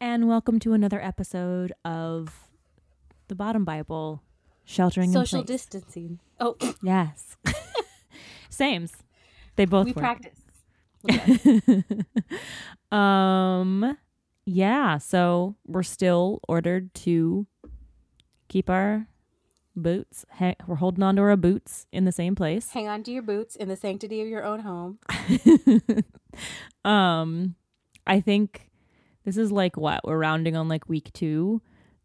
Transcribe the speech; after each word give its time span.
And 0.00 0.28
welcome 0.28 0.58
to 0.60 0.72
another 0.72 1.00
episode 1.02 1.72
of 1.84 2.48
The 3.28 3.34
Bottom 3.34 3.64
Bible 3.64 4.22
Sheltering 4.64 5.12
Social 5.12 5.42
distancing. 5.42 6.20
Oh, 6.38 6.56
Yes. 6.82 7.36
Sames. 8.50 8.92
They 9.56 9.64
both 9.64 9.86
we 9.86 9.92
work. 9.92 9.98
practice. 10.02 10.34
um 12.90 13.96
yeah 14.46 14.98
so 14.98 15.54
we're 15.64 15.84
still 15.84 16.40
ordered 16.48 16.92
to 16.92 17.46
keep 18.48 18.68
our 18.68 19.06
boots 19.76 20.24
ha- 20.32 20.56
we're 20.66 20.74
holding 20.74 21.04
on 21.04 21.14
to 21.14 21.22
our 21.22 21.36
boots 21.36 21.86
in 21.92 22.04
the 22.04 22.10
same 22.10 22.34
place 22.34 22.70
Hang 22.72 22.88
on 22.88 23.04
to 23.04 23.12
your 23.12 23.22
boots 23.22 23.54
in 23.54 23.68
the 23.68 23.76
sanctity 23.76 24.20
of 24.22 24.26
your 24.26 24.42
own 24.44 24.58
home. 24.60 24.98
um 26.84 27.54
i 28.04 28.20
think 28.20 28.67
this 29.28 29.36
is 29.36 29.52
like 29.52 29.76
what 29.76 30.00
we're 30.04 30.16
rounding 30.16 30.56
on 30.56 30.68
like 30.68 30.88
week 30.88 31.12
two 31.12 31.60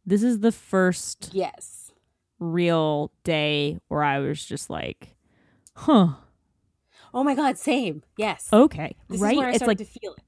this 0.06 0.22
is 0.22 0.40
the 0.42 0.52
first 0.52 1.30
Yes. 1.32 1.94
real 2.38 3.12
day 3.24 3.80
where 3.88 4.04
i 4.04 4.20
was 4.20 4.44
just 4.46 4.70
like 4.70 5.16
huh 5.76 6.16
Oh 7.16 7.24
my 7.24 7.36
God, 7.36 7.60
same. 7.60 8.02
Yes. 8.18 8.50
okay 8.52 8.96
this 9.08 9.22
right 9.22 9.38
is 9.50 9.56
it's 9.62 9.68
like 9.68 9.78
to 9.78 9.86
feel 9.86 10.14
it. 10.14 10.24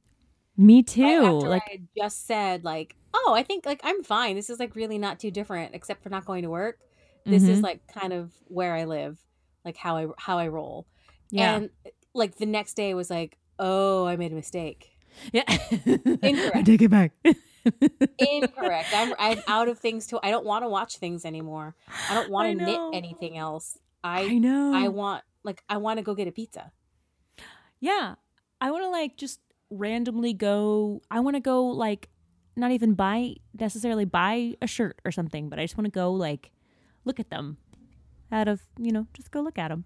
me 0.56 0.78
Right 0.78 0.88
too 0.88 1.02
after 1.25 1.50
like 1.50 1.64
I 1.67 1.72
had 1.72 1.88
just 1.97 2.28
said, 2.28 2.64
like, 2.64 2.95
oh, 3.14 3.34
I 3.36 3.41
think 3.41 3.66
like 3.66 3.81
I'm 3.84 4.03
fine. 4.03 4.36
This 4.36 4.52
is 4.52 4.59
like 4.59 4.75
really 4.75 5.00
not 5.00 5.19
too 5.19 5.31
different, 5.31 5.73
except 5.73 6.03
for 6.03 6.09
not 6.09 6.25
going 6.25 6.44
to 6.44 6.50
work. 6.52 6.78
This 7.25 7.47
is 7.47 7.59
Mhm. 7.59 7.64
like 7.64 7.88
kind 7.88 8.14
of 8.14 8.31
where 8.45 8.75
I 8.75 8.86
live, 8.86 9.17
like 9.66 9.78
how 9.78 9.97
I 9.97 10.06
how 10.19 10.38
I 10.38 10.47
roll. 10.47 10.86
yeah 11.31 11.56
And 11.56 11.69
like 12.14 12.36
the 12.38 12.45
next 12.45 12.75
day 12.75 12.94
was 12.94 13.09
like, 13.09 13.39
oh, 13.58 14.06
I 14.06 14.16
made 14.16 14.31
a 14.31 14.36
mistake. 14.36 14.94
Yeah 15.31 15.44
Incorrect. 16.21 16.55
i 16.55 16.61
take 16.63 16.81
it 16.81 16.89
back 16.89 17.11
Incorrect. 18.19 18.89
I'm 18.94 19.13
I'm 19.17 19.41
out 19.47 19.67
of 19.67 19.80
things 19.80 20.07
to. 20.07 20.19
I 20.22 20.30
don't 20.30 20.45
want 20.45 20.63
to 20.63 20.69
watch 20.69 20.97
things 20.97 21.25
anymore. 21.25 21.75
I 22.09 22.13
don't 22.13 22.30
want 22.30 22.59
to 22.59 22.66
knit 22.66 22.80
anything 22.94 23.38
else. 23.38 23.80
I 24.03 24.22
I 24.22 24.38
know. 24.38 24.73
I 24.73 24.88
want 24.88 25.23
like 25.44 25.63
I 25.67 25.77
want 25.77 25.97
to 25.97 26.03
go 26.03 26.13
get 26.13 26.27
a 26.27 26.31
pizza. 26.31 26.72
yeah. 27.80 28.16
I 28.61 28.72
want 28.72 28.83
to 28.83 28.89
like 28.89 29.17
just 29.17 29.39
randomly 29.69 30.33
go. 30.33 31.02
I 31.11 31.19
want 31.19 31.35
to 31.35 31.39
go 31.39 31.66
like 31.66 32.09
not 32.55 32.72
even 32.72 32.94
buy 32.94 33.35
necessarily 33.59 34.05
buy 34.05 34.53
a 34.61 34.67
shirt 34.67 35.00
or 35.03 35.11
something, 35.11 35.50
but 35.50 35.59
I 35.59 35.63
just 35.63 35.77
want 35.77 35.85
to 35.85 35.91
go 35.91 36.11
like 36.11 36.52
look 37.03 37.19
at 37.19 37.29
them 37.29 37.57
out 38.31 38.47
of, 38.47 38.61
you 38.77 38.91
know, 38.91 39.07
just 39.13 39.31
go 39.31 39.41
look 39.41 39.57
at 39.57 39.69
them. 39.69 39.85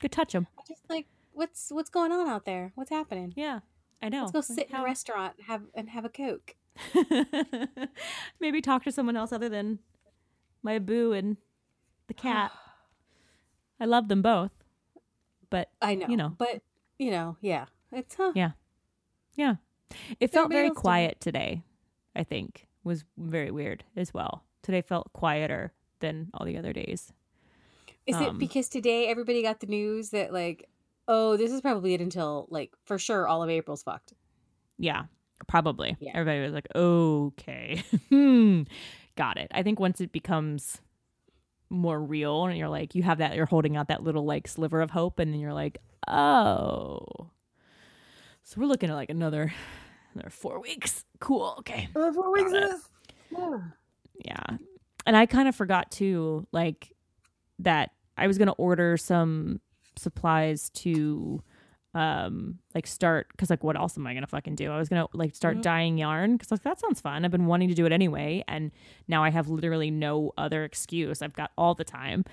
Go 0.00 0.08
touch 0.08 0.32
them. 0.32 0.46
Just 0.68 0.82
like 0.88 1.06
what's 1.32 1.70
what's 1.70 1.90
going 1.90 2.12
on 2.12 2.28
out 2.28 2.44
there? 2.44 2.72
What's 2.74 2.90
happening? 2.90 3.32
Yeah. 3.36 3.60
I 4.02 4.08
know. 4.08 4.20
Let's 4.20 4.32
go 4.32 4.40
sit 4.40 4.70
in 4.70 4.76
a 4.76 4.82
restaurant 4.84 5.34
and 5.38 5.46
have 5.46 5.62
and 5.74 5.90
have 5.90 6.04
a 6.04 6.08
coke. 6.08 6.56
Maybe 8.40 8.60
talk 8.60 8.84
to 8.84 8.92
someone 8.92 9.16
else 9.16 9.32
other 9.32 9.48
than 9.48 9.78
my 10.62 10.78
boo 10.78 11.12
and 11.12 11.36
the 12.06 12.14
cat. 12.14 12.52
I 13.78 13.84
love 13.84 14.08
them 14.08 14.22
both. 14.22 14.52
But 15.50 15.70
I 15.82 15.94
know, 15.96 16.06
You 16.08 16.16
know. 16.16 16.34
but 16.38 16.62
you 16.98 17.10
know, 17.10 17.36
yeah, 17.40 17.66
it's 17.92 18.14
huh. 18.14 18.32
Yeah. 18.34 18.52
Yeah. 19.34 19.56
It 20.20 20.32
felt 20.32 20.50
very 20.50 20.68
did. 20.68 20.76
quiet 20.76 21.20
today, 21.20 21.62
I 22.14 22.22
think. 22.24 22.66
Was 22.84 23.04
very 23.18 23.50
weird 23.50 23.84
as 23.96 24.14
well. 24.14 24.44
Today 24.62 24.80
felt 24.80 25.12
quieter 25.12 25.72
than 25.98 26.30
all 26.32 26.46
the 26.46 26.56
other 26.56 26.72
days. 26.72 27.12
Is 28.06 28.16
Um, 28.16 28.22
it 28.22 28.38
because 28.38 28.68
today 28.70 29.08
everybody 29.08 29.42
got 29.42 29.60
the 29.60 29.66
news 29.66 30.10
that 30.10 30.32
like, 30.32 30.69
oh, 31.12 31.36
this 31.36 31.50
is 31.50 31.60
probably 31.60 31.92
it 31.94 32.00
until 32.00 32.46
like 32.50 32.70
for 32.84 32.96
sure 32.98 33.26
all 33.26 33.42
of 33.42 33.50
April's 33.50 33.82
fucked. 33.82 34.14
Yeah, 34.78 35.04
probably. 35.48 35.96
Yeah. 36.00 36.12
Everybody 36.14 36.40
was 36.40 36.52
like, 36.52 36.68
okay. 36.74 37.82
Hmm. 38.08 38.62
Got 39.16 39.36
it. 39.38 39.48
I 39.52 39.62
think 39.62 39.80
once 39.80 40.00
it 40.00 40.12
becomes 40.12 40.80
more 41.68 42.00
real 42.00 42.46
and 42.46 42.56
you're 42.56 42.68
like, 42.68 42.94
you 42.94 43.02
have 43.02 43.18
that, 43.18 43.34
you're 43.36 43.44
holding 43.46 43.76
out 43.76 43.88
that 43.88 44.02
little 44.02 44.24
like 44.24 44.48
sliver 44.48 44.80
of 44.80 44.90
hope, 44.90 45.18
and 45.18 45.32
then 45.32 45.40
you're 45.40 45.52
like, 45.52 45.78
oh. 46.08 47.06
So 48.44 48.60
we're 48.60 48.66
looking 48.68 48.88
at 48.90 48.94
like 48.96 49.10
another, 49.10 49.52
another 50.14 50.30
four 50.30 50.60
weeks. 50.60 51.04
Cool. 51.18 51.56
Okay. 51.58 51.88
four 51.92 52.32
weeks 52.32 52.52
is- 52.52 52.88
Yeah. 54.24 54.56
And 55.06 55.16
I 55.16 55.26
kind 55.26 55.48
of 55.48 55.54
forgot 55.56 55.90
too, 55.90 56.46
like 56.52 56.92
that 57.58 57.90
I 58.16 58.26
was 58.26 58.38
gonna 58.38 58.52
order 58.52 58.96
some 58.96 59.60
supplies 60.00 60.70
to 60.70 61.42
um 61.92 62.58
like 62.72 62.86
start 62.86 63.26
because 63.32 63.50
like 63.50 63.64
what 63.64 63.76
else 63.76 63.98
am 63.98 64.06
I 64.06 64.14
gonna 64.14 64.26
fucking 64.28 64.54
do? 64.54 64.70
I 64.70 64.78
was 64.78 64.88
gonna 64.88 65.06
like 65.12 65.34
start 65.34 65.58
Mhm. 65.58 65.62
dyeing 65.62 65.98
yarn 65.98 66.36
because 66.36 66.50
like 66.52 66.62
that 66.62 66.78
sounds 66.78 67.00
fun. 67.00 67.24
I've 67.24 67.30
been 67.32 67.46
wanting 67.46 67.68
to 67.68 67.74
do 67.74 67.84
it 67.86 67.92
anyway, 67.92 68.44
and 68.46 68.70
now 69.08 69.24
I 69.24 69.30
have 69.30 69.48
literally 69.48 69.90
no 69.90 70.32
other 70.38 70.64
excuse. 70.64 71.20
I've 71.20 71.34
got 71.34 71.50
all 71.58 71.74
the 71.74 71.84
time. 71.84 72.24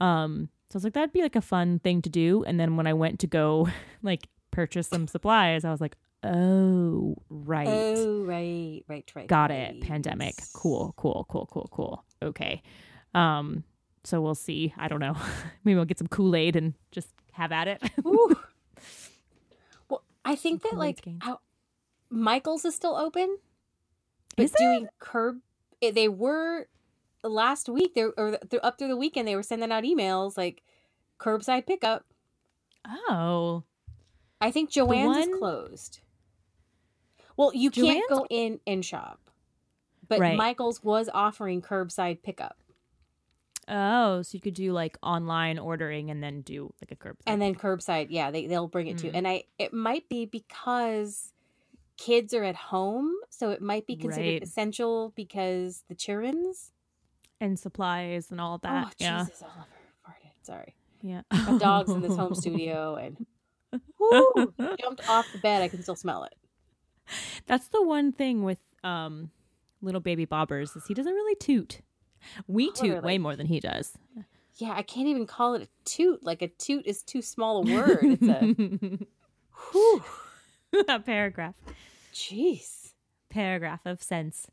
Um 0.00 0.50
so 0.68 0.76
I 0.76 0.78
was 0.78 0.84
like, 0.84 0.92
that'd 0.94 1.12
be 1.12 1.22
like 1.22 1.36
a 1.36 1.40
fun 1.40 1.78
thing 1.78 2.02
to 2.02 2.10
do. 2.10 2.42
And 2.44 2.58
then 2.60 2.76
when 2.76 2.86
I 2.88 2.92
went 2.92 3.20
to 3.20 3.26
go 3.26 3.68
like 4.02 4.28
purchase 4.50 4.88
some 4.88 5.06
supplies, 5.08 5.64
I 5.64 5.70
was 5.70 5.80
like, 5.80 5.96
oh 6.22 7.16
right. 7.30 7.68
Oh 7.96 8.22
right, 8.24 8.82
right, 8.88 9.10
right. 9.14 9.26
Got 9.28 9.50
right. 9.50 9.76
it. 9.76 9.80
Pandemic. 9.80 10.34
Cool, 10.52 10.92
cool, 10.98 11.24
cool, 11.30 11.48
cool, 11.50 11.68
cool. 11.72 12.04
Okay. 12.22 12.62
Um, 13.14 13.64
so 14.06 14.20
we'll 14.20 14.34
see. 14.36 14.72
I 14.78 14.88
don't 14.88 15.00
know. 15.00 15.16
Maybe 15.64 15.74
we'll 15.74 15.84
get 15.84 15.98
some 15.98 16.06
Kool-Aid 16.08 16.54
and 16.56 16.74
just 16.92 17.08
have 17.32 17.50
at 17.52 17.68
it. 17.68 17.82
Ooh. 18.06 18.34
Well, 19.88 20.02
I 20.24 20.36
think 20.36 20.62
that 20.62 20.70
Kool-Aid 20.72 21.00
like 21.06 21.22
how, 21.22 21.40
Michael's 22.10 22.64
is 22.64 22.74
still 22.74 22.94
open, 22.96 23.38
but 24.36 24.44
Is 24.44 24.52
it? 24.52 24.58
doing 24.58 24.88
curb. 24.98 25.38
eh, 25.82 25.90
They 25.90 26.08
were 26.08 26.66
last 27.24 27.68
week. 27.68 27.94
They 27.94 28.02
or 28.04 28.38
th- 28.48 28.62
up 28.62 28.78
through 28.78 28.88
the 28.88 28.96
weekend. 28.96 29.26
They 29.26 29.34
were 29.36 29.42
sending 29.42 29.72
out 29.72 29.84
emails 29.84 30.36
like 30.36 30.62
curbside 31.18 31.66
pickup. 31.66 32.04
oh. 33.08 33.64
I 34.40 34.50
think 34.50 34.70
Joanne's 34.70 35.26
is 35.26 35.38
closed. 35.38 36.00
Well, 37.38 37.52
you 37.54 37.70
can't 37.70 38.06
go 38.08 38.26
in 38.28 38.60
and 38.66 38.84
shop, 38.84 39.18
but 40.08 40.20
Right. 40.20 40.36
Michael's 40.36 40.84
was 40.84 41.08
offering 41.12 41.62
curbside 41.62 42.22
pickup 42.22 42.58
Oh, 43.68 44.22
so 44.22 44.30
you 44.36 44.40
could 44.40 44.54
do 44.54 44.72
like 44.72 44.96
online 45.02 45.58
ordering 45.58 46.10
and 46.10 46.22
then 46.22 46.42
do 46.42 46.72
like 46.80 46.92
a 46.92 46.96
curb. 46.96 47.16
and 47.26 47.40
then 47.42 47.54
curbside. 47.54 48.06
Yeah, 48.10 48.30
they 48.30 48.46
they'll 48.46 48.68
bring 48.68 48.86
it 48.86 48.98
to. 48.98 49.06
you. 49.06 49.12
Mm. 49.12 49.16
And 49.16 49.28
I 49.28 49.44
it 49.58 49.72
might 49.72 50.08
be 50.08 50.24
because 50.24 51.32
kids 51.96 52.32
are 52.34 52.44
at 52.44 52.54
home, 52.56 53.10
so 53.30 53.50
it 53.50 53.60
might 53.62 53.86
be 53.86 53.96
considered 53.96 54.24
Right. 54.34 54.42
essential 54.42 55.12
because 55.16 55.82
the 55.88 55.94
children's. 55.94 56.72
and 57.40 57.58
supplies 57.58 58.30
and 58.30 58.40
all 58.40 58.58
that. 58.58 58.86
oh 58.88 58.90
yeah. 58.98 59.24
Jesus, 59.24 59.42
Oliver 59.42 59.66
farted. 60.06 60.30
Sorry, 60.46 60.74
Yeah. 61.02 61.22
my 61.32 61.58
dog's 61.58 61.90
in 61.90 62.02
this 62.02 62.16
home 62.16 62.34
studio 62.34 62.94
and 63.02 63.26
whoo, 63.98 64.54
jumped 64.80 65.08
off 65.08 65.26
the 65.32 65.38
bed. 65.38 65.62
I 65.62 65.68
can 65.68 65.82
still 65.82 65.96
smell 65.96 66.24
it. 66.24 66.34
That's 67.46 67.68
the 67.68 67.82
one 67.82 68.12
thing 68.12 68.42
with 68.44 68.60
um 68.84 69.30
little 69.82 70.00
baby 70.00 70.24
bobbers 70.26 70.76
is 70.76 70.86
he 70.86 70.94
doesn't 70.94 71.12
really 71.12 71.34
toot. 71.36 71.80
We 72.46 72.66
toot 72.72 72.82
Literally. 72.82 73.06
way 73.06 73.18
more 73.18 73.36
than 73.36 73.46
he 73.46 73.60
does. 73.60 73.96
Yeah, 74.56 74.72
I 74.72 74.82
can't 74.82 75.06
even 75.08 75.26
call 75.26 75.54
it 75.54 75.62
a 75.62 75.68
toot. 75.84 76.24
Like 76.24 76.42
a 76.42 76.48
toot 76.48 76.86
is 76.86 77.02
too 77.02 77.20
small 77.22 77.58
a 77.58 77.62
word. 77.74 77.98
It's 78.02 78.22
a 78.22 78.98
whew. 79.72 80.02
a 80.88 81.00
paragraph. 81.00 81.54
Jeez. 82.14 82.92
Paragraph 83.28 83.84
of 83.84 84.02
sense. 84.02 84.46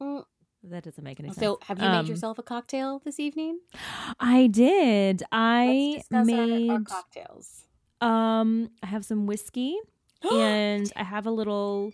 Mm. 0.00 0.24
That 0.64 0.82
doesn't 0.84 1.04
make 1.04 1.20
any 1.20 1.28
sense. 1.28 1.40
So, 1.40 1.58
have 1.64 1.78
you 1.78 1.84
Um, 1.84 1.92
made 2.04 2.08
yourself 2.08 2.38
a 2.38 2.42
cocktail 2.42 3.00
this 3.04 3.20
evening? 3.20 3.60
I 4.18 4.46
did. 4.46 5.22
I 5.30 5.96
discuss 5.98 6.16
our- 6.18 6.24
made 6.24 6.70
our, 6.70 6.80
cocktails. 6.80 7.64
um 8.00 8.70
I 8.82 8.86
have 8.86 9.04
some 9.04 9.26
whiskey 9.26 9.76
and 10.32 10.90
I 10.96 11.04
have 11.04 11.26
a 11.26 11.30
little 11.30 11.92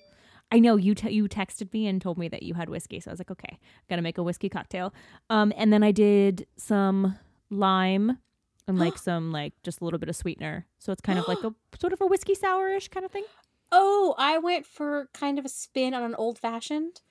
I 0.52 0.58
know 0.58 0.76
you 0.76 0.94
te- 0.94 1.10
you 1.12 1.28
texted 1.28 1.72
me 1.72 1.86
and 1.86 2.00
told 2.02 2.18
me 2.18 2.28
that 2.28 2.42
you 2.42 2.54
had 2.54 2.68
whiskey, 2.68 3.00
so 3.00 3.10
I 3.10 3.12
was 3.12 3.20
like, 3.20 3.30
okay, 3.30 3.58
gotta 3.88 4.02
make 4.02 4.18
a 4.18 4.22
whiskey 4.22 4.48
cocktail. 4.48 4.92
Um, 5.28 5.52
and 5.56 5.72
then 5.72 5.82
I 5.82 5.92
did 5.92 6.46
some 6.56 7.16
lime 7.50 8.18
and 8.66 8.78
like 8.78 8.98
some 9.08 9.32
like 9.32 9.52
just 9.62 9.80
a 9.80 9.84
little 9.84 9.98
bit 9.98 10.08
of 10.08 10.16
sweetener, 10.16 10.66
so 10.78 10.92
it's 10.92 11.00
kind 11.00 11.18
of 11.18 11.28
like 11.28 11.42
a 11.44 11.54
sort 11.80 11.92
of 11.92 12.00
a 12.00 12.06
whiskey 12.06 12.34
sourish 12.34 12.88
kind 12.90 13.04
of 13.06 13.12
thing. 13.12 13.24
Oh, 13.72 14.14
I 14.18 14.38
went 14.38 14.66
for 14.66 15.08
kind 15.14 15.38
of 15.38 15.44
a 15.44 15.48
spin 15.48 15.94
on 15.94 16.02
an 16.02 16.14
old 16.16 16.38
fashioned. 16.38 17.02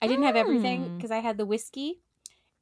I 0.00 0.06
didn't 0.06 0.24
have 0.24 0.36
everything 0.36 0.90
because 0.96 1.10
I 1.10 1.18
had 1.18 1.36
the 1.38 1.44
whiskey, 1.46 2.00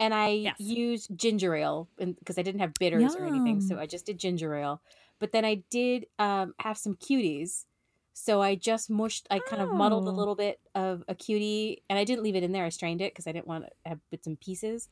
and 0.01 0.13
I 0.15 0.29
Yes. 0.31 0.57
used 0.59 1.17
ginger 1.17 1.55
ale 1.55 1.89
because 1.99 2.39
I 2.39 2.43
didn't 2.43 2.61
have 2.61 2.75
bitters 2.79 3.15
or 3.17 3.25
anything, 3.25 3.61
so 3.61 3.79
I 3.79 3.87
just 3.87 4.07
did 4.07 4.19
ginger 4.19 4.55
ale. 4.57 4.83
But 5.21 5.31
then 5.33 5.45
I 5.45 5.63
did 5.71 6.07
um, 6.19 6.55
have 6.61 6.77
some 6.77 6.95
cuties, 6.97 7.67
so 8.15 8.41
I 8.41 8.55
just 8.55 8.89
mushed. 8.89 9.27
I 9.31 9.41
kind 9.41 9.61
of 9.61 9.73
muddled 9.73 10.07
a 10.07 10.11
Oh. 10.11 10.15
little 10.15 10.35
bit 10.37 10.61
of 10.75 11.05
a 11.09 11.15
cutie, 11.15 11.83
and 11.91 11.99
I 11.99 12.05
didn't 12.05 12.23
leave 12.23 12.37
it 12.37 12.43
in 12.45 12.53
there. 12.53 12.65
I 12.65 12.71
strained 12.71 13.03
it 13.03 13.13
because 13.13 13.27
I 13.27 13.33
didn't 13.33 13.47
want 13.49 13.65
to 13.65 13.71
have 13.85 13.99
bits 14.11 14.27
and 14.27 14.41
pieces. 14.41 14.89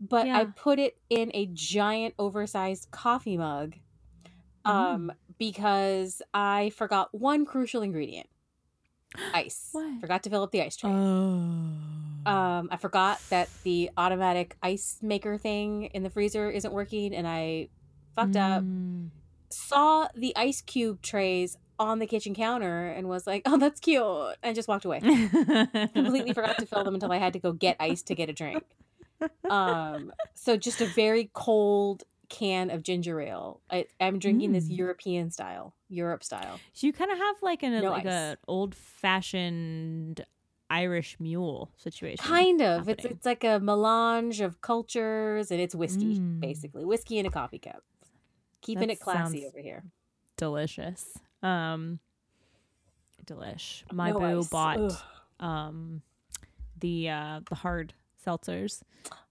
But 0.00 0.26
I 0.28 0.46
put 0.46 0.78
it 0.78 0.96
in 1.10 1.30
a 1.34 1.46
giant, 1.52 2.14
oversized 2.18 2.90
coffee 2.90 3.36
mug, 3.36 3.76
um, 4.64 5.12
because 5.38 6.22
I 6.32 6.70
forgot 6.70 7.12
one 7.12 7.44
crucial 7.44 7.82
ingredient: 7.82 8.28
ice. 9.34 9.68
What? 9.72 10.00
Forgot 10.00 10.22
to 10.22 10.30
fill 10.30 10.42
up 10.42 10.50
the 10.52 10.62
ice 10.62 10.76
tray. 10.76 10.90
Oh. 10.90 11.74
Um, 12.26 12.68
I 12.70 12.76
forgot 12.76 13.20
that 13.30 13.48
the 13.62 13.90
automatic 13.96 14.56
ice 14.62 14.98
maker 15.02 15.38
thing 15.38 15.84
in 15.86 16.02
the 16.02 16.10
freezer 16.10 16.50
isn't 16.50 16.72
working, 16.72 17.14
and 17.14 17.26
I 17.26 17.68
fucked 18.14 18.36
up. 18.36 18.62
Mm. 18.62 19.10
Saw 19.50 20.08
the 20.14 20.36
ice 20.36 20.60
cube 20.60 21.00
trays 21.02 21.56
on 21.78 21.98
the 21.98 22.06
kitchen 22.06 22.34
counter 22.34 22.88
and 22.88 23.08
was 23.08 23.26
like, 23.26 23.42
"Oh, 23.46 23.56
that's 23.58 23.80
cute," 23.80 24.02
and 24.42 24.54
just 24.54 24.68
walked 24.68 24.84
away. 24.84 25.00
Completely 25.00 26.32
forgot 26.32 26.58
to 26.58 26.66
fill 26.66 26.84
them 26.84 26.94
until 26.94 27.12
I 27.12 27.18
had 27.18 27.32
to 27.34 27.38
go 27.38 27.52
get 27.52 27.76
ice 27.80 28.02
to 28.04 28.14
get 28.14 28.28
a 28.28 28.32
drink. 28.32 28.64
Um, 29.50 30.12
so 30.34 30.56
just 30.56 30.80
a 30.80 30.86
very 30.86 31.30
cold 31.32 32.04
can 32.28 32.70
of 32.70 32.82
ginger 32.82 33.20
ale. 33.20 33.60
I, 33.70 33.86
I'm 34.00 34.18
drinking 34.18 34.52
this 34.52 34.68
Mm. 34.68 34.76
European 34.78 35.30
style, 35.30 35.74
Europe 35.88 36.22
style. 36.22 36.60
So 36.72 36.86
you 36.86 36.92
kind 36.92 37.10
of 37.10 37.18
have 37.18 37.36
like 37.42 37.62
an 37.62 37.80
No 37.82 37.90
like 37.90 38.06
ice. 38.06 38.12
a 38.12 38.38
old 38.46 38.74
fashioned 38.74 40.24
Irish 40.70 41.16
mule 41.18 41.70
situation. 41.78 42.22
Kind 42.24 42.60
of. 42.60 42.88
It's 42.88 43.02
happening. 43.02 43.16
it's 43.16 43.26
like 43.26 43.42
a 43.44 43.58
melange 43.58 44.40
of 44.42 44.60
cultures, 44.60 45.50
and 45.50 45.60
it's 45.60 45.74
whiskey 45.74 46.18
Mm. 46.18 46.40
basically, 46.40 46.84
whiskey 46.84 47.18
in 47.18 47.24
a 47.26 47.30
coffee 47.30 47.58
cup. 47.58 47.82
Keeping 48.60 48.88
That 48.88 48.94
it 48.94 49.00
classy 49.00 49.46
over 49.46 49.58
here. 49.60 49.84
delicious. 50.36 51.18
Um, 51.42 51.98
delish. 53.24 53.82
My 53.92 54.10
No 54.10 54.18
boo 54.18 54.38
ice. 54.40 54.48
bought 54.48 54.78
Ugh. 54.78 54.92
um 55.40 56.02
the 56.80 57.08
uh 57.10 57.40
the 57.48 57.54
hard 57.56 57.94
seltzers 58.24 58.82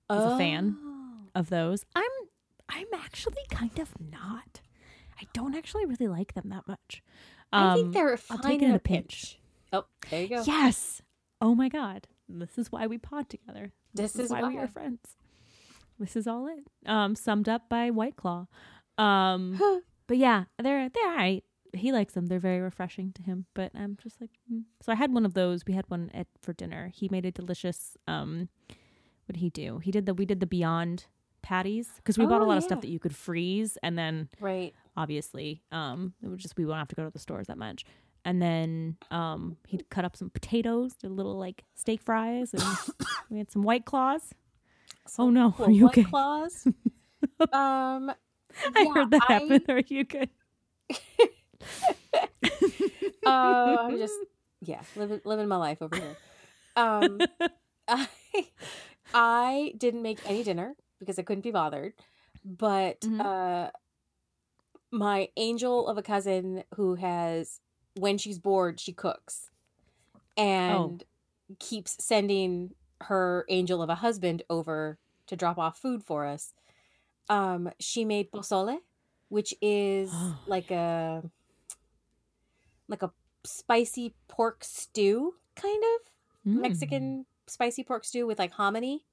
was 0.10 0.34
a 0.34 0.38
fan. 0.38 0.78
Oh. 0.84 1.18
of 1.36 1.50
those. 1.50 1.86
I'm 1.96 2.04
I'm 2.70 2.88
actually 2.94 3.44
kind 3.50 3.78
of 3.80 3.94
not. 4.12 4.62
I 5.20 5.26
don't 5.34 5.56
actually 5.56 5.86
really 5.86 6.08
like 6.08 6.34
them 6.34 6.50
that 6.50 6.68
much. 6.68 7.02
I 7.52 7.70
Um, 7.72 7.76
think 7.78 7.94
they're 7.94 8.12
I'll 8.12 8.18
fine 8.18 8.42
take 8.42 8.62
it 8.62 8.66
in 8.66 8.72
a 8.72 8.76
a 8.76 8.80
pinch. 8.80 9.40
pinch. 9.40 9.40
Oh, 9.74 9.86
there 10.10 10.22
you 10.22 10.28
go. 10.30 10.44
Yes. 10.46 11.02
Oh 11.42 11.56
my 11.56 11.70
god. 11.70 12.08
This 12.30 12.58
is 12.58 12.72
why 12.72 12.88
we 12.88 12.98
pod 12.98 13.30
together. 13.30 13.72
This 13.94 14.14
This 14.14 14.16
is 14.16 14.26
is 14.26 14.32
why, 14.32 14.44
we 14.50 14.58
are 14.58 14.68
friends. 14.68 15.00
This 16.00 16.16
is 16.16 16.28
all 16.28 16.48
it. 16.48 16.68
Um, 16.90 17.16
summed 17.16 17.48
up 17.50 17.70
by 17.70 17.90
White 17.90 18.16
Claw. 18.18 18.48
Um, 18.98 19.58
but 20.08 20.18
yeah, 20.18 20.44
they're 20.62 20.90
they're 20.90 21.08
alright. 21.10 21.44
He 21.78 21.92
likes 21.92 22.14
them. 22.14 22.28
They're 22.28 22.40
very 22.40 22.60
refreshing 22.60 23.12
to 23.14 23.22
him. 23.24 23.46
But 23.54 23.72
I'm 23.76 23.98
just 24.02 24.20
like, 24.22 24.32
mm. 24.52 24.64
so 24.82 24.92
I 24.92 24.96
had 24.96 25.14
one 25.14 25.26
of 25.26 25.34
those. 25.34 25.66
We 25.66 25.74
had 25.74 25.86
one 25.90 26.12
at 26.14 26.28
for 26.42 26.54
dinner. 26.54 26.92
He 26.94 27.10
made 27.10 27.26
a 27.26 27.32
delicious. 27.32 27.98
Um, 28.08 28.50
what 29.26 29.34
did 29.34 29.40
he 29.42 29.50
do? 29.50 29.80
He 29.80 29.92
did 29.92 30.06
the 30.06 30.14
we 30.14 30.26
did 30.26 30.40
the 30.40 30.46
Beyond 30.48 31.06
patties 31.42 31.90
because 31.98 32.18
we 32.18 32.26
bought 32.26 32.42
a 32.42 32.46
Oh, 32.46 32.48
lot 32.48 32.58
of 32.58 32.64
stuff 32.64 32.82
that 32.82 32.90
you 32.90 33.00
could 33.00 33.16
freeze, 33.16 33.78
and 33.84 33.98
then 33.98 34.30
right. 34.40 34.74
obviously, 34.96 35.64
um, 35.72 36.14
it 36.24 36.30
was 36.30 36.42
just 36.42 36.58
we 36.58 36.66
won't 36.66 36.80
have 36.80 36.88
to 36.90 36.96
go 36.96 37.04
to 37.04 37.10
the 37.12 37.20
stores 37.20 37.48
that 37.48 37.58
much. 37.58 37.84
And 38.26 38.42
then 38.42 38.98
um, 39.12 39.56
he'd 39.68 39.90
cut 39.90 40.04
up 40.04 40.16
some 40.18 40.30
potatoes, 40.30 40.94
did 40.96 41.12
little 41.12 41.38
like 41.38 41.64
steak 41.76 42.02
fries, 42.02 42.54
and 42.54 42.64
we 43.30 43.38
had 43.38 43.52
some 43.52 43.64
white 43.64 43.86
claws. 43.86 44.34
Oh 45.18 45.30
no, 45.30 45.52
Cool. 45.52 45.68
are 45.68 45.72
you 45.72 45.84
White 45.86 45.98
okay? 45.98 46.04
Claws. 46.04 46.68
um, 47.54 48.12
I 48.76 48.92
heard 48.94 49.12
that 49.12 49.22
I- 49.30 49.34
happen. 49.34 49.62
Are 49.70 49.84
you 49.88 50.04
good? 50.04 50.30
uh, 53.26 53.30
I'm 53.88 53.98
just 53.98 54.24
yeah, 54.62 54.82
living 54.96 55.22
living 55.26 55.48
my 55.48 55.58
life 55.58 55.82
over 55.82 55.96
here. 55.98 56.18
Um, 56.76 57.26
I 57.88 58.08
I 59.14 59.74
didn't 59.78 60.02
make 60.04 60.22
any 60.26 60.44
dinner 60.44 60.76
because 61.00 61.20
I 61.20 61.24
couldn't 61.24 61.44
be 61.44 61.52
bothered, 61.52 61.94
but 62.46 63.06
Mhm. 63.06 63.20
uh, 63.20 63.70
my 64.92 65.30
angel 65.38 65.88
of 65.88 65.98
a 65.98 66.02
cousin 66.04 66.64
who 66.76 66.96
has 66.96 67.60
when 67.96 68.18
she's 68.18 68.40
bored 68.40 68.80
she 68.80 68.94
cooks, 68.94 69.50
and 70.38 71.04
keeps 71.60 72.04
sending 72.04 72.72
her 73.02 73.46
angel 73.50 73.82
of 73.82 73.90
a 73.90 73.96
husband 73.96 74.44
over 74.50 74.98
to 75.28 75.36
drop 75.36 75.58
off 75.58 75.80
food 75.80 76.04
for 76.04 76.26
us. 76.26 76.54
Um, 77.30 77.70
she 77.80 78.06
made 78.06 78.32
pozole, 78.32 78.78
which 79.30 79.54
is 79.62 80.34
Oh, 80.34 80.40
like 80.46 80.72
a 80.72 81.24
like 82.88 83.04
a 83.04 83.12
spicy 83.44 84.14
pork 84.28 84.64
stew, 84.64 85.36
kind 85.56 85.84
of 85.84 86.12
Mm. 86.48 86.62
Mexican 86.62 87.26
spicy 87.48 87.84
pork 87.84 88.06
stew 88.06 88.26
with 88.26 88.40
like 88.40 88.52
hominy 88.54 89.04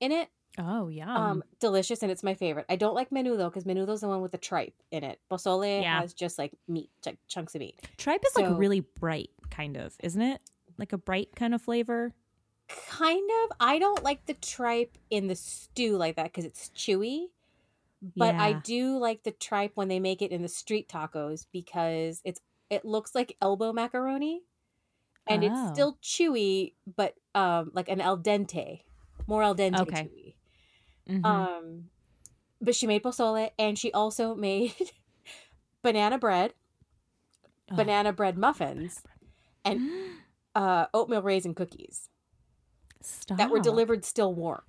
in 0.00 0.12
it. 0.12 0.28
Oh 0.58 0.88
yeah. 0.88 1.14
Um, 1.14 1.42
delicious, 1.58 2.02
and 2.02 2.10
it's 2.10 2.22
my 2.22 2.34
favorite. 2.34 2.64
I 2.70 2.76
don't 2.76 2.94
like 2.94 3.10
menudo 3.10 3.50
because 3.50 3.64
menudo's 3.64 4.00
the 4.00 4.08
one 4.08 4.22
with 4.22 4.32
the 4.32 4.38
tripe 4.38 4.72
in 4.90 5.04
it. 5.04 5.20
Pozole 5.30 5.82
Yeah. 5.82 6.00
has 6.00 6.14
just 6.14 6.38
like 6.38 6.52
meat, 6.66 6.88
like 7.04 7.18
chunks 7.28 7.54
of 7.54 7.60
meat. 7.60 7.78
Tripe 7.98 8.22
is 8.26 8.34
like 8.34 8.58
really 8.58 8.80
bright, 8.80 9.30
kind 9.50 9.76
of, 9.76 9.94
isn't 10.02 10.22
it? 10.22 10.40
Like 10.78 10.92
a 10.94 10.98
bright 10.98 11.36
kind 11.36 11.54
of 11.54 11.60
flavor. 11.60 12.14
Kind 12.88 13.28
of. 13.44 13.56
I 13.60 13.78
don't 13.78 14.02
like 14.02 14.24
the 14.26 14.34
tripe 14.34 14.96
in 15.10 15.26
the 15.26 15.34
stew 15.36 15.96
like 15.98 16.16
that 16.16 16.24
because 16.24 16.44
it's 16.46 16.70
chewy. 16.70 17.26
But 18.16 18.34
I 18.36 18.54
do 18.54 18.96
like 18.96 19.24
the 19.24 19.32
tripe 19.32 19.72
when 19.74 19.88
they 19.88 20.00
make 20.00 20.22
it 20.22 20.30
in 20.30 20.40
the 20.40 20.48
street 20.48 20.88
tacos 20.88 21.44
because 21.52 22.22
it's 22.24 22.40
it 22.70 22.84
looks 22.84 23.14
like 23.14 23.36
elbow 23.42 23.72
macaroni, 23.72 24.44
and 25.26 25.42
Oh. 25.44 25.46
it's 25.46 25.72
still 25.72 25.98
chewy, 26.02 26.74
but 26.96 27.14
um 27.34 27.70
like 27.74 27.88
an 27.88 28.00
al 28.00 28.16
dente, 28.18 28.82
more 29.26 29.42
al 29.42 29.54
dente 29.54 29.80
Okay. 29.80 30.08
chewy. 30.08 30.34
Mhm. 31.08 31.24
Um, 31.24 31.90
but 32.60 32.74
she 32.74 32.86
made 32.86 33.02
pozole, 33.02 33.50
and 33.58 33.78
she 33.78 33.92
also 33.92 34.34
made 34.46 34.74
banana 35.82 36.18
bread, 36.18 36.54
Oh, 37.72 37.76
banana 37.76 38.12
bread 38.12 38.36
muffins, 38.38 39.02
and 39.64 39.80
uh, 40.54 40.86
oatmeal 40.94 41.22
raisin 41.22 41.54
cookies 41.54 42.08
Stop. 43.02 43.38
that 43.38 43.50
were 43.50 43.60
delivered 43.60 44.04
still 44.04 44.34
warm. 44.34 44.62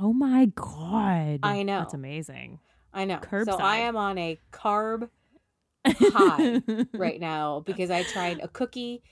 Oh 0.00 0.12
my 0.12 0.46
god. 0.54 1.40
I 1.42 1.62
know. 1.62 1.80
That's 1.80 1.94
amazing. 1.94 2.60
I 2.92 3.04
know. 3.04 3.20
So 3.44 3.56
I 3.56 3.76
am 3.78 3.96
on 3.96 4.18
a 4.18 4.38
carb 4.52 5.10
high 5.86 6.62
right 6.94 7.20
now 7.20 7.60
because 7.60 7.90
I 7.90 8.02
tried 8.02 8.40
a 8.40 8.48
cookie 8.48 9.02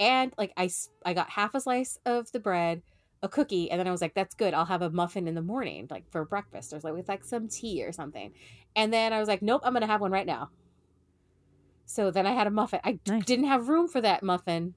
and 0.00 0.32
like 0.38 0.52
I 0.56 0.68
I 1.04 1.14
got 1.14 1.30
half 1.30 1.54
a 1.54 1.60
slice 1.60 1.98
of 2.06 2.30
the 2.32 2.38
bread, 2.40 2.82
a 3.22 3.28
cookie, 3.28 3.70
and 3.70 3.80
then 3.80 3.88
I 3.88 3.90
was 3.90 4.00
like, 4.00 4.14
that's 4.14 4.34
good. 4.34 4.54
I'll 4.54 4.64
have 4.66 4.82
a 4.82 4.90
muffin 4.90 5.26
in 5.26 5.34
the 5.34 5.42
morning, 5.42 5.86
like 5.90 6.10
for 6.10 6.24
breakfast, 6.24 6.72
or 6.72 6.80
like 6.80 6.94
with 6.94 7.08
like 7.08 7.24
some 7.24 7.48
tea 7.48 7.84
or 7.84 7.92
something. 7.92 8.32
And 8.76 8.92
then 8.92 9.12
I 9.12 9.18
was 9.18 9.28
like, 9.28 9.42
nope, 9.42 9.62
I'm 9.64 9.72
gonna 9.72 9.86
have 9.86 10.00
one 10.00 10.12
right 10.12 10.26
now. 10.26 10.50
So 11.86 12.10
then 12.10 12.26
I 12.26 12.32
had 12.32 12.46
a 12.46 12.50
muffin. 12.50 12.80
I 12.84 12.98
Nice. 13.06 13.24
didn't 13.24 13.46
have 13.46 13.68
room 13.68 13.88
for 13.88 14.00
that 14.00 14.22
muffin, 14.22 14.74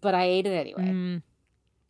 but 0.00 0.14
I 0.14 0.24
ate 0.24 0.46
it 0.46 0.52
anyway. 0.52 0.82
Mm. 0.84 1.22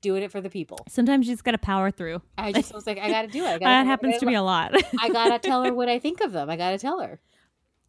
Doing 0.00 0.22
it 0.24 0.32
for 0.32 0.40
the 0.40 0.50
people. 0.50 0.78
Sometimes 0.88 1.26
you 1.26 1.32
just 1.32 1.44
gotta 1.44 1.56
power 1.56 1.90
through. 1.90 2.20
I 2.36 2.52
just 2.52 2.74
was 2.74 2.86
like, 2.86 2.98
I 2.98 3.08
gotta 3.08 3.28
do 3.28 3.38
it. 3.44 3.46
I 3.46 3.52
gotta, 3.52 3.64
That 3.64 3.86
happens 3.86 4.18
to 4.18 4.26
me 4.26 4.34
a 4.34 4.42
lot. 4.42 4.74
I 5.00 5.08
gotta 5.08 5.38
tell 5.38 5.62
her 5.64 5.72
what 5.72 5.88
I 5.88 5.98
think 5.98 6.20
of 6.20 6.32
them. 6.32 6.50
I 6.50 6.56
gotta 6.56 6.78
tell 6.78 7.00
her. 7.00 7.20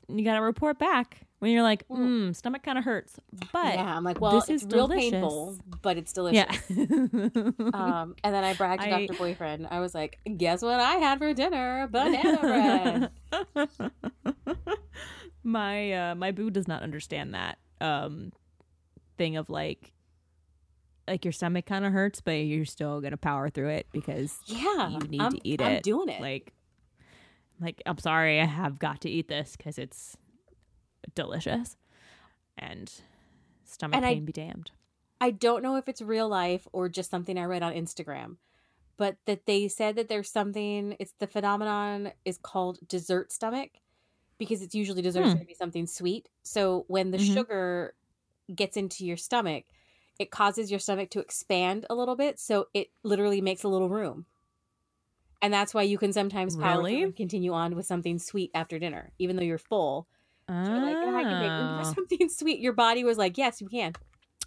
You 0.07 0.23
gotta 0.23 0.41
report 0.41 0.77
back 0.79 1.19
when 1.39 1.51
you're 1.51 1.63
like, 1.63 1.87
Mm. 1.89 2.35
stomach 2.35 2.63
kind 2.63 2.77
of 2.77 2.83
hurts, 2.83 3.19
but 3.51 3.75
yeah, 3.75 3.95
I'm 3.97 4.03
like, 4.03 4.19
well, 4.21 4.31
this 4.33 4.49
it's 4.49 4.63
is 4.63 4.69
real 4.73 4.87
delicious. 4.87 5.11
painful, 5.11 5.57
but 5.81 5.97
it's 5.97 6.13
delicious. 6.13 6.45
yeah. 6.69 6.85
Um, 7.73 8.15
and 8.23 8.33
then 8.33 8.43
I 8.43 8.53
bragged 8.53 8.83
to 8.83 8.93
I- 8.93 9.05
Dr. 9.07 9.17
Boyfriend. 9.17 9.67
I 9.69 9.79
was 9.79 9.93
like, 9.93 10.19
guess 10.37 10.61
what 10.61 10.79
I 10.79 10.95
had 10.95 11.19
for 11.19 11.33
dinner? 11.33 11.87
Banana 11.91 13.11
bread. 13.51 13.71
my 15.43 15.91
uh 15.93 16.15
my 16.15 16.31
boo 16.31 16.49
does 16.49 16.67
not 16.67 16.81
understand 16.81 17.33
that 17.35 17.57
um 17.81 18.31
thing 19.17 19.37
of 19.37 19.49
like 19.49 19.93
like 21.07 21.23
your 21.23 21.31
stomach 21.31 21.65
kind 21.67 21.85
of 21.85 21.93
hurts 21.93 22.19
but 22.21 22.31
you're 22.31 22.65
still 22.65 22.99
gonna 22.99 23.15
power 23.17 23.49
through 23.49 23.69
it 23.69 23.85
because 23.91 24.39
Yeah. 24.45 24.89
you 24.89 24.97
need 25.07 25.21
I'm, 25.21 25.31
to 25.33 25.39
eat 25.43 25.61
I'm 25.61 25.71
it 25.73 25.83
doing 25.83 26.09
it. 26.09 26.19
like 26.19 26.51
like 27.61 27.81
i'm 27.85 27.97
sorry 27.97 28.39
i 28.41 28.45
have 28.45 28.79
got 28.79 29.01
to 29.01 29.09
eat 29.09 29.27
this 29.27 29.55
because 29.55 29.77
it's 29.77 30.17
delicious 31.13 31.77
and 32.57 32.91
stomach 33.63 33.97
And 33.97 34.05
I- 34.05 34.13
pain 34.15 34.25
be 34.25 34.31
damned 34.33 34.71
I 35.21 35.31
don't 35.31 35.63
know 35.63 35.77
if 35.77 35.87
it's 35.87 36.01
real 36.01 36.27
life 36.27 36.67
or 36.73 36.89
just 36.89 37.09
something 37.09 37.37
I 37.37 37.45
read 37.45 37.63
on 37.63 37.71
Instagram, 37.73 38.35
but 38.97 39.15
that 39.25 39.45
they 39.45 39.69
said 39.69 39.95
that 39.95 40.09
there's 40.09 40.29
something, 40.29 40.97
it's 40.99 41.13
the 41.19 41.25
phenomenon 41.25 42.11
is 42.25 42.37
called 42.37 42.79
dessert 42.87 43.31
stomach 43.31 43.71
because 44.37 44.61
it's 44.61 44.75
usually 44.75 45.01
dessert's 45.01 45.31
Hmm. 45.31 45.39
to 45.39 45.45
be 45.45 45.53
something 45.53 45.87
sweet. 45.87 46.27
So 46.43 46.83
when 46.89 47.11
the 47.11 47.17
Mhm. 47.17 47.33
sugar 47.33 47.95
gets 48.53 48.75
into 48.75 49.05
your 49.05 49.15
stomach, 49.15 49.63
it 50.19 50.31
causes 50.31 50.69
your 50.69 50.81
stomach 50.81 51.09
to 51.11 51.21
expand 51.21 51.85
a 51.89 51.95
little 51.95 52.17
bit, 52.17 52.37
so 52.37 52.67
it 52.73 52.91
literally 53.01 53.39
makes 53.39 53.63
a 53.63 53.69
little 53.69 53.89
room. 53.89 54.25
And 55.45 55.53
that's 55.53 55.75
why 55.75 55.83
you 55.83 55.99
can 55.99 56.11
sometimes 56.11 56.55
power 56.57 56.79
Really? 56.79 57.03
and 57.03 57.15
continue 57.15 57.53
on 57.53 57.75
with 57.75 57.85
something 57.85 58.17
sweet 58.17 58.49
after 58.55 58.79
dinner, 58.79 59.11
even 59.19 59.35
though 59.35 59.43
you're 59.43 59.59
full. 59.59 60.07
You're 60.49 60.57
like, 60.57 60.95
"Yeah, 60.95 61.15
I 61.15 61.23
can 61.23 61.39
make 61.39 61.85
Oh. 61.87 61.93
something 61.93 62.29
sweet. 62.39 62.59
Your 62.59 62.73
body 62.73 63.03
was 63.03 63.19
like, 63.19 63.37
yes, 63.37 63.61
you 63.61 63.67
can. 63.67 63.93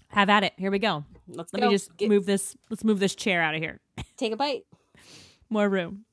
Have 0.09 0.28
at 0.28 0.43
it. 0.43 0.55
Here 0.57 0.73
we 0.73 0.81
go. 0.81 1.05
Let's 1.28 1.52
Let 1.52 1.61
go. 1.61 1.69
me 1.69 1.75
just 1.75 1.97
Get- 1.97 2.09
move 2.09 2.26
this. 2.26 2.57
Let's 2.69 2.83
move 2.83 2.99
this 2.99 3.14
chair 3.14 3.40
out 3.43 3.55
of 3.55 3.61
here. 3.61 3.78
take 4.17 4.33
a 4.33 4.37
bite. 4.37 4.64
More 5.50 5.69
room. 5.69 6.05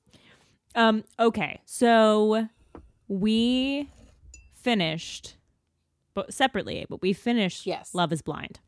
Um. 0.76 1.04
Okay. 1.20 1.62
So 1.66 2.48
we 3.08 3.90
finished, 4.54 5.36
but 6.14 6.32
separately. 6.32 6.86
But 6.88 7.02
we 7.02 7.12
finished. 7.14 7.66
Yes. 7.66 7.96
Love 7.96 8.14
is 8.14 8.22
Blind. 8.22 8.60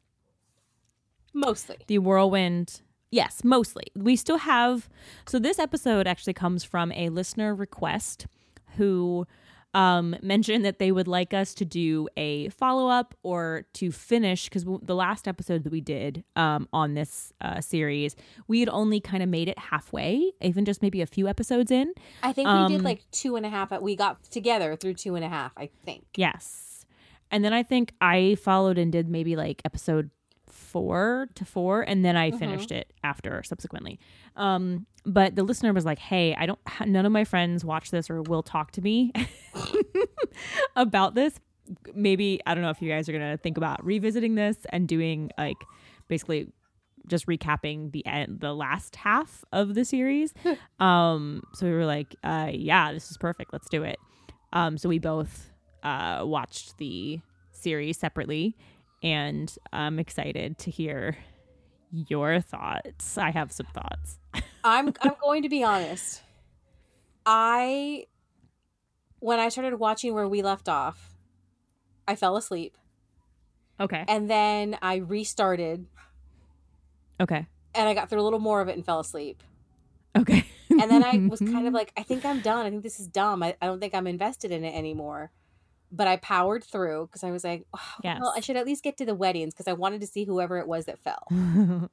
Mostly. 1.33 1.77
The 1.88 2.00
whirlwind. 2.00 2.81
Yes, 3.11 3.43
mostly. 3.43 3.85
We 3.95 4.15
still 4.15 4.37
have. 4.39 4.89
So 5.27 5.39
this 5.39 5.59
episode 5.59 6.07
actually 6.07 6.33
comes 6.33 6.63
from 6.63 6.91
a 6.91 7.09
listener 7.09 7.55
request 7.55 8.27
who 8.75 9.25
um, 9.73 10.15
mentioned 10.21 10.65
that 10.65 10.79
they 10.79 10.91
would 10.91 11.07
like 11.07 11.33
us 11.33 11.53
to 11.55 11.65
do 11.65 12.07
a 12.17 12.49
follow 12.49 12.87
up 12.89 13.15
or 13.23 13.65
to 13.75 13.91
finish 13.91 14.45
because 14.45 14.65
the 14.81 14.95
last 14.95 15.27
episode 15.27 15.63
that 15.63 15.71
we 15.71 15.81
did 15.81 16.23
um, 16.35 16.67
on 16.73 16.95
this 16.95 17.31
uh, 17.41 17.61
series, 17.61 18.15
we 18.47 18.59
had 18.59 18.69
only 18.69 18.99
kind 18.99 19.23
of 19.23 19.29
made 19.29 19.47
it 19.47 19.57
halfway, 19.57 20.31
even 20.41 20.65
just 20.65 20.81
maybe 20.81 21.01
a 21.01 21.05
few 21.05 21.27
episodes 21.27 21.71
in. 21.71 21.93
I 22.23 22.33
think 22.33 22.47
we 22.47 22.53
Um, 22.53 22.71
did 22.71 22.81
like 22.81 23.09
two 23.11 23.35
and 23.35 23.45
a 23.45 23.49
half. 23.49 23.71
We 23.81 23.95
got 23.95 24.23
together 24.23 24.75
through 24.75 24.95
two 24.95 25.15
and 25.15 25.23
a 25.23 25.29
half, 25.29 25.51
I 25.57 25.69
think. 25.85 26.05
Yes. 26.17 26.85
And 27.29 27.43
then 27.43 27.53
I 27.53 27.61
think 27.63 27.93
I 27.99 28.35
followed 28.35 28.77
and 28.77 28.91
did 28.91 29.09
maybe 29.09 29.35
like 29.35 29.61
episode 29.65 30.09
four 30.81 31.27
to 31.36 31.46
four, 31.46 31.81
and 31.81 32.05
then 32.05 32.15
I 32.15 32.31
finished 32.31 32.72
it 32.72 32.93
after 33.03 33.41
subsequently. 33.43 34.00
Um, 34.36 34.86
but 35.05 35.36
the 35.36 35.43
listener 35.43 35.74
was 35.74 35.86
like, 35.86 36.00
"Hey, 36.00 36.36
I 36.36 36.46
don't. 36.46 36.60
None 36.86 37.05
of 37.05 37.12
my 37.12 37.24
friends 37.24 37.65
watch 37.65 37.89
this 37.91 38.10
or 38.10 38.22
will 38.22 38.43
talk 38.43 38.72
to 38.74 38.81
me 38.81 39.12
about 40.75 41.15
this. 41.15 41.34
Maybe 41.93 42.41
I 42.46 42.53
don't 42.53 42.63
know 42.63 42.69
if 42.69 42.81
you 42.81 42.89
guys 42.89 43.10
are 43.10 43.12
gonna 43.12 43.38
think 43.38 43.57
about 43.57 43.84
revisiting 43.84 44.36
this 44.36 44.57
and 44.69 44.88
doing 44.88 45.31
like 45.38 45.57
basically." 46.07 46.48
just 47.07 47.25
recapping 47.25 47.89
the 47.93 48.05
end 48.05 48.41
the 48.41 48.53
last 48.53 48.98
half 48.98 49.46
of 49.53 49.75
the 49.75 49.86
series 49.86 50.34
um 50.81 51.41
so 51.53 51.65
we 51.65 51.72
were 51.72 51.86
like 51.86 52.13
uh 52.25 52.50
yeah 52.53 52.91
this 52.91 53.10
is 53.10 53.17
perfect 53.17 53.53
let's 53.53 53.69
do 53.69 53.81
it 53.84 53.98
um 54.51 54.77
so 54.77 54.89
we 54.89 55.00
both 55.00 55.50
uh 55.84 56.19
watched 56.25 56.77
the 56.79 57.22
series 57.53 57.98
separately 57.98 58.57
and 59.04 59.58
i'm 59.72 60.00
excited 60.00 60.58
to 60.58 60.72
hear 60.72 61.18
your 61.92 62.42
thoughts 62.42 63.18
i 63.18 63.32
have 63.32 63.51
some 63.51 63.68
thoughts 63.68 64.20
I'm 64.63 64.94
I'm 65.01 65.13
going 65.22 65.44
to 65.44 65.50
be 65.50 65.63
honest. 65.63 66.22
I 67.25 68.08
when 69.20 69.39
I 69.39 69.50
started 69.50 69.77
watching 69.77 70.13
where 70.13 70.27
we 70.27 70.42
left 70.42 70.68
off, 70.68 71.16
I 72.08 72.16
fell 72.16 72.36
asleep 72.36 72.77
okay 73.80 74.04
and 74.08 74.30
then 74.30 74.77
I 74.82 74.96
restarted 74.98 75.86
okay 77.22 77.48
and 77.75 77.88
I 77.88 77.94
got 77.94 78.10
through 78.10 78.22
a 78.22 78.24
little 78.24 78.39
more 78.39 78.60
of 78.60 78.68
it 78.68 78.75
and 78.75 78.86
fell 78.86 79.00
asleep. 79.00 79.42
okay 80.18 80.46
And 80.70 80.92
then 80.92 81.04
I 81.04 81.18
was 81.30 81.39
kind 81.39 81.66
of 81.68 81.74
like, 81.80 81.94
I 81.96 82.04
think 82.04 82.25
I'm 82.25 82.42
done. 82.42 82.66
I 82.66 82.70
think 82.70 82.84
this 82.84 83.00
is 83.00 83.08
dumb. 83.08 83.42
I, 83.42 83.56
I 83.62 83.68
don't 83.68 83.80
think 83.80 83.96
I'm 83.96 84.06
invested 84.08 84.51
in 84.51 84.63
it 84.63 84.75
anymore. 84.75 85.32
But 85.91 86.08
I 86.08 86.17
powered 86.17 86.63
through 86.63 87.08
because 87.08 87.24
I 87.24 87.32
was 87.32 87.44
like, 87.44 87.65
oh, 87.74 87.94
Yes. 88.03 88.20
well, 88.22 88.34
I 88.36 88.41
should 88.41 88.58
at 88.58 88.65
least 88.65 88.84
get 88.84 88.98
to 88.98 89.06
the 89.06 89.15
weddings 89.15 89.53
because 89.53 89.67
I 89.67 89.74
wanted 89.74 90.01
to 90.01 90.08
see 90.08 90.25
whoever 90.25 90.58
it 90.58 90.67
was 90.67 90.86
that 90.86 91.00
fell. 91.00 91.27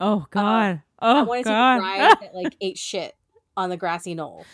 oh 0.00 0.26
god. 0.30 0.82
I 0.98 1.20
oh 1.20 1.24
wanted 1.24 1.44
to 1.44 1.48
see 1.48 1.52
god. 1.52 1.76
the 1.76 1.80
bride 1.80 2.16
that 2.20 2.34
like 2.34 2.56
ate 2.60 2.78
shit 2.78 3.14
on 3.56 3.70
the 3.70 3.76
grassy 3.76 4.14
knoll. 4.14 4.44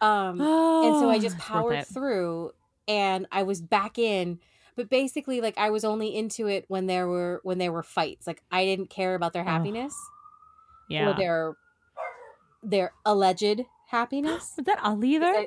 Um, 0.00 0.40
and 0.40 1.00
so 1.00 1.10
I 1.10 1.18
just 1.18 1.38
powered 1.38 1.86
through 1.86 2.52
and 2.86 3.26
I 3.32 3.42
was 3.42 3.60
back 3.60 3.98
in 3.98 4.40
but 4.76 4.88
basically 4.88 5.42
like 5.42 5.58
I 5.58 5.68
was 5.68 5.84
only 5.84 6.16
into 6.16 6.46
it 6.46 6.64
when 6.68 6.86
there 6.86 7.06
were 7.06 7.40
when 7.42 7.58
there 7.58 7.70
were 7.70 7.82
fights. 7.82 8.26
Like 8.26 8.42
I 8.50 8.64
didn't 8.64 8.88
care 8.88 9.14
about 9.14 9.34
their 9.34 9.44
happiness 9.44 9.94
yeah. 10.88 11.10
or 11.10 11.14
their 11.14 11.56
their 12.62 12.92
alleged 13.04 13.62
happiness 13.88 14.54
was 14.56 14.66
that 14.66 14.82
ali 14.82 15.18
there 15.18 15.46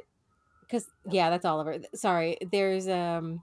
because 0.74 0.90
yeah 1.12 1.30
that's 1.30 1.46
Oliver 1.46 1.78
sorry 1.94 2.38
there's 2.52 2.88
um 2.88 3.42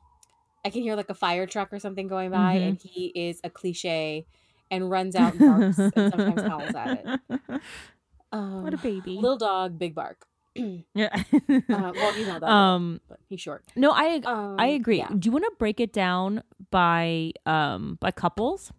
I 0.65 0.71
can 0.71 0.83
hear 0.83 0.97
like 0.97 1.09
a 1.11 1.15
fire 1.15 1.47
truck 1.47 1.73
or 1.73 1.79
something 1.79 2.09
going 2.09 2.31
by 2.31 2.57
Mhm. 2.57 2.69
and 2.69 2.79
he 2.83 3.07
is 3.15 3.41
a 3.45 3.51
cliche 3.51 4.27
and 4.71 4.91
runs 4.91 5.15
out 5.15 5.33
and 5.35 5.41
barks 5.41 5.79
and 5.79 6.11
sometimes 6.11 6.43
howls 6.43 6.75
at 6.75 7.05
it 7.05 7.07
um, 8.33 8.63
what 8.63 8.75
a 8.75 8.79
baby 8.79 9.17
little 9.21 9.39
dog 9.39 9.79
big 9.79 9.95
bark 9.95 10.27
yeah 10.95 11.23
uh, 11.73 11.93
well 11.95 12.13
he's 12.13 12.27
not 12.27 12.41
that 12.41 12.51
um 12.51 13.01
he's 13.29 13.41
short 13.41 13.65
no 13.77 13.93
i 13.93 14.17
um, 14.25 14.57
I 14.59 14.67
agree. 14.67 14.99
yeah. 14.99 15.09
Do 15.17 15.29
you 15.29 15.33
want 15.33 15.45
to 15.45 15.53
break 15.59 15.79
it 15.81 15.93
down 15.93 16.43
by 16.71 17.33
um 17.47 17.97
by 18.01 18.11
couples? 18.11 18.73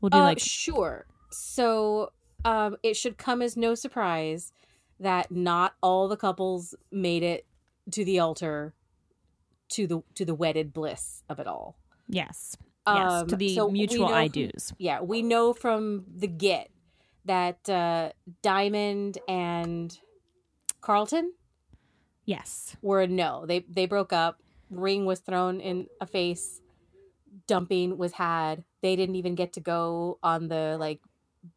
We'll 0.00 0.10
do 0.10 0.18
Uh, 0.18 0.22
like 0.22 0.38
sure. 0.40 1.06
So, 1.30 2.12
um, 2.44 2.76
it 2.82 2.94
should 2.96 3.18
come 3.18 3.40
as 3.42 3.56
no 3.56 3.74
surprise 3.74 4.52
that 5.00 5.30
not 5.30 5.74
all 5.82 6.08
the 6.08 6.16
couples 6.16 6.74
made 6.90 7.22
it 7.22 7.46
to 7.90 8.04
the 8.04 8.18
altar, 8.18 8.74
to 9.70 9.86
the 9.86 10.02
to 10.14 10.24
the 10.24 10.34
wedded 10.34 10.72
bliss 10.72 11.22
of 11.28 11.38
it 11.38 11.46
all. 11.46 11.76
yes, 12.08 12.56
yes 12.86 13.12
Um, 13.12 13.26
to 13.28 13.36
the 13.36 13.54
so 13.54 13.68
mutual 13.68 14.06
I 14.06 14.28
do's. 14.28 14.72
Yeah, 14.78 15.00
we 15.00 15.22
know 15.22 15.52
from 15.52 16.04
the 16.14 16.26
get 16.28 16.70
that 17.24 17.68
uh, 17.68 18.10
Diamond 18.42 19.18
and 19.28 19.98
Carlton 20.80 21.32
Yes, 22.26 22.76
were 22.80 23.02
a 23.02 23.06
no. 23.06 23.44
They 23.46 23.60
they 23.68 23.86
broke 23.86 24.12
up. 24.12 24.40
Ring 24.70 25.04
was 25.04 25.20
thrown 25.20 25.60
in 25.60 25.88
a 26.00 26.06
face. 26.06 26.60
Dumping 27.46 27.98
was 27.98 28.12
had. 28.12 28.64
They 28.80 28.96
didn't 28.96 29.16
even 29.16 29.34
get 29.34 29.52
to 29.54 29.60
go 29.60 30.18
on 30.22 30.48
the 30.48 30.76
like 30.80 31.00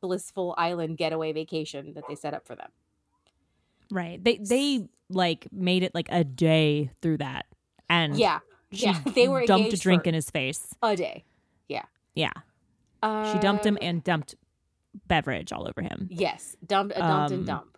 blissful 0.01 0.56
island 0.58 0.98
getaway 0.98 1.32
vacation 1.32 1.94
that 1.94 2.03
they 2.10 2.15
set 2.15 2.34
up 2.34 2.46
for 2.46 2.56
them. 2.56 2.70
Right. 3.91 4.24
They 4.24 4.38
they 4.38 4.88
like 5.10 5.48
made 5.51 5.84
it 5.84 5.94
like 5.96 6.08
a 6.12 6.24
day 6.24 6.91
through 7.01 7.17
that, 7.17 7.46
and 7.89 8.17
Yeah, 8.17 8.39
yeah. 8.72 9.00
They 9.15 9.27
were 9.27 9.46
dumped 9.46 9.74
a 9.74 9.77
drink 9.77 10.08
in 10.08 10.13
his 10.13 10.29
face. 10.29 10.74
a 10.82 10.96
day. 10.96 11.24
Yeah, 11.67 11.84
Yeah. 12.15 12.32
Um, 13.03 13.32
she 13.32 13.39
dumped 13.39 13.65
him 13.65 13.75
Um, 13.75 13.88
and 13.88 14.03
dumped 14.03 14.36
beverage 15.08 15.53
all 15.53 15.67
over 15.67 15.82
him. 15.82 16.08
Yes, 16.10 16.56
dumped 16.65 16.96
a 16.96 17.00
dumped 17.00 17.32
Um, 17.32 17.38
and 17.39 17.46
dump. 17.48 17.77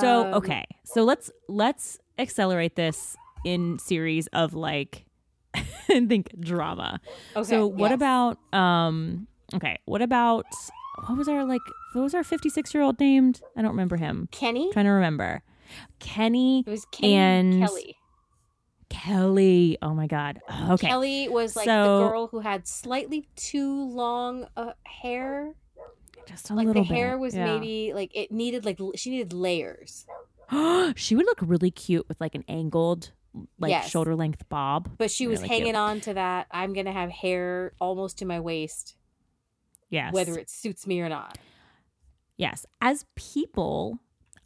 So 0.00 0.26
Um, 0.26 0.34
okay, 0.34 0.64
so 0.84 1.04
let's 1.04 1.30
let's 1.48 1.98
accelerate 2.18 2.76
this 2.76 3.16
in 3.44 3.78
series 3.78 4.26
of 4.28 4.52
like 4.54 5.06
I 5.54 5.60
think 5.86 6.38
drama. 6.40 7.00
Okay, 7.36 7.44
So 7.48 7.66
what 7.66 7.90
yes. 7.90 7.94
about 7.96 8.38
um 8.52 9.26
okay, 9.54 9.78
what 9.86 10.02
about 10.02 10.46
what 11.06 11.16
was 11.18 11.28
our 11.28 11.44
like 11.44 11.60
what 11.92 12.02
was 12.02 12.14
our 12.14 12.24
56 12.24 12.72
year 12.74 12.82
old 12.82 12.98
named? 13.00 13.40
I 13.56 13.62
don't 13.62 13.70
remember 13.72 13.96
him. 13.96 14.28
Kenny? 14.30 14.70
trying 14.72 14.86
to 14.86 14.90
remember. 14.92 15.42
Kenny 15.98 16.62
It 16.66 16.70
was 16.70 16.84
Kenny 16.92 17.14
and 17.14 17.66
Kelly. 17.66 17.96
Kelly. 18.88 19.78
Oh 19.82 19.94
my 19.94 20.06
god. 20.06 20.40
Okay. 20.70 20.88
Kelly 20.88 21.28
was 21.28 21.56
like 21.56 21.64
So- 21.64 21.98
the 22.04 22.08
girl 22.08 22.26
who 22.28 22.40
had 22.40 22.66
slightly 22.68 23.26
too 23.36 23.88
long 23.90 24.46
uh, 24.56 24.72
hair. 24.84 25.54
Just 26.26 26.50
a 26.50 26.54
little 26.54 26.72
bit. 26.72 26.78
Like 26.80 26.88
the 26.88 26.94
little 26.94 26.96
hair 26.96 27.18
was 27.18 27.34
yeah. 27.34 27.44
maybe 27.44 27.92
like 27.92 28.10
it 28.14 28.30
needed 28.32 28.64
like 28.64 28.78
she 28.96 29.10
needed 29.10 29.32
layers. 29.32 30.06
she 30.96 31.14
would 31.14 31.26
look 31.26 31.38
really 31.42 31.70
cute 31.70 32.06
with 32.08 32.20
like 32.20 32.34
an 32.34 32.44
angled 32.48 33.12
like 33.58 33.70
Yes. 33.70 33.90
shoulder 33.90 34.14
length 34.14 34.48
bob. 34.48 34.90
But 34.96 35.10
she 35.10 35.26
was 35.26 35.40
Really 35.40 35.48
hanging 35.48 35.64
cute. 35.66 35.76
on 35.76 36.00
to 36.02 36.14
that. 36.14 36.46
I'm 36.50 36.72
gonna 36.72 36.92
have 36.92 37.10
hair 37.10 37.72
almost 37.80 38.18
to 38.18 38.24
my 38.24 38.40
waist, 38.40 38.96
Yes. 39.90 40.12
whether 40.12 40.36
it 40.38 40.50
suits 40.50 40.86
me 40.86 41.00
or 41.00 41.08
not. 41.08 41.38
Yes. 42.36 42.66
As 42.80 43.04
people, 43.14 43.98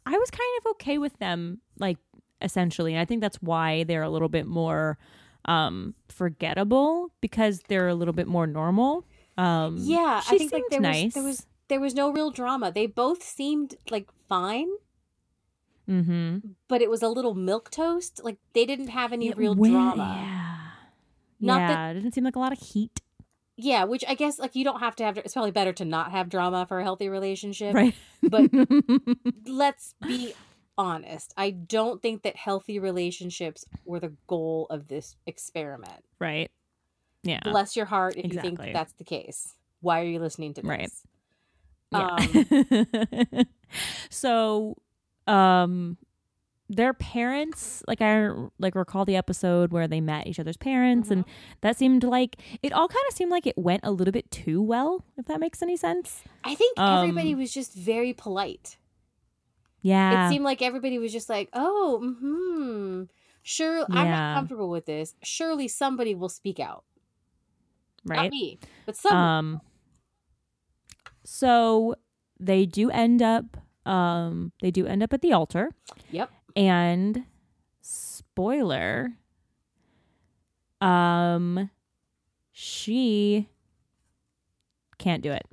I 0.05 0.11
was 0.17 0.29
kind 0.29 0.49
of 0.59 0.71
okay 0.71 0.97
with 0.97 1.17
them, 1.19 1.61
like 1.79 1.97
essentially. 2.41 2.93
And 2.93 3.01
I 3.01 3.05
think 3.05 3.21
that's 3.21 3.37
why 3.41 3.83
they're 3.83 4.03
a 4.03 4.09
little 4.09 4.29
bit 4.29 4.45
more 4.45 4.97
um 5.45 5.95
forgettable 6.09 7.11
because 7.21 7.61
they're 7.69 7.87
a 7.87 7.95
little 7.95 8.13
bit 8.13 8.27
more 8.27 8.45
normal. 8.45 9.05
Um 9.37 9.77
Yeah, 9.79 10.19
she 10.19 10.35
I 10.35 10.37
think 10.37 10.51
like 10.51 10.63
there 10.69 10.81
nice. 10.81 11.05
was 11.05 11.13
there 11.15 11.23
was 11.23 11.45
there 11.69 11.79
was 11.79 11.95
no 11.95 12.11
real 12.11 12.29
drama. 12.31 12.71
They 12.71 12.85
both 12.87 13.23
seemed 13.23 13.75
like 13.89 14.09
fine, 14.27 14.67
mm-hmm. 15.89 16.39
but 16.67 16.81
it 16.81 16.89
was 16.89 17.01
a 17.01 17.07
little 17.07 17.33
milk 17.33 17.69
toast. 17.71 18.21
Like 18.23 18.37
they 18.53 18.65
didn't 18.65 18.89
have 18.89 19.13
any 19.13 19.29
It 19.29 19.37
real 19.37 19.55
went- 19.55 19.73
drama. 19.73 20.17
Yeah. 20.21 20.55
Not 21.41 21.59
yeah, 21.61 21.67
that- 21.67 21.95
it 21.95 22.01
didn't 22.01 22.13
seem 22.13 22.23
like 22.25 22.35
a 22.35 22.39
lot 22.39 22.51
of 22.51 22.59
heat. 22.59 23.01
Yeah, 23.61 23.83
which 23.83 24.05
I 24.07 24.15
guess 24.15 24.39
like 24.39 24.55
you 24.55 24.63
don't 24.63 24.79
have 24.79 24.95
to 24.97 25.03
have. 25.03 25.17
It's 25.17 25.33
probably 25.33 25.51
better 25.51 25.73
to 25.73 25.83
not 25.85 26.11
have 26.11 26.29
drama 26.29 26.65
for 26.65 26.79
a 26.79 26.83
healthy 26.83 27.09
relationship. 27.09 27.75
Right. 27.75 27.93
But 28.23 28.49
let's 29.45 29.95
be 30.07 30.33
honest. 30.77 31.33
I 31.35 31.49
don't 31.51 32.01
think 32.01 32.23
that 32.23 32.37
healthy 32.37 32.79
relationships 32.79 33.65
were 33.83 33.99
the 33.99 34.13
goal 34.27 34.65
of 34.69 34.87
this 34.87 35.17
experiment. 35.25 36.05
right. 36.19 36.49
Yeah. 37.21 37.41
bless 37.43 37.75
your 37.75 37.85
heart 37.85 38.15
if 38.15 38.23
you 38.31 38.39
Exactly. 38.39 38.55
think 38.55 38.73
that's 38.73 38.93
the 38.93 39.03
case. 39.03 39.55
Why 39.81 39.99
are 39.99 40.05
you 40.05 40.19
listening 40.19 40.53
to 40.53 40.61
this? 40.61 40.69
Right. 40.69 40.89
Um, 41.91 42.45
Yeah. 43.21 43.43
so, 44.09 44.77
um, 45.27 45.97
their 46.69 46.93
parents, 46.93 47.83
like 47.87 47.99
I 48.01 48.29
like 48.59 48.75
recall 48.75 49.03
the 49.03 49.15
episode 49.15 49.71
where 49.71 49.87
they 49.87 49.99
met 50.01 50.27
each 50.27 50.39
other's 50.39 50.55
parents, 50.57 51.09
and 51.09 51.23
Mm-hmm. 51.25 51.31
that 51.61 51.77
seemed 51.77 52.03
like 52.03 52.37
it 52.61 52.71
all 52.71 52.87
kind 52.87 53.03
of 53.09 53.15
seemed 53.15 53.31
like 53.31 53.47
it 53.47 53.57
went 53.57 53.81
a 53.83 53.89
little 53.91 54.11
bit 54.11 54.29
too 54.29 54.61
well. 54.61 55.03
If 55.17 55.25
that 55.25 55.39
makes 55.39 55.61
any 55.63 55.75
sense. 55.75 56.23
I 56.43 56.53
think 56.55 56.77
everybody 56.77 57.33
Um, 57.33 57.39
was 57.39 57.51
just 57.51 57.73
very 57.73 58.13
polite. 58.13 58.77
Yeah. 59.81 60.27
It 60.27 60.29
seemed 60.29 60.43
like 60.45 60.61
everybody 60.61 60.99
was 60.99 61.11
just 61.11 61.27
like, 61.29 61.49
"Oh, 61.53 61.99
hmm, 62.19 63.03
sure, 63.41 63.85
I'm 63.89 64.09
not 64.11 64.35
comfortable 64.35 64.69
with 64.69 64.85
this. 64.85 65.15
Surely 65.23 65.67
somebody 65.67 66.13
will 66.13 66.29
speak 66.29 66.59
out. 66.59 66.83
right 68.05 68.23
Not 68.23 68.31
me, 68.31 68.59
but 68.85 68.95
someone." 68.95 69.23
Um. 69.23 69.61
So 71.23 71.95
they 72.39 72.65
do 72.65 72.89
end 72.89 73.21
up. 73.21 73.57
Um. 73.85 74.51
They 74.61 74.71
do 74.71 74.85
end 74.85 75.01
up 75.03 75.13
at 75.13 75.21
the 75.21 75.33
altar. 75.33 75.71
yep. 76.11 76.29
And 76.55 77.25
spoiler, 77.81 79.13
um, 80.81 81.69
she 82.51 83.49
can't 84.97 85.23
do 85.23 85.31
it. 85.31 85.45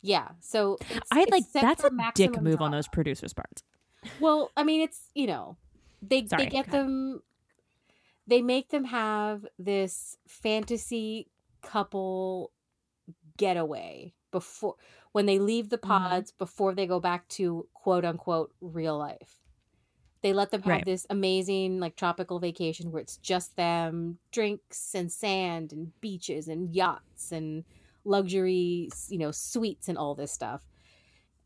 Yeah. 0.00 0.28
So 0.40 0.78
I 1.10 1.26
like 1.30 1.44
that's 1.52 1.84
a 1.84 1.90
dick 2.14 2.40
move 2.40 2.60
on 2.62 2.70
those 2.70 2.88
producers' 2.88 3.32
parts. 3.32 3.62
Well, 4.18 4.50
I 4.56 4.64
mean, 4.64 4.80
it's 4.80 5.10
you 5.14 5.26
know, 5.26 5.56
they 6.02 6.26
Sorry, 6.26 6.44
they 6.44 6.50
get 6.50 6.70
them, 6.70 7.22
they 8.26 8.42
make 8.42 8.68
them 8.70 8.84
have 8.84 9.46
this 9.58 10.16
fantasy 10.26 11.30
couple 11.62 12.52
getaway 13.36 14.14
before 14.30 14.76
when 15.12 15.26
they 15.26 15.38
leave 15.38 15.70
the 15.70 15.78
Mhm. 15.78 15.88
pods 15.88 16.32
before 16.32 16.74
they 16.74 16.86
go 16.86 17.00
back 17.00 17.28
to 17.28 17.68
quote 17.74 18.04
unquote 18.04 18.52
real 18.60 18.98
life. 18.98 19.47
They 20.22 20.32
let 20.32 20.50
them 20.50 20.62
have 20.62 20.84
Right. 20.84 20.84
this 20.84 21.06
amazing 21.10 21.80
like 21.80 21.96
tropical 21.96 22.40
vacation 22.40 22.90
where 22.90 23.02
it's 23.02 23.18
just 23.18 23.56
them, 23.56 24.18
drinks 24.32 24.94
and 24.94 25.12
sand 25.12 25.72
and 25.72 25.92
beaches 26.00 26.48
and 26.48 26.74
yachts 26.74 27.32
and 27.32 27.64
luxury, 28.04 28.90
you 29.08 29.18
know, 29.18 29.30
suites 29.32 29.88
and 29.88 29.98
all 29.98 30.14
this 30.14 30.32
stuff. 30.32 30.68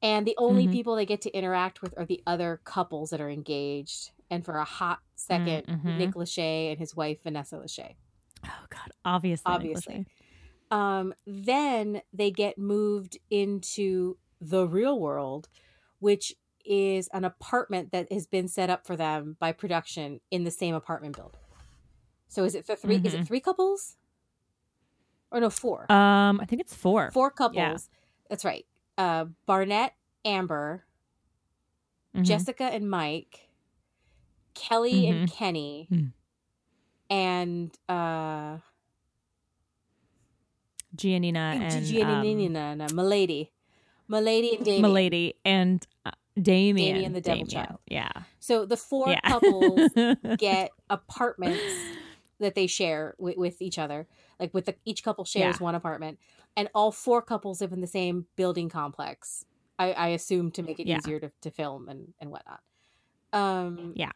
And 0.03 0.27
the 0.27 0.37
only 0.39 0.67
Mhm. 0.67 0.69
people 0.69 0.97
they 0.97 1.07
get 1.07 1.21
to 1.23 1.31
interact 1.37 1.83
with 1.83 1.95
are 1.99 2.07
the 2.07 2.23
other 2.27 2.61
couples 2.65 3.11
that 3.11 3.21
are 3.21 3.31
engaged. 3.31 4.13
And 4.31 4.45
for 4.45 4.57
a 4.57 4.65
hot 4.65 5.01
2nd 5.17 5.69
mhm. 5.69 5.75
Nick 5.87 6.15
Lachey 6.15 6.71
and 6.71 6.79
his 6.79 6.97
wife 6.97 7.23
Vanessa 7.23 7.57
Lachey. 7.57 7.97
Oh 8.45 8.67
God, 8.71 8.89
obviously, 9.05 9.45
Obviously. 9.45 10.07
Um, 10.71 11.15
then 11.27 12.03
they 12.13 12.31
get 12.31 12.59
moved 12.59 13.19
into 13.31 14.19
the 14.41 14.67
real 14.69 14.99
world, 15.01 15.49
which 16.01 16.35
is 16.65 17.09
an 17.13 17.25
apartment 17.25 17.93
that 17.93 18.11
has 18.13 18.27
been 18.27 18.49
set 18.49 18.71
up 18.71 18.87
for 18.87 18.97
them 18.97 19.37
by 19.41 19.53
production 19.53 20.21
in 20.31 20.45
the 20.45 20.51
same 20.51 20.75
apartment 20.75 21.17
building. 21.17 21.41
So 22.29 22.45
is 22.45 22.55
it 22.55 22.65
for 22.67 22.75
3 22.77 22.97
Is 23.05 23.15
it 23.15 23.21
Mhm. 23.23 23.27
three 23.27 23.41
couples? 23.41 23.97
Or 25.31 25.41
no, 25.41 25.51
four. 25.51 25.91
Um, 25.91 26.41
I 26.41 26.45
think 26.47 26.61
it's 26.61 26.75
four. 26.75 27.11
four 27.11 27.31
couples. 27.31 27.89
That's 28.29 28.45
right. 28.45 28.67
Uh, 28.99 29.27
Barnett, 29.47 29.95
Amber, 30.25 30.85
Mhm. 32.15 32.25
Jessica 32.25 32.65
and 32.65 32.89
Mike, 32.91 33.49
Kelly 34.55 35.07
and 35.09 35.31
Kenny, 35.31 35.89
Mm. 35.91 36.13
and 37.09 37.79
uh, 37.89 38.59
Giannina 40.97 41.37
and 41.55 41.85
Giannina, 41.87 42.91
um, 42.91 42.95
Milady, 42.97 43.51
Milady 44.09 44.57
and 44.59 44.69
um, 44.69 44.83
Milady 44.83 45.35
and 45.45 45.87
uh, 46.05 46.11
Damien. 46.41 46.95
Damien 46.95 47.13
the 47.13 47.21
Devil 47.21 47.45
Damien. 47.45 47.67
Child. 47.67 47.79
Yeah. 47.87 48.11
So 48.41 48.65
the 48.67 48.77
four 48.77 49.09
yeah. 49.11 49.21
couples 49.21 49.91
get 50.39 50.71
apartments 50.91 51.63
that 52.41 52.55
they 52.55 52.67
share 52.67 53.15
with, 53.19 53.37
with 53.37 53.61
each 53.63 53.79
other. 53.79 54.07
Like 54.41 54.53
with 54.55 54.65
the, 54.67 54.75
each 54.85 55.05
couple 55.05 55.25
shares 55.25 55.57
Yeah. 55.61 55.65
one 55.65 55.75
apartment, 55.75 56.19
and 56.57 56.69
all 56.75 56.91
four 56.91 57.23
couples 57.23 57.61
live 57.61 57.73
in 57.73 57.81
the 57.81 57.87
same 57.87 58.27
building 58.37 58.69
complex. 58.69 59.45
I, 59.79 59.93
I 59.93 60.09
assume 60.09 60.51
to 60.53 60.63
make 60.63 60.81
it 60.81 60.87
Yeah. 60.87 60.99
easier 60.99 61.21
to, 61.21 61.31
to 61.43 61.51
film 61.51 61.89
and 61.89 62.13
and 62.21 62.31
whatnot. 62.31 62.61
Um, 63.33 63.93
yeah. 63.95 64.11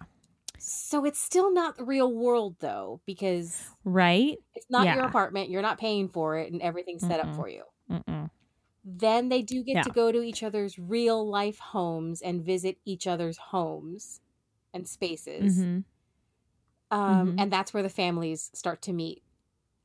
So 0.59 1.05
it's 1.05 1.21
still 1.21 1.53
not 1.53 1.77
the 1.77 1.85
real 1.85 2.13
world 2.13 2.57
though, 2.61 3.01
because 3.07 3.63
Right. 3.85 4.39
it's 4.55 4.67
not 4.71 4.87
your 4.87 5.05
apartment. 5.05 5.51
You're 5.51 5.63
not 5.63 5.79
paying 5.79 6.09
for 6.09 6.39
it, 6.39 6.51
and 6.53 6.61
everything's 6.63 7.03
set 7.07 7.21
up 7.21 7.27
Mm-mm. 7.29 7.37
for 7.37 7.49
you. 7.49 7.63
Mm-mm. 7.91 8.31
Then 8.89 9.29
they 9.31 9.43
do 9.43 9.65
get 9.65 9.75
Yeah. 9.75 9.83
to 9.83 9.91
go 9.91 10.13
to 10.13 10.23
each 10.23 10.45
other's 10.45 10.79
real 10.79 11.29
life 11.29 11.59
homes 11.59 12.23
and 12.23 12.41
visit 12.45 12.79
each 12.85 13.09
other's 13.09 13.37
homes 13.37 14.21
and 14.73 14.87
spaces. 14.89 15.59
Mhm. 15.59 15.85
Um, 16.93 17.33
Mhm. 17.33 17.41
And 17.41 17.53
that's 17.53 17.75
where 17.75 17.83
the 17.83 17.89
families 17.89 18.49
start 18.55 18.83
to 18.83 18.93
meet 18.93 19.25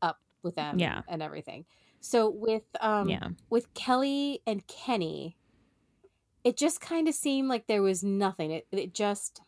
up 0.03 0.21
with 0.43 0.53
them 0.53 0.77
Yeah. 0.77 1.01
and 1.07 1.23
everything. 1.23 1.65
So 1.99 2.29
with 2.29 2.63
um, 2.79 3.09
yeah. 3.09 3.29
with 3.49 3.73
Kelly 3.73 4.43
and 4.45 4.65
Kenny, 4.67 5.35
it 6.43 6.55
just 6.55 6.79
kind 6.79 7.07
of 7.07 7.15
seemed 7.15 7.49
like 7.49 7.65
there 7.65 7.81
was 7.81 8.03
nothing. 8.03 8.51
It 8.51 8.67
it 8.71 8.93
just 8.93 9.41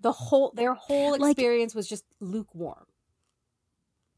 the 0.00 0.10
whole 0.12 0.50
their 0.56 0.74
whole 0.74 1.12
Like- 1.18 1.32
experience 1.32 1.72
was 1.72 1.88
just 1.88 2.04
lukewarm. 2.18 2.86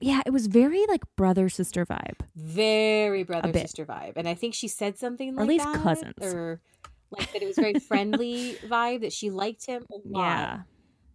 Yeah. 0.00 0.22
It 0.26 0.30
was 0.30 0.46
very 0.46 0.84
like 0.88 1.02
brother 1.16 1.48
sister 1.48 1.84
vibe. 1.86 2.20
Very 2.34 3.22
brother 3.22 3.52
sister 3.52 3.84
vibe. 3.84 4.14
And 4.16 4.28
I 4.28 4.34
think 4.34 4.54
she 4.54 4.68
said 4.68 4.98
something 4.98 5.30
Or 5.38 5.44
like 5.44 5.44
at 5.44 5.48
least 5.48 5.64
that, 5.66 5.82
cousins. 5.82 6.14
or 6.20 6.60
like 7.10 7.32
that 7.32 7.42
it 7.42 7.46
was 7.46 7.56
very 7.56 7.74
friendly 7.78 8.54
vibe 8.66 9.00
that 9.02 9.12
she 9.12 9.30
liked 9.30 9.66
him 9.66 9.84
a 9.90 9.96
lot, 10.08 10.24
Yeah. 10.28 10.60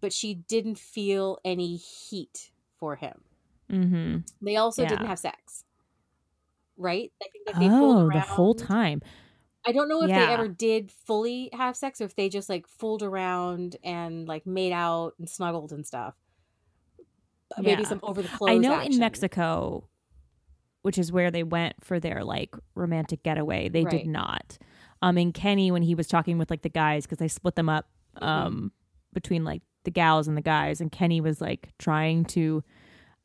but 0.01 0.13
she 0.13 0.33
didn't 0.35 0.77
feel 0.77 1.39
any 1.45 1.77
heat 1.77 2.51
for 2.79 2.95
him. 2.97 3.21
Mm-hmm. 3.71 4.17
They 4.45 4.55
also 4.57 4.83
Yeah. 4.83 4.89
didn't 4.89 5.07
have 5.07 5.19
sex. 5.19 5.63
Right? 6.77 7.11
I 7.23 7.27
think 7.31 7.45
that 7.47 7.59
they 7.59 7.69
Oh, 7.69 8.09
the 8.11 8.19
whole 8.19 8.53
time. 8.53 9.01
I 9.65 9.71
don't 9.71 9.87
know 9.89 10.03
if 10.03 10.09
Yeah. 10.09 10.25
they 10.27 10.33
ever 10.33 10.47
did 10.47 10.91
fully 10.91 11.49
have 11.53 11.75
sex 11.75 11.99
or 12.01 12.03
if 12.03 12.15
they 12.15 12.29
just 12.29 12.49
like 12.49 12.67
fooled 12.67 13.01
around 13.01 13.77
and 13.83 14.27
like 14.27 14.45
made 14.45 14.73
out 14.73 15.13
and 15.17 15.27
snuggled 15.29 15.71
and 15.71 15.87
stuff. 15.87 16.13
Maybe 17.60 17.84
some 17.86 17.99
over 18.03 18.21
the 18.21 18.27
clothes. 18.27 18.51
I 18.51 18.58
know 18.58 18.73
action. 18.73 18.93
in 18.93 18.99
Mexico, 18.99 19.88
which 20.81 20.97
is 20.97 21.12
where 21.12 21.31
they 21.31 21.43
went 21.43 21.75
for 21.84 21.99
their 21.99 22.23
like 22.23 22.55
romantic 22.75 23.23
getaway, 23.23 23.69
they 23.69 23.84
Right. 23.84 23.91
did 24.03 24.08
not. 24.08 24.58
Um, 25.01 25.17
and 25.17 25.34
Kenny, 25.34 25.71
when 25.71 25.81
he 25.84 25.93
was 25.95 26.08
talking 26.08 26.38
with 26.38 26.49
like 26.49 26.62
the 26.63 26.69
guys, 26.69 27.05
because 27.05 27.17
they 27.19 27.27
split 27.27 27.55
them 27.55 27.69
up 27.69 27.88
Mm-hmm. 28.17 28.25
um 28.27 28.71
between 29.13 29.43
like 29.43 29.62
the 29.84 29.91
gals 29.91 30.27
and 30.27 30.38
the 30.38 30.41
guys, 30.41 30.79
and 30.81 30.91
Kenny 30.91 31.19
was 31.21 31.41
like 31.41 31.69
trying 31.77 32.23
to 32.25 32.63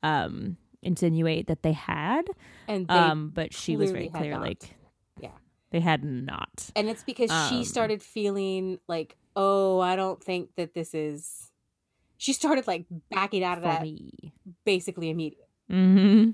um 0.02 0.56
insinuate 0.82 1.46
that 1.46 1.62
they 1.62 1.72
had, 1.72 2.22
and 2.66 2.88
they, 2.88 2.94
um, 2.94 3.30
but 3.34 3.52
she 3.54 3.76
was 3.76 3.90
very 3.92 4.08
clear 4.08 4.32
not. 4.32 4.40
like 4.42 4.74
Yeah. 5.20 5.30
they 5.70 5.80
had 5.80 6.02
not. 6.04 6.70
and 6.74 6.88
it's 6.88 7.04
because 7.04 7.30
she 7.48 7.58
um, 7.58 7.64
started 7.64 8.02
feeling 8.02 8.78
like, 8.88 9.16
oh, 9.36 9.78
I 9.80 9.94
don't 9.96 10.22
think 10.22 10.50
that 10.56 10.74
this 10.74 10.92
is. 10.94 11.49
She 12.20 12.34
started 12.34 12.66
like 12.66 12.84
backing 13.10 13.42
out 13.42 13.56
of 13.56 13.64
that 13.64 13.86
basically 14.66 15.08
immediately. 15.08 15.46
Mm-hmm. 15.72 16.30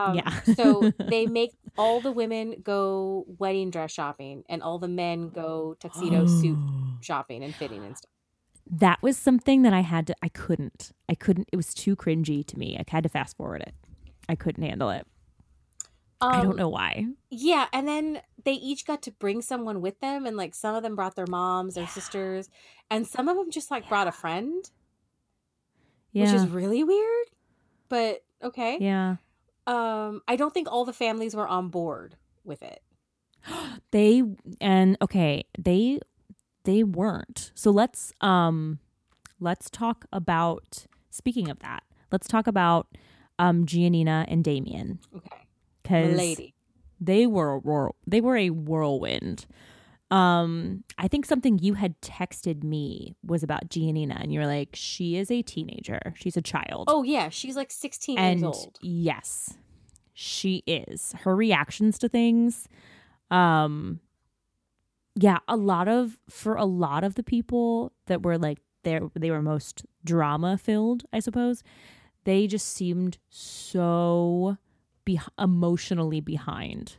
Um, 0.00 0.14
Yeah. 0.14 0.30
so 0.54 0.92
they 1.10 1.26
make 1.26 1.50
all 1.76 2.00
the 2.00 2.12
women 2.12 2.60
go 2.62 3.24
wedding 3.26 3.70
dress 3.70 3.90
shopping, 3.90 4.44
and 4.48 4.62
all 4.62 4.78
the 4.78 4.86
men 4.86 5.30
go 5.30 5.74
tuxedo 5.80 6.24
suit 6.40 6.56
shopping 7.00 7.42
and 7.42 7.52
fitting 7.52 7.84
and 7.84 7.96
stuff. 7.96 8.10
That 8.70 9.02
was 9.02 9.16
something 9.16 9.62
that 9.62 9.72
I 9.72 9.80
had 9.80 10.06
to. 10.06 10.14
I 10.22 10.28
couldn't. 10.28 10.92
I 11.08 11.16
couldn't. 11.16 11.48
It 11.52 11.56
was 11.56 11.74
too 11.74 11.96
cringy 11.96 12.46
to 12.46 12.56
me. 12.56 12.76
I 12.78 12.84
had 12.88 13.02
to 13.02 13.08
fast 13.08 13.36
forward 13.36 13.62
it. 13.62 13.74
I 14.28 14.36
couldn't 14.36 14.62
handle 14.62 14.90
it. 14.90 15.04
I 16.20 16.38
Um, 16.38 16.46
don't 16.46 16.56
know 16.56 16.68
why. 16.68 17.06
Yeah, 17.30 17.66
and 17.72 17.88
then 17.88 18.20
they 18.44 18.52
each 18.52 18.86
got 18.86 19.02
to 19.02 19.10
bring 19.10 19.42
someone 19.42 19.80
with 19.80 19.98
them, 20.00 20.26
and 20.26 20.36
like 20.36 20.54
some 20.54 20.76
of 20.76 20.84
them 20.84 20.94
brought 20.94 21.16
their 21.16 21.26
moms, 21.28 21.74
their 21.74 21.88
sisters, 21.88 22.50
and 22.88 23.04
some 23.06 23.26
of 23.28 23.36
them 23.36 23.50
just 23.50 23.70
like 23.70 23.88
brought 23.88 24.06
a 24.06 24.12
friend, 24.12 24.70
Yeah. 26.18 26.32
which 26.32 26.42
is 26.42 26.48
really 26.48 26.84
weird. 26.84 27.26
But 27.88 28.24
okay. 28.42 28.78
yeah. 28.80 29.16
Um, 29.66 30.22
I 30.26 30.36
don't 30.36 30.52
think 30.54 30.70
all 30.70 30.84
the 30.84 30.92
families 30.92 31.34
were 31.36 31.46
on 31.46 31.68
board 31.68 32.16
with 32.44 32.62
it. 32.62 32.82
They 33.90 34.22
and 34.60 34.96
okay, 35.00 35.44
they 35.58 36.00
they 36.64 36.82
weren't. 36.84 37.52
So 37.54 37.70
let's 37.70 38.12
um 38.20 38.80
let's 39.40 39.70
talk 39.70 40.04
about 40.12 40.86
speaking 41.10 41.48
of 41.48 41.58
that. 41.60 41.82
Let's 42.12 42.28
talk 42.28 42.46
about 42.46 42.88
um 43.38 43.64
Giannina 43.64 44.26
and 44.28 44.44
Damian 44.44 44.98
Okay, 45.16 45.46
cuz 45.84 46.16
lady. 46.16 46.54
they 47.00 47.26
were 47.26 47.52
a 47.52 47.58
whirl, 47.58 47.96
they 48.06 48.20
were 48.20 48.36
a 48.36 48.50
whirlwind. 48.50 49.46
Um, 50.10 50.84
I 50.96 51.06
think 51.06 51.26
something 51.26 51.58
you 51.58 51.74
had 51.74 52.00
texted 52.00 52.64
me 52.64 53.14
was 53.22 53.42
about 53.42 53.68
Giannina, 53.68 54.20
and 54.22 54.32
you're 54.32 54.46
like, 54.46 54.70
she 54.72 55.16
is 55.16 55.30
a 55.30 55.42
teenager. 55.42 56.00
She's 56.14 56.36
a 56.36 56.42
child. 56.42 56.84
Oh 56.88 57.02
yeah, 57.02 57.28
she's 57.28 57.56
like 57.56 57.70
16 57.70 58.18
and 58.18 58.40
years 58.40 58.46
old. 58.46 58.78
yes, 58.80 59.54
she 60.14 60.62
is. 60.66 61.14
Her 61.24 61.36
reactions 61.36 61.98
to 61.98 62.08
things, 62.08 62.68
um, 63.30 64.00
yeah, 65.14 65.38
a 65.46 65.56
lot 65.56 65.88
of 65.88 66.18
for 66.30 66.54
a 66.54 66.64
lot 66.64 67.04
of 67.04 67.14
the 67.16 67.22
people 67.22 67.92
that 68.06 68.22
were 68.22 68.38
like 68.38 68.58
they 68.84 69.00
they 69.14 69.30
were 69.30 69.42
most 69.42 69.84
drama 70.04 70.56
filled, 70.56 71.04
I 71.12 71.20
suppose. 71.20 71.62
They 72.24 72.46
just 72.46 72.68
seemed 72.68 73.18
so 73.28 74.58
be- 75.04 75.20
emotionally 75.38 76.20
behind 76.20 76.96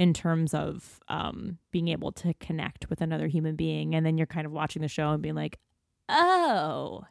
in 0.00 0.14
terms 0.14 0.54
of 0.54 0.98
um, 1.08 1.58
being 1.72 1.88
able 1.88 2.10
to 2.10 2.32
connect 2.40 2.88
with 2.88 3.02
another 3.02 3.26
human 3.28 3.54
being. 3.54 3.94
And 3.94 4.06
then 4.06 4.16
you're 4.16 4.26
kind 4.26 4.46
of 4.46 4.52
watching 4.52 4.80
the 4.80 4.88
show 4.88 5.10
and 5.10 5.22
being 5.22 5.34
like, 5.34 5.58
oh, 6.08 7.04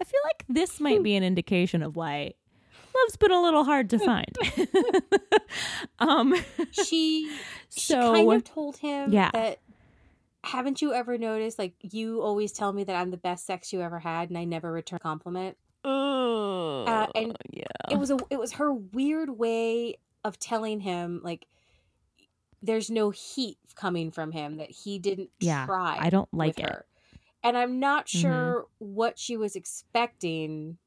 I 0.00 0.04
feel 0.04 0.20
like 0.24 0.44
this 0.46 0.78
might 0.78 1.02
be 1.02 1.16
an 1.16 1.24
indication 1.24 1.82
of 1.82 1.96
why 1.96 2.34
love's 2.94 3.16
been 3.16 3.30
a 3.30 3.40
little 3.40 3.64
hard 3.64 3.88
to 3.90 3.98
find. 3.98 4.36
um, 5.98 6.34
She 6.72 7.30
she 7.70 7.80
So- 7.80 8.12
kind 8.12 8.32
of 8.32 8.44
told 8.44 8.76
him 8.76 9.12
Yeah. 9.12 9.30
that 9.32 9.60
haven't 10.44 10.80
you 10.82 10.92
ever 10.92 11.18
noticed 11.18 11.58
like 11.58 11.74
you 11.80 12.20
always 12.22 12.52
tell 12.52 12.72
me 12.72 12.84
that 12.84 12.94
I'm 12.94 13.10
the 13.10 13.16
best 13.16 13.44
sex 13.46 13.72
you 13.72 13.80
ever 13.82 13.98
had 13.98 14.28
and 14.28 14.38
I 14.38 14.44
never 14.44 14.70
return 14.70 14.96
a 14.98 15.00
compliment. 15.00 15.56
uh, 15.84 17.06
and 17.14 17.36
yeah. 17.50 17.64
It 17.90 17.98
was 17.98 18.10
a 18.10 18.18
it 18.30 18.38
was 18.38 18.52
her 18.52 18.72
weird 18.72 19.30
way 19.30 19.98
of 20.24 20.38
telling 20.38 20.80
him 20.80 21.20
like 21.24 21.46
there's 22.62 22.90
no 22.90 23.10
heat 23.10 23.58
coming 23.76 24.10
from 24.10 24.32
him 24.32 24.56
that 24.56 24.70
he 24.70 24.98
didn't 24.98 25.30
Yeah, 25.40 25.64
try. 25.66 25.98
I 25.98 26.10
don't 26.10 26.32
like 26.32 26.58
it. 26.58 26.60
her. 26.60 26.86
And 27.42 27.56
I'm 27.58 27.80
not 27.80 28.08
Mhm. 28.12 28.54
sure 28.54 28.66
what 28.78 29.18
she 29.18 29.36
was 29.36 29.56
expecting, 29.56 30.78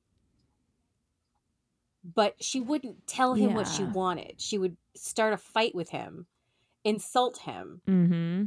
but 2.04 2.42
she 2.44 2.60
wouldn't 2.60 3.06
tell 3.08 3.36
him 3.36 3.54
what 3.54 3.68
she 3.68 3.84
wanted. 3.84 4.42
She 4.42 4.58
would 4.58 4.78
start 4.96 5.34
a 5.34 5.38
fight 5.38 5.76
with 5.76 5.90
him, 5.90 6.28
insult 6.84 7.40
him, 7.40 7.84
Mm-hmm. 7.88 8.46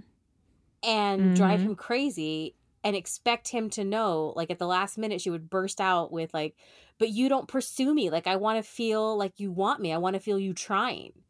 and 0.83 1.33
drive 1.35 1.61
Mhm. 1.61 1.63
him 1.63 1.75
crazy 1.77 2.57
and 2.83 2.95
expect 2.95 3.49
him 3.49 3.71
to 3.71 3.85
know 3.85 4.33
like 4.37 4.51
at 4.51 4.59
the 4.59 4.67
last 4.67 4.99
minute 4.99 5.21
she 5.21 5.31
would 5.31 5.49
burst 5.49 5.81
out 5.81 6.13
with 6.13 6.35
like 6.35 6.57
but 6.99 7.09
you 7.09 7.29
don't 7.29 7.49
pursue 7.49 7.95
me 7.95 8.11
like 8.11 8.27
i 8.27 8.37
want 8.37 8.63
to 8.63 8.71
feel 8.71 9.17
like 9.17 9.41
you 9.41 9.51
want 9.51 9.81
me 9.81 9.93
i 9.93 9.97
want 9.97 10.15
to 10.15 10.21
feel 10.21 10.39
you 10.39 10.53
trying 10.53 11.24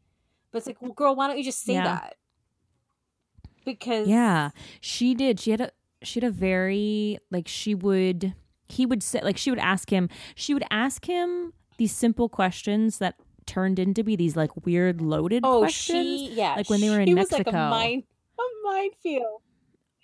but 0.55 0.59
it's 0.59 0.67
like 0.69 0.81
well 0.81 0.93
mm-hmm. 0.93 0.97
girl 1.03 1.17
why 1.17 1.27
don't 1.27 1.37
you 1.37 1.43
just 1.45 1.65
say 1.65 1.75
Yeah. 1.75 1.85
that 1.85 2.15
because 3.65 4.07
Yeah, 4.07 4.51
she 4.81 5.15
did. 5.15 5.41
She 5.41 5.51
had 5.51 5.61
a 5.61 5.71
she 6.03 6.21
had 6.21 6.29
a 6.29 6.31
very 6.31 7.19
like 7.31 7.49
she 7.49 7.75
would 7.75 8.35
he 8.69 8.87
would 8.87 9.03
say 9.03 9.21
like 9.23 9.37
she 9.37 9.51
would 9.51 9.59
ask 9.59 9.91
him 9.91 10.09
she 10.35 10.55
would 10.55 10.65
ask 10.71 11.07
him 11.07 11.53
these 11.79 11.93
simple 11.93 12.29
questions 12.29 12.99
that 12.99 13.17
turned 13.47 13.79
into 13.79 14.05
be 14.05 14.15
these 14.17 14.37
like 14.37 14.65
weird 14.65 15.01
loaded 15.01 15.43
oh 15.45 15.61
questions. 15.61 16.05
she 16.05 16.31
yeah 16.35 16.55
like 16.55 16.71
when 16.71 16.81
they 16.81 16.89
were 16.89 17.01
in 17.01 17.15
was 17.17 17.33
like 17.33 17.43
a 17.49 17.53
Mexico. 17.53 17.69
mine 17.71 18.05
a 18.39 18.69
minefield 18.69 19.41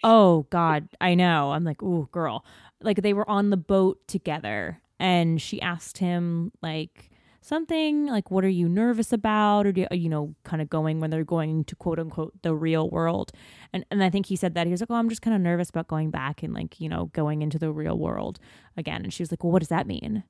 Oh 0.03 0.47
God, 0.49 0.89
I 0.99 1.15
know. 1.15 1.53
I'm 1.53 1.63
like, 1.65 1.83
ooh, 1.83 2.09
girl. 2.11 2.43
Like 2.81 3.03
they 3.03 3.13
were 3.13 3.29
on 3.29 3.51
the 3.51 3.59
boat 3.59 3.99
together, 4.09 4.81
and 4.99 5.41
she 5.43 5.61
asked 5.61 5.99
him 5.99 6.53
like 6.63 7.10
something 7.41 8.07
like, 8.07 8.31
"What 8.31 8.45
are 8.45 8.49
you 8.49 8.69
nervous 8.69 9.13
about?" 9.13 9.67
Or 9.67 9.73
do 9.73 9.83
you, 9.83 9.89
you 9.91 10.09
know, 10.09 10.35
kind 10.45 10.63
of 10.63 10.69
going 10.71 11.01
when 11.01 11.11
they're 11.11 11.25
going 11.25 11.65
to 11.65 11.77
quote 11.77 11.99
unquote 11.99 12.33
the 12.43 12.55
real 12.55 12.89
world. 12.91 13.33
And 13.73 13.85
and 13.91 14.03
I 14.03 14.11
think 14.11 14.27
he 14.27 14.37
said 14.37 14.55
that 14.55 14.67
he 14.67 14.71
was 14.73 14.81
like, 14.81 14.91
"Oh, 14.91 14.95
I'm 14.95 15.09
just 15.09 15.23
kind 15.23 15.35
of 15.35 15.43
nervous 15.43 15.71
about 15.71 15.89
going 15.89 16.11
back 16.11 16.43
and 16.43 16.55
like 16.55 16.81
you 16.81 16.89
know 16.89 17.07
going 17.07 17.43
into 17.43 17.59
the 17.59 17.73
real 17.73 17.99
world 17.99 18.39
again." 18.77 19.03
And 19.03 19.13
she 19.13 19.23
was 19.23 19.31
like, 19.31 19.43
"Well, 19.45 19.53
what 19.53 19.61
does 19.61 19.69
that 19.69 19.87
mean?" 19.87 20.25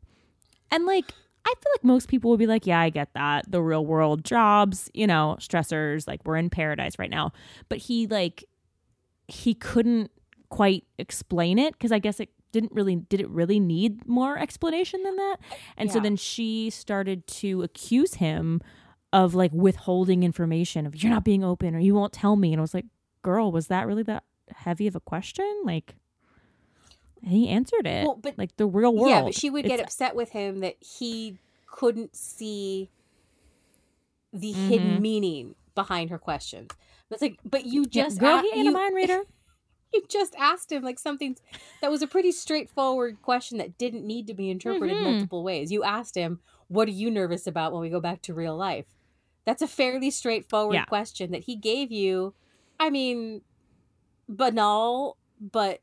And 0.70 0.86
like. 0.86 1.12
I 1.42 1.54
feel 1.54 1.72
like 1.72 1.84
most 1.84 2.08
people 2.08 2.30
would 2.30 2.38
be 2.38 2.46
like, 2.46 2.66
yeah, 2.66 2.80
I 2.80 2.90
get 2.90 3.14
that. 3.14 3.50
The 3.50 3.62
real 3.62 3.86
world 3.86 4.26
jobs, 4.26 4.90
you 4.92 5.06
know, 5.06 5.38
stressors, 5.40 6.06
like 6.06 6.20
we're 6.26 6.36
in 6.36 6.50
paradise 6.50 6.98
right 6.98 7.08
now. 7.08 7.32
But 7.70 7.78
he 7.78 8.06
like 8.06 8.44
he 9.26 9.54
couldn't 9.54 10.10
quite 10.50 10.84
explain 10.98 11.58
it 11.58 11.72
because 11.72 11.92
I 11.92 11.98
guess 11.98 12.20
it 12.20 12.28
didn't 12.52 12.72
really 12.72 12.96
did 12.96 13.20
it 13.20 13.28
really 13.30 13.60
need 13.60 14.06
more 14.06 14.38
explanation 14.38 15.02
than 15.02 15.16
that. 15.16 15.36
And 15.76 15.90
so 15.92 16.00
then 16.00 16.16
she 16.16 16.70
started 16.70 17.26
to 17.28 17.62
accuse 17.62 18.14
him 18.14 18.60
of 19.12 19.34
like 19.34 19.52
withholding 19.52 20.22
information 20.22 20.86
of 20.86 21.00
you're 21.02 21.10
not 21.12 21.24
being 21.24 21.42
open 21.44 21.74
or 21.74 21.78
you 21.80 21.94
won't 21.94 22.12
tell 22.12 22.36
me. 22.36 22.52
And 22.52 22.60
I 22.60 22.62
was 22.62 22.74
like, 22.74 22.86
girl, 23.22 23.50
was 23.52 23.66
that 23.68 23.86
really 23.86 24.02
that 24.04 24.24
heavy 24.54 24.86
of 24.86 24.94
a 24.96 25.00
question? 25.00 25.62
Like 25.64 25.94
and 27.22 27.32
he 27.32 27.48
answered 27.48 27.86
it. 27.86 28.04
Well, 28.06 28.16
but- 28.20 28.38
like 28.38 28.56
the 28.56 28.66
real 28.66 28.94
world. 28.94 29.08
yeah 29.10 29.22
but 29.22 29.34
she 29.34 29.50
would 29.50 29.64
get 29.64 29.74
It's- 29.74 29.88
upset 29.88 30.16
with 30.16 30.30
him 30.30 30.60
that 30.60 30.76
he 30.80 31.38
couldn't 31.66 32.16
see 32.16 32.90
the 34.32 34.52
Mhm. 34.52 34.68
hidden 34.68 35.02
meaning 35.02 35.54
behind 35.74 36.10
her 36.10 36.18
questions 36.18 36.68
but 37.08 37.14
it's 37.16 37.22
like 37.22 37.38
but 37.44 37.64
you 37.66 37.82
Yeah, 37.90 38.04
just 38.04 38.18
girl, 38.20 38.38
a- 38.38 38.42
he 38.42 38.48
ain't 38.48 38.64
you- 38.64 38.70
a 38.70 38.72
mind 38.72 38.94
reader. 38.94 39.22
you 39.94 40.02
just 40.08 40.34
asked 40.36 40.72
him 40.72 40.82
like 40.82 40.98
something 40.98 41.36
that 41.80 41.90
was 41.90 42.02
a 42.02 42.06
pretty 42.08 42.32
straightforward 42.32 43.22
question 43.22 43.58
that 43.58 43.78
didn't 43.78 44.06
need 44.06 44.26
to 44.28 44.34
be 44.34 44.50
interpreted 44.50 45.00
Mhm. 45.00 45.00
multiple 45.00 45.42
ways. 45.44 45.72
You 45.72 45.82
asked 45.84 46.14
him, 46.16 46.40
"What 46.68 46.88
are 46.88 46.92
you 46.92 47.10
nervous 47.10 47.46
about 47.46 47.72
when 47.72 47.82
we 47.82 47.90
go 47.90 48.00
back 48.00 48.22
to 48.22 48.34
real 48.34 48.56
life?" 48.56 48.86
That's 49.46 49.62
a 49.62 49.68
fairly 49.68 50.10
straightforward 50.10 50.84
Yeah. 50.84 50.86
question 50.86 51.32
that 51.32 51.44
he 51.44 51.56
gave 51.56 51.92
you. 51.92 52.34
I 52.80 52.90
mean, 52.90 53.42
banal, 54.28 55.18
but 55.40 55.80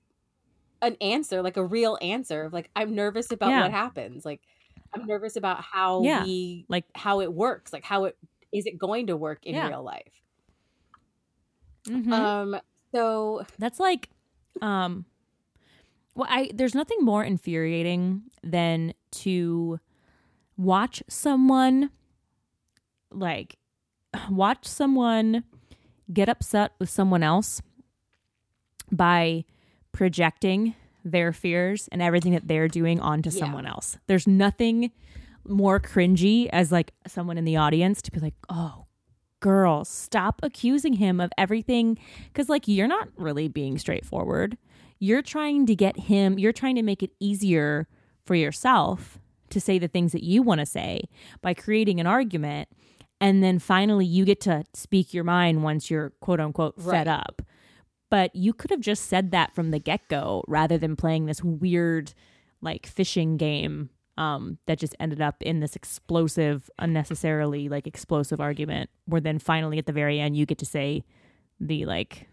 an 0.81 0.97
answer, 1.01 1.41
like 1.41 1.57
a 1.57 1.65
real 1.65 1.97
answer 2.01 2.43
of 2.45 2.53
like, 2.53 2.71
"I'm 2.75 2.95
nervous 2.95 3.31
about 3.31 3.55
Yeah. 3.55 3.57
what 3.57 3.71
happens." 3.71 4.25
Like, 4.25 4.41
I'm 4.95 5.05
nervous 5.07 5.35
about 5.37 5.63
how 5.63 6.03
Yeah. 6.03 6.27
we 6.27 6.65
Like 6.69 6.85
how 6.95 7.21
it 7.21 7.33
works. 7.33 7.73
Like, 7.73 7.83
how 7.85 8.05
it 8.05 8.17
is 8.53 8.65
it 8.67 8.77
going 8.79 9.07
to 9.07 9.17
work 9.17 9.45
in 9.45 9.61
real 9.61 9.83
life? 9.83 10.21
mhm. 11.85 12.27
Um. 12.51 12.59
So 12.93 13.45
That's 13.60 13.80
like 13.80 14.10
um 14.62 15.06
well 16.15 16.28
I 16.30 16.50
there's 16.54 16.73
nothing 16.73 16.97
more 17.02 17.23
infuriating 17.23 18.23
than 18.43 18.93
to 19.12 19.80
watch 20.58 21.04
someone 21.08 21.91
like 23.12 23.58
watch 24.30 24.65
someone 24.65 25.43
get 26.12 26.28
upset 26.30 26.71
with 26.80 26.89
someone 26.89 27.21
else 27.21 27.62
by 28.91 29.45
projecting 29.91 30.73
their 31.04 31.32
fears 31.34 31.88
and 31.91 32.02
everything 32.02 32.32
that 32.34 32.47
they're 32.47 32.67
doing 32.67 33.00
onto 33.00 33.30
Yeah. 33.30 33.39
someone 33.41 33.65
else. 33.65 33.97
There's 34.08 34.28
nothing 34.28 34.91
more 35.47 35.80
cringy 35.80 36.50
as 36.52 36.71
like 36.71 36.93
someone 37.06 37.38
in 37.38 37.45
the 37.45 37.56
audience 37.58 38.02
to 38.02 38.12
be 38.12 38.19
like, 38.19 38.34
"Oh, 38.50 38.87
girl, 39.39 39.86
stop 39.86 40.39
accusing 40.43 40.93
him 40.93 41.19
of 41.19 41.32
everything 41.38 41.97
cuz 42.34 42.50
like 42.50 42.67
you're 42.67 42.88
not 42.88 43.10
really 43.15 43.47
being 43.47 43.78
straightforward. 43.78 44.58
You're 45.00 45.21
trying 45.21 45.65
to 45.67 45.76
get 45.76 46.00
him, 46.00 46.39
you're 46.39 46.54
trying 46.54 46.76
to 46.76 46.82
make 46.84 47.04
it 47.04 47.12
easier 47.19 47.88
for 48.26 48.36
yourself 48.36 49.19
to 49.50 49.62
say 49.62 49.78
the 49.80 49.88
things 49.88 50.12
that 50.12 50.23
you 50.23 50.41
want 50.41 50.60
to 50.60 50.65
say 50.65 51.02
by 51.41 51.54
creating 51.54 52.00
an 52.00 52.08
argument 52.08 52.67
and 53.21 53.43
then 53.43 53.58
finally 53.60 54.06
you 54.06 54.26
get 54.26 54.41
to 54.41 54.63
speak 54.73 55.13
your 55.13 55.23
mind 55.23 55.63
once 55.63 55.89
you're 55.89 56.10
quote 56.19 56.39
unquote 56.39 56.76
Right. 56.78 56.91
fed 56.91 57.08
up. 57.08 57.41
But 58.10 58.36
you 58.36 58.54
could 58.54 58.71
have 58.71 58.80
just 58.80 59.06
said 59.06 59.32
that 59.32 59.54
from 59.54 59.71
the 59.71 59.80
get-go 59.80 60.43
rather 60.47 60.78
than 60.78 60.95
playing 60.95 61.26
this 61.26 61.43
weird 61.43 62.13
like 62.62 62.86
fishing 62.88 63.38
game 63.38 63.89
um, 64.17 64.58
that 64.65 64.80
just 64.80 64.95
ended 64.99 65.21
up 65.21 65.41
in 65.41 65.60
this 65.60 65.75
explosive, 65.75 66.69
unnecessarily 66.80 67.69
like 67.69 67.88
explosive 67.88 68.39
argument. 68.41 68.89
Where 69.06 69.21
then 69.21 69.39
finally 69.39 69.77
at 69.77 69.86
the 69.86 69.93
very 69.93 70.19
end, 70.19 70.36
you 70.36 70.45
get 70.45 70.58
to 70.60 70.65
say 70.65 71.03
the 71.60 71.86
like, 71.86 72.27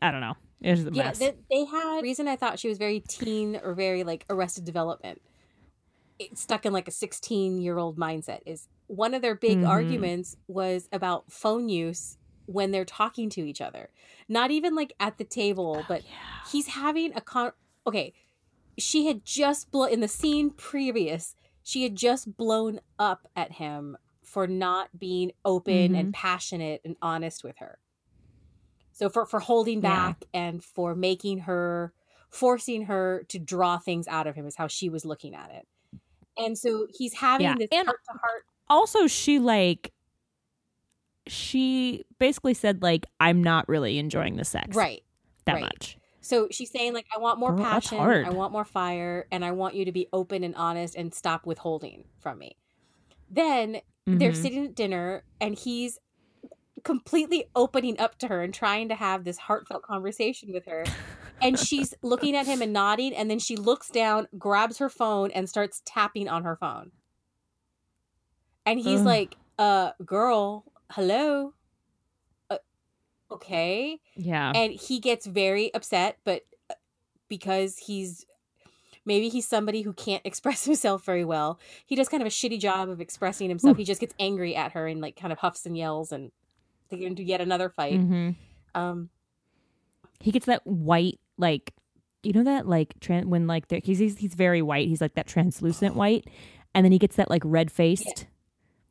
I 0.00 0.10
don't 0.10 0.20
know, 0.20 0.34
it 0.60 0.70
was 0.72 0.86
a 0.86 0.90
yeah, 0.92 1.04
mess. 1.08 1.18
they, 1.18 1.34
they 1.50 1.64
had 1.64 2.00
reason 2.02 2.28
I 2.28 2.36
thought 2.36 2.58
she 2.58 2.68
was 2.68 2.78
very 2.78 3.00
teen 3.00 3.60
or 3.62 3.74
very 3.74 4.04
like 4.04 4.24
Arrested 4.30 4.64
Development. 4.64 5.20
It, 6.18 6.38
stuck 6.38 6.64
in 6.64 6.72
like 6.72 6.86
a 6.86 6.92
16 6.92 7.60
year 7.60 7.76
old 7.76 7.98
mindset 7.98 8.40
is 8.46 8.68
one 8.86 9.14
of 9.14 9.22
their 9.22 9.34
big 9.34 9.58
Mhm. 9.58 9.68
arguments 9.68 10.36
was 10.46 10.88
about 10.92 11.32
phone 11.32 11.68
use 11.68 12.18
when 12.46 12.70
they're 12.70 12.84
talking 12.84 13.30
to 13.30 13.40
each 13.40 13.60
other. 13.60 13.90
Not 14.28 14.50
even 14.52 14.74
like 14.76 14.92
at 15.00 15.18
the 15.18 15.24
table, 15.24 15.78
Oh, 15.80 15.84
but 15.88 16.04
he's 16.52 16.68
having 16.68 17.12
a 17.16 17.20
con. 17.20 17.52
Okay, 17.86 18.12
she 18.78 19.06
had 19.06 19.24
just 19.24 19.70
blown 19.70 19.90
in 19.90 20.00
the 20.00 20.08
scene 20.08 20.50
previous. 20.50 21.36
She 21.62 21.82
had 21.82 21.96
just 21.96 22.36
blown 22.36 22.80
up 22.98 23.26
at 23.36 23.52
him 23.52 23.96
for 24.22 24.46
not 24.46 24.98
being 24.98 25.32
open 25.44 25.92
Mhm. 25.92 25.98
and 26.00 26.14
passionate 26.14 26.80
and 26.84 26.96
honest 27.00 27.44
with 27.44 27.58
her. 27.58 27.78
So 28.92 29.08
for 29.08 29.26
for 29.26 29.40
holding 29.40 29.82
Yeah. 29.82 29.88
back 29.94 30.24
and 30.34 30.62
for 30.62 30.94
making 30.94 31.40
her 31.40 31.92
forcing 32.30 32.86
her 32.86 33.24
to 33.28 33.38
draw 33.38 33.78
things 33.78 34.08
out 34.08 34.26
of 34.26 34.34
him 34.34 34.44
is 34.46 34.56
how 34.56 34.66
she 34.66 34.88
was 34.88 35.04
looking 35.04 35.34
at 35.36 35.50
it. 35.52 35.68
And 36.36 36.58
so 36.58 36.88
he's 36.90 37.14
having 37.14 37.46
Yeah, 37.46 37.54
this 37.56 37.68
and- 37.70 37.86
heart 37.86 38.00
to 38.10 38.18
heart. 38.18 38.44
also, 38.68 39.06
she 39.06 39.38
like, 39.38 39.92
she 41.26 42.04
basically 42.18 42.54
said 42.54 42.82
like, 42.82 43.06
I'm 43.20 43.42
not 43.42 43.68
really 43.68 43.98
enjoying 43.98 44.36
the 44.36 44.44
sex. 44.44 44.74
Right. 44.76 45.02
that 45.46 45.54
Right. 45.54 45.62
much. 45.62 45.98
So 46.24 46.48
she's 46.50 46.70
saying 46.70 46.94
like 46.94 47.06
I 47.14 47.18
want 47.18 47.38
more 47.38 47.54
Girl, 47.54 47.64
passion. 47.64 48.00
I 48.00 48.30
want 48.30 48.52
more 48.52 48.64
fire, 48.64 49.28
and 49.30 49.44
I 49.44 49.52
want 49.52 49.74
you 49.74 49.84
to 49.84 49.92
be 49.92 50.08
open 50.12 50.42
and 50.42 50.54
honest 50.56 50.96
and 50.96 51.14
stop 51.14 51.46
withholding 51.46 52.06
from 52.18 52.38
me. 52.38 52.56
Then 53.30 53.82
they're 54.06 54.32
Mhm. 54.32 54.42
sitting 54.42 54.66
at 54.66 54.74
dinner 54.74 55.24
and 55.40 55.54
he's 55.58 55.98
completely 56.84 57.46
opening 57.56 57.98
up 58.00 58.18
to 58.18 58.28
her 58.28 58.42
and 58.42 58.54
trying 58.54 58.88
to 58.88 58.94
have 58.94 59.24
this 59.24 59.38
heartfelt 59.38 59.82
conversation 59.82 60.52
with 60.52 60.66
her. 60.66 60.84
And 61.42 61.58
she's 61.58 61.94
looking 62.02 62.36
at 62.36 62.46
him 62.46 62.62
and 62.62 62.72
nodding, 62.72 63.14
and 63.14 63.30
then 63.30 63.38
she 63.38 63.56
looks 63.56 63.90
down, 63.90 64.28
grabs 64.38 64.78
her 64.78 64.88
phone, 64.90 65.30
and 65.32 65.48
starts 65.48 65.82
tapping 65.84 66.28
on 66.28 66.44
her 66.44 66.56
phone. 66.56 66.92
And 68.66 68.80
he's 68.80 69.00
Ugh. 69.00 69.06
like, 69.06 69.36
uh, 69.58 69.92
girl, 70.04 70.64
hello. 70.92 71.54
Okay 73.34 73.98
Yeah. 74.16 74.52
and 74.54 74.72
he 74.72 75.00
gets 75.00 75.26
very 75.26 75.72
upset 75.74 76.18
but 76.24 76.42
uh, 76.70 76.74
because 77.28 77.78
he's 77.78 78.24
maybe 79.04 79.28
he's 79.28 79.46
somebody 79.46 79.82
who 79.82 79.92
can't 79.92 80.22
express 80.26 80.64
himself 80.64 81.04
very 81.04 81.24
well 81.24 81.58
he 81.86 81.96
does 81.96 82.08
kind 82.08 82.22
of 82.22 82.26
a 82.26 82.30
shitty 82.30 82.58
job 82.60 82.88
of 82.88 83.00
expressing 83.00 83.48
himself 83.48 83.74
Ooh. 83.76 83.78
he 83.78 83.84
just 83.84 84.00
gets 84.00 84.14
angry 84.18 84.54
at 84.56 84.72
her 84.72 84.86
and 84.86 85.00
like 85.00 85.16
kind 85.16 85.32
of 85.32 85.38
huffs 85.38 85.66
and 85.66 85.76
yells 85.76 86.12
and 86.12 86.30
they 86.90 86.98
get 86.98 87.06
into 87.06 87.22
yet 87.22 87.40
another 87.40 87.68
fight 87.68 87.98
hmm 87.98 88.30
um 88.74 89.08
He 90.20 90.30
gets 90.30 90.46
that 90.46 90.66
white, 90.66 91.20
like, 91.38 91.72
you 92.22 92.32
know 92.32 92.44
that 92.44 92.66
like 92.66 92.94
tran- 93.00 93.26
when 93.26 93.46
like 93.46 93.70
he's, 93.84 93.98
he's 93.98 94.16
he's 94.18 94.34
very 94.34 94.62
white. 94.62 94.88
He's 94.88 95.00
like 95.00 95.14
that 95.14 95.26
translucent 95.26 95.94
white, 96.02 96.24
and 96.74 96.84
then 96.84 96.92
he 96.92 96.98
gets 96.98 97.16
that 97.16 97.28
like 97.30 97.42
red 97.44 97.70
faced 97.70 98.26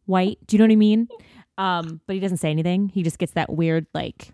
white. 0.06 0.38
Do 0.46 0.56
you 0.56 0.60
know 0.60 0.66
what 0.66 0.72
I 0.74 0.76
mean? 0.78 1.08
Um, 1.58 2.02
but 2.08 2.14
he 2.16 2.20
doesn't 2.20 2.38
say 2.38 2.50
anything. 2.50 2.90
He 2.90 3.04
just 3.04 3.20
gets 3.20 3.34
that 3.34 3.52
weird 3.54 3.86
like 3.94 4.34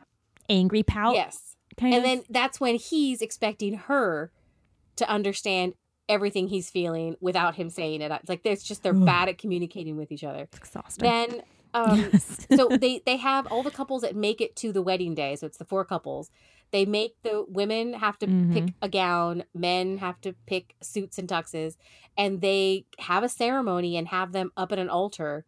angry 0.50 0.84
pout. 0.84 1.16
yes 1.16 1.56
kind 1.78 1.94
and 1.94 2.04
of. 2.04 2.10
then 2.10 2.24
that's 2.30 2.60
when 2.60 2.76
he's 2.76 3.22
expecting 3.22 3.74
her 3.76 4.32
to 4.96 5.08
understand 5.10 5.74
everything 6.10 6.48
he's 6.48 6.70
feeling 6.70 7.16
without 7.22 7.56
him 7.56 7.70
saying 7.70 8.02
it 8.02 8.12
It's 8.12 8.28
like 8.30 8.42
it's 8.44 8.64
just 8.64 8.82
they're 8.84 8.96
Ugh. 8.96 9.06
bad 9.06 9.30
at 9.30 9.38
communicating 9.38 9.96
with 9.96 10.12
each 10.12 10.24
other 10.24 10.44
it's 10.44 10.58
exhausting. 10.58 11.04
then 11.08 11.42
um 11.76 12.00
yes. 12.14 12.48
so 12.56 12.68
they 12.70 13.02
they 13.06 13.18
have 13.18 13.46
all 13.48 13.62
the 13.62 13.70
couples 13.72 14.02
that 14.02 14.16
make 14.16 14.42
it 14.42 14.56
to 14.58 14.74
the 14.74 14.82
wedding 14.82 15.14
day 15.14 15.36
so 15.36 15.46
it's 15.46 15.58
the 15.58 15.66
four 15.66 15.86
couples 15.86 16.32
they 16.72 16.84
make 16.86 17.14
the 17.24 17.46
women 17.48 17.94
have 17.94 18.18
to 18.20 18.26
pick 18.28 18.64
Mhm. 18.66 18.74
a 18.82 18.90
gown 18.90 19.44
men 19.54 20.00
have 20.00 20.20
to 20.22 20.34
pick 20.48 20.74
suits 20.82 21.20
and 21.20 21.30
tuxes 21.30 21.78
and 22.18 22.42
they 22.42 22.86
have 22.98 23.24
a 23.24 23.30
ceremony 23.30 23.96
and 23.96 24.08
have 24.08 24.32
them 24.32 24.52
up 24.58 24.72
at 24.72 24.80
an 24.80 24.90
altar 24.90 25.46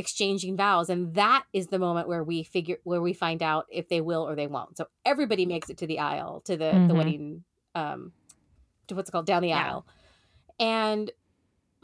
exchanging 0.00 0.56
vows 0.56 0.88
and 0.90 1.14
that 1.14 1.44
is 1.52 1.68
the 1.68 1.78
moment 1.78 2.08
where 2.08 2.24
we 2.24 2.42
figure 2.42 2.78
where 2.84 3.00
we 3.00 3.12
find 3.12 3.42
out 3.42 3.66
if 3.70 3.88
they 3.88 4.00
will 4.00 4.26
or 4.28 4.34
they 4.34 4.46
won't 4.48 4.76
so 4.76 4.86
everybody 5.04 5.46
makes 5.46 5.70
it 5.70 5.78
to 5.78 5.86
the 5.86 5.98
aisle 6.00 6.40
to 6.48 6.56
the 6.56 6.82
the 6.88 6.94
Mhm. 6.94 6.96
wedding 6.96 7.44
um 7.74 8.12
to 8.88 8.94
what's 8.96 9.08
it 9.08 9.12
called 9.12 9.26
down 9.26 9.42
the 9.42 9.48
Yeah. 9.50 9.64
aisle 9.66 9.86
and 10.58 11.12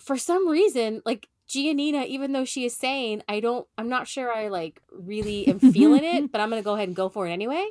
for 0.00 0.16
some 0.18 0.48
reason 0.48 1.02
like 1.04 1.28
Giannina, 1.48 2.04
even 2.06 2.32
though 2.32 2.44
she 2.44 2.64
is 2.64 2.74
saying, 2.76 3.22
I 3.28 3.38
don't, 3.38 3.68
I'm 3.78 3.88
not 3.88 4.08
sure 4.08 4.32
I 4.32 4.48
like 4.48 4.82
really 4.90 5.46
am 5.46 5.60
feeling 5.60 6.02
it, 6.02 6.22
but 6.32 6.40
I'm 6.40 6.50
going 6.50 6.60
to 6.60 6.64
go 6.64 6.74
ahead 6.74 6.88
and 6.88 6.96
go 6.96 7.08
for 7.08 7.28
it 7.28 7.32
anyway. 7.32 7.64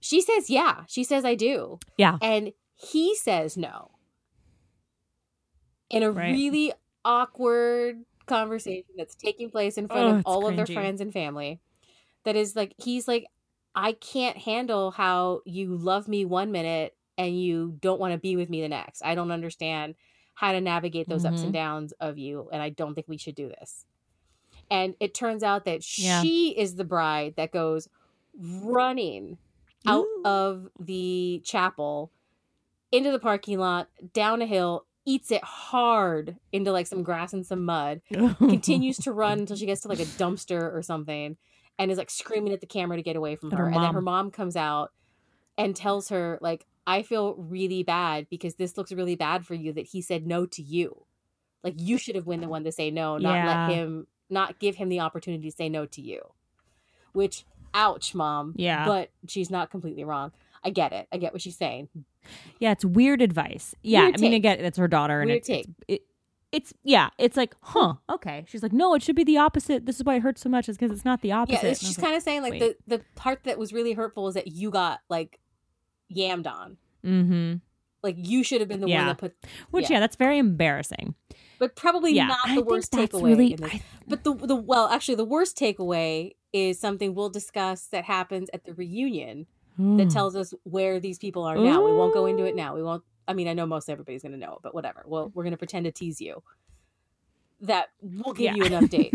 She 0.00 0.20
says, 0.20 0.50
yeah. 0.50 0.84
She 0.86 1.04
says, 1.04 1.24
I 1.24 1.36
do. 1.36 1.78
Yeah. 1.96 2.18
And 2.20 2.52
he 2.76 3.16
says 3.16 3.56
no. 3.56 3.92
In 5.88 6.02
a 6.02 6.10
Right. 6.12 6.32
really 6.32 6.72
awkward 7.02 8.04
conversation 8.26 8.84
that's 8.96 9.14
taking 9.14 9.50
place 9.50 9.78
in 9.78 9.88
front 9.88 10.08
Oh, 10.08 10.18
of 10.18 10.22
all 10.24 10.46
of 10.46 10.56
their 10.56 10.66
friends 10.66 11.00
and 11.00 11.12
family. 11.12 11.60
That 12.24 12.36
is 12.36 12.56
like, 12.56 12.74
he's 12.78 13.08
like, 13.08 13.26
I 13.74 13.92
can't 13.92 14.36
handle 14.38 14.90
how 14.92 15.42
you 15.46 15.76
love 15.76 16.08
me 16.08 16.24
one 16.24 16.52
minute 16.52 16.96
and 17.18 17.40
you 17.40 17.78
don't 17.80 18.00
want 18.00 18.12
to 18.12 18.18
be 18.18 18.36
with 18.36 18.50
me 18.50 18.60
the 18.62 18.68
next. 18.68 19.02
I 19.04 19.14
don't 19.14 19.30
understand 19.30 19.94
how 20.34 20.52
to 20.52 20.60
navigate 20.60 21.08
those 21.08 21.24
ups 21.24 21.42
Mhm. 21.42 21.44
and 21.44 21.52
downs 21.52 21.92
of 22.00 22.18
you 22.18 22.48
and 22.52 22.62
I 22.62 22.70
don't 22.70 22.94
think 22.94 23.08
we 23.08 23.18
should 23.18 23.34
do 23.36 23.48
this. 23.48 23.86
And 24.70 24.94
it 25.00 25.14
turns 25.14 25.42
out 25.42 25.64
that 25.66 25.82
Yeah. 25.96 26.22
she 26.22 26.56
is 26.58 26.76
the 26.76 26.84
bride 26.84 27.34
that 27.36 27.52
goes 27.52 27.88
running 28.36 29.38
out 29.86 30.06
Ooh. 30.06 30.24
of 30.24 30.68
the 30.78 31.42
chapel 31.44 32.12
into 32.92 33.10
the 33.12 33.18
parking 33.18 33.58
lot, 33.58 33.88
down 34.12 34.42
a 34.42 34.46
hill, 34.46 34.86
eats 35.06 35.30
it 35.30 35.44
hard 35.44 36.36
into 36.52 36.72
like 36.72 36.86
some 36.86 37.02
grass 37.02 37.32
and 37.32 37.44
some 37.46 37.64
mud, 37.64 38.00
continues 38.38 38.96
to 38.98 39.12
run 39.12 39.40
until 39.40 39.56
she 39.56 39.66
gets 39.66 39.82
to 39.82 39.88
like 39.88 40.00
a 40.00 40.04
dumpster 40.04 40.72
or 40.74 40.82
something 40.82 41.36
and 41.78 41.90
is 41.90 41.98
like 41.98 42.10
screaming 42.10 42.52
at 42.52 42.60
the 42.60 42.66
camera 42.66 42.96
to 42.96 43.02
get 43.02 43.16
away 43.16 43.36
from 43.36 43.50
her. 43.50 43.56
her 43.58 43.66
And 43.66 43.74
then 43.76 43.92
her 43.94 44.00
mom. 44.00 44.26
mom 44.26 44.30
comes 44.30 44.56
out 44.56 44.92
and 45.58 45.74
tells 45.76 46.08
her, 46.08 46.38
like, 46.40 46.66
I 46.86 47.02
feel 47.02 47.34
really 47.36 47.82
bad 47.82 48.26
because 48.30 48.54
this 48.56 48.76
looks 48.76 48.92
really 48.92 49.14
bad 49.16 49.46
for 49.46 49.54
you 49.54 49.72
that 49.72 49.86
he 49.86 50.00
said 50.02 50.26
no 50.26 50.46
to 50.46 50.62
you. 50.62 51.04
Like 51.62 51.74
you 51.78 51.96
should 51.98 52.14
have 52.14 52.26
been 52.26 52.40
the 52.40 52.48
one 52.48 52.64
to 52.64 52.72
say 52.72 52.90
no, 52.90 53.16
not 53.18 53.34
Yeah. 53.34 53.66
let 53.66 53.74
him 53.76 54.06
not 54.30 54.58
give 54.58 54.76
him 54.76 54.88
the 54.88 55.00
opportunity 55.00 55.50
to 55.50 55.56
say 55.56 55.68
no 55.68 55.86
to 55.86 56.00
you. 56.02 56.20
Which 57.12 57.44
ouch, 57.72 58.14
mom. 58.14 58.54
Yeah. 58.56 58.86
But 58.86 59.10
she's 59.28 59.50
not 59.50 59.70
completely 59.70 60.04
wrong. 60.04 60.32
I 60.62 60.70
get 60.70 60.92
it. 60.92 61.08
I 61.12 61.16
get 61.18 61.32
what 61.32 61.42
she's 61.42 61.56
saying. 61.56 61.88
Yeah, 62.60 62.72
it's 62.72 62.84
weird 62.84 63.20
advice. 63.22 63.74
Yeah, 63.82 64.02
Weird 64.04 64.14
I 64.16 64.20
mean, 64.20 64.30
take. 64.32 64.38
again, 64.38 64.64
it's 64.64 64.78
her 64.78 64.88
daughter, 64.88 65.20
and 65.20 65.28
Weird 65.28 65.38
it's, 65.38 65.48
take. 65.48 65.66
It's, 65.66 65.76
it, 65.88 66.02
it's 66.52 66.72
yeah, 66.84 67.10
it's 67.18 67.36
like, 67.36 67.56
huh, 67.62 67.94
okay. 68.08 68.44
She's 68.48 68.62
like, 68.62 68.72
no, 68.72 68.94
it 68.94 69.02
should 69.02 69.16
be 69.16 69.24
the 69.24 69.38
opposite. 69.38 69.86
This 69.86 69.96
is 69.96 70.04
why 70.04 70.16
it 70.16 70.22
hurts 70.22 70.40
so 70.40 70.48
much, 70.48 70.68
is 70.68 70.76
because 70.78 70.92
it's 70.92 71.04
not 71.04 71.20
the 71.20 71.32
opposite. 71.32 71.62
Yeah, 71.64 71.74
she's 71.74 71.96
kind 71.96 72.14
of 72.14 72.22
saying 72.22 72.42
like 72.42 72.52
wait. 72.52 72.60
the 72.86 72.96
the 72.98 73.04
part 73.16 73.40
that 73.44 73.58
was 73.58 73.72
really 73.72 73.92
hurtful 73.92 74.28
is 74.28 74.34
that 74.34 74.46
you 74.48 74.70
got 74.70 75.00
like 75.08 75.40
yammed 76.14 76.46
on. 76.46 76.76
like, 77.02 77.12
mm-hmm. 77.12 77.54
Like 78.02 78.16
you 78.18 78.44
should 78.44 78.60
have 78.60 78.68
been 78.68 78.80
the 78.80 78.86
one 78.86 79.06
that 79.06 79.18
put, 79.18 79.34
Which 79.70 79.84
Yeah. 79.90 79.94
yeah. 79.96 80.00
that's 80.00 80.16
very 80.16 80.38
embarrassing. 80.38 81.14
but 81.58 81.74
probably 81.74 82.12
yeah, 82.12 82.26
not 82.26 82.38
the 82.46 82.54
think 82.56 82.66
worst 82.68 82.92
takeaway. 82.92 83.22
really. 83.24 83.56
I, 83.62 83.82
But 84.06 84.22
the 84.24 84.34
the 84.34 84.54
well, 84.54 84.88
actually, 84.88 85.14
the 85.16 85.24
worst 85.24 85.58
takeaway 85.58 86.32
is 86.52 86.78
something 86.78 87.14
we'll 87.14 87.30
discuss 87.30 87.86
that 87.86 88.04
happens 88.04 88.48
at 88.54 88.64
the 88.64 88.74
reunion 88.74 89.46
that 89.78 90.10
tells 90.10 90.36
us 90.36 90.54
where 90.64 91.00
these 91.00 91.18
people 91.18 91.44
are 91.44 91.56
now. 91.56 91.84
We 91.84 91.92
won't 91.92 92.14
go 92.14 92.26
into 92.26 92.44
it 92.44 92.54
now. 92.54 92.74
We 92.74 92.82
won't. 92.82 93.02
I 93.26 93.32
mean, 93.32 93.48
I 93.48 93.54
know 93.54 93.66
most 93.66 93.88
everybody's 93.88 94.22
going 94.22 94.32
to 94.32 94.38
know, 94.38 94.58
but 94.62 94.74
whatever. 94.74 95.02
Well, 95.06 95.30
we're 95.34 95.44
going 95.44 95.52
to 95.52 95.56
pretend 95.58 95.84
to 95.86 95.92
tease 95.92 96.20
you. 96.20 96.42
That 97.60 97.88
we'll 98.00 98.34
give 98.34 98.54
Yeah. 98.54 98.54
you 98.56 98.64
an 98.64 98.72
update 98.72 99.12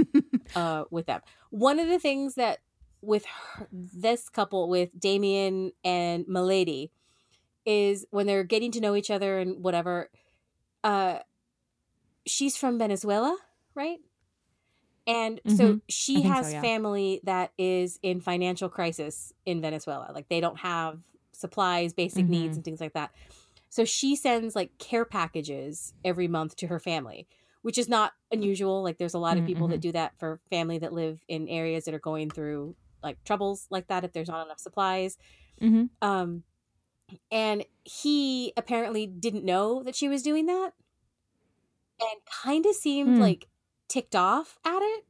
uh, 0.55 0.85
with 0.89 1.05
them. 1.05 1.21
One 1.51 1.79
of 1.79 1.87
the 1.87 1.99
things 1.99 2.35
that 2.35 2.59
with 3.01 3.25
her, 3.25 3.67
this 3.71 4.27
couple, 4.29 4.67
with 4.67 4.89
Damian 4.99 5.71
and 5.83 6.25
Milady, 6.27 6.91
is 7.65 8.05
when 8.09 8.25
they're 8.25 8.43
getting 8.43 8.71
to 8.73 8.81
know 8.81 8.95
each 8.95 9.11
other 9.11 9.37
and 9.39 9.63
whatever. 9.63 10.09
Uh, 10.83 11.19
she's 12.25 12.57
from 12.57 12.79
Venezuela, 12.79 13.37
right? 13.75 13.99
And 15.09 15.41
so 15.47 15.75
Mhm. 15.75 15.81
she 15.89 16.21
think 16.21 16.37
so, 16.37 16.47
has 16.47 16.51
yeah. 16.51 16.61
family 16.61 17.21
that 17.25 17.53
is 17.57 17.99
in 18.03 18.21
financial 18.21 18.69
crisis 18.69 19.33
in 19.45 19.61
Venezuela. 19.61 20.11
Like 20.13 20.29
they 20.29 20.41
don't 20.41 20.59
have 20.59 21.01
supplies, 21.33 21.93
basic 21.93 22.29
needs, 22.29 22.55
Mhm. 22.55 22.57
and 22.57 22.63
things 22.65 22.81
like 22.81 22.93
that. 22.93 23.11
So 23.69 23.85
she 23.85 24.15
sends 24.15 24.55
like 24.55 24.77
care 24.79 25.05
packages 25.05 25.93
every 26.05 26.27
month 26.27 26.55
to 26.57 26.67
her 26.67 26.79
family, 26.79 27.27
which 27.63 27.77
is 27.77 27.89
not 27.89 28.13
unusual. 28.31 28.83
Like 28.83 28.99
there's 28.99 29.15
a 29.15 29.19
lot 29.19 29.37
of 29.37 29.45
people 29.45 29.67
that 29.69 29.79
Mhm. 29.79 29.81
do 29.81 29.91
that 29.93 30.17
for 30.19 30.41
family 30.49 30.79
that 30.79 30.93
live 30.93 31.23
in 31.27 31.47
areas 31.49 31.85
that 31.85 31.95
are 31.95 31.99
going 31.99 32.31
through 32.31 32.75
like 33.03 33.23
troubles 33.23 33.67
like 33.71 33.87
that 33.87 34.03
if 34.05 34.13
there's 34.13 34.29
not 34.29 34.45
enough 34.45 34.59
supplies. 34.59 35.17
hmm 35.61 35.89
Um, 36.01 36.43
and 37.31 37.65
he 37.85 38.53
apparently 38.57 39.07
didn't 39.07 39.45
know 39.45 39.83
that 39.83 39.95
she 39.95 40.09
was 40.09 40.23
doing 40.23 40.47
that, 40.47 40.73
and 41.99 42.19
kind 42.25 42.65
of 42.65 42.75
seemed 42.75 43.17
Hmm. 43.17 43.19
like 43.19 43.47
ticked 43.89 44.15
off 44.15 44.59
at 44.65 44.79
it. 44.81 45.05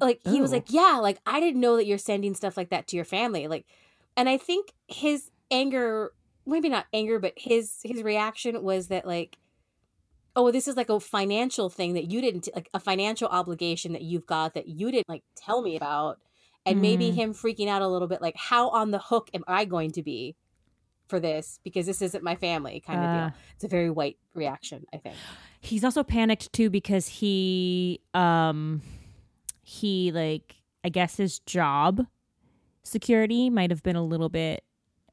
Like 0.00 0.20
he 0.24 0.40
was 0.40 0.50
Oh. 0.50 0.52
like, 0.52 0.66
"Yeah, 0.72 0.98
like 1.00 1.20
I 1.26 1.40
didn't 1.40 1.60
know 1.60 1.76
that 1.76 1.86
you're 1.86 1.98
sending 1.98 2.34
stuff 2.34 2.56
like 2.56 2.70
that 2.70 2.86
to 2.88 2.96
your 2.96 3.04
family." 3.04 3.46
Like, 3.48 3.66
and 4.16 4.28
I 4.28 4.36
think 4.36 4.72
his 4.88 5.30
anger, 5.50 6.12
maybe 6.46 6.68
not 6.68 6.86
anger, 6.92 7.18
but 7.18 7.34
his 7.36 7.80
his 7.84 8.02
reaction 8.02 8.62
was 8.62 8.88
that 8.88 9.06
like, 9.06 9.38
"Oh, 10.36 10.50
this 10.52 10.68
is 10.68 10.76
like 10.76 10.90
a 10.90 11.00
financial 11.00 11.70
thing 11.70 11.94
that 11.94 12.10
you 12.10 12.20
didn't 12.20 12.48
like 12.54 12.70
a 12.74 12.80
financial 12.80 13.28
obligation 13.28 13.92
that 13.92 14.02
you've 14.02 14.26
got 14.26 14.54
that 14.54 14.68
you 14.68 14.90
didn't 14.90 15.08
like 15.08 15.24
tell 15.36 15.62
me 15.62 15.76
about." 15.76 16.20
And 16.66 16.80
maybe 16.80 17.10
Mm. 17.10 17.14
him 17.14 17.34
freaking 17.34 17.68
out 17.68 17.82
a 17.82 17.88
little 17.88 18.08
bit, 18.08 18.22
like, 18.22 18.36
how 18.36 18.68
on 18.70 18.92
the 18.92 19.00
hook 19.00 19.30
am 19.34 19.44
I 19.48 19.64
going 19.66 19.90
to 19.92 20.02
be 20.02 20.36
for 21.08 21.20
this? 21.20 21.60
Because 21.64 21.86
this 21.86 22.02
isn't 22.02 22.24
my 22.24 22.36
family, 22.36 22.80
kind 22.80 23.04
of 23.04 23.10
Uh. 23.10 23.12
deal. 23.12 23.32
It's 23.56 23.64
a 23.64 23.68
very 23.68 23.90
white 23.90 24.18
reaction, 24.34 24.86
I 24.94 24.98
think. 24.98 25.24
He's 25.64 25.84
also 25.84 26.02
panicked 26.02 26.52
too 26.52 26.70
because 26.70 27.06
he 27.06 28.00
um 28.14 28.82
he 29.62 30.10
like 30.12 30.56
I 30.84 30.88
guess 30.88 31.16
his 31.16 31.38
job 31.38 32.04
security 32.82 33.48
might 33.48 33.70
have 33.70 33.82
been 33.84 33.94
a 33.96 34.04
little 34.04 34.28
bit 34.28 34.64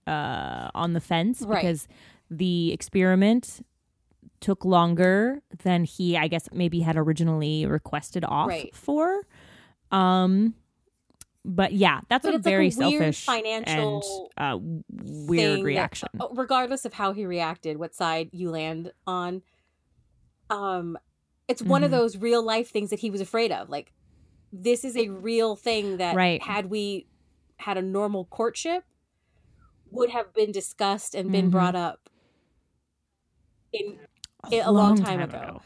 uh 0.07 0.69
on 0.73 0.93
the 0.93 0.99
fence 0.99 1.43
Right. 1.43 1.62
because 1.62 1.88
the 2.31 2.71
experiment 2.73 3.63
took 4.41 4.65
longer 4.65 5.41
than 5.63 5.83
he 5.83 6.17
I 6.17 6.27
guess 6.27 6.49
maybe 6.51 6.79
had 6.79 6.97
originally 6.97 7.67
requested 7.67 8.25
off 8.25 8.47
Right. 8.49 8.75
for. 8.75 9.21
Um 9.91 10.55
but 11.45 11.73
yeah, 11.73 12.01
that's 12.09 12.25
But 12.25 12.33
a 12.33 12.38
it's 12.38 12.45
like 12.45 12.51
a 12.53 12.55
very 12.57 12.71
selfish 12.71 13.23
financial 13.25 14.29
and 14.35 14.53
uh, 14.53 14.57
weird 14.91 15.39
thing 15.39 15.55
that- 15.57 15.63
reaction. 15.63 16.09
uh, 16.19 16.27
regardless 16.33 16.85
of 16.85 16.93
how 16.93 17.13
he 17.13 17.25
reacted, 17.25 17.77
what 17.77 17.93
side 17.93 18.29
you 18.33 18.49
land 18.49 18.91
on. 19.05 19.41
Um, 20.49 20.97
it's 21.47 21.62
one 21.62 21.83
of 21.83 21.89
Mhm. 21.89 21.93
those 21.93 22.17
real 22.17 22.43
life 22.43 22.69
things 22.69 22.89
that 22.91 22.99
he 22.99 23.09
was 23.09 23.21
afraid 23.21 23.51
of. 23.51 23.69
Like, 23.69 23.93
this 24.51 24.83
is 24.83 24.95
a 24.97 25.09
real 25.09 25.55
thing 25.55 25.97
that 25.97 26.15
Right. 26.15 26.41
had 26.41 26.69
we 26.69 27.07
had 27.57 27.77
a 27.77 27.81
normal 27.81 28.25
courtship, 28.25 28.83
would 29.91 30.09
have 30.12 30.33
been 30.33 30.51
discussed 30.51 31.15
and 31.15 31.31
been 31.31 31.47
Mhm. 31.47 31.51
brought 31.51 31.75
up 31.75 32.09
in 33.73 33.99
a 34.51 34.71
long 34.71 34.95
time 35.03 35.19
ago. 35.21 35.62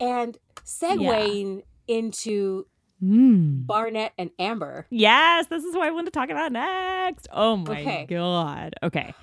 and 0.00 0.36
segueing 0.64 1.62
into 1.86 2.66
Mm. 3.02 3.66
Barnett 3.66 4.12
and 4.18 4.30
Amber. 4.38 4.86
Yes, 4.90 5.46
this 5.46 5.62
is 5.64 5.74
what 5.76 5.86
I 5.86 5.90
want 5.92 6.06
to 6.06 6.10
talk 6.10 6.28
about 6.30 6.50
next. 6.52 7.28
Oh 7.32 7.56
my 7.56 7.80
Okay. 7.80 8.06
god. 8.06 8.74
Okay. 8.82 9.14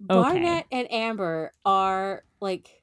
Barnett 0.00 0.66
and 0.72 0.90
Amber 0.92 1.52
are 1.64 2.24
like 2.40 2.81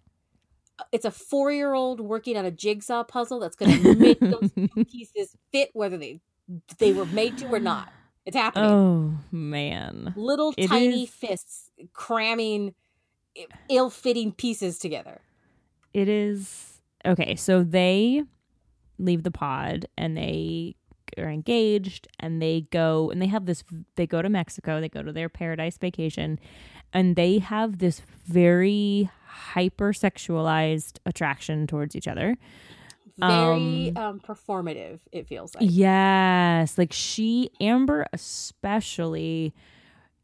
it's 0.91 1.05
a 1.05 1.11
four 1.11 1.51
year 1.51 1.73
old 1.73 1.99
working 1.99 2.37
on 2.37 2.45
a 2.45 2.51
jigsaw 2.51 3.03
puzzle 3.03 3.39
that's 3.39 3.55
going 3.55 3.81
to 3.81 3.95
make 3.95 4.19
those 4.19 4.51
two 4.55 4.85
pieces 4.85 5.35
fit 5.51 5.69
whether 5.73 5.97
they 5.97 6.21
they 6.79 6.93
were 6.93 7.05
made 7.05 7.37
to 7.39 7.47
or 7.47 7.59
not. 7.59 7.91
It's 8.25 8.35
happening. 8.35 8.69
Oh 8.69 9.13
man. 9.31 10.13
Little 10.15 10.53
it 10.57 10.67
tiny 10.67 11.03
is- 11.03 11.09
fists 11.09 11.69
cramming 11.93 12.73
ill 13.69 13.89
fitting 13.89 14.31
pieces 14.31 14.77
together. 14.77 15.21
It 15.93 16.07
is 16.09 16.79
okay. 17.05 17.35
So 17.35 17.63
they 17.63 18.23
leave 18.97 19.23
the 19.23 19.31
pod 19.31 19.87
and 19.97 20.15
they 20.17 20.75
are 21.17 21.29
engaged 21.29 22.07
and 22.19 22.41
they 22.41 22.67
go 22.71 23.09
and 23.09 23.21
they 23.21 23.27
have 23.27 23.45
this 23.45 23.63
they 23.95 24.05
go 24.05 24.21
to 24.21 24.29
Mexico, 24.29 24.79
they 24.79 24.89
go 24.89 25.01
to 25.01 25.11
their 25.11 25.29
paradise 25.29 25.77
vacation 25.77 26.39
and 26.93 27.15
they 27.15 27.39
have 27.39 27.79
this 27.79 28.01
very 28.25 29.09
hypersexualized 29.53 30.97
attraction 31.05 31.67
towards 31.67 31.95
each 31.95 32.07
other. 32.07 32.37
Very 33.17 33.91
um, 33.97 34.19
performative, 34.21 34.99
it 35.11 35.27
feels 35.27 35.53
like. 35.53 35.65
Yes, 35.69 36.77
like 36.77 36.93
she 36.93 37.49
Amber 37.59 38.05
especially 38.13 39.53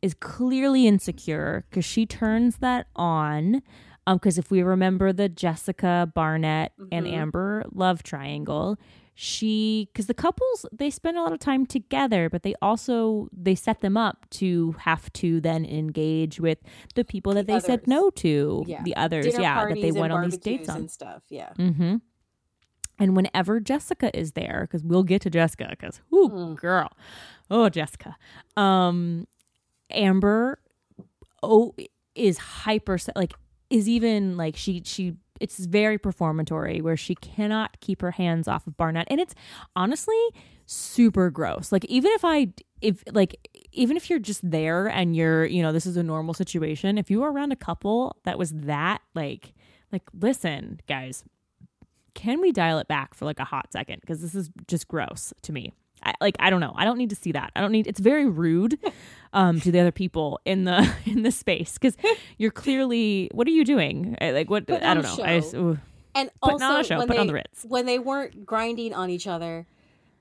is 0.02 0.14
clearly 0.14 0.88
insecure 0.88 1.66
because 1.70 1.84
she 1.84 2.06
turns 2.06 2.58
that 2.58 2.88
on. 2.96 3.62
Um, 4.08 4.18
because 4.18 4.38
if 4.38 4.52
we 4.52 4.62
remember 4.62 5.12
the 5.12 5.28
Jessica 5.28 6.10
Barnett 6.14 6.74
and 6.92 7.06
Mhm. 7.08 7.12
Amber 7.14 7.66
love 7.74 8.04
triangle, 8.04 8.78
she 9.18 9.88
because 9.94 10.08
the 10.08 10.14
couples 10.14 10.66
they 10.74 10.90
spend 10.90 11.18
a 11.18 11.22
lot 11.22 11.32
of 11.32 11.40
time 11.40 11.66
together, 11.66 12.30
but 12.30 12.44
they 12.44 12.54
also 12.62 13.30
they 13.32 13.56
set 13.56 13.80
them 13.80 13.96
up 13.96 14.26
to 14.32 14.74
have 14.80 15.12
to 15.14 15.40
then 15.40 15.64
engage 15.66 16.40
with 16.40 16.58
the 16.96 17.06
people 17.06 17.34
that 17.34 17.48
The 17.48 17.54
they 17.54 17.60
said 17.62 17.88
no 17.88 18.10
to, 18.12 18.64
Yeah. 18.68 18.84
the 18.84 18.96
others, 18.98 19.26
Dinner 19.26 19.42
yeah, 19.42 19.66
that 19.70 19.82
they 19.82 19.92
went 19.94 20.12
on 20.12 20.26
these 20.30 20.38
dates 20.38 20.68
on. 20.68 20.78
and 20.82 20.92
stuff. 20.92 21.24
Yeah. 21.30 21.50
Mm-hmm. 21.58 21.96
And 23.00 23.16
whenever 23.16 23.60
Jessica 23.60 24.18
is 24.18 24.34
there, 24.34 24.68
because 24.70 24.84
we'll 24.84 25.04
get 25.04 25.22
to 25.24 25.30
Jessica, 25.30 25.68
because 25.70 26.02
whoo, 26.10 26.30
Mm. 26.30 26.56
girl, 26.58 26.90
oh 27.50 27.70
Jessica, 27.70 28.18
um, 28.58 29.28
Amber, 29.92 30.60
oh, 31.42 31.74
is 32.16 32.38
hyper 32.38 32.98
like 33.16 33.34
is 33.70 33.88
even 33.88 34.36
like 34.38 34.56
she 34.58 34.82
she 34.86 35.16
it's 35.40 35.66
very 35.66 35.98
performatory 35.98 36.82
where 36.82 36.98
she 36.98 37.16
cannot 37.16 37.80
keep 37.82 38.02
her 38.02 38.12
hands 38.12 38.48
off 38.48 38.68
of 38.68 38.78
Barnett, 38.78 39.08
and 39.10 39.20
it's 39.20 39.36
honestly 39.76 40.20
super 40.66 41.30
gross. 41.30 41.72
Like 41.72 41.86
even 41.86 42.12
if 42.14 42.26
I 42.26 42.50
if 42.82 43.04
like 43.12 43.50
even 43.72 43.98
if 43.98 44.10
you're 44.10 44.20
just 44.20 44.50
there 44.50 44.88
and 44.88 45.16
you're 45.16 45.46
you 45.46 45.62
know 45.62 45.72
this 45.72 45.86
is 45.86 45.98
a 45.98 46.04
normal 46.04 46.34
situation, 46.34 46.98
if 46.98 47.10
you 47.10 47.22
were 47.22 47.32
around 47.32 47.52
a 47.52 47.58
couple 47.58 48.18
that 48.24 48.38
was 48.38 48.52
that 48.52 49.02
like 49.14 49.54
like 49.92 50.04
listen 50.20 50.80
guys 50.88 51.24
can 52.16 52.40
we 52.40 52.52
dial 52.52 52.80
it 52.80 52.88
back 52.88 53.14
for 53.14 53.26
like 53.26 53.40
a 53.40 53.44
hot 53.44 53.72
second? 53.72 54.00
Because 54.00 54.22
this 54.22 54.34
is 54.34 54.50
just 54.68 54.88
gross 54.88 55.34
to 55.44 55.52
me 55.52 55.74
I, 56.04 56.14
like 56.22 56.36
i 56.40 56.50
don't 56.50 56.62
know 56.62 56.74
i 56.76 56.86
don't 56.86 56.98
need 56.98 57.10
to 57.10 57.16
see 57.16 57.32
that 57.32 57.52
i 57.56 57.62
don't 57.62 57.72
need 57.72 57.88
it's 57.88 58.00
very 58.00 58.26
rude 58.28 58.78
um 59.34 59.60
to 59.62 59.72
the 59.72 59.80
other 59.80 59.92
people 59.92 60.40
in 60.46 60.66
the 60.66 60.92
in 61.06 61.24
the 61.24 61.32
space 61.32 61.74
because 61.74 61.98
you're 62.38 62.52
clearly 62.52 63.30
what 63.34 63.48
are 63.48 63.52
you 63.52 63.66
doing 63.66 64.16
like 64.22 64.50
what 64.50 64.68
Putting 64.68 64.84
i 64.84 64.94
don't 64.94 65.04
know 65.04 65.24
i 65.24 65.40
show. 65.40 65.40
just, 65.40 65.56
ooh. 65.56 65.80
And 66.18 66.32
Putting 66.42 66.62
also 66.62 66.76
on 66.76 66.80
a 66.80 66.84
show, 66.86 66.98
when 66.98 67.08
putting 67.08 67.18
they, 67.18 67.22
on 67.22 67.28
the 67.28 67.34
Ritz. 67.34 67.66
when 67.68 67.86
they 67.86 68.00
weren't 68.00 68.46
grinding 68.46 68.94
on 68.94 69.10
each 69.10 69.28
other, 69.28 69.68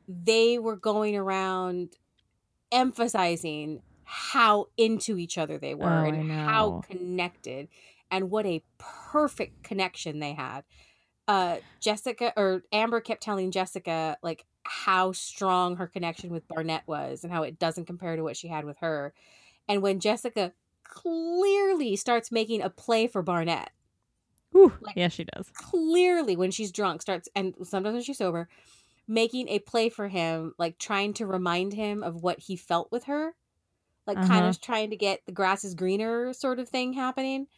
they 0.09 0.59
were 0.59 0.75
going 0.75 1.15
around 1.17 1.91
emphasizing 2.73 3.81
how 4.03 4.67
into 4.77 5.17
each 5.19 5.39
other 5.39 5.57
they 5.57 5.75
were 5.75 6.05
Oh, 6.05 6.09
and 6.09 6.31
how 6.31 6.83
connected 6.91 7.69
and 8.11 8.31
what 8.31 8.45
a 8.45 8.63
perfect 8.77 9.63
connection 9.63 10.19
they 10.19 10.33
had. 10.33 10.63
Uh 11.29 11.59
Jessica 11.81 12.33
or 12.37 12.65
Amber 12.73 13.01
kept 13.01 13.23
telling 13.23 13.53
Jessica 13.53 14.17
like 14.23 14.45
how 14.65 15.13
strong 15.13 15.77
her 15.77 15.87
connection 15.87 16.31
with 16.31 16.49
Barnett 16.49 16.83
was 16.87 17.23
and 17.23 17.33
how 17.33 17.43
it 17.43 17.59
doesn't 17.59 17.87
compare 17.87 18.17
to 18.17 18.23
what 18.23 18.37
she 18.37 18.49
had 18.49 18.65
with 18.65 18.79
her. 18.79 19.13
And 19.69 19.83
when 19.83 20.01
Jessica 20.01 20.53
clearly 20.85 21.97
starts 21.97 22.33
making 22.33 22.63
a 22.63 22.71
play 22.71 23.07
for 23.07 23.23
Barnett, 23.23 23.71
Ooh, 24.57 24.73
Like- 24.81 24.95
yeah 24.97 25.09
she 25.09 25.25
does 25.25 25.49
clearly 25.55 26.37
when 26.37 26.51
she's 26.53 26.71
drunk 26.71 27.03
starts 27.03 27.29
and 27.35 27.55
sometimes 27.65 27.95
when 27.95 28.03
she's 28.03 28.19
sober 28.19 28.49
making 29.09 29.49
a 29.49 29.59
play 29.59 29.89
for 29.89 30.07
him 30.09 30.55
like 30.59 30.79
trying 30.79 31.13
to 31.15 31.27
remind 31.27 31.73
him 31.73 32.05
of 32.05 32.23
what 32.23 32.39
he 32.39 32.55
felt 32.55 32.93
with 32.93 33.05
her 33.05 33.35
like 34.07 34.17
kind 34.17 34.31
Uh-huh. 34.33 34.49
of 34.51 34.61
trying 34.61 34.91
to 34.91 34.97
get 34.97 35.21
the 35.27 35.33
grass 35.33 35.65
is 35.65 35.75
greener 35.75 36.33
sort 36.33 36.61
of 36.61 36.69
thing 36.69 36.93
happening 36.93 37.49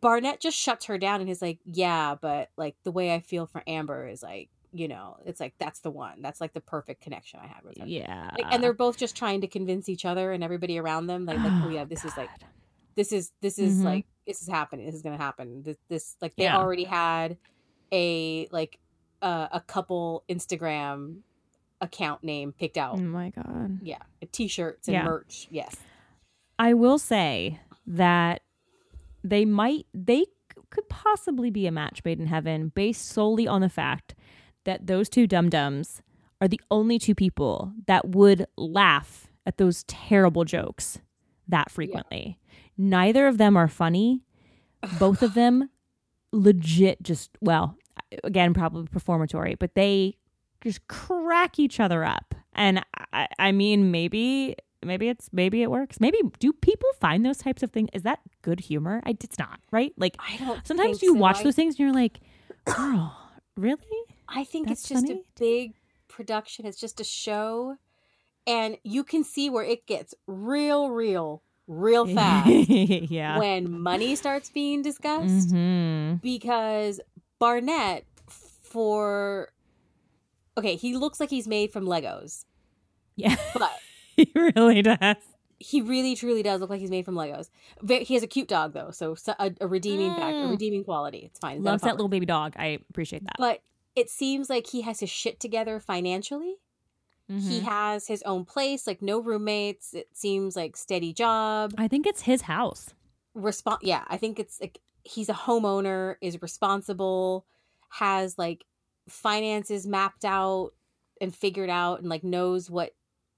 barnett 0.00 0.40
just 0.40 0.56
shuts 0.56 0.86
her 0.86 0.98
down 0.98 1.20
and 1.20 1.28
is 1.28 1.42
like 1.42 1.58
yeah 1.64 2.14
but 2.14 2.48
like 2.56 2.76
the 2.84 2.92
way 2.92 3.12
i 3.12 3.18
feel 3.18 3.44
for 3.46 3.64
amber 3.66 4.06
is 4.06 4.22
like 4.22 4.48
you 4.76 4.88
know 4.88 5.16
it's 5.24 5.38
like 5.38 5.54
that's 5.58 5.78
the 5.80 5.90
one 5.90 6.20
that's 6.20 6.40
like 6.40 6.52
the 6.52 6.60
perfect 6.60 7.00
connection 7.00 7.38
i 7.40 7.46
had 7.46 7.62
with 7.64 7.78
her. 7.78 7.86
Yeah 7.86 8.30
like, 8.36 8.52
and 8.52 8.62
they're 8.62 8.72
both 8.74 8.96
just 8.98 9.16
trying 9.16 9.40
to 9.42 9.46
convince 9.46 9.88
each 9.88 10.04
other 10.04 10.32
and 10.32 10.42
everybody 10.42 10.78
around 10.78 11.06
them 11.06 11.24
like, 11.26 11.38
like 11.38 11.52
oh 11.64 11.68
yeah 11.70 11.84
this 11.84 12.04
is 12.04 12.16
like 12.16 12.28
this 12.96 13.12
is 13.12 13.30
this 13.40 13.58
is 13.58 13.78
Mhm. 13.78 13.84
like 13.84 14.06
this 14.26 14.42
is 14.42 14.48
happening 14.48 14.86
this 14.86 14.94
is 14.96 15.02
gonna 15.02 15.16
happen. 15.16 15.62
This, 15.62 15.76
this 15.88 16.16
like 16.20 16.34
they 16.36 16.44
Yeah. 16.44 16.56
already 16.58 16.84
had 16.84 17.36
a 17.92 18.48
like 18.50 18.78
uh, 19.22 19.48
a 19.52 19.60
couple 19.60 20.24
instagram 20.28 21.18
account 21.80 22.24
name 22.24 22.52
picked 22.52 22.76
out. 22.76 22.94
Oh 22.96 23.02
my 23.02 23.30
god. 23.30 23.78
Yeah 23.82 23.98
t-shirts 24.32 24.88
and 24.88 24.94
Yeah. 24.94 25.04
merch 25.04 25.46
yes. 25.50 25.76
I 26.58 26.74
will 26.74 26.98
say 26.98 27.60
that 27.86 28.42
they 29.22 29.44
might 29.44 29.86
they 29.94 30.24
could 30.70 30.88
possibly 30.88 31.50
be 31.50 31.66
a 31.66 31.72
match 31.72 32.00
made 32.04 32.18
in 32.20 32.26
heaven 32.26 32.68
based 32.74 33.06
solely 33.06 33.46
on 33.46 33.60
the 33.60 33.68
fact 33.68 34.14
that 34.64 34.86
those 34.86 35.08
two 35.08 35.26
dum 35.26 35.48
dums 35.48 36.02
are 36.40 36.48
the 36.48 36.60
only 36.70 36.98
two 36.98 37.14
people 37.14 37.72
that 37.86 38.08
would 38.08 38.46
laugh 38.56 39.28
at 39.46 39.58
those 39.58 39.84
terrible 39.84 40.44
jokes 40.44 40.98
that 41.48 41.70
frequently. 41.70 42.38
Neither 42.76 43.26
of 43.26 43.38
them 43.38 43.56
are 43.56 43.68
funny. 43.68 44.22
Both 44.98 45.22
of 45.22 45.34
them 45.34 45.70
legit 46.32 47.02
just 47.02 47.30
well, 47.40 47.76
again 48.22 48.54
probably 48.54 48.86
performatory, 48.88 49.54
but 49.54 49.74
they 49.74 50.16
just 50.60 50.86
crack 50.88 51.58
each 51.58 51.80
other 51.80 52.04
up. 52.04 52.34
And 52.52 52.84
I, 53.12 53.28
I 53.38 53.52
mean 53.52 53.90
maybe 53.90 54.56
maybe 54.82 55.08
it's 55.08 55.30
maybe 55.32 55.62
it 55.62 55.70
works. 55.70 56.00
Maybe 56.00 56.18
do 56.38 56.52
people 56.52 56.88
find 57.00 57.24
those 57.24 57.38
types 57.38 57.62
of 57.62 57.70
things? 57.70 57.88
Is 57.92 58.02
that 58.02 58.20
good 58.42 58.60
humor? 58.60 59.00
I 59.04 59.10
it's 59.10 59.38
not 59.38 59.60
right. 59.70 59.92
Like 59.96 60.16
i 60.18 60.36
don't 60.36 60.66
sometimes 60.66 61.02
you 61.02 61.14
so. 61.14 61.18
watch 61.18 61.38
I, 61.38 61.44
those 61.44 61.56
things 61.56 61.74
and 61.74 61.80
you're 61.80 61.94
like, 61.94 62.20
girl, 62.64 63.16
really? 63.56 63.78
I 64.28 64.44
think 64.44 64.68
That's 64.68 64.80
it's 64.82 64.88
just 64.88 65.06
funny? 65.06 65.20
a 65.20 65.40
big 65.40 65.74
production 66.08 66.66
it's 66.66 66.78
just 66.80 67.00
a 67.00 67.04
show 67.04 67.76
and 68.46 68.76
you 68.84 69.04
can 69.04 69.24
see 69.24 69.48
where 69.50 69.64
it 69.64 69.86
gets 69.86 70.14
real 70.26 70.90
real 70.90 71.42
real 71.66 72.06
fast 72.06 72.68
yeah. 72.68 73.38
when 73.38 73.70
money 73.80 74.14
starts 74.16 74.50
being 74.50 74.82
discussed 74.82 75.50
hmm 75.50 76.14
because 76.22 77.00
Barnett 77.38 78.04
for 78.28 79.48
okay, 80.56 80.76
he 80.76 80.96
looks 80.96 81.18
like 81.20 81.30
he's 81.30 81.46
made 81.48 81.72
from 81.72 81.84
Legos, 81.84 82.44
Yeah, 83.16 83.36
but 83.54 83.72
he 84.16 84.30
really 84.34 84.82
does. 84.82 85.16
he 85.58 85.80
really 85.82 86.14
truly 86.14 86.42
does 86.42 86.60
look 86.60 86.70
like 86.70 86.80
he's 86.80 86.90
made 86.90 87.04
from 87.04 87.14
Legos. 87.16 87.50
He 87.86 88.14
has 88.14 88.22
a 88.22 88.26
cute 88.26 88.48
dog 88.48 88.72
though, 88.72 88.90
so, 88.92 89.16
a, 89.38 89.52
a 89.60 89.66
redeeming 89.66 90.14
fact, 90.14 90.38
a 90.42 90.46
Mm. 90.46 90.50
redeeming 90.50 90.84
quality. 90.84 91.24
It's 91.26 91.38
fine. 91.38 91.62
Loves 91.62 91.82
that 91.82 91.96
little 91.96 92.08
baby 92.08 92.26
dog. 92.26 92.54
I 92.56 92.78
appreciate 92.90 93.24
that. 93.24 93.36
But 93.38 93.62
it 93.96 94.10
seems 94.10 94.50
like 94.50 94.68
he 94.68 94.82
has 94.82 95.00
his 95.00 95.10
shit 95.10 95.38
together 95.40 95.78
financially. 95.80 96.56
He 97.26 97.60
Mhm. 97.60 97.62
has 97.62 98.06
his 98.06 98.22
own 98.24 98.44
place, 98.44 98.86
like 98.86 99.00
no 99.00 99.18
roommates. 99.18 99.94
It 99.94 100.08
seems 100.14 100.56
like 100.56 100.76
steady 100.76 101.12
job. 101.14 101.72
I 101.78 101.88
think 101.88 102.06
it's 102.06 102.22
his 102.22 102.42
house. 102.42 102.94
Respon 103.34 103.78
yeah, 103.82 104.04
I 104.08 104.16
think 104.18 104.38
it's 104.38 104.60
like 104.60 104.80
he's 105.04 105.28
a 105.30 105.34
homeowner, 105.34 106.16
is 106.20 106.40
responsible, 106.42 107.46
has 107.88 108.36
like 108.38 108.64
finances 109.08 109.86
mapped 109.86 110.24
out, 110.24 110.72
and 111.20 111.34
figured 111.34 111.70
out 111.70 112.00
and 112.00 112.08
like 112.10 112.24
knows 112.24 112.70
what 112.70 112.94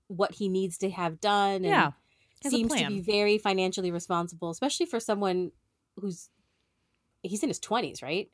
what 0.09 0.33
he 0.33 0.49
needs 0.49 0.79
to 0.79 0.91
have 0.91 1.21
done 1.21 1.57
and 1.57 1.65
Yeah. 1.67 1.93
Seems 2.45 2.73
to 2.75 2.87
be 2.89 3.01
very 3.01 3.39
financially 3.39 3.91
responsible, 3.91 4.51
especially 4.51 4.87
for 4.87 5.01
someone 5.01 5.53
who's 5.97 6.29
he's 7.23 7.43
in 7.43 7.49
his 7.49 7.59
20s, 7.61 8.03
right? 8.03 8.31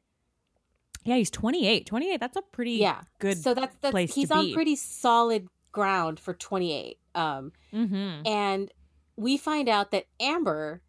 Yeah, 1.05 1.16
he's 1.16 1.30
28. 1.30 1.86
28, 1.86 2.20
that's 2.20 2.36
a 2.36 2.42
pretty 2.42 2.72
Yeah. 2.72 3.00
good. 3.18 3.36
So 3.38 3.55
that's 3.55 3.74
that's 3.80 3.90
place 3.92 4.14
he's 4.14 4.30
on 4.30 4.46
be. 4.46 4.55
pretty 4.55 4.76
solid 4.76 5.48
ground 5.72 6.20
for 6.20 6.34
28. 6.34 6.98
Um 7.14 7.53
mm-hmm. 7.72 8.26
and 8.26 8.70
we 9.16 9.36
find 9.36 9.68
out 9.68 9.90
that 9.90 10.07
Amber 10.20 10.82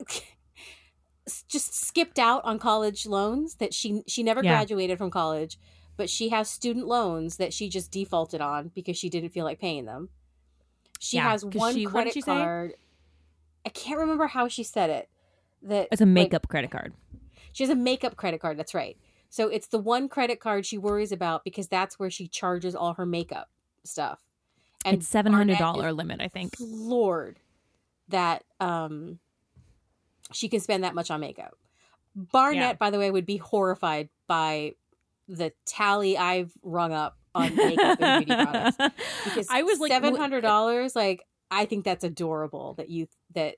just 1.48 1.74
skipped 1.74 2.18
out 2.18 2.44
on 2.44 2.58
college 2.58 3.06
loans 3.06 3.56
that 3.56 3.72
she 3.74 4.02
she 4.06 4.22
never 4.22 4.42
Yeah. 4.42 4.52
graduated 4.52 4.98
from 4.98 5.10
college, 5.10 5.58
but 5.96 6.10
she 6.10 6.30
has 6.30 6.48
student 6.48 6.86
loans 6.86 7.36
that 7.36 7.52
she 7.52 7.68
just 7.68 7.90
defaulted 7.90 8.40
on 8.40 8.68
because 8.74 8.96
she 8.96 9.08
didn't 9.08 9.30
feel 9.30 9.44
like 9.44 9.60
paying 9.60 9.84
them. 9.84 10.08
She 10.98 11.16
Yeah, 11.16 11.30
has 11.30 11.44
one 11.44 11.74
she- 11.74 11.84
credit 11.86 12.12
she 12.14 12.20
say? 12.20 12.32
card. 12.32 12.74
I 13.64 13.68
can't 13.68 13.98
remember 14.00 14.26
how 14.26 14.48
she 14.48 14.64
said 14.64 14.90
it. 14.90 15.08
That 15.62 15.88
It's 15.92 16.00
a 16.00 16.04
like, 16.04 16.12
makeup 16.12 16.48
credit 16.48 16.70
card. 16.72 16.92
She 17.52 17.62
has 17.64 17.70
a 17.70 17.74
makeup 17.74 18.16
credit 18.16 18.40
card. 18.40 18.58
That's 18.58 18.74
right. 18.74 18.96
So 19.30 19.48
it's 19.48 19.68
the 19.68 19.78
one 19.78 20.08
credit 20.08 20.40
card 20.40 20.66
she 20.66 20.76
worries 20.78 21.12
about 21.12 21.44
because 21.44 21.68
that's 21.68 21.98
where 21.98 22.10
she 22.10 22.28
charges 22.28 22.74
all 22.74 22.94
her 22.94 23.06
makeup 23.06 23.48
stuff. 23.84 24.20
And 24.84 24.96
it's 24.98 25.08
seven 25.08 25.32
hundred 25.32 25.58
dollar 25.58 25.92
limit, 25.92 26.20
I 26.20 26.28
think. 26.28 26.54
Lord, 26.60 27.38
that 28.08 28.44
um 28.60 29.18
she 30.32 30.48
can 30.48 30.60
spend 30.60 30.84
that 30.84 30.94
much 30.94 31.10
on 31.10 31.20
makeup. 31.20 31.54
Barnett, 32.14 32.62
Yeah. 32.62 32.72
by 32.74 32.90
the 32.90 32.98
way, 32.98 33.10
would 33.10 33.26
be 33.26 33.38
horrified 33.38 34.08
by 34.26 34.74
the 35.28 35.52
tally 35.64 36.18
I've 36.18 36.52
rung 36.62 36.92
up 36.92 37.16
on 37.34 37.54
makeup 37.56 37.98
and 38.00 38.26
beauty 38.26 38.42
products 38.44 38.76
because 39.24 39.46
I 39.50 39.62
was 39.62 39.78
like 39.78 39.90
seven 39.90 40.16
hundred 40.16 40.42
dollars. 40.42 40.94
Like 40.94 41.24
I 41.50 41.64
think 41.64 41.84
that's 41.84 42.04
adorable 42.04 42.74
that 42.74 42.90
you 42.90 43.08
that 43.34 43.56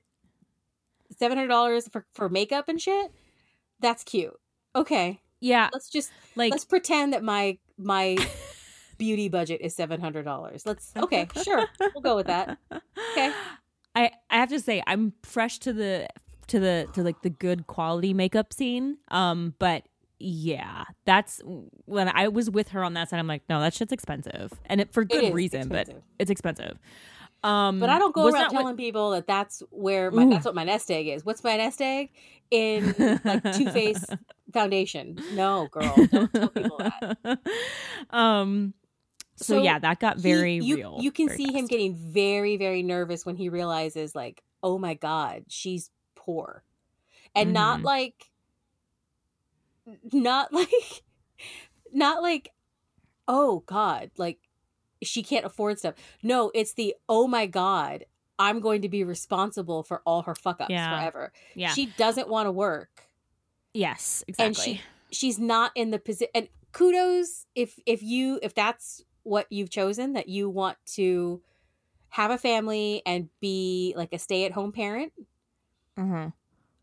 seven 1.17 1.37
hundred 1.37 1.49
dollars 1.49 1.87
for 1.89 2.05
for 2.13 2.29
makeup 2.29 2.69
and 2.69 2.79
shit. 2.81 3.11
That's 3.79 4.03
cute. 4.03 4.33
Okay, 4.75 5.21
Yeah, 5.39 5.69
let's 5.73 5.89
just 5.89 6.11
like 6.35 6.51
let's 6.51 6.65
pretend 6.65 7.13
that 7.13 7.23
my 7.23 7.57
my 7.77 8.17
beauty 8.97 9.29
budget 9.29 9.61
is 9.61 9.75
seven 9.75 10.01
hundred 10.01 10.23
dollars. 10.25 10.65
Let's 10.65 10.91
okay, 10.95 11.27
sure, 11.43 11.65
we'll 11.79 12.01
go 12.01 12.15
with 12.15 12.27
that. 12.27 12.57
Okay. 12.71 13.33
I 13.95 14.11
I 14.29 14.37
have 14.37 14.49
to 14.49 14.59
say 14.59 14.83
I'm 14.85 15.13
fresh 15.23 15.59
to 15.59 15.73
the 15.73 16.07
to 16.47 16.59
the 16.59 16.87
to 16.93 17.03
like 17.03 17.21
the 17.21 17.29
good 17.29 17.67
quality 17.67 18.13
makeup 18.13 18.53
scene. 18.53 18.97
Um, 19.09 19.55
but 19.59 19.83
yeah, 20.19 20.85
that's 21.05 21.41
when 21.85 22.09
I 22.09 22.29
was 22.29 22.49
with 22.49 22.69
her 22.69 22.83
on 22.83 22.93
that 22.93 23.09
side. 23.09 23.19
I'm 23.19 23.27
like, 23.27 23.43
no, 23.49 23.59
that 23.59 23.73
shit's 23.73 23.91
expensive, 23.91 24.53
and 24.65 24.81
it 24.81 24.93
for 24.93 25.03
good 25.03 25.25
is 25.25 25.33
reason, 25.33 25.67
but 25.69 25.89
it's 26.19 26.31
expensive. 26.31 26.77
Um, 27.45 27.79
But 27.79 27.89
I 27.89 27.99
don't 27.99 28.13
go 28.13 28.23
around 28.25 28.33
that 28.33 28.53
what- 28.53 28.59
telling 28.61 28.77
people 28.77 29.11
that 29.11 29.27
that's 29.27 29.61
where 29.69 30.09
my 30.11 30.23
Ooh. 30.25 30.29
that's 30.31 30.45
what 30.45 30.55
my 30.55 30.63
nest 30.63 30.89
egg 30.89 31.07
is. 31.07 31.23
What's 31.23 31.43
my 31.43 31.57
nest 31.57 31.79
egg 31.81 32.09
in 32.49 32.93
like 33.23 33.43
Too 33.53 33.69
Faced 33.69 34.05
foundation? 34.53 35.19
No, 35.33 35.67
girl, 35.71 35.93
don't 36.11 36.33
tell 36.33 36.49
people 36.49 36.77
that. 36.79 37.39
um. 38.09 38.73
So, 39.37 39.57
So 39.57 39.61
yeah, 39.61 39.77
that 39.79 39.99
got 39.99 40.15
He- 40.15 40.21
very 40.23 40.55
you, 40.55 40.75
real. 40.77 40.97
You 41.01 41.11
can 41.11 41.29
see 41.29 41.51
him 41.51 41.67
getting 41.67 41.93
very 41.93 42.57
very 42.57 42.81
nervous 42.83 43.25
when 43.25 43.35
he 43.35 43.49
realizes 43.49 44.15
like, 44.15 44.41
oh 44.63 44.77
my 44.79 44.93
god, 44.95 45.43
she's 45.49 45.91
poor, 46.15 46.63
and 47.35 47.53
not 47.53 47.81
Mhm. 47.81 47.83
like, 47.83 48.31
not 50.11 50.51
like, 50.53 51.03
not 51.93 52.21
like, 52.23 52.49
oh 53.27 53.61
god, 53.67 54.09
like 54.17 54.39
she 55.05 55.23
can't 55.23 55.45
afford 55.45 55.79
stuff. 55.79 55.95
No, 56.23 56.51
it's 56.53 56.73
the 56.73 56.95
oh 57.07 57.27
my 57.27 57.45
god. 57.45 58.05
I'm 58.37 58.59
going 58.59 58.81
to 58.81 58.89
be 58.89 59.05
responsible 59.05 59.83
for 59.83 60.01
all 60.05 60.23
her 60.23 60.35
fuck 60.35 60.59
ups 60.59 60.69
Yeah. 60.69 60.97
forever. 60.99 61.31
Yeah. 61.55 61.69
She 61.69 61.85
doesn't 61.85 62.27
want 62.27 62.47
to 62.47 62.51
work. 62.51 63.07
yes. 63.73 64.25
Exactly. 64.27 64.45
And 64.45 64.57
she 64.57 64.81
she's 65.11 65.39
not 65.39 65.71
in 65.75 65.91
the 65.91 65.99
position 65.99 66.31
and 66.35 66.49
kudos 66.73 67.45
if 67.55 67.79
if 67.85 68.03
you 68.03 68.37
if 68.43 68.53
that's 68.53 69.03
what 69.23 69.45
you've 69.49 69.69
chosen 69.69 70.13
that 70.13 70.27
you 70.27 70.49
want 70.49 70.77
to 70.85 71.41
have 72.09 72.31
a 72.31 72.37
family 72.37 73.01
and 73.05 73.29
be 73.39 73.93
like 73.95 74.11
a 74.11 74.19
stay-at-home 74.19 74.71
parent 74.73 75.13
uh-huh. 75.97 76.29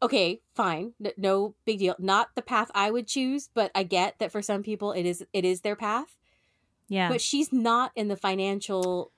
okay 0.01 0.41
fine 0.55 0.93
no 1.19 1.55
big 1.67 1.79
deal 1.79 1.95
not 1.99 2.29
the 2.37 2.43
path 2.43 2.71
i 2.75 2.91
would 2.91 3.07
choose 3.07 3.51
but 3.53 3.71
i 3.75 3.83
get 3.83 4.19
that 4.19 4.33
for 4.33 4.41
some 4.41 4.63
people 4.63 4.93
it 4.93 5.05
is 5.05 5.25
it 5.35 5.45
is 5.45 5.61
their 5.61 5.77
path 5.77 6.17
Yeah. 6.93 7.09
but 7.09 7.21
she's 7.21 7.53
not 7.53 7.91
in 7.97 8.09
the 8.09 8.17
financial 8.17 9.11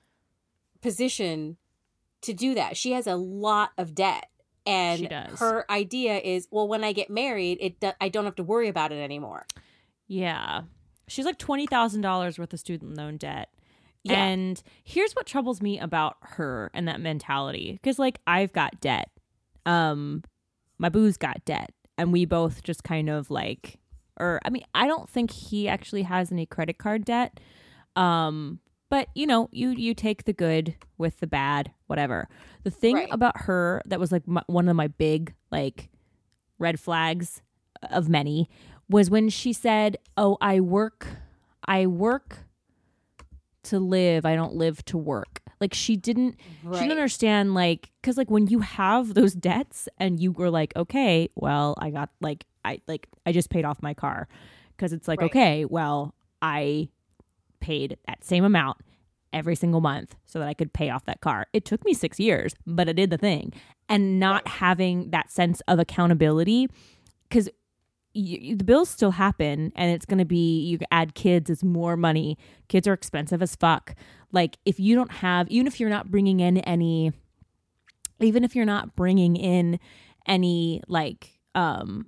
position 0.81 1.57
to 2.21 2.33
do 2.33 2.55
that 2.55 2.77
she 2.77 2.91
has 2.93 3.07
a 3.07 3.15
lot 3.15 3.71
of 3.77 3.93
debt 3.95 4.29
and 4.65 4.99
She 4.99 5.07
does. 5.07 5.39
her 5.39 5.69
idea 5.69 6.17
is 6.17 6.47
well 6.51 6.67
when 6.67 6.83
i 6.83 6.91
get 6.91 7.09
married 7.09 7.57
it 7.61 7.79
do- 7.79 7.91
i 8.01 8.09
don't 8.09 8.25
have 8.25 8.35
to 8.35 8.43
worry 8.43 8.67
about 8.67 8.91
it 8.91 8.97
anymore 9.01 9.45
Yeah. 10.07 10.61
She's 11.07 11.25
like 11.25 11.37
$20,000 11.37 12.39
worth 12.39 12.51
of 12.53 12.59
student 12.59 12.95
loan 12.97 13.17
debt. 13.17 13.49
Yeah. 14.03 14.23
And 14.25 14.61
here's 14.83 15.13
what 15.13 15.27
troubles 15.27 15.61
me 15.61 15.77
about 15.79 16.17
her 16.21 16.71
and 16.73 16.87
that 16.87 16.99
mentality 16.99 17.79
cuz 17.83 17.99
like 17.99 18.19
I've 18.25 18.53
got 18.53 18.79
debt. 18.81 19.09
Um 19.67 20.23
my 20.79 20.89
boo's 20.89 21.17
got 21.17 21.43
debt 21.45 21.71
and 21.97 22.11
we 22.11 22.25
both 22.25 22.63
just 22.63 22.83
kind 22.83 23.07
of 23.09 23.29
like 23.29 23.77
or 24.19 24.39
I 24.45 24.49
mean 24.49 24.63
I 24.73 24.87
don't 24.87 25.07
think 25.09 25.29
he 25.31 25.67
actually 25.67 26.03
has 26.03 26.31
any 26.31 26.45
credit 26.47 26.77
card 26.79 27.05
debt. 27.05 27.39
Um 27.95 28.59
but 28.89 29.09
you 29.15 29.25
know, 29.25 29.49
you 29.51 29.69
you 29.71 29.93
take 29.93 30.25
the 30.25 30.33
good 30.33 30.75
with 30.97 31.19
the 31.19 31.27
bad, 31.27 31.71
whatever. 31.87 32.29
The 32.63 32.71
thing 32.71 32.95
Right. 32.95 33.07
about 33.11 33.41
her 33.41 33.81
that 33.85 33.99
was 33.99 34.11
like 34.11 34.27
my, 34.27 34.43
one 34.47 34.69
of 34.69 34.75
my 34.75 34.87
big 34.87 35.33
like 35.51 35.89
red 36.59 36.79
flags 36.79 37.41
of 37.89 38.07
many 38.07 38.49
was 38.89 39.09
when 39.09 39.29
she 39.29 39.51
said, 39.53 39.97
"Oh, 40.17 40.37
I 40.39 40.59
work 40.59 41.07
I 41.67 41.87
work 41.87 42.45
to 43.63 43.79
live. 43.79 44.25
I 44.25 44.35
don't 44.35 44.53
live 44.55 44.83
to 44.85 44.97
work." 44.97 45.41
Like 45.59 45.73
she 45.73 45.95
didn't 45.95 46.35
she 46.73 46.83
didn't 46.83 46.91
understand 46.99 47.53
like 47.53 47.91
cuz 48.03 48.17
like 48.17 48.29
when 48.29 48.47
you 48.47 48.59
have 48.59 49.13
those 49.13 49.33
debts 49.33 49.87
and 49.97 50.19
you 50.19 50.31
were 50.31 50.49
like, 50.51 50.75
"Okay, 50.75 51.29
well, 51.35 51.75
I 51.79 51.89
got 51.89 52.09
like 52.21 52.45
I 52.63 52.81
like 52.87 53.07
I 53.25 53.31
just 53.31 53.49
paid 53.49 53.65
off 53.65 53.81
my 53.81 53.93
car." 53.93 54.27
Cuz 54.77 54.93
it's 54.93 55.07
like, 55.07 55.21
Right. 55.21 55.31
"Okay, 55.31 55.65
well, 55.65 56.13
I 56.41 56.89
paid 57.65 57.97
that 58.07 58.23
same 58.23 58.43
amount 58.43 58.77
every 59.33 59.55
single 59.55 59.81
month 59.81 60.15
so 60.25 60.39
that 60.39 60.47
I 60.47 60.53
could 60.53 60.71
pay 60.71 60.89
off 60.89 61.05
that 61.05 61.21
car. 61.21 61.47
It 61.51 61.65
took 61.65 61.83
me 61.83 61.93
6 61.93 62.19
years, 62.19 62.55
but 62.65 62.87
I 62.89 62.93
did 62.93 63.09
the 63.09 63.17
thing." 63.17 63.53
And 63.87 64.19
not 64.19 64.47
having 64.47 65.11
that 65.11 65.31
sense 65.31 65.61
of 65.67 65.77
accountability 65.79 66.69
you, 68.15 68.55
the 68.55 68.63
bills 68.63 68.89
still 68.89 69.11
happen 69.11 69.71
and 69.75 69.91
it's 69.91 70.05
going 70.05 70.17
to 70.17 70.25
be 70.25 70.61
you 70.61 70.79
add 70.89 71.13
kids 71.15 71.49
it's 71.49 71.63
more 71.63 71.97
money 71.97 72.37
kids 72.69 72.87
are 72.87 72.93
expensive 72.93 73.41
as 73.41 73.55
fuck 73.55 73.93
like 74.31 74.57
if 74.65 74.79
you 74.79 74.95
don't 74.95 75.11
have 75.11 75.47
even 75.49 75.67
if 75.67 75.79
you're 75.79 75.89
not 75.89 76.09
bringing 76.09 76.39
in 76.39 76.57
any 76.59 77.11
even 78.21 78.45
if 78.45 78.55
you're 78.55 78.65
not 78.65 78.95
bringing 78.95 79.35
in 79.35 79.77
any 80.25 80.81
like 80.87 81.39
um 81.55 82.07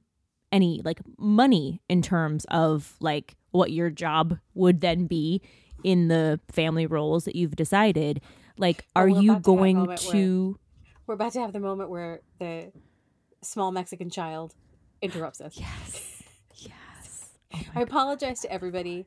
any 0.52 0.82
like 0.84 1.00
money 1.18 1.82
in 1.90 2.02
terms 2.02 2.46
of 2.50 2.96
like 3.00 3.36
what 3.52 3.72
your 3.72 3.90
job 3.90 4.38
would 4.54 4.82
then 4.82 5.06
be 5.08 5.42
in 5.84 6.08
the 6.08 6.40
family 6.52 6.86
roles 6.86 7.26
that 7.26 7.36
you've 7.36 7.56
decided 7.56 8.22
like 8.58 8.86
Oh, 8.96 9.02
are 9.02 9.10
we're 9.10 9.22
you 9.22 9.32
about 9.32 9.38
to 9.38 9.44
going 9.44 9.86
where- 9.86 9.98
to 9.98 10.60
We're 11.06 11.14
about 11.16 11.34
to 11.34 11.42
have 11.42 11.54
the 11.54 11.60
moment 11.60 11.90
where 11.90 12.22
the 12.40 12.72
small 13.42 13.72
Mexican 13.72 14.10
child 14.10 14.56
interrupts 15.02 15.42
us. 15.42 15.58
yes 15.60 16.24
yes 16.56 17.30
I 17.76 17.82
apologize 17.82 18.42
to 18.42 18.52
everybody 18.52 19.06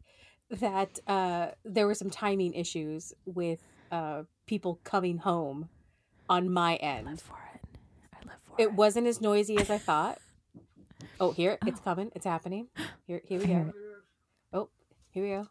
that 0.50 0.98
uh, 1.06 1.48
there 1.64 1.86
were 1.86 1.94
some 1.94 2.10
timing 2.10 2.54
issues 2.54 3.12
with 3.24 3.60
uh, 3.92 4.22
people 4.46 4.80
coming 4.84 5.18
home 5.18 5.68
on 6.28 6.50
my 6.52 6.78
I 6.82 6.98
live 7.02 7.06
end. 7.08 7.20
for 7.20 7.38
it 7.54 7.60
i 8.14 8.18
live 8.26 8.38
for 8.44 8.54
it 8.58 8.62
It 8.62 8.72
wasn't 8.74 9.06
as 9.08 9.20
noisy 9.20 9.56
as 9.58 9.68
I 9.70 9.78
thought. 9.78 10.18
Oh, 11.20 11.32
here 11.32 11.58
it's 11.66 11.80
oh. 11.80 11.84
coming. 11.84 12.10
It's 12.14 12.24
happening. 12.24 12.68
Here, 13.06 13.20
here 13.24 13.38
we 13.38 13.46
go. 13.46 13.72
Oh, 14.52 14.68
here 15.10 15.22
we 15.22 15.30
go. 15.30 15.46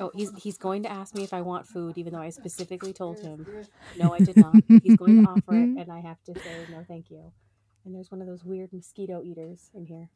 Oh, 0.00 0.10
he's 0.14 0.30
he's 0.42 0.58
going 0.58 0.82
to 0.82 0.90
ask 0.90 1.14
me 1.14 1.22
if 1.24 1.32
I 1.32 1.40
want 1.40 1.66
food, 1.66 1.98
even 1.98 2.12
though 2.12 2.20
I 2.20 2.30
specifically 2.30 2.92
told 2.92 3.18
him 3.20 3.46
no, 3.96 4.14
I 4.14 4.18
did 4.18 4.36
not. 4.36 4.54
He's 4.82 4.96
going 4.96 5.24
to 5.24 5.30
offer 5.30 5.54
it, 5.54 5.78
and 5.78 5.90
I 5.90 6.00
have 6.00 6.22
to 6.24 6.34
say 6.34 6.66
no, 6.70 6.84
thank 6.86 7.10
you. 7.10 7.32
And 7.84 7.94
there's 7.94 8.10
one 8.10 8.20
of 8.20 8.26
those 8.26 8.44
weird 8.44 8.72
mosquito 8.72 9.22
eaters 9.22 9.70
in 9.74 9.86
here. 9.86 10.08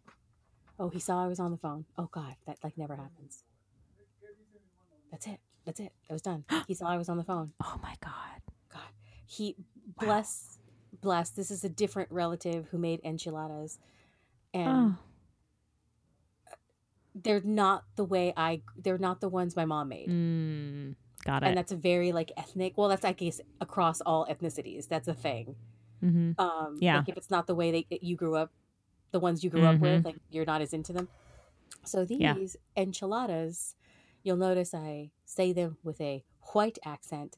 Oh, 0.79 0.89
he 0.89 0.99
saw 0.99 1.23
I 1.23 1.29
was 1.29 1.39
on 1.41 1.51
the 1.51 1.57
phone. 1.57 1.85
Oh 1.97 2.09
God, 2.11 2.35
that 2.47 2.59
like 2.65 2.77
never 2.77 2.97
happens. 2.97 3.45
That's 5.11 5.27
it. 5.27 5.41
That's 5.65 5.81
it. 5.81 5.93
I 6.09 6.13
was 6.13 6.23
done. 6.23 6.45
He 6.67 6.75
saw 6.75 6.87
I 6.87 6.97
was 6.97 7.09
on 7.09 7.17
the 7.17 7.25
phone. 7.25 7.53
oh 7.63 7.79
my 7.83 7.95
god 8.03 8.41
God, 8.73 8.93
he 9.27 9.57
bless 9.99 10.59
bless. 11.01 11.31
This 11.31 11.51
is 11.51 11.65
a 11.65 11.69
different 11.69 12.11
relative 12.11 12.69
who 12.71 12.79
made 12.79 13.01
enchiladas, 13.05 13.79
and 14.55 14.69
oh 14.69 14.99
they're 17.15 17.41
not 17.41 17.85
the 17.97 18.05
way 18.05 18.33
I 18.37 18.63
they're 18.77 18.99
not 18.99 19.21
the 19.21 19.29
ones 19.29 19.57
my 19.57 19.65
mom 19.65 19.89
made. 19.89 20.09
Mm, 20.09 20.95
got 21.25 21.43
it. 21.43 21.47
And 21.47 21.57
that's 21.57 21.73
a 21.73 21.77
very 21.77 22.13
like 22.13 22.33
ethnic. 22.37 22.77
Well, 22.79 22.89
that's 22.89 23.05
I 23.05 23.13
guess 23.13 23.41
across 23.61 24.01
all 24.01 24.27
ethnicities. 24.31 24.89
That's 24.89 25.09
a 25.09 25.15
thing. 25.15 25.57
hmm 26.01 26.33
Um, 26.39 26.77
Yeah. 26.81 26.99
Like 26.99 27.09
if 27.09 27.17
it's 27.17 27.31
not 27.31 27.47
the 27.47 27.55
way 27.55 27.71
that 27.91 28.03
you 28.03 28.17
grew 28.17 28.37
up, 28.37 28.53
the 29.11 29.21
ones 29.21 29.43
you 29.43 29.51
grew 29.51 29.65
up 29.65 29.81
with, 29.81 30.05
like 30.05 30.17
you're 30.31 30.45
not 30.45 30.61
as 30.63 30.73
into 30.73 30.93
them. 30.93 31.09
So 31.85 32.05
these 32.05 32.21
Yeah. 32.21 32.37
enchiladas, 32.77 33.75
you'll 34.23 34.37
notice 34.37 34.73
I 34.73 35.11
say 35.25 35.53
them 35.53 35.79
with 35.83 36.01
a 36.01 36.25
white 36.53 36.79
accent. 36.85 37.37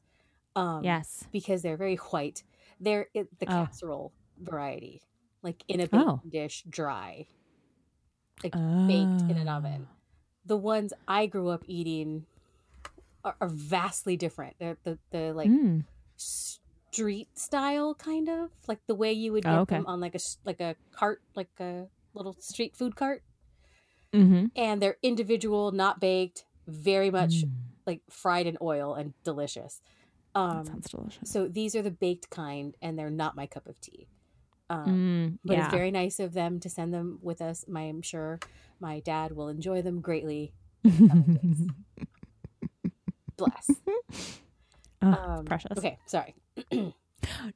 Um, 0.55 0.83
yes. 0.83 1.25
because 1.31 1.63
they're 1.63 1.77
very 1.77 1.95
white. 1.95 2.43
They're 2.83 3.09
the 3.13 3.47
Oh. 3.47 3.69
casserole 3.71 4.13
variety, 4.37 5.01
like 5.43 5.63
in 5.67 5.79
a 5.79 5.87
baked 5.87 6.07
Oh. 6.07 6.23
dish, 6.29 6.63
dry, 6.69 7.27
like 8.43 8.57
baked 8.87 9.23
in 9.27 9.37
an 9.37 9.47
Oh. 9.47 9.49
oven. 9.49 9.89
The 10.45 10.57
ones 10.57 10.93
I 11.07 11.27
grew 11.27 11.49
up 11.49 11.63
eating 11.67 12.27
are, 13.23 13.37
are 13.41 13.49
vastly 13.49 14.17
different. 14.17 14.57
They're 14.59 14.77
the 14.83 14.99
the 15.11 15.33
like 15.33 15.53
Mm. 15.53 15.85
street 16.17 17.29
style 17.37 17.95
kind 17.95 18.29
of 18.29 18.51
like 18.67 18.81
the 18.87 18.95
way 18.95 19.13
you 19.13 19.33
would 19.33 19.45
Oh, 19.45 19.49
get 19.49 19.61
okay. 19.61 19.83
them 19.83 19.87
on 19.87 19.99
like 19.99 20.15
a 20.15 20.19
like 20.45 20.61
a 20.61 20.77
cart, 20.91 21.23
like 21.35 21.51
a 21.59 21.89
little 22.13 22.35
street 22.39 22.77
food 22.77 22.95
cart, 22.95 23.23
hmm 24.13 24.45
and 24.55 24.81
they're 24.81 24.97
individual, 25.01 25.71
not 25.71 25.99
baked, 25.99 26.45
very 26.67 27.09
much 27.11 27.43
Mm. 27.43 27.73
like 27.85 28.01
fried 28.09 28.47
in 28.47 28.57
oil 28.61 28.93
and 28.93 29.13
delicious. 29.23 29.81
That 30.35 30.39
Um, 30.41 30.65
sounds 30.65 30.89
delicious. 30.89 31.29
so 31.29 31.47
these 31.47 31.75
are 31.75 31.81
the 31.81 31.91
baked 31.91 32.29
kind, 32.29 32.75
and 32.81 32.97
they're 32.97 33.09
not 33.09 33.35
my 33.35 33.47
cup 33.47 33.67
of 33.67 33.79
tea. 33.79 34.07
Um, 34.69 34.87
Mm, 34.89 35.37
but 35.45 35.53
yeah. 35.53 35.65
it's 35.65 35.73
very 35.73 35.91
nice 35.91 36.19
of 36.19 36.33
them 36.33 36.59
to 36.61 36.69
send 36.69 36.93
them 36.93 37.19
with 37.21 37.41
us. 37.41 37.65
My, 37.67 37.81
I'm 37.83 38.01
sure 38.01 38.39
my 38.79 38.99
dad 38.99 39.33
will 39.33 39.49
enjoy 39.49 39.81
them 39.81 40.01
greatly. 40.01 40.53
Bless. 43.37 43.69
Oh, 45.01 45.13
Um, 45.17 45.45
precious. 45.45 45.77
Okay, 45.77 45.97
sorry. 46.05 46.35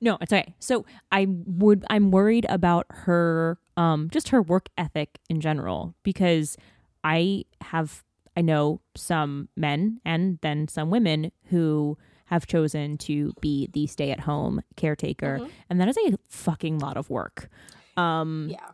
No, 0.02 0.18
it's 0.22 0.32
okay. 0.32 0.54
So 0.60 0.86
I 1.12 1.28
would 1.30 1.84
I'm 1.90 2.10
worried 2.12 2.46
about 2.50 2.86
her 2.90 3.58
um 3.76 4.10
just 4.12 4.30
her 4.30 4.42
work 4.42 4.70
ethic 4.78 5.20
in 5.30 5.42
general 5.42 5.94
because 6.04 6.56
I 7.04 7.44
have 7.62 8.04
I 8.38 8.42
know 8.42 8.80
some 8.96 9.50
men 9.58 10.00
and 10.06 10.40
then 10.42 10.68
some 10.68 10.90
women 10.90 11.32
who 11.50 11.98
have 12.28 12.46
chosen 12.48 12.98
to 12.98 13.34
be 13.42 13.68
the 13.74 13.88
stay-at-home 13.88 14.62
caretaker 14.76 15.40
Mhm. 15.42 15.50
and 15.70 15.82
that 15.82 15.88
is 15.90 15.98
a 15.98 16.18
fucking 16.30 16.80
lot 16.80 16.96
of 16.98 17.10
work. 17.10 17.50
Um 17.98 18.48
Yeah. 18.50 18.70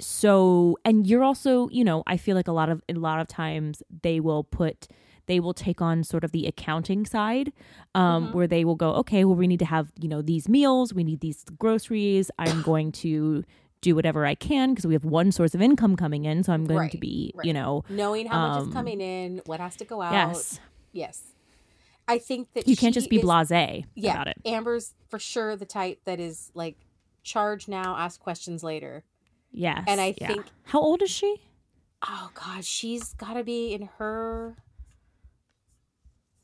so 0.00 0.78
and 0.84 1.06
you're 1.06 1.24
also 1.24 1.68
you 1.70 1.84
know 1.84 2.02
i 2.06 2.16
feel 2.16 2.36
like 2.36 2.46
a 2.48 2.52
lot 2.52 2.68
of 2.68 2.82
a 2.88 2.92
lot 2.94 3.18
of 3.20 3.26
times 3.26 3.82
they 4.02 4.20
will 4.20 4.44
put 4.44 4.86
they 5.26 5.40
will 5.40 5.52
take 5.52 5.82
on 5.82 6.04
sort 6.04 6.22
of 6.24 6.30
the 6.32 6.46
accounting 6.46 7.04
side 7.04 7.52
um 7.96 8.28
Mhm. 8.28 8.34
where 8.34 8.46
they 8.46 8.64
will 8.64 8.76
go 8.76 8.90
okay 8.94 9.24
well 9.24 9.34
we 9.34 9.48
need 9.48 9.58
to 9.58 9.64
have 9.64 9.90
you 10.00 10.08
know 10.08 10.22
these 10.22 10.48
meals 10.48 10.94
we 10.94 11.02
need 11.02 11.20
these 11.20 11.44
groceries 11.58 12.30
i'm 12.38 12.62
going 12.70 12.92
to 12.92 13.42
do 13.80 13.94
whatever 13.96 14.24
i 14.24 14.34
can 14.36 14.70
because 14.72 14.86
we 14.86 14.94
have 14.94 15.04
one 15.04 15.32
source 15.32 15.52
of 15.54 15.60
income 15.60 15.96
coming 15.96 16.24
in 16.24 16.44
so 16.44 16.52
i'm 16.52 16.64
going 16.64 16.88
to 16.90 16.98
be 16.98 17.32
right. 17.34 17.44
you 17.44 17.52
know 17.52 17.82
Knowing 17.88 18.26
how 18.26 18.38
much 18.48 18.58
Um, 18.62 18.68
is 18.68 18.72
coming 18.74 19.00
in, 19.00 19.40
what 19.46 19.58
has 19.60 19.74
to 19.76 19.84
go 19.84 20.00
out. 20.00 20.12
yes 20.12 20.60
Yes. 20.92 21.34
I 22.08 22.18
think 22.18 22.52
that 22.54 22.66
you 22.66 22.76
can't 22.76 22.94
just 22.94 23.10
be 23.10 23.16
is- 23.18 23.24
blasé 23.24 23.84
Yeah. 23.94 24.12
about 24.14 24.28
it 24.28 24.38
Amber's 24.44 24.94
for 25.08 25.18
sure 25.18 25.54
the 25.56 25.66
type 25.66 26.00
that 26.04 26.18
is 26.18 26.50
like 26.54 26.76
charge 27.22 27.68
now, 27.68 27.96
ask 27.96 28.18
questions 28.20 28.62
later. 28.64 29.04
yes 29.52 29.84
And 29.86 30.00
I 30.00 30.14
yeah. 30.18 30.28
think- 30.28 30.46
how 30.64 30.80
old 30.80 31.02
is 31.02 31.10
she 31.10 31.36
Oh 32.02 32.30
God, 32.34 32.64
she's 32.64 33.12
got 33.14 33.34
to 33.34 33.42
be 33.44 33.74
in 33.74 33.88
her 33.98 34.56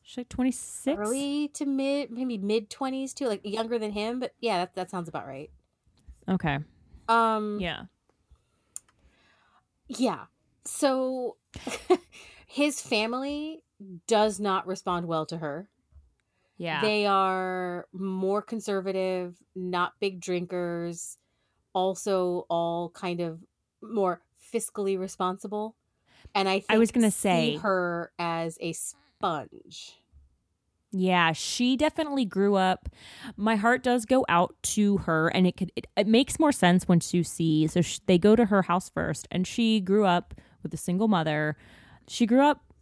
she's 0.03 0.19
like 0.19 0.29
26 0.29 0.99
early 0.99 1.49
to 1.55 1.65
mid, 1.65 2.11
maybe 2.11 2.37
mid 2.39 2.69
twenties 2.71 3.15
too, 3.15 3.27
like 3.29 3.41
younger 3.45 3.79
than 3.79 3.93
him. 3.93 4.19
But 4.21 4.35
yeah, 4.41 4.59
that, 4.59 4.75
that 4.75 4.91
sounds 4.91 5.09
about 5.09 5.27
right. 5.27 5.51
okay 6.29 6.59
Um, 7.09 7.59
yeah 7.61 7.85
yeah. 9.87 10.25
So 10.65 11.37
his 12.47 12.81
family 12.81 13.63
does 14.07 14.41
not 14.41 14.67
respond 14.67 15.07
well 15.07 15.27
to 15.27 15.39
her. 15.39 15.69
yeah 16.57 16.81
They 16.81 17.07
are 17.07 17.87
more 17.93 18.43
conservative, 18.43 19.37
not 19.55 19.93
big 20.01 20.21
drinkers, 20.21 21.19
also 21.73 22.47
all 22.49 22.91
kind 22.91 23.21
of 23.21 23.41
more 23.83 24.21
fiscally 24.53 24.99
responsible. 24.99 25.75
And 26.35 26.49
I 26.49 26.61
think 26.61 26.71
I 26.71 26.79
was 26.79 26.91
gonna 26.91 27.11
say- 27.11 27.57
her 27.57 28.13
as 28.19 28.57
a 28.61 28.73
sponge. 28.73 29.99
Yeah, 30.97 31.33
she 31.33 31.77
definitely 31.77 32.25
grew 32.25 32.55
up. 32.55 32.89
My 33.37 33.57
heart 33.57 33.83
does 33.83 34.05
go 34.07 34.25
out 34.29 34.55
to 34.75 34.99
her, 34.99 35.27
and 35.29 35.45
it 35.45 35.57
could 35.57 35.73
it, 35.75 35.89
it 35.97 36.07
makes 36.07 36.39
more 36.39 36.53
sense 36.53 36.87
once 36.87 37.13
you 37.13 37.25
see. 37.25 37.67
So 37.67 37.81
sh- 37.83 37.99
they 38.07 38.17
go 38.17 38.37
to 38.37 38.45
her 38.47 38.63
house 38.63 38.91
first, 38.91 39.27
and 39.33 39.45
she 39.45 39.81
grew 39.81 40.07
up 40.07 40.35
with 40.63 40.73
a 40.73 40.77
single 40.77 41.09
mother. 41.09 41.57
She 42.07 42.27
grew 42.27 42.43
up, 42.43 42.73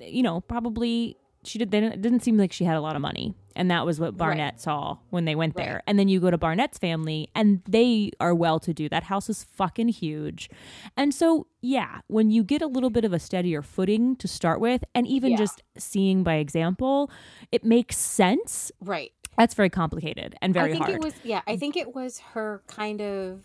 you 0.00 0.22
know, 0.22 0.40
probably 0.40 1.16
she 1.44 1.58
did. 1.58 1.70
They 1.70 1.80
didn't, 1.80 1.94
it 1.94 2.02
didn't 2.02 2.20
seem 2.20 2.36
like 2.36 2.52
she 2.52 2.64
had 2.64 2.76
a 2.76 2.80
lot 2.80 2.96
of 2.96 3.02
money, 3.02 3.34
and 3.54 3.70
that 3.70 3.86
was 3.86 4.00
what 4.00 4.16
Barnett 4.16 4.60
saw 4.60 4.98
when 5.10 5.24
they 5.24 5.34
went 5.34 5.56
there. 5.56 5.74
Right. 5.74 5.82
And 5.86 5.98
then 5.98 6.08
you 6.08 6.18
go 6.20 6.30
to 6.30 6.36
Barnett's 6.38 6.78
family, 6.78 7.30
and 7.34 7.62
they 7.68 8.10
are 8.20 8.34
well 8.34 8.58
to 8.60 8.74
do. 8.74 8.88
That 8.88 9.04
house 9.04 9.30
is 9.30 9.44
fucking 9.44 9.88
huge, 9.88 10.50
and 10.96 11.14
so 11.14 11.46
yeah, 11.62 12.00
when 12.08 12.30
you 12.30 12.42
get 12.42 12.60
a 12.60 12.66
little 12.66 12.90
bit 12.90 13.04
of 13.04 13.12
a 13.12 13.18
steadier 13.18 13.62
footing 13.62 14.16
to 14.16 14.26
start 14.28 14.60
with, 14.60 14.84
and 14.94 15.06
even 15.06 15.30
Yeah. 15.32 15.36
just 15.38 15.62
seeing 15.78 16.22
by 16.24 16.34
example, 16.34 17.10
it 17.52 17.64
makes 17.64 17.96
sense. 17.96 18.72
Right. 18.80 19.12
That's 19.38 19.54
very 19.54 19.70
complicated 19.70 20.34
and 20.42 20.52
very 20.52 20.70
I 20.70 20.72
think 20.72 20.84
hard. 20.86 20.94
it 20.96 21.02
was 21.04 21.14
yeah, 21.22 21.42
I 21.46 21.56
think 21.56 21.76
it 21.76 21.94
was 21.94 22.18
her 22.34 22.62
kind 22.66 23.00
of 23.00 23.42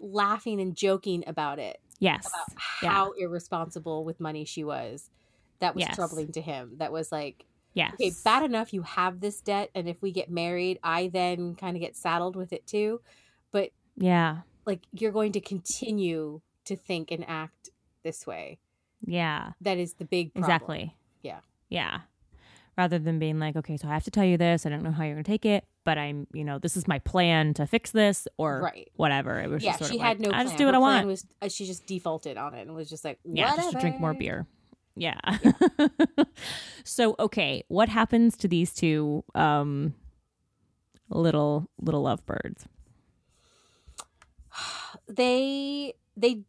laughing 0.00 0.60
and 0.60 0.76
joking 0.76 1.24
about 1.26 1.58
it. 1.58 1.80
yes. 1.98 2.26
About 2.28 2.62
Yeah. 2.82 2.90
how 2.90 3.12
irresponsible 3.18 4.04
with 4.04 4.20
money 4.20 4.44
she 4.44 4.62
was. 4.62 5.10
That 5.60 5.74
was 5.74 5.82
Yes. 5.82 5.94
troubling 5.94 6.32
to 6.32 6.40
him. 6.40 6.74
That 6.78 6.92
was 6.92 7.10
like 7.12 7.44
Yes. 7.74 7.94
okay, 7.94 8.12
bad 8.24 8.42
enough 8.44 8.72
you 8.72 8.82
have 8.82 9.20
this 9.20 9.40
debt, 9.40 9.70
and 9.74 9.88
if 9.88 10.00
we 10.02 10.10
get 10.12 10.30
married, 10.30 10.78
I 10.82 11.08
then 11.08 11.54
kind 11.54 11.76
of 11.76 11.80
get 11.80 11.96
saddled 11.96 12.34
with 12.36 12.52
it 12.52 12.66
too. 12.66 13.00
But 13.50 13.70
Yeah. 13.96 14.38
like, 14.66 14.80
you're 14.92 15.12
going 15.12 15.32
to 15.32 15.40
continue 15.40 16.40
to 16.64 16.76
think 16.76 17.10
and 17.10 17.24
act 17.28 17.70
this 18.02 18.26
way. 18.26 18.58
Yeah. 19.00 19.52
That 19.60 19.78
is 19.78 19.94
the 19.94 20.04
big 20.04 20.32
problem. 20.34 20.44
Exactly. 20.52 20.96
Yeah. 21.22 21.40
Yeah. 21.68 22.00
Rather 22.76 22.98
than 22.98 23.18
being 23.18 23.38
like, 23.40 23.56
okay, 23.56 23.76
so 23.76 23.88
I 23.88 23.94
have 23.94 24.04
to 24.04 24.10
tell 24.10 24.24
you 24.24 24.36
this. 24.36 24.64
I 24.64 24.68
don't 24.68 24.82
know 24.82 24.92
how 24.92 25.02
you're 25.04 25.14
going 25.14 25.24
to 25.24 25.30
take 25.30 25.44
it, 25.44 25.64
but 25.84 25.98
I'm, 25.98 26.26
you 26.32 26.44
know, 26.44 26.58
this 26.58 26.76
is 26.76 26.86
my 26.86 26.98
plan 27.00 27.54
to 27.54 27.66
fix 27.66 27.90
this 27.90 28.28
or 28.36 28.60
Right. 28.60 28.88
whatever. 28.94 29.40
It 29.40 29.48
was 29.48 29.62
Yeah, 29.64 29.70
just 29.72 29.78
sort 29.80 29.90
she 29.92 29.96
of 29.98 30.02
had 30.04 30.20
like, 30.20 30.30
no. 30.30 30.36
I 30.36 30.44
just 30.44 30.56
do 30.56 30.64
what 30.66 30.74
Her 30.74 30.78
I 30.78 30.80
want. 30.80 31.06
Was 31.06 31.26
uh, 31.42 31.48
she 31.48 31.66
just 31.66 31.86
defaulted 31.86 32.36
on 32.36 32.54
it 32.54 32.62
and 32.62 32.74
was 32.76 32.88
just 32.88 33.04
like, 33.04 33.18
yeah, 33.24 33.56
just 33.56 33.72
to 33.72 33.78
drink 33.80 33.98
more 34.00 34.14
beer. 34.14 34.46
Yeah. 34.98 35.20
so, 36.84 37.14
okay, 37.18 37.64
what 37.68 37.88
happens 37.88 38.36
to 38.38 38.48
these 38.48 38.74
two 38.74 39.24
um 39.34 39.94
little 41.10 41.68
little 41.80 42.02
lovebirds? 42.02 42.66
They 45.08 45.94
they 46.16 46.42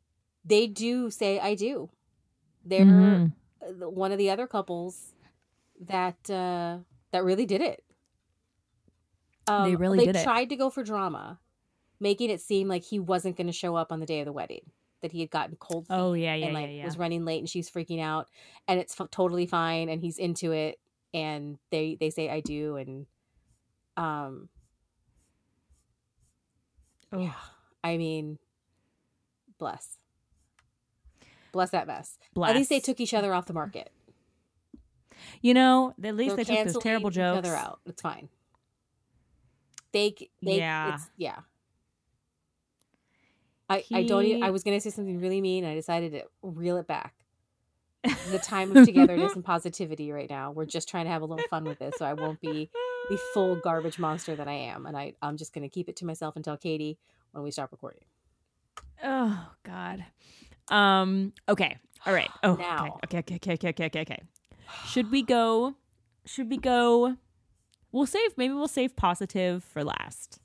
they 0.45 0.68
do 0.68 1.10
say 1.12 1.39
I 1.39 1.56
do. 1.56 1.89
They're 2.66 2.86
Mhm. 2.86 3.32
uh, 3.62 3.89
one 3.89 4.12
of 4.12 4.18
the 4.18 4.30
other 4.30 4.47
couples 4.47 5.14
that 5.80 6.30
uh 6.30 6.80
that 7.12 7.24
really 7.24 7.45
did 7.45 7.62
it. 7.62 7.84
Um, 9.47 9.64
They 9.64 9.76
really 9.76 9.97
they 10.00 10.06
did 10.06 10.16
it. 10.16 10.24
tried 10.24 10.50
to 10.50 10.56
go 10.56 10.70
for 10.70 10.84
drama, 10.84 11.39
making 12.00 12.30
it 12.30 12.41
seem 12.41 12.68
like 12.68 12.84
he 12.84 13.00
wasn't 13.00 13.38
going 13.38 13.47
to 13.47 13.54
show 13.54 13.76
up 13.76 13.91
on 13.91 14.00
the 14.00 14.06
day 14.06 14.20
of 14.20 14.26
the 14.26 14.34
wedding. 14.34 14.72
That 15.02 15.12
he 15.14 15.22
had 15.22 15.30
gotten 15.30 15.56
cold 15.58 15.88
feet 15.88 15.93
Oh, 15.95 16.14
yeah, 16.14 16.36
yeah, 16.36 16.45
and 16.47 16.54
like 16.54 16.70
yeah. 16.72 16.84
was 16.86 16.97
running 16.97 17.24
late, 17.26 17.39
and 17.39 17.50
she's 17.50 17.70
freaking 17.70 18.02
out, 18.02 18.28
and 18.68 18.80
it's 18.80 19.00
f- 19.00 19.10
totally 19.12 19.45
fine, 19.45 19.88
and 19.89 20.02
he's 20.02 20.18
into 20.18 20.52
it, 20.52 20.78
and 21.14 21.58
they 21.72 21.95
they 22.00 22.10
say 22.10 22.30
I 22.30 22.41
do, 22.41 22.76
and 22.76 23.06
um, 23.95 24.50
Oh. 27.12 27.20
yeah, 27.20 27.34
I 27.84 27.97
mean, 27.97 28.38
bless, 29.58 29.97
bless 31.52 31.72
that 31.72 31.88
mess. 31.88 32.18
Bless. 32.34 32.50
At 32.52 32.56
least 32.56 32.70
they 32.70 32.80
took 32.80 33.00
each 33.00 33.14
other 33.14 33.34
off 33.34 33.45
the 33.45 33.54
market. 33.54 33.91
You 35.41 35.54
know, 35.54 35.93
at 36.04 36.16
least 36.16 36.36
They're 36.36 36.45
they 36.45 36.56
took 36.66 36.74
those 36.74 36.84
terrible 36.84 37.10
each 37.10 37.16
jokes. 37.16 37.38
other 37.47 37.56
out. 37.56 37.80
It's 37.86 38.02
fine. 38.02 38.30
They, 39.91 40.14
they, 40.43 40.58
Yeah. 40.60 40.95
it's, 40.95 41.10
yeah. 41.18 41.39
I, 43.70 43.84
I 43.93 44.03
don't. 44.03 44.26
Even, 44.26 44.43
I 44.43 44.49
was 44.49 44.63
gonna 44.63 44.80
say 44.80 44.89
something 44.89 45.20
really 45.20 45.41
mean. 45.41 45.63
I 45.65 45.76
decided 45.76 46.11
to 46.13 46.24
reel 46.41 46.78
it 46.78 46.88
back. 46.88 47.13
The 48.32 48.39
time 48.39 48.76
of 48.76 48.86
togetherness 48.86 49.34
and 49.36 49.43
positivity 49.43 50.11
right 50.11 50.30
now. 50.30 50.51
We're 50.51 50.65
just 50.65 50.89
trying 50.89 51.05
to 51.05 51.11
have 51.11 51.22
a 51.22 51.26
little 51.26 51.45
fun 51.49 51.65
with 51.65 51.80
this, 51.80 51.95
so 51.97 52.05
I 52.05 52.13
won't 52.13 52.39
be 52.41 52.72
the 53.09 53.17
full 53.34 53.55
garbage 53.55 53.99
monster 53.99 54.36
that 54.36 54.47
I 54.47 54.53
am, 54.53 54.86
and 54.86 54.97
I, 54.97 55.13
I'm 55.22 55.38
just 55.38 55.53
gonna 55.53 55.70
keep 55.70 55.89
it 55.89 55.95
to 55.97 56.05
myself 56.05 56.36
and 56.36 56.43
tell 56.43 56.57
Katie 56.57 56.97
when 57.32 57.43
we 57.43 57.51
stop 57.51 57.72
recording. 57.72 58.01
Oh 59.03 59.51
God. 59.63 60.05
Um, 60.70 61.34
okay. 61.47 61.78
All 62.05 62.13
right. 62.13 62.30
Oh, 62.43 62.55
Now. 62.55 62.99
okay. 63.05 63.20
Okay. 63.20 63.36
Okay. 63.36 63.53
Okay. 63.53 63.70
Okay. 63.70 63.86
Okay. 63.86 64.01
Okay. 64.01 64.24
Should 64.88 65.11
we 65.11 65.24
go? 65.24 65.76
Should 66.26 66.49
we 66.49 66.57
go? 66.57 67.17
We'll 67.91 68.05
save. 68.05 68.38
Maybe 68.38 68.53
we'll 68.53 68.67
save 68.67 68.95
positive 68.95 69.63
for 69.63 69.84
last 69.84 70.39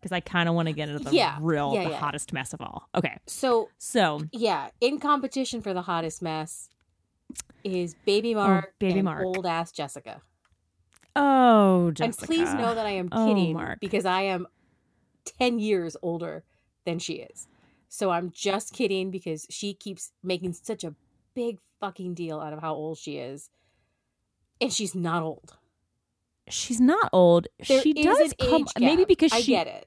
because 0.00 0.12
I 0.12 0.20
kind 0.20 0.48
of 0.48 0.54
want 0.54 0.66
to 0.68 0.72
get 0.72 0.88
into 0.88 1.04
the 1.04 1.14
Yeah. 1.14 1.36
real, 1.40 1.72
Yeah, 1.74 1.84
the 1.84 1.90
yeah. 1.90 1.96
hottest 1.98 2.32
mess 2.32 2.52
of 2.54 2.60
all. 2.60 2.88
Okay. 2.94 3.18
So 3.26 3.68
So 3.78 4.22
yeah, 4.32 4.70
in 4.80 4.98
competition 4.98 5.60
for 5.60 5.74
the 5.74 5.82
hottest 5.82 6.22
mess 6.22 6.68
is 7.62 7.94
Baby 8.06 8.34
oh, 8.34 8.38
Mark, 8.38 8.64
Oh, 8.68 8.74
Baby 8.78 8.98
and 9.00 9.04
Mark. 9.04 9.24
old 9.26 9.44
ass 9.46 9.70
Jessica. 9.72 10.22
Oh, 11.16 11.90
Jessica. 11.90 12.04
And 12.04 12.16
please 12.16 12.54
know 12.54 12.74
that 12.74 12.86
I 12.86 12.90
am 12.92 13.08
Oh, 13.12 13.26
kidding 13.26 13.54
Mark. 13.54 13.80
because 13.80 14.06
I 14.06 14.22
am 14.22 14.46
10 15.38 15.58
years 15.58 15.96
older 16.02 16.44
than 16.86 16.98
she 16.98 17.14
is. 17.14 17.46
So 17.88 18.10
I'm 18.10 18.30
just 18.30 18.72
kidding 18.72 19.10
because 19.10 19.46
she 19.50 19.74
keeps 19.74 20.12
making 20.22 20.52
such 20.54 20.84
a 20.84 20.94
big 21.34 21.58
fucking 21.80 22.14
deal 22.14 22.40
out 22.40 22.52
of 22.52 22.60
how 22.60 22.74
old 22.74 22.98
she 22.98 23.16
is. 23.18 23.50
And 24.60 24.72
she's 24.72 24.94
not 24.94 25.22
old. 25.22 25.56
She's 26.50 26.80
not 26.80 27.08
old. 27.12 27.46
There 27.66 27.80
she 27.82 27.92
does 27.92 28.34
come 28.40 28.66
maybe 28.78 29.04
because 29.04 29.32
I 29.32 29.40
she 29.40 29.52
get 29.52 29.66
it. 29.66 29.86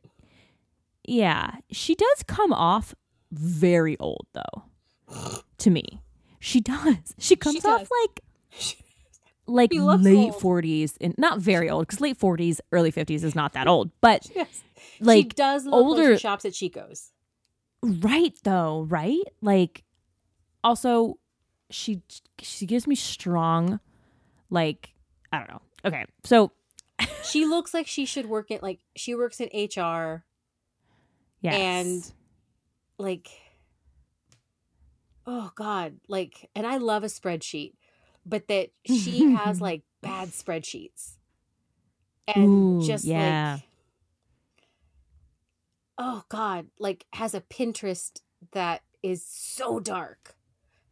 Yeah, 1.06 1.52
she 1.72 1.96
does 1.96 2.24
come 2.28 2.54
off 2.54 2.96
very 3.32 3.98
old 4.00 4.26
though. 4.34 4.64
To 5.60 5.70
me, 5.70 6.02
she 6.40 6.60
does. 6.62 7.14
She 7.20 7.36
comes 7.36 7.64
off 7.66 7.82
does. 7.82 7.90
like 8.02 8.22
like 9.46 9.74
She 9.74 9.80
late 9.80 10.34
forties 10.36 10.98
and 11.02 11.14
not 11.18 11.40
very 11.40 11.70
old 11.70 11.88
because 11.88 12.00
late 12.02 12.18
forties, 12.18 12.62
early 12.72 12.92
fifties 12.92 13.24
is 13.24 13.36
not 13.36 13.54
that 13.54 13.68
old, 13.68 13.92
but 14.02 14.30
Yes. 14.36 14.64
she 14.98 15.04
like 15.04 15.36
does 15.36 15.66
look 15.66 15.74
like 15.74 15.82
older- 15.84 16.18
she 16.18 16.22
shops 16.22 16.46
at 16.46 16.54
Chico's. 16.54 17.12
right 17.82 18.34
though, 18.44 18.86
right? 18.90 19.22
Like 19.42 19.84
also, 20.64 21.18
she 21.70 22.02
she 22.42 22.66
gives 22.66 22.88
me 22.88 22.96
strong, 22.96 23.80
like 24.50 24.94
I 25.32 25.40
don't 25.40 25.50
know. 25.50 25.62
Okay, 25.86 26.06
so 26.24 26.52
She 27.24 27.46
looks 27.46 27.74
like 27.74 27.88
she 27.88 28.06
should 28.06 28.28
work 28.28 28.52
at 28.52 28.62
like 28.62 28.80
she 28.96 29.16
works 29.16 29.40
in 29.40 29.48
HR 29.54 30.24
yes, 31.42 31.56
and 31.56 32.12
like 32.98 33.30
oh 35.26 35.52
god 35.56 35.96
like 36.08 36.50
and 36.54 36.68
i 36.68 36.78
love 36.78 37.04
a 37.04 37.08
spreadsheet 37.08 37.74
but 38.26 38.48
that 38.50 38.70
she 38.86 39.32
has 39.34 39.62
like 39.62 39.82
bad 40.02 40.30
spreadsheets 40.30 41.14
and 42.28 42.82
Ooh, 42.84 42.86
just 42.86 43.06
yeah. 43.06 43.54
like 43.54 43.64
oh 45.98 46.24
god 46.30 46.68
like 46.78 47.06
has 47.14 47.34
a 47.34 47.42
pinterest 47.42 48.22
that 48.52 48.82
is 49.02 49.26
so 49.26 49.80
dark 49.80 50.36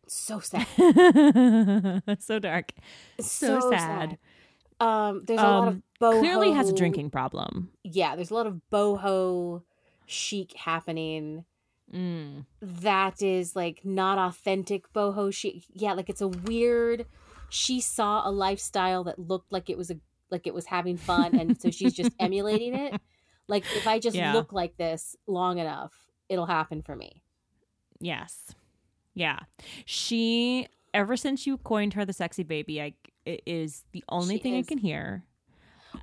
so 0.07 0.39
sad 0.39 0.65
so 2.19 2.39
dark. 2.39 2.71
so, 3.19 3.59
So 3.59 3.71
sad. 3.71 4.09
sad. 4.11 4.17
Um 4.81 5.23
there's 5.25 5.39
a 5.39 5.43
lot 5.43 5.67
of 5.67 5.73
Um, 5.75 5.83
boho 6.01 6.19
Clearly 6.19 6.51
has 6.51 6.69
a 6.69 6.73
drinking 6.73 7.09
problem. 7.11 7.71
yeah 7.83 8.15
there's 8.15 8.31
a 8.31 8.33
lot 8.33 8.47
of 8.47 8.59
boho 8.71 9.63
chic 10.05 10.53
happening 10.53 11.45
Mm. 11.93 12.45
that 12.61 13.21
is 13.21 13.53
like 13.53 13.81
not 13.83 14.17
authentic 14.17 14.93
boho 14.93 15.33
chic. 15.33 15.63
Yeah, 15.73 15.91
like 15.91 16.09
it's 16.09 16.21
a 16.21 16.27
weird. 16.29 17.05
She 17.49 17.81
saw 17.81 18.25
a 18.25 18.31
lifestyle 18.31 19.03
that 19.03 19.19
looked 19.19 19.51
like 19.51 19.69
it 19.69 19.77
was 19.77 19.91
a 19.91 19.97
like 20.29 20.47
it 20.47 20.53
was 20.53 20.67
having 20.67 20.95
fun, 20.95 21.37
and 21.37 21.59
so 21.61 21.69
she's 21.69 21.93
just 21.93 22.11
emulating 22.19 22.75
it. 22.75 22.93
Like 23.49 23.65
if 23.75 23.85
I 23.87 23.99
just 23.99 24.15
Yeah. 24.15 24.31
look 24.31 24.53
like 24.53 24.77
this 24.77 25.17
long 25.27 25.57
enough, 25.57 25.93
it'll 26.29 26.45
happen 26.45 26.81
for 26.81 26.95
me. 26.95 27.23
Yes. 27.99 28.55
Yeah. 29.13 29.39
She 29.85 30.67
ever 30.93 31.17
since 31.17 31.45
you 31.45 31.57
coined 31.57 31.93
her 31.95 32.05
the 32.05 32.13
sexy 32.13 32.43
baby, 32.43 32.81
I 32.81 32.93
it 33.25 33.41
is 33.45 33.83
the 33.91 34.03
only 34.09 34.37
She 34.37 34.43
thing 34.43 34.55
I 34.55 34.63
can 34.63 34.77
hear. 34.77 35.23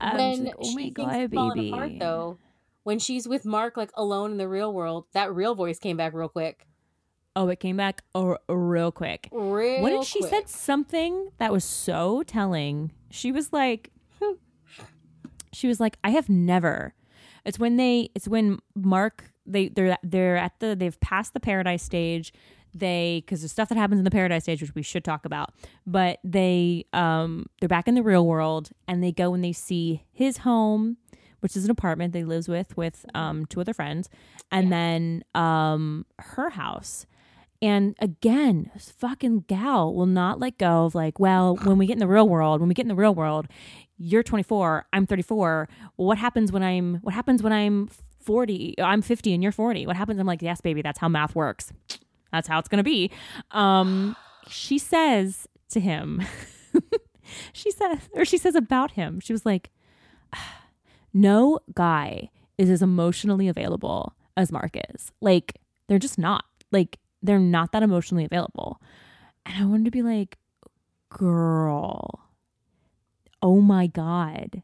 Um, 0.00 0.16
when 0.16 0.44
like, 0.44 0.54
oh 0.58 0.74
my 0.74 0.88
god, 0.90 1.30
baby. 1.30 1.70
apart, 1.70 1.92
though, 1.98 2.38
when 2.82 2.98
she's 2.98 3.26
with 3.26 3.44
Mark, 3.44 3.76
like 3.76 3.90
alone 3.94 4.32
in 4.32 4.38
the 4.38 4.48
real 4.48 4.72
world, 4.72 5.06
that 5.12 5.34
real 5.34 5.54
voice 5.54 5.78
came 5.78 5.96
back 5.96 6.12
real 6.12 6.28
quick. 6.28 6.66
Oh, 7.36 7.48
it 7.48 7.60
came 7.60 7.76
back 7.76 8.02
oh, 8.14 8.36
real 8.48 8.90
quick. 8.90 9.28
Real 9.30 9.82
what 9.82 9.90
did 9.90 10.04
she 10.04 10.20
quick. 10.20 10.30
said 10.30 10.48
something 10.48 11.30
that 11.38 11.52
was 11.52 11.64
so 11.64 12.22
telling? 12.24 12.92
She 13.10 13.32
was 13.32 13.52
like 13.52 13.92
She 15.52 15.68
was 15.68 15.80
like, 15.80 15.98
I 16.04 16.10
have 16.10 16.28
never. 16.28 16.94
It's 17.44 17.58
when 17.58 17.76
they 17.76 18.10
it's 18.14 18.28
when 18.28 18.58
Mark 18.74 19.24
they 19.46 19.68
they're 19.68 19.96
they're 20.02 20.36
at 20.36 20.58
the 20.60 20.76
they've 20.76 20.98
passed 21.00 21.32
the 21.32 21.40
paradise 21.40 21.82
stage. 21.82 22.32
They 22.78 23.22
because 23.24 23.40
there's 23.40 23.52
stuff 23.52 23.68
that 23.68 23.78
happens 23.78 23.98
in 23.98 24.04
the 24.04 24.10
paradise 24.10 24.44
stage 24.44 24.60
which 24.62 24.74
we 24.74 24.82
should 24.82 25.04
talk 25.04 25.24
about. 25.24 25.54
But 25.86 26.18
they 26.24 26.84
um 26.92 27.46
they're 27.60 27.68
back 27.68 27.88
in 27.88 27.94
the 27.94 28.02
real 28.02 28.26
world 28.26 28.70
and 28.86 29.02
they 29.02 29.12
go 29.12 29.34
and 29.34 29.42
they 29.42 29.52
see 29.52 30.04
his 30.12 30.38
home, 30.38 30.96
which 31.40 31.56
is 31.56 31.64
an 31.64 31.70
apartment 31.70 32.12
they 32.12 32.24
lives 32.24 32.48
with 32.48 32.76
with 32.76 33.04
um 33.14 33.46
two 33.46 33.60
other 33.60 33.74
friends, 33.74 34.08
and 34.50 34.72
then 34.72 35.24
um 35.34 36.06
her 36.18 36.50
house. 36.50 37.06
And 37.60 37.96
again, 37.98 38.70
this 38.72 38.90
fucking 38.90 39.40
gal 39.48 39.92
will 39.92 40.06
not 40.06 40.38
let 40.38 40.58
go 40.58 40.84
of 40.84 40.94
like, 40.94 41.18
well, 41.18 41.56
when 41.56 41.76
we 41.76 41.86
get 41.86 41.94
in 41.94 41.98
the 41.98 42.06
real 42.06 42.28
world, 42.28 42.60
when 42.60 42.68
we 42.68 42.74
get 42.74 42.82
in 42.82 42.88
the 42.88 42.94
real 42.94 43.14
world, 43.14 43.48
you're 43.96 44.22
24, 44.22 44.86
I'm 44.92 45.06
34. 45.06 45.68
Well, 45.96 46.06
what 46.06 46.18
happens 46.18 46.52
when 46.52 46.62
I'm 46.62 46.96
what 47.02 47.14
happens 47.14 47.42
when 47.42 47.52
I'm 47.52 47.88
40? 48.20 48.76
I'm 48.78 49.02
50 49.02 49.34
and 49.34 49.42
you're 49.42 49.50
40. 49.50 49.86
What 49.86 49.96
happens? 49.96 50.20
I'm 50.20 50.26
like, 50.26 50.42
yes, 50.42 50.60
baby, 50.60 50.82
that's 50.82 51.00
how 51.00 51.08
math 51.08 51.34
works. 51.34 51.72
That's 52.32 52.48
how 52.48 52.58
it's 52.58 52.68
gonna 52.68 52.82
be. 52.82 53.10
Um, 53.50 54.16
she 54.48 54.78
says 54.78 55.46
to 55.70 55.80
him, 55.80 56.22
she 57.52 57.70
says, 57.70 57.98
or 58.14 58.24
she 58.24 58.38
says 58.38 58.54
about 58.54 58.92
him, 58.92 59.20
she 59.20 59.32
was 59.32 59.44
like, 59.46 59.70
no 61.12 61.60
guy 61.74 62.30
is 62.56 62.70
as 62.70 62.82
emotionally 62.82 63.48
available 63.48 64.14
as 64.36 64.52
Mark 64.52 64.76
is. 64.94 65.12
Like, 65.20 65.54
they're 65.88 65.98
just 65.98 66.18
not. 66.18 66.44
Like, 66.72 66.98
they're 67.22 67.38
not 67.38 67.72
that 67.72 67.82
emotionally 67.82 68.24
available. 68.24 68.80
And 69.46 69.62
I 69.62 69.66
wanted 69.66 69.86
to 69.86 69.90
be 69.90 70.02
like, 70.02 70.36
girl, 71.08 72.28
oh 73.42 73.60
my 73.60 73.86
God. 73.86 74.62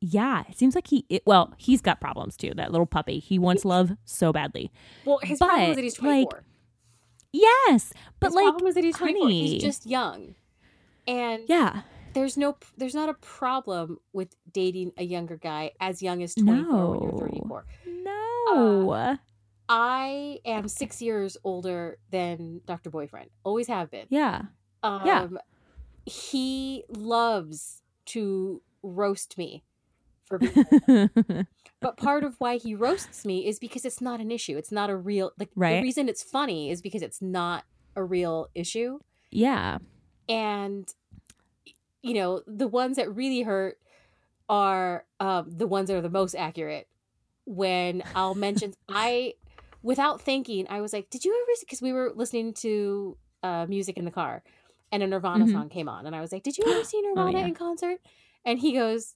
Yeah, 0.00 0.44
it 0.48 0.56
seems 0.56 0.74
like 0.74 0.86
he, 0.88 1.04
it, 1.08 1.22
well, 1.26 1.54
he's 1.56 1.80
got 1.80 2.00
problems 2.00 2.36
too. 2.36 2.52
That 2.54 2.70
little 2.70 2.86
puppy. 2.86 3.18
He 3.18 3.38
wants 3.38 3.64
love 3.64 3.92
so 4.04 4.32
badly. 4.32 4.70
Well, 5.04 5.18
his 5.22 5.38
problem 5.38 5.60
But, 5.60 5.70
is 5.70 5.76
that 5.76 5.82
he's 5.82 6.02
like, 6.02 6.30
24. 6.30 6.44
Yes, 7.32 7.92
but 8.20 8.28
his 8.28 8.34
like, 8.34 8.44
problem 8.44 8.66
is 8.68 8.74
that 8.74 8.84
he's 8.84 8.96
24. 8.96 9.28
He's 9.28 9.62
just 9.62 9.86
young. 9.86 10.34
And 11.06 11.42
yeah, 11.48 11.82
there's 12.14 12.36
no 12.36 12.56
there's 12.76 12.94
not 12.94 13.08
a 13.08 13.14
problem 13.14 13.98
with 14.12 14.34
dating 14.52 14.92
a 14.96 15.04
younger 15.04 15.36
guy 15.36 15.72
as 15.80 16.02
young 16.02 16.22
as 16.22 16.34
24 16.34 16.90
when 16.90 17.02
you're 17.02 17.12
No. 17.12 17.18
34 17.18 17.64
no. 18.04 19.16
i 19.68 20.38
am 20.44 20.68
six 20.68 21.02
years 21.02 21.36
older 21.44 21.98
than 22.10 22.60
dr 22.66 22.88
boyfriend 22.90 23.30
always 23.44 23.68
have 23.68 23.90
been 23.90 24.06
yeah. 24.08 24.42
um 24.82 25.02
Yeah. 25.04 25.28
he 26.06 26.84
loves 26.88 27.82
to 28.06 28.62
roast 28.82 29.36
me 29.36 29.62
for 30.28 30.38
but 31.80 31.96
part 31.96 32.22
of 32.24 32.36
why 32.38 32.56
he 32.56 32.74
roasts 32.74 33.24
me 33.24 33.46
is 33.46 33.58
because 33.58 33.84
it's 33.84 34.00
not 34.00 34.20
an 34.20 34.30
issue 34.30 34.56
it's 34.56 34.70
not 34.70 34.90
a 34.90 34.96
real 34.96 35.32
like 35.38 35.50
the 35.54 35.80
reason 35.82 36.08
it's 36.08 36.22
funny 36.22 36.70
is 36.70 36.82
because 36.82 37.02
it's 37.02 37.22
not 37.22 37.64
a 37.96 38.04
real 38.04 38.48
issue 38.54 38.98
yeah. 39.30 39.78
and 40.28 40.92
you 42.02 42.14
know 42.14 42.42
the 42.46 42.68
ones 42.68 42.96
that 42.96 43.14
really 43.14 43.42
hurt 43.42 43.78
are 44.48 45.04
um, 45.20 45.50
the 45.50 45.66
ones 45.66 45.88
that 45.88 45.96
are 45.96 46.02
the 46.02 46.10
most 46.10 46.34
accurate 46.34 46.88
when 47.44 48.02
i'll 48.14 48.34
mention 48.34 48.74
i 48.88 49.34
without 49.82 50.20
thinking 50.20 50.66
i 50.70 50.80
was 50.80 50.92
like 50.92 51.10
did 51.10 51.24
you 51.24 51.32
ever 51.34 51.58
because 51.60 51.82
we 51.82 51.92
were 51.92 52.12
listening 52.14 52.52
to 52.52 53.16
uh, 53.42 53.66
music 53.68 53.96
in 53.96 54.04
the 54.04 54.10
car 54.10 54.42
and 54.92 55.02
a 55.02 55.06
nirvana 55.06 55.44
Mhm. 55.44 55.52
song 55.52 55.68
came 55.68 55.88
on 55.88 56.06
and 56.06 56.14
i 56.14 56.20
was 56.20 56.32
like 56.32 56.42
did 56.42 56.56
you 56.58 56.64
ever 56.66 56.84
see 56.90 57.00
nirvana 57.00 57.38
yeah. 57.38 57.46
in 57.46 57.54
concert 57.54 57.98
and 58.44 58.58
he 58.58 58.72
goes 58.72 59.14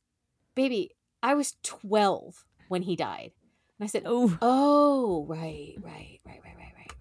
baby 0.55 0.91
I 1.23 1.35
was 1.35 1.57
12 1.62 2.45
when 2.68 2.83
he 2.83 2.97
died. 2.97 3.33
And 3.79 3.85
I 3.85 3.87
said, 3.87 4.03
Oh, 4.07 4.37
oh, 4.43 5.25
right, 5.29 5.75
right, 5.81 6.20
right, 6.27 6.41
right, 6.45 6.57
right, 6.57 6.73
right, 6.77 6.93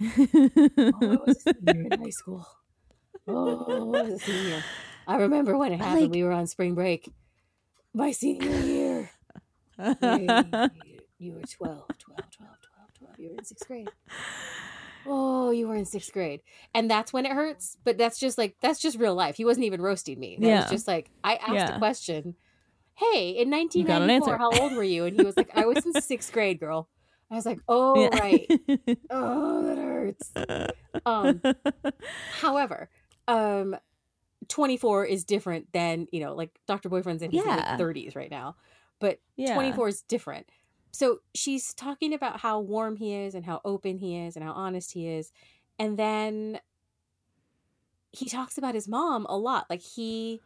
right. 0.00 0.34
right. 0.34 0.92
oh, 1.02 1.12
I 1.12 1.16
was 1.26 1.46
a 1.46 1.54
senior 1.66 1.88
in 1.90 2.02
high 2.02 2.10
school. 2.10 2.46
Oh, 3.28 3.96
I 3.96 4.02
was 4.02 4.12
a 4.14 4.18
senior. 4.18 4.64
I 5.06 5.16
remember 5.16 5.56
when 5.56 5.72
it 5.72 5.78
happened. 5.78 6.02
Like, 6.02 6.10
we 6.10 6.22
were 6.22 6.32
on 6.32 6.46
spring 6.46 6.74
break. 6.74 7.12
My 7.92 8.12
senior 8.12 8.58
year. 8.60 9.10
You, 9.80 10.98
you 11.18 11.32
were 11.32 11.40
12, 11.40 11.48
12, 11.50 11.86
12, 11.98 12.30
12, 12.30 12.58
12. 12.98 13.18
You 13.18 13.30
were 13.30 13.36
in 13.38 13.44
sixth 13.44 13.66
grade. 13.66 13.88
Oh, 15.06 15.50
you 15.50 15.68
were 15.68 15.76
in 15.76 15.86
sixth 15.86 16.12
grade. 16.12 16.42
And 16.74 16.90
that's 16.90 17.12
when 17.12 17.24
it 17.24 17.32
hurts. 17.32 17.78
But 17.84 17.96
that's 17.96 18.18
just 18.18 18.36
like, 18.36 18.56
that's 18.60 18.78
just 18.78 18.98
real 18.98 19.14
life. 19.14 19.36
He 19.36 19.44
wasn't 19.44 19.64
even 19.64 19.80
roasting 19.80 20.18
me. 20.18 20.36
That 20.38 20.46
yeah. 20.46 20.60
was 20.62 20.70
just 20.70 20.86
like, 20.86 21.10
I 21.24 21.36
asked 21.36 21.54
yeah. 21.54 21.76
a 21.76 21.78
question 21.78 22.36
Hey, 23.00 23.30
in 23.30 23.48
got 23.50 23.56
an 23.62 24.08
1994, 24.08 24.38
how 24.38 24.50
old 24.60 24.72
were 24.72 24.82
you? 24.82 25.06
And 25.06 25.16
he 25.16 25.24
was 25.24 25.36
like, 25.36 25.50
I 25.54 25.64
was 25.64 25.84
in 25.86 25.92
sixth 26.02 26.32
grade, 26.32 26.60
girl. 26.60 26.88
I 27.30 27.34
was 27.34 27.46
like, 27.46 27.60
oh 27.68 28.00
Yeah. 28.00 28.18
right. 28.20 28.50
Oh, 29.12 29.64
that 29.64 29.78
hurts. 29.78 30.32
Um, 31.06 31.42
however, 32.40 32.88
um, 33.26 33.74
24 34.48 35.06
is 35.06 35.24
different 35.24 35.72
than 35.72 36.06
you 36.12 36.20
know, 36.20 36.34
like 36.34 36.50
Dr. 36.68 36.88
Boyfriend's 36.88 37.22
in 37.22 37.30
his 37.32 37.44
Yeah. 37.44 37.76
30s 37.76 38.14
right 38.14 38.30
now, 38.30 38.56
but 39.00 39.20
yeah. 39.36 39.54
24 39.54 39.88
is 39.88 40.02
different. 40.02 40.46
So 40.92 41.20
she's 41.34 41.72
talking 41.74 42.12
about 42.14 42.40
how 42.40 42.60
warm 42.60 42.96
he 42.96 43.14
is 43.14 43.34
and 43.34 43.44
how 43.44 43.60
open 43.64 43.98
he 43.98 44.16
is 44.18 44.36
and 44.36 44.44
how 44.44 44.52
honest 44.52 44.92
he 44.92 45.08
is. 45.08 45.32
And 45.78 45.98
then 45.98 46.60
he 48.12 48.28
talks 48.28 48.58
about 48.58 48.74
his 48.74 48.88
mom 48.88 49.26
a 49.28 49.36
lot. 49.36 49.66
Like 49.70 49.82
he 49.82 50.40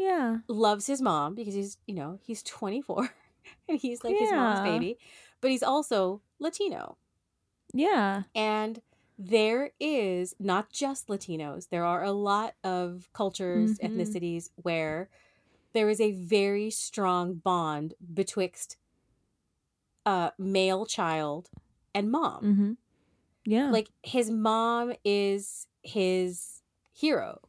Yeah. 0.00 0.38
loves 0.48 0.86
his 0.86 1.00
mom 1.02 1.34
because 1.34 1.54
he's, 1.54 1.76
you 1.86 1.94
know, 1.94 2.18
he's 2.22 2.42
24 2.42 3.10
and 3.68 3.78
he's 3.78 4.02
like 4.02 4.16
his 4.18 4.30
mom's 4.32 4.60
baby, 4.60 4.98
but 5.40 5.50
he's 5.50 5.62
also 5.62 6.22
Latino. 6.38 6.96
Yeah. 7.74 8.22
And 8.34 8.80
there 9.18 9.72
is 9.78 10.34
not 10.40 10.70
just 10.70 11.08
Latinos, 11.08 11.68
there 11.68 11.84
are 11.84 12.02
a 12.02 12.12
lot 12.12 12.54
of 12.64 13.08
cultures, 13.12 13.78
Mhm. 13.78 13.84
ethnicities 13.94 14.48
where 14.56 15.10
there 15.74 15.88
is 15.90 16.00
a 16.00 16.12
very 16.12 16.70
strong 16.70 17.34
bond 17.34 17.94
betwixt 18.14 18.76
a 20.06 20.32
male 20.38 20.86
child 20.86 21.50
and 21.94 22.10
mom. 22.10 22.42
Mm-hmm. 22.44 22.72
Yeah. 23.44 23.70
Like 23.70 23.88
his 24.02 24.30
mom 24.30 24.94
is 25.04 25.66
his 25.82 26.62
hero. 26.92 27.40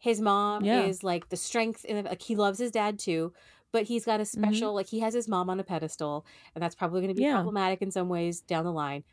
His 0.00 0.20
mom 0.22 0.66
Yeah. 0.66 0.70
is 0.70 1.04
like 1.04 1.30
the 1.30 1.38
strength 1.38 1.84
in 1.86 1.96
the, 2.04 2.10
like 2.10 2.22
he 2.22 2.36
loves 2.36 2.58
his 2.60 2.72
dad 2.72 2.98
too, 2.98 3.34
but 3.72 3.84
he's 3.84 4.06
got 4.06 4.20
a 4.20 4.26
special 4.26 4.74
like 4.74 4.88
he 4.88 5.00
has 5.00 5.14
his 5.14 5.28
mom 5.28 5.50
on 5.50 5.60
a 5.60 5.64
pedestal 5.64 6.26
and 6.54 6.62
that's 6.64 6.76
probably 6.76 7.02
going 7.02 7.10
to 7.10 7.16
be 7.16 7.24
Yeah. 7.24 7.26
problematic 7.26 7.82
in 7.82 7.92
some 7.92 8.10
ways 8.10 8.42
down 8.42 8.64
the 8.66 8.72
line. 8.72 9.04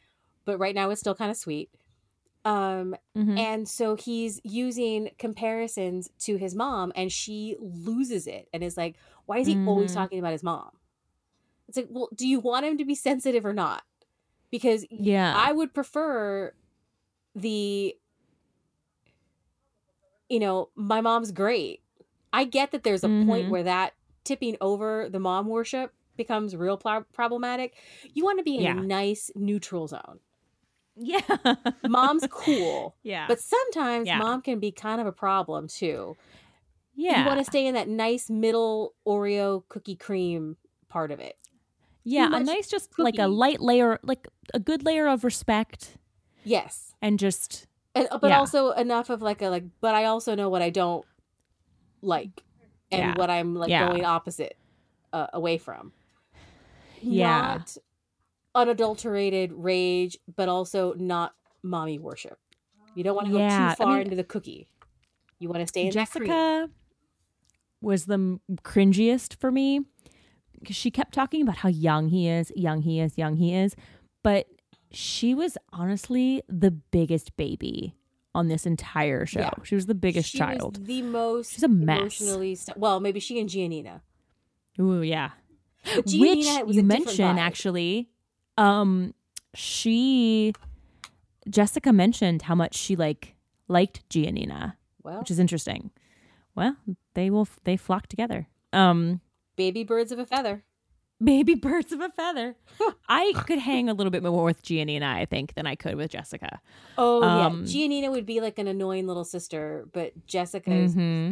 But 0.45 0.59
right 0.59 0.75
now 0.75 0.89
it's 0.91 1.01
still 1.01 1.15
kind 1.15 1.31
of 1.31 1.37
sweet. 1.37 1.71
Um 2.45 2.95
Mhm. 3.15 3.37
and 3.37 3.69
so 3.69 3.95
he's 3.95 4.41
using 4.43 5.11
comparisons 5.19 6.09
to 6.19 6.37
his 6.37 6.55
mom 6.55 6.91
and 6.95 7.11
she 7.11 7.55
loses 7.59 8.27
it 8.27 8.49
and 8.53 8.63
is 8.63 8.77
like 8.77 8.97
why 9.27 9.39
is 9.39 9.47
he 9.47 9.61
always 9.65 9.93
Mhm. 9.93 9.93
talking 9.93 10.19
about 10.19 10.33
his 10.33 10.43
mom? 10.43 10.71
It's 11.67 11.77
like, 11.77 11.87
well, 11.89 12.09
do 12.15 12.27
you 12.27 12.39
want 12.39 12.65
him 12.65 12.77
to 12.77 12.85
be 12.85 12.95
sensitive 12.95 13.45
or 13.45 13.53
not? 13.53 13.83
Because 14.51 14.85
yeah. 14.97 15.33
I 15.33 15.51
would 15.53 15.73
prefer 15.73 16.53
the 17.35 17.95
you 20.29 20.39
know, 20.39 20.69
my 20.75 21.01
mom's 21.01 21.31
great. 21.31 21.81
I 22.33 22.43
get 22.43 22.71
that 22.71 22.83
there's 22.83 23.03
a 23.03 23.07
point 23.07 23.47
Mhm. 23.47 23.49
where 23.49 23.63
that 23.63 23.93
tipping 24.23 24.57
over 24.61 25.07
the 25.09 25.19
mom 25.19 25.47
worship 25.47 25.93
becomes 26.17 26.55
real 26.55 26.77
pro- 26.77 27.03
problematic. 27.13 27.75
You 28.13 28.23
want 28.23 28.39
to 28.39 28.43
be 28.43 28.55
in 28.57 28.63
Yeah. 28.63 28.71
a 28.77 28.81
nice 28.81 29.31
neutral 29.35 29.87
zone. 29.87 30.19
yeah. 30.99 31.21
Mom's 31.87 32.25
cool, 32.31 32.95
yeah. 33.03 33.25
but 33.27 33.39
sometimes 33.39 34.07
Yeah. 34.07 34.17
mom 34.17 34.41
can 34.41 34.59
be 34.59 34.71
kind 34.71 34.99
of 34.99 35.05
a 35.07 35.11
problem 35.11 35.67
too. 35.67 36.17
yeah. 36.95 37.19
You 37.21 37.27
want 37.27 37.37
to 37.37 37.45
stay 37.45 37.67
in 37.67 37.75
that 37.75 37.87
nice 37.87 38.27
middle 38.31 38.95
Oreo 39.07 39.61
cookie 39.69 39.95
cream 39.95 40.57
part 40.89 41.11
of 41.11 41.19
it. 41.19 41.37
yeah. 42.03 42.35
A 42.35 42.39
nice, 42.43 42.67
just 42.67 42.97
like 42.97 43.19
a 43.19 43.27
light 43.27 43.61
layer, 43.61 43.99
like 44.01 44.27
a 44.55 44.59
good 44.59 44.83
layer 44.83 45.07
of 45.07 45.23
respect, 45.23 45.97
Yes. 46.43 46.95
and 47.01 47.19
just 47.19 47.67
and, 47.97 48.07
but 48.21 48.29
Yeah. 48.29 48.39
also 48.39 48.71
enough 48.71 49.09
of 49.09 49.21
like 49.21 49.41
a 49.41 49.49
like 49.49 49.63
but 49.81 49.95
i 49.95 50.05
also 50.05 50.35
know 50.35 50.49
what 50.49 50.61
i 50.61 50.69
don't 50.69 51.05
like 52.01 52.43
and 52.91 52.99
Yeah. 53.01 53.13
what 53.17 53.29
i'm 53.29 53.55
like 53.55 53.69
Yeah. 53.69 53.87
going 53.87 54.05
opposite 54.05 54.57
uh, 55.13 55.27
away 55.33 55.57
from 55.57 55.91
Yeah. 57.01 57.27
not 57.57 57.77
unadulterated 58.55 59.51
rage 59.53 60.17
but 60.35 60.49
also 60.49 60.93
not 60.93 61.33
mommy 61.63 61.99
worship 61.99 62.39
you 62.95 63.03
don't 63.03 63.15
want 63.15 63.27
to 63.27 63.33
go 63.33 63.43
I 63.45 63.49
too 63.69 63.75
far 63.83 63.93
mean- 63.93 64.03
into 64.03 64.15
the 64.15 64.23
cookie 64.23 64.67
you 65.39 65.49
want 65.49 65.61
to 65.61 65.67
stay 65.67 65.85
in. 65.85 65.91
Jessica 65.91 66.67
was 67.79 68.05
the 68.07 68.39
cringiest 68.63 69.39
for 69.39 69.51
me 69.51 69.81
because 70.59 70.75
she 70.75 70.89
kept 70.89 71.13
talking 71.13 71.43
about 71.43 71.57
how 71.57 71.69
young 71.69 72.09
he 72.09 72.27
is, 72.27 72.51
young 72.55 72.81
he 72.81 72.99
is, 72.99 73.19
young 73.19 73.35
he 73.37 73.53
is. 73.53 73.75
But 74.23 74.47
she 74.91 75.33
was 75.33 75.57
honestly 75.73 76.41
the 76.47 76.71
biggest 76.71 77.35
baby 77.37 77.95
on 78.35 78.47
this 78.47 78.65
entire 78.65 79.25
show. 79.25 79.39
Yeah. 79.39 79.51
She 79.63 79.75
was 79.75 79.85
the 79.87 79.95
biggest 79.95 80.29
She 80.29 80.37
was 80.39 80.57
child. 80.57 80.85
the 80.85 81.01
most 81.01 81.53
She's 81.53 81.63
a 81.63 81.67
mess. 81.67 81.97
emotionally 81.97 82.55
st- 82.55 82.77
well 82.77 82.99
maybe 82.99 83.19
she 83.19 83.39
and 83.39 83.49
giannina 83.49 84.01
Ooh, 84.79 85.01
yeah. 85.01 85.31
but 85.83 86.05
Which 86.05 86.05
giannina 86.07 86.65
was 86.65 86.75
you 86.75 86.83
mentioned 86.83 87.39
actually. 87.39 88.09
Um, 88.57 89.13
she 89.53 90.53
Jessica 91.49 91.91
mentioned 91.93 92.43
how 92.43 92.55
much 92.55 92.75
she 92.75 92.95
like 92.95 93.35
liked 93.67 94.07
Giannina, 94.09 94.75
well 95.03 95.19
which 95.19 95.31
is 95.31 95.39
interesting. 95.39 95.91
Well, 96.55 96.75
they 97.13 97.29
will 97.29 97.47
they 97.63 97.77
flock 97.77 98.07
together. 98.07 98.47
Um, 98.73 99.21
baby 99.55 99.83
birds 99.83 100.11
of 100.11 100.19
a 100.19 100.25
feather 100.25 100.63
baby 101.23 101.55
birds 101.55 101.91
of 101.91 102.01
a 102.01 102.09
feather. 102.09 102.55
I 103.09 103.33
could 103.45 103.59
hang 103.59 103.89
a 103.89 103.93
little 103.93 104.11
bit 104.11 104.21
more 104.23 104.43
with 104.43 104.61
Giannina, 104.63 105.03
I 105.03 105.25
think, 105.25 105.55
than 105.55 105.65
I 105.65 105.75
could 105.75 105.95
with 105.95 106.11
Jessica. 106.11 106.61
oh 106.97 107.23
Um, 107.23 107.61
yeah 107.63 107.65
giannina 107.65 108.11
would 108.11 108.25
be 108.25 108.39
like 108.41 108.59
an 108.59 108.67
annoying 108.67 109.07
little 109.07 109.23
sister 109.25 109.87
but 109.93 110.13
jessica 110.27 110.71
is 110.71 110.93
hmm 110.93 111.31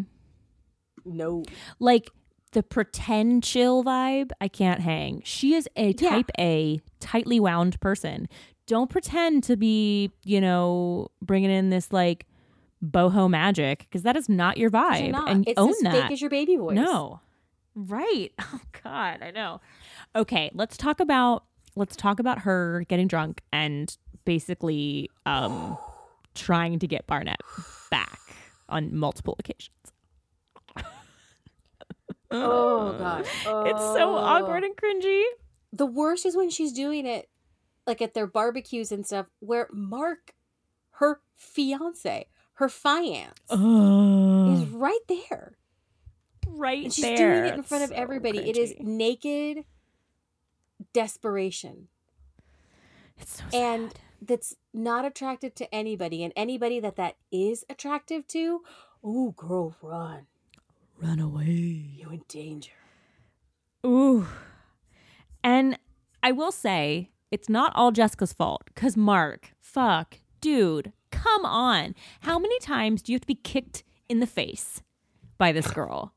no 1.06 1.44
Like 1.80 2.10
the 2.54 2.64
pretend 2.64 3.44
chill 3.44 3.84
vibe, 3.84 4.32
I 4.40 4.48
can't 4.48 4.80
hang. 4.80 5.22
She 5.26 5.54
is 5.56 5.68
a 5.76 5.94
Yeah. 6.00 6.10
type 6.10 6.32
A, 6.40 6.80
tightly 7.02 7.38
wound 7.40 7.80
person. 7.82 8.28
Don't 8.66 8.90
pretend 8.90 9.44
to 9.44 9.58
be, 9.58 10.12
you 10.24 10.40
know, 10.40 11.10
bringing 11.22 11.52
in 11.52 11.70
this 11.70 11.92
like 11.92 12.26
boho 12.84 13.30
magic 13.30 13.80
because 13.80 14.04
that 14.04 14.16
is 14.16 14.30
not 14.30 14.58
your 14.58 14.72
vibe. 14.72 15.12
Not. 15.12 15.30
And 15.30 15.48
it's 15.48 15.60
own 15.60 15.72
as 15.72 15.80
that. 15.82 15.92
fake 16.04 16.12
as 16.14 16.22
your 16.22 16.30
baby 16.30 16.56
voice. 16.56 16.76
No. 16.76 17.20
Right. 17.76 18.32
Oh 18.54 18.60
god, 18.84 19.24
I 19.24 19.32
know. 19.32 19.62
Okay, 20.16 20.52
let's 20.54 20.78
talk 20.78 21.00
about 21.00 21.46
let's 21.76 21.96
talk 21.96 22.20
about 22.20 22.40
her 22.40 22.86
getting 22.88 23.08
drunk 23.08 23.42
and 23.52 23.96
basically 24.26 25.10
um 25.26 25.78
trying 26.36 26.78
to 26.80 26.88
get 26.88 27.08
Barnett 27.08 27.42
back 27.90 28.20
on 28.70 28.96
multiple 28.96 29.36
occasions. 29.40 29.72
Oh 32.32 32.94
god. 33.00 33.22
It's 33.22 33.84
so 33.84 34.16
awkward 34.16 34.64
and 34.64 34.76
cringy. 34.76 35.24
The 35.74 35.86
worst 35.86 36.26
is 36.26 36.36
when 36.36 36.50
she's 36.52 36.72
doing 36.74 37.06
it 37.06 37.30
like 37.88 38.02
at 38.02 38.14
their 38.14 38.28
barbecues 38.28 38.92
and 38.92 39.06
stuff 39.06 39.28
where 39.40 39.68
Mark, 39.72 40.34
her 40.92 41.22
fiance, 41.36 42.28
her 42.54 42.70
fiance, 42.70 43.32
is 43.52 44.70
right 44.70 45.00
there. 45.08 45.58
Right 46.48 46.86
And 46.86 46.94
she's 46.94 47.04
there. 47.04 47.16
doing 47.18 47.46
it 47.46 47.54
in 47.56 47.60
It's 47.62 47.70
front 47.70 47.84
of 47.84 47.90
so 47.90 47.96
everybody. 47.96 48.50
It 48.50 48.58
is 48.58 48.74
naked 48.80 49.66
desperation. 50.94 51.88
It's 53.18 53.38
so 53.38 53.44
and 53.54 53.92
sad. 53.92 54.00
that's 54.22 54.56
not 54.74 55.06
attractive 55.06 55.56
to 55.56 55.74
anybody 55.74 56.24
and 56.24 56.34
anybody 56.36 56.80
that 56.80 56.96
that 56.98 57.16
is 57.32 57.64
attractive 57.70 58.28
to 58.30 58.62
oh 59.04 59.32
girl 59.32 59.76
run 59.82 60.26
run 61.02 61.20
away. 61.20 61.46
you 61.98 62.10
in 62.10 62.24
danger 62.28 62.72
Ooh. 63.86 64.26
And 65.44 65.78
I 66.24 66.32
will 66.32 66.52
say, 66.52 67.12
it's 67.30 67.48
not 67.50 67.72
all 67.76 67.92
Jessica's 67.92 68.34
fault 68.34 68.64
because 68.74 68.98
Mark, 68.98 69.52
fuck, 69.62 70.18
dude, 70.42 70.92
come 71.12 71.46
on. 71.46 71.94
How 72.22 72.40
many 72.40 72.58
times 72.60 73.04
do 73.04 73.12
you 73.12 73.16
have 73.18 73.22
to 73.22 73.28
be 73.28 73.36
kicked 73.36 73.84
in 74.10 74.20
the 74.22 74.26
face 74.28 74.82
by 75.38 75.52
this 75.52 75.68
girl 75.70 76.14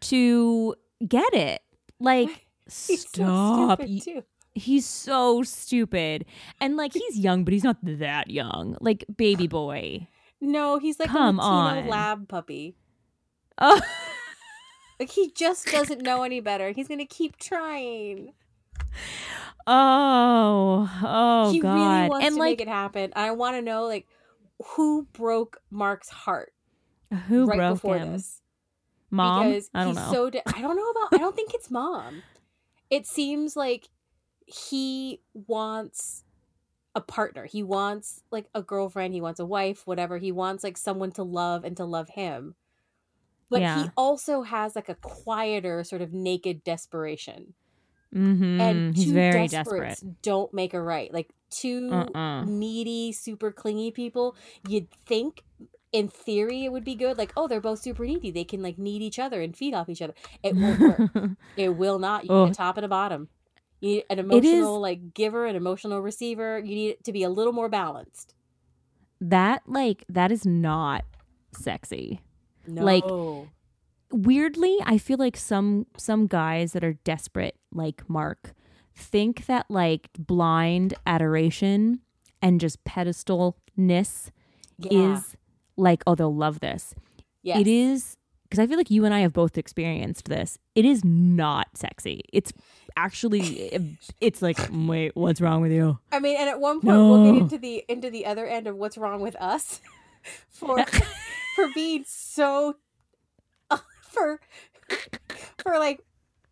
to 0.00 0.74
get 1.06 1.32
it? 1.34 1.60
Like, 1.98 2.46
He's 2.66 3.02
stop. 3.08 3.78
so 3.80 3.86
Y- 3.86 3.98
stupid 3.98 4.02
too. 4.04 4.24
He's 4.52 4.86
so 4.86 5.42
stupid. 5.42 6.24
And 6.60 6.76
like, 6.76 6.92
he's 6.92 7.18
young, 7.18 7.44
but 7.44 7.52
he's 7.52 7.62
not 7.64 7.76
that 7.82 8.30
young. 8.30 8.76
Like, 8.80 9.04
baby 9.16 9.46
boy. 9.46 10.08
no 10.40 10.78
he's 10.78 10.98
like 10.98 11.08
Come 11.08 11.38
a 11.38 11.42
Latino 11.42 11.80
on. 11.82 11.88
lab 11.88 12.28
puppy 12.28 12.74
Oh, 13.62 13.80
like 14.98 15.10
he 15.10 15.30
just 15.36 15.66
doesn't 15.66 16.00
know 16.02 16.22
any 16.22 16.40
better 16.40 16.70
he's 16.72 16.88
gonna 16.88 17.04
keep 17.06 17.36
trying 17.36 18.32
oh, 19.66 20.90
oh, 21.02 21.52
he 21.52 21.60
God. 21.60 21.74
really 21.74 22.08
wants 22.08 22.26
and 22.26 22.34
to 22.34 22.38
like, 22.40 22.50
make 22.52 22.60
it 22.62 22.68
happen 22.68 23.12
i 23.14 23.30
want 23.32 23.56
to 23.56 23.62
know 23.62 23.84
like 23.86 24.06
who 24.74 25.06
broke 25.12 25.58
mark's 25.70 26.08
heart 26.08 26.52
who 27.28 27.46
right 27.46 27.56
broke 27.58 27.74
before 27.74 27.98
him? 27.98 28.12
this 28.12 28.39
Mom? 29.10 29.48
because 29.48 29.70
I 29.74 29.80
don't 29.84 29.88
he's 29.88 29.96
know. 29.96 30.12
so 30.12 30.30
de- 30.30 30.48
I 30.48 30.60
don't 30.60 30.76
know 30.76 30.90
about 30.90 31.14
I 31.14 31.18
don't 31.18 31.34
think 31.36 31.54
it's 31.54 31.70
mom. 31.70 32.22
It 32.90 33.06
seems 33.06 33.56
like 33.56 33.88
he 34.46 35.20
wants 35.34 36.24
a 36.94 37.00
partner. 37.00 37.44
He 37.46 37.62
wants 37.62 38.22
like 38.32 38.46
a 38.54 38.62
girlfriend, 38.62 39.14
he 39.14 39.20
wants 39.20 39.38
a 39.40 39.46
wife, 39.46 39.86
whatever. 39.86 40.18
He 40.18 40.32
wants 40.32 40.64
like 40.64 40.76
someone 40.76 41.12
to 41.12 41.22
love 41.22 41.64
and 41.64 41.76
to 41.76 41.84
love 41.84 42.08
him. 42.10 42.54
But 43.48 43.60
Yeah. 43.60 43.82
he 43.84 43.90
also 43.96 44.42
has 44.42 44.74
like 44.76 44.88
a 44.88 44.94
quieter 44.96 45.82
sort 45.84 46.02
of 46.02 46.12
naked 46.12 46.64
desperation 46.64 47.54
Mm-hmm. 48.12 48.60
and 48.60 48.96
He's 48.96 49.06
two 49.06 49.12
very 49.12 49.46
desperate. 49.46 50.00
don't 50.22 50.52
make 50.52 50.74
a 50.74 50.82
right. 50.82 51.14
Like 51.14 51.30
2 51.50 51.90
Uh-uh. 51.92 52.44
needy, 52.44 53.12
super 53.12 53.52
clingy 53.52 53.92
people, 53.92 54.34
you'd 54.68 54.90
think 55.06 55.44
in 55.92 56.08
theory 56.08 56.64
it 56.64 56.72
would 56.72 56.84
be 56.84 56.94
good. 56.94 57.18
Like, 57.18 57.32
oh, 57.36 57.48
they're 57.48 57.60
both 57.60 57.80
super 57.80 58.04
needy. 58.04 58.30
They 58.30 58.44
can 58.44 58.62
like 58.62 58.78
need 58.78 59.02
each 59.02 59.18
other 59.18 59.40
and 59.42 59.56
feed 59.56 59.74
off 59.74 59.88
each 59.88 60.02
other. 60.02 60.14
It 60.42 60.54
won't 60.56 60.80
work. 60.80 61.30
it 61.56 61.70
will 61.70 61.98
not. 61.98 62.24
You 62.24 62.30
Oh. 62.30 62.44
need 62.44 62.52
a 62.52 62.54
top 62.54 62.76
and 62.76 62.84
a 62.84 62.88
bottom. 62.88 63.28
You 63.80 63.88
need 63.96 64.04
an 64.10 64.18
It 64.18 64.44
is- 64.44 64.52
emotional 64.52 64.80
like 64.80 65.14
giver, 65.14 65.46
an 65.46 65.56
emotional 65.56 66.00
receiver. 66.00 66.58
You 66.60 66.74
need 66.74 66.88
it 66.90 67.04
to 67.04 67.12
be 67.12 67.22
a 67.22 67.30
little 67.30 67.52
more 67.52 67.68
balanced. 67.68 68.34
that 69.20 69.62
like 69.66 70.04
that 70.08 70.30
is 70.32 70.46
not 70.46 71.04
sexy. 71.52 72.20
No. 72.66 72.84
Like, 72.84 73.04
weirdly 74.12 74.76
i 74.84 74.98
feel 74.98 75.18
like 75.18 75.36
some 75.36 75.86
some 75.96 76.26
guys 76.26 76.72
that 76.72 76.82
are 76.82 76.94
desperate 77.04 77.56
like 77.72 78.02
mark 78.10 78.54
think 78.92 79.46
that 79.46 79.64
like 79.70 80.08
blind 80.18 80.94
adoration 81.06 82.00
and 82.42 82.60
just 82.60 82.82
pedestalness 82.84 84.30
yeah. 84.78 85.14
is 85.14 85.36
like 85.80 86.02
oh 86.06 86.14
they'll 86.14 86.34
love 86.34 86.60
this 86.60 86.94
yes. 87.42 87.58
it 87.58 87.66
is 87.66 88.16
because 88.44 88.58
i 88.58 88.66
feel 88.66 88.76
like 88.76 88.90
you 88.90 89.04
and 89.04 89.14
i 89.14 89.20
have 89.20 89.32
both 89.32 89.56
experienced 89.58 90.28
this 90.28 90.58
it 90.74 90.84
is 90.84 91.04
not 91.04 91.66
sexy 91.74 92.22
it's 92.32 92.52
actually 92.96 93.96
it's 94.20 94.42
like 94.42 94.58
wait 94.72 95.14
what's 95.14 95.40
wrong 95.40 95.60
with 95.62 95.72
you 95.72 95.98
I 96.12 96.18
mean, 96.18 96.36
and 96.38 96.48
at 96.48 96.60
one 96.60 96.80
point 96.80 96.96
we'll 96.96 97.32
get 97.32 97.42
into 97.42 97.58
the 97.58 97.84
into 97.88 98.10
the 98.10 98.26
other 98.26 98.46
end 98.46 98.66
of 98.66 98.76
what's 98.76 98.98
wrong 98.98 99.20
with 99.20 99.36
us 99.36 99.80
for 100.48 100.84
for 101.56 101.68
being 101.74 102.04
so 102.06 102.76
for 104.10 104.40
for 105.58 105.78
like 105.78 106.00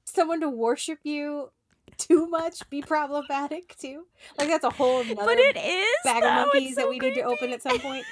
someone 0.04 0.40
to 0.40 0.48
worship 0.48 1.00
you 1.02 1.50
too 1.96 2.28
much 2.28 2.68
be 2.70 2.80
problematic 2.80 3.76
too. 3.76 4.06
Like 4.38 4.48
that's 4.48 4.64
a 4.64 4.70
whole 4.70 5.00
another 5.00 5.24
but 5.24 5.38
it 5.38 5.56
is 5.56 5.96
bag 6.04 6.22
though. 6.22 6.28
of 6.28 6.46
It's 6.46 6.54
monkeys 6.54 6.74
that 6.76 6.82
so 6.82 6.90
we 6.90 6.98
need 6.98 7.14
to 7.14 7.22
open 7.22 7.52
at 7.52 7.62
some 7.62 7.78
point. 7.80 8.04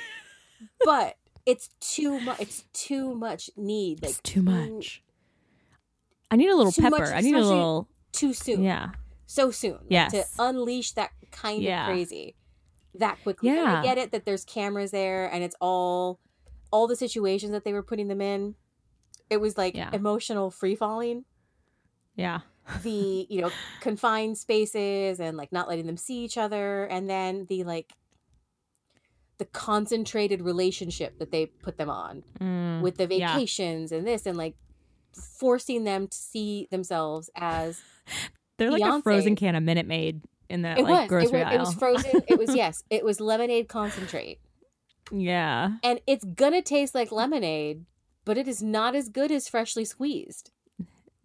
But 0.85 1.17
it's 1.45 1.69
too 1.81 2.19
much. 2.21 2.41
It's 2.41 2.65
too 2.73 3.15
much 3.15 3.51
need. 3.57 4.03
Like 4.03 4.11
it's 4.13 4.21
too 4.23 4.43
much 4.43 5.03
i 6.29 6.35
need 6.37 6.49
a 6.51 6.57
little 6.57 6.73
pepper 6.73 6.99
much, 6.99 7.13
i 7.15 7.21
need 7.21 7.37
a 7.37 7.41
little 7.41 7.89
Too 8.13 8.33
soon. 8.35 8.63
yeah 8.65 8.91
so 9.27 9.51
soon. 9.53 9.75
Like, 9.75 9.87
Yes. 9.91 10.13
To 10.13 10.25
unleash 10.41 10.93
that 10.93 11.11
kind 11.31 11.63
Yeah. 11.63 11.87
of 11.89 11.93
crazy 11.95 12.35
that 12.95 13.21
quickly. 13.23 13.49
And 13.51 13.61
I 13.61 13.75
Yeah. 13.75 13.83
get 13.83 13.99
it 13.99 14.11
that 14.13 14.25
there's 14.25 14.45
cameras 14.45 14.91
there 14.91 15.27
and 15.33 15.43
it's 15.45 15.55
all 15.61 16.19
all 16.73 16.87
the 16.89 16.97
situations 16.97 17.53
that 17.53 17.63
they 17.65 17.73
were 17.73 17.83
putting 17.83 18.09
them 18.09 18.21
in. 18.21 18.55
It 19.31 19.37
was 19.39 19.57
like 19.57 19.75
Yeah. 19.77 19.91
emotional 19.93 20.51
free 20.51 20.75
falling. 20.75 21.25
yeah 22.17 22.41
The, 22.83 23.27
you 23.31 23.41
know, 23.43 23.51
confined 23.81 24.37
spaces 24.39 25.21
and 25.21 25.37
like 25.37 25.53
not 25.53 25.69
letting 25.69 25.87
them 25.87 25.97
see 25.97 26.25
each 26.25 26.37
other. 26.39 26.85
And 26.87 27.09
then 27.09 27.45
the 27.49 27.63
like 27.65 27.93
the 29.39 29.45
concentrated 29.45 30.41
relationship 30.43 31.19
that 31.19 31.31
they 31.31 31.47
put 31.47 31.77
them 31.79 31.91
on 31.91 32.23
Mm, 32.41 32.81
with 32.83 32.97
the 32.97 33.07
yeah. 33.15 33.35
vacations 33.35 33.93
and 33.93 34.07
this 34.07 34.27
and 34.27 34.37
like 34.39 34.55
forcing 35.39 35.85
them 35.85 36.09
to 36.09 36.17
see 36.17 36.69
themselves 36.71 37.31
as 37.37 37.81
They're 38.59 38.71
like 38.71 38.83
a 38.83 39.03
frozen 39.03 39.37
can 39.37 39.55
of 39.55 39.63
Minute 39.63 39.87
Maid 39.87 40.23
in 40.49 40.63
that 40.63 40.79
it 40.79 40.83
like 40.85 40.91
was 40.91 41.05
it 41.05 41.09
grocery 41.09 41.39
was, 41.39 41.47
aisle. 41.47 41.55
it 41.55 41.59
was 41.59 41.75
frozen 41.75 42.23
it 42.29 42.39
was 42.39 42.55
yes 42.63 42.83
it 42.91 43.05
was 43.05 43.21
lemonade 43.21 43.69
concentrate 43.69 44.39
yeah, 45.13 45.73
and 45.85 46.01
it's 46.07 46.25
gonna 46.25 46.63
taste 46.63 46.95
like 46.95 47.13
lemonade 47.13 47.85
but 48.25 48.37
it 48.37 48.49
is 48.49 48.61
not 48.63 48.95
as 48.97 49.09
good 49.09 49.31
as 49.31 49.49
freshly 49.49 49.85
squeezed 49.85 50.51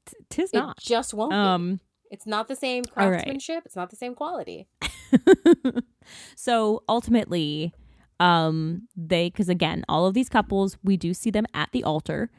T- 0.05 0.15
tis 0.29 0.51
it 0.53 0.57
not. 0.57 0.77
just 0.79 1.13
won't 1.13 1.31
be. 1.31 1.35
Um. 1.35 1.79
it's 2.11 2.27
not 2.27 2.47
the 2.47 2.55
same 2.55 2.83
all 2.97 3.05
right. 3.09 3.13
craftsmanship 3.13 3.63
it's 3.65 3.75
not 3.75 3.89
the 3.89 3.95
same 3.95 4.13
quality 4.15 4.67
so 6.35 6.83
ultimately, 6.87 7.73
um, 8.21 8.87
they 8.95 9.29
because 9.29 9.49
again, 9.49 9.83
all 9.89 10.05
of 10.05 10.13
these 10.13 10.29
couples, 10.29 10.77
we 10.83 10.95
do 10.95 11.13
see 11.13 11.31
them 11.31 11.45
at 11.53 11.69
the 11.71 11.83
altar, 11.83 12.29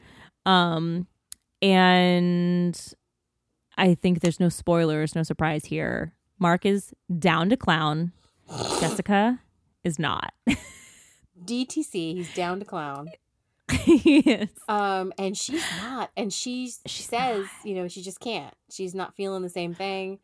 um, 0.45 1.07
and 1.61 2.93
I 3.77 3.93
think 3.93 4.21
there's 4.21 4.39
no 4.39 4.49
spoilers, 4.49 5.13
no 5.13 5.23
surprise 5.23 5.65
here. 5.65 6.13
Mark 6.39 6.65
is 6.65 6.93
down 7.19 7.49
to 7.49 7.57
clown. 7.57 8.13
Jessica 8.79 9.39
is 9.83 9.99
not. 9.99 10.33
dtc 11.45 11.91
he's 11.93 12.33
down 12.33 12.59
to 12.59 12.65
clown 12.65 13.09
yes. 13.85 14.47
um 14.69 15.11
and 15.17 15.35
she's 15.35 15.65
not 15.81 16.09
and 16.15 16.31
she 16.31 16.71
says 16.87 17.47
you 17.65 17.73
know 17.73 17.87
she 17.87 18.01
just 18.01 18.19
can't 18.19 18.53
she's 18.71 18.95
not 18.95 19.15
feeling 19.15 19.41
the 19.41 19.49
same 19.49 19.73
thing 19.73 20.19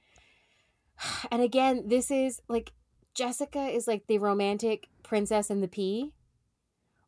and 1.31 1.41
again 1.41 1.83
this 1.87 2.09
is 2.09 2.41
like 2.47 2.71
jessica 3.19 3.65
is 3.67 3.87
like 3.87 4.03
the 4.07 4.17
romantic 4.17 4.87
princess 5.03 5.49
in 5.49 5.61
the 5.61 5.67
pea 5.67 6.11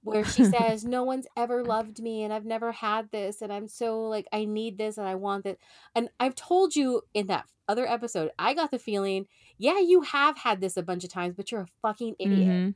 where 0.04 0.26
she 0.26 0.44
says 0.56 0.84
no 0.84 1.04
one's 1.04 1.28
ever 1.38 1.64
loved 1.64 2.02
me 2.02 2.24
and 2.24 2.34
i've 2.34 2.46
never 2.46 2.72
had 2.72 3.10
this 3.12 3.42
and 3.42 3.52
i'm 3.54 3.68
so 3.68 4.02
like 4.04 4.28
i 4.34 4.44
need 4.46 4.78
this 4.78 4.98
and 4.98 5.08
i 5.08 5.16
want 5.16 5.44
this 5.44 5.58
and 5.96 6.10
i've 6.20 6.36
told 6.36 6.76
you 6.76 7.02
in 7.14 7.28
that 7.28 7.46
other 7.68 7.88
episode 7.88 8.30
i 8.38 8.54
got 8.54 8.72
the 8.72 8.80
feeling 8.80 9.26
yeah 9.58 9.80
you 9.80 10.02
have 10.02 10.38
had 10.40 10.60
this 10.60 10.76
a 10.76 10.84
bunch 10.84 11.04
of 11.04 11.10
times 11.10 11.34
but 11.36 11.52
you're 11.52 11.62
a 11.62 11.68
fucking 11.82 12.16
idiot 12.20 12.48
Mhm. 12.50 12.74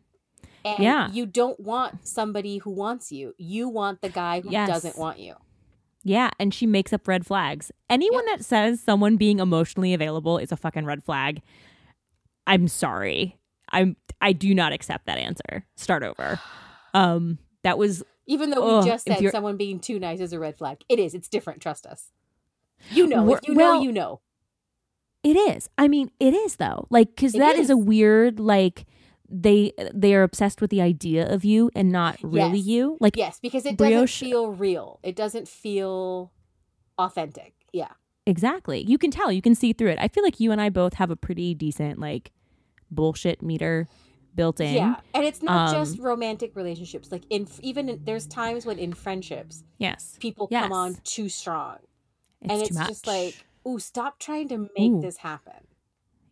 and 0.64 0.80
Yeah. 0.80 1.12
you 1.12 1.26
don't 1.26 1.60
want 1.60 2.08
somebody 2.08 2.60
who 2.60 2.72
wants 2.72 3.12
you 3.12 3.34
you 3.38 3.68
want 3.68 4.02
the 4.02 4.10
guy 4.10 4.42
who 4.42 4.52
Yes. 4.52 4.70
doesn't 4.70 4.98
want 4.98 5.20
you 5.20 5.34
Yeah, 6.08 6.30
and 6.40 6.54
she 6.54 6.68
makes 6.68 6.94
up 6.94 7.08
red 7.08 7.26
flags. 7.26 7.72
Anyone 7.90 8.26
that 8.28 8.46
says 8.46 8.80
someone 8.80 9.18
being 9.18 9.40
emotionally 9.40 9.92
available 9.92 10.38
is 10.38 10.52
a 10.52 10.56
fucking 10.56 10.86
red 10.86 11.04
flag, 11.04 11.42
I'm 12.48 12.68
sorry. 12.68 13.38
I'm 13.72 13.96
I 14.22 14.34
do 14.34 14.54
not 14.54 14.72
accept 14.74 15.06
that 15.08 15.18
answer. 15.18 15.66
Start 15.76 16.04
over. 16.04 16.40
Um 16.94 17.40
that 17.64 17.78
was 17.78 18.04
Even 18.28 18.50
though 18.52 18.66
we 18.66 18.72
Ugh, 18.80 18.86
just 18.86 19.06
said 19.06 19.30
someone 19.32 19.58
being 19.58 19.80
too 19.80 20.00
nice 20.00 20.20
is 20.20 20.34
a 20.34 20.40
red 20.40 20.58
flag, 20.58 20.78
it 20.90 21.00
is. 21.00 21.14
It's 21.14 21.28
different. 21.28 21.62
Trust 21.62 21.86
us. 21.86 22.12
You 22.92 23.08
know. 23.08 23.34
If 23.34 23.40
you 23.48 23.56
know, 23.56 23.82
you 23.82 23.92
know. 23.92 24.22
it 25.24 25.36
is. 25.36 25.70
I 25.78 25.88
mean, 25.88 26.12
it 26.20 26.34
is 26.34 26.58
though. 26.58 26.88
Like 26.90 27.16
cuz 27.16 27.34
that 27.34 27.56
is. 27.56 27.70
a 27.70 27.78
weird 27.78 28.40
like 28.40 28.86
they 29.28 29.72
they 29.92 30.14
are 30.14 30.22
obsessed 30.22 30.62
with 30.62 30.70
the 30.70 30.82
idea 30.82 31.28
of 31.28 31.44
you 31.44 31.72
and 31.76 31.92
not 31.92 32.18
really 32.22 32.60
Yes. 32.60 32.68
you. 32.68 32.98
Like 33.02 33.18
Yes, 33.18 33.40
because 33.42 33.66
it 33.66 33.76
brioche- 33.76 34.20
doesn't 34.22 34.30
feel 34.30 34.52
real. 34.52 35.00
It 35.02 35.16
doesn't 35.16 35.48
feel 35.48 36.32
authentic. 37.00 37.54
Yeah. 37.74 37.90
exactly. 38.28 38.84
You 38.88 38.98
can 38.98 39.12
tell. 39.12 39.32
You 39.32 39.42
can 39.42 39.56
see 39.56 39.74
through 39.74 39.90
it. 39.90 39.98
I 40.00 40.08
feel 40.08 40.24
like 40.24 40.40
you 40.40 40.52
and 40.52 40.62
I 40.62 40.70
both 40.70 40.94
have 40.96 41.10
a 41.12 41.16
pretty 41.16 41.54
decent 41.56 42.00
like 42.00 42.32
bullshit 42.96 43.42
meter 43.42 43.88
built 44.34 44.60
in. 44.60 44.74
Yeah. 44.74 44.96
And 45.14 45.24
it's 45.26 45.42
not 45.42 45.70
Um, 45.70 45.76
just 45.86 46.00
romantic 46.00 46.56
relationships. 46.56 47.12
Like 47.12 47.24
in 47.30 47.48
even 47.62 47.90
in, 47.90 48.02
there's 48.04 48.28
times 48.28 48.66
when 48.66 48.80
in 48.80 48.94
friendships 48.94 49.64
Yes. 49.78 50.18
people 50.20 50.48
Yes. 50.52 50.64
come 50.64 50.74
on 50.74 50.96
too 51.04 51.30
strong, 51.30 51.78
It's 52.42 52.52
and 52.52 52.62
it's 52.62 52.76
just 52.88 53.08
like, 53.08 53.36
ooh, 53.68 53.80
stop 53.80 54.20
trying 54.20 54.48
to 54.50 54.58
make 54.78 54.92
Ooh. 54.92 55.02
this 55.02 55.18
happen. 55.18 55.54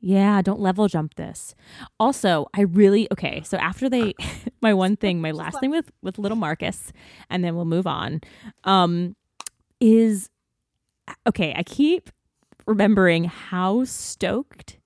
Yeah, 0.05 0.41
don't 0.41 0.59
level 0.59 0.89
jump 0.89 1.15
this. 1.15 1.55
Also, 1.97 2.47
I 2.53 2.61
really 2.61 3.07
okay. 3.13 3.41
So 3.45 3.55
after 3.57 3.87
they, 3.89 4.13
my 4.61 4.73
one 4.73 4.97
thing, 4.97 5.21
my 5.21 5.31
last 5.31 5.61
thing 5.61 5.71
with 5.71 5.91
with 6.01 6.17
little 6.19 6.35
Marcus, 6.37 6.91
and 7.29 7.41
then 7.41 7.55
we'll 7.55 7.63
move 7.63 7.87
on. 7.87 8.19
Um, 8.65 9.15
is 9.79 10.29
okay. 11.25 11.53
I 11.55 11.63
keep 11.63 12.09
remembering 12.67 13.25
how 13.25 13.85
stoked 13.85 14.77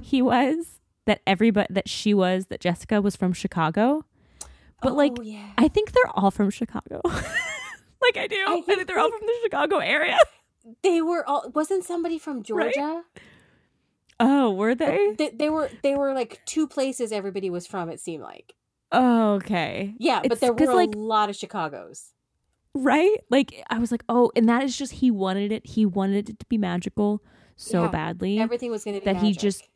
he 0.00 0.22
was 0.22 0.78
that 1.06 1.20
everybody 1.26 1.72
that 1.72 1.88
she 1.88 2.14
was 2.14 2.46
that 2.46 2.60
Jessica 2.60 3.00
was 3.00 3.16
from 3.16 3.32
Chicago, 3.32 4.04
but 4.80 4.92
oh, 4.92 4.94
like 4.94 5.12
Oh, 5.18 5.22
yeah. 5.22 5.50
I 5.58 5.68
think 5.68 5.92
they're 5.92 6.10
all 6.14 6.30
from 6.30 6.50
Chicago. 6.50 7.00
like 7.04 8.16
I 8.16 8.26
do. 8.28 8.36
I 8.46 8.54
think, 8.54 8.66
think 8.66 8.86
they're 8.86 8.98
all 8.98 9.10
from 9.10 9.26
the 9.26 9.34
Chicago 9.42 9.78
area. 9.78 10.18
they 10.82 11.02
were 11.02 11.28
all. 11.28 11.50
Wasn't 11.54 11.84
somebody 11.84 12.18
from 12.18 12.42
Georgia? 12.48 13.02
Oh, 14.20 14.52
were 14.52 14.74
they? 14.74 15.14
They, 15.18 15.30
they 15.30 15.50
were. 15.50 15.70
They 15.82 15.94
were 15.94 16.12
like 16.14 16.40
two 16.46 16.66
places 16.68 17.12
everybody 17.12 17.50
was 17.50 17.66
from. 17.66 17.88
It 17.90 18.00
seemed 18.00 18.22
like. 18.22 18.54
Oh, 18.92 19.34
okay. 19.34 19.94
Yeah, 19.98 20.20
but 20.28 20.40
there 20.40 20.52
were 20.52 20.64
a 20.70 20.74
like, 20.74 20.90
lot 20.94 21.30
of 21.30 21.36
Chicago's. 21.36 22.12
right 22.74 23.18
like 23.28 23.62
i 23.68 23.78
was 23.78 23.90
like 23.92 24.02
oh 24.08 24.32
and 24.34 24.48
that 24.48 24.62
is 24.62 24.74
just 24.78 24.92
he 24.92 25.10
wanted 25.10 25.52
it 25.52 25.66
he 25.66 25.84
wanted 25.84 26.30
it 26.30 26.38
to 26.38 26.46
be 26.46 26.56
magical 26.56 27.22
so 27.54 27.82
Yeah, 27.82 27.90
badly 27.90 28.38
Everything 28.38 28.70
was 28.70 28.82
going 28.82 28.98
to 28.98 29.04
be 29.04 29.12
that 29.12 29.22
he 29.22 29.32
just 29.34 29.68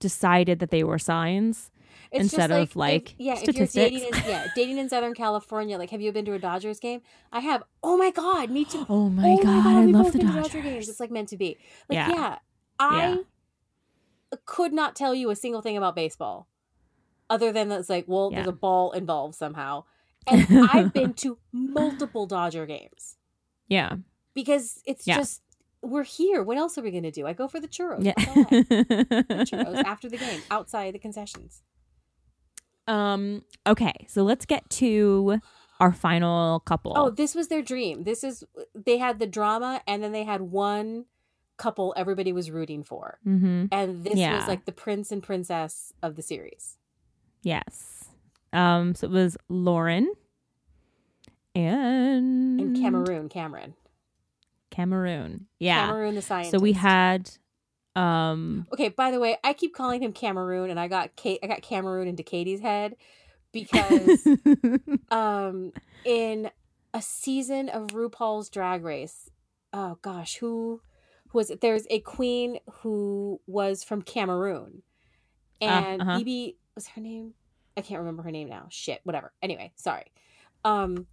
decided 0.00 0.58
that 0.60 0.70
they 0.70 0.84
were 0.84 0.98
signs 0.98 1.70
It's 2.10 2.22
instead 2.22 2.50
just 2.50 2.52
of, 2.60 2.68
if- 2.70 2.76
like, 2.76 3.14
yeah, 3.18 3.32
if 3.34 3.38
statistics. 3.40 3.74
you're 3.74 3.84
dating, 3.90 4.08
in, 4.24 4.28
yeah, 4.30 4.46
dating 4.54 4.78
in 4.78 4.88
Southern 4.88 5.14
California. 5.14 5.78
Like, 5.78 5.90
have 5.90 6.00
you 6.00 6.12
been 6.12 6.24
to 6.26 6.32
a 6.34 6.38
Dodgers 6.38 6.78
game? 6.80 7.00
I 7.32 7.40
have. 7.40 7.62
Oh 7.82 7.96
my 7.96 8.10
god, 8.10 8.50
me 8.50 8.64
too. 8.64 8.84
oh 8.88 9.08
my 9.08 9.24
oh 9.38 9.42
god, 9.42 9.66
i 9.66 9.84
love 9.86 10.12
the 10.12 10.18
dodgers 10.20 10.44
Dodger 10.48 10.60
games. 10.62 10.88
It's 10.88 11.00
like 11.00 11.10
meant 11.10 11.28
to 11.30 11.36
be. 11.36 11.56
Like, 11.88 11.96
Yeah. 11.96 12.08
yeah, 12.10 12.38
I 12.78 13.08
Yeah. 13.08 13.16
could 14.44 14.72
not 14.72 14.94
tell 14.96 15.14
you 15.14 15.30
a 15.30 15.36
single 15.36 15.62
thing 15.62 15.76
about 15.76 15.94
baseball, 15.96 16.48
other 17.30 17.52
than 17.52 17.68
that 17.68 17.80
it's 17.80 17.88
like, 17.90 18.04
well, 18.06 18.30
there's 18.30 18.46
a 18.46 18.52
ball 18.52 18.92
involved 18.92 19.34
somehow. 19.34 19.84
And 20.28 20.46
I've 20.72 20.92
been 20.92 21.14
to 21.14 21.38
multiple 21.52 22.26
Dodger 22.26 22.66
games 22.66 23.16
yeah 23.68 23.96
because 24.34 24.82
it's 24.84 25.06
Yeah. 25.06 25.16
just 25.18 25.40
we're 25.86 26.04
here. 26.04 26.42
What 26.42 26.56
else 26.58 26.76
are 26.78 26.82
we 26.82 26.90
gonna 26.90 27.10
do? 27.10 27.26
I 27.26 27.32
go 27.32 27.48
for 27.48 27.60
the 27.60 27.68
churros. 27.68 28.02
That's 28.04 28.26
all 28.28 28.44
I- 28.50 28.64
Yeah. 28.70 29.44
churros 29.44 29.84
after 29.84 30.08
the 30.08 30.18
game, 30.18 30.42
outside 30.50 30.94
the 30.94 30.98
concessions. 30.98 31.62
um. 32.86 33.42
Okay, 33.66 33.92
so 34.08 34.22
let's 34.22 34.46
get 34.46 34.68
to 34.70 35.40
our 35.80 35.92
final 35.92 36.60
couple. 36.60 36.92
Oh, 36.96 37.10
this 37.10 37.34
was 37.34 37.48
their 37.48 37.62
dream. 37.62 38.04
This 38.04 38.22
is 38.24 38.44
they 38.74 38.98
had 38.98 39.18
the 39.18 39.26
drama, 39.26 39.82
and 39.86 40.02
then 40.02 40.12
they 40.12 40.24
had 40.24 40.40
one 40.42 41.06
couple 41.58 41.94
everybody 41.96 42.32
was 42.32 42.50
rooting 42.50 42.84
for, 42.84 43.18
Mm-hmm. 43.26 43.66
and 43.72 44.04
this 44.04 44.16
Yeah. 44.16 44.36
was 44.36 44.46
like 44.46 44.66
the 44.66 44.72
prince 44.72 45.10
and 45.10 45.22
princess 45.22 45.92
of 46.02 46.14
the 46.16 46.22
series. 46.22 46.76
Yes. 47.42 48.04
Um. 48.52 48.94
So 48.94 49.06
it 49.06 49.10
was 49.10 49.36
Lauren 49.48 50.12
and 51.54 52.60
And 52.60 52.76
Cameroon, 52.80 53.28
Cameron, 53.28 53.74
Cameroon. 54.76 55.46
Yeah. 55.58 55.86
Cameroon 55.86 56.14
the 56.14 56.22
scientist. 56.22 56.52
So 56.52 56.58
we 56.58 56.74
had. 56.74 57.30
Um. 57.94 58.66
Okay, 58.74 58.90
by 58.90 59.10
the 59.10 59.18
way, 59.18 59.38
I 59.42 59.54
keep 59.54 59.74
calling 59.74 60.02
him 60.02 60.12
Cameroon, 60.12 60.68
and 60.68 60.78
I 60.78 60.86
got 60.86 61.16
Kate, 61.16 61.40
I 61.42 61.46
got 61.46 61.62
Cameroon 61.62 62.08
into 62.08 62.22
Katie's 62.22 62.60
head 62.60 62.94
because 63.52 64.26
um 65.10 65.72
in 66.04 66.50
a 66.92 67.00
season 67.00 67.70
of 67.70 67.88
RuPaul's 67.88 68.50
Drag 68.50 68.84
Race, 68.84 69.30
oh 69.72 69.96
gosh, 70.02 70.36
who 70.36 70.82
who 71.28 71.38
was 71.38 71.50
it? 71.50 71.62
There's 71.62 71.86
a 71.88 72.00
queen 72.00 72.58
who 72.82 73.40
was 73.46 73.82
from 73.82 74.02
Cameroon, 74.02 74.82
and 75.62 76.02
uh-huh. 76.02 76.18
BeBe 76.18 76.56
was 76.74 76.88
her 76.88 77.00
name. 77.00 77.32
I 77.78 77.80
can't 77.80 78.00
remember 78.00 78.22
her 78.24 78.30
name 78.30 78.50
now. 78.50 78.66
Shit, 78.70 79.00
whatever. 79.04 79.32
Anyway, 79.42 79.72
sorry. 79.76 80.12
Um, 80.64 81.06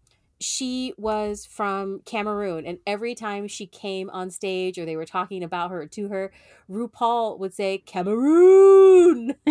she 0.44 0.94
was 0.98 1.46
from 1.46 2.02
Cameroon, 2.06 2.66
and 2.66 2.80
every 2.86 3.16
time 3.16 3.48
she 3.48 3.66
came 3.66 4.10
on 4.10 4.30
stage 4.30 4.78
or 4.78 4.86
they 4.86 4.96
were 4.96 5.06
talking 5.06 5.44
about 5.44 5.72
her 5.72 5.88
to 5.88 6.10
her, 6.10 6.32
RuPaul 6.70 7.40
would 7.40 7.54
say 7.54 7.78
Cameroon. 7.80 9.36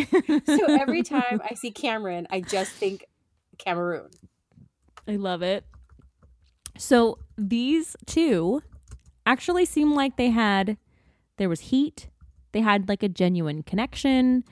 so 0.47 0.67
every 0.69 1.03
time 1.03 1.41
I 1.49 1.55
see 1.55 1.71
Cameron, 1.71 2.27
I 2.31 2.41
just 2.41 2.73
think 2.73 3.07
Cameroon. 3.59 4.11
I 5.09 5.17
love 5.17 5.43
it. 5.43 5.65
So 6.79 7.19
these 7.37 7.97
two 8.07 8.63
actually 9.27 9.65
seem 9.65 9.95
like 9.95 10.17
they 10.17 10.31
had 10.31 10.77
there 11.37 11.49
was 11.49 11.61
heat. 11.61 12.09
They 12.53 12.61
had 12.61 12.89
like 12.89 13.03
a 13.03 13.09
genuine 13.09 13.63
connection. 13.63 14.45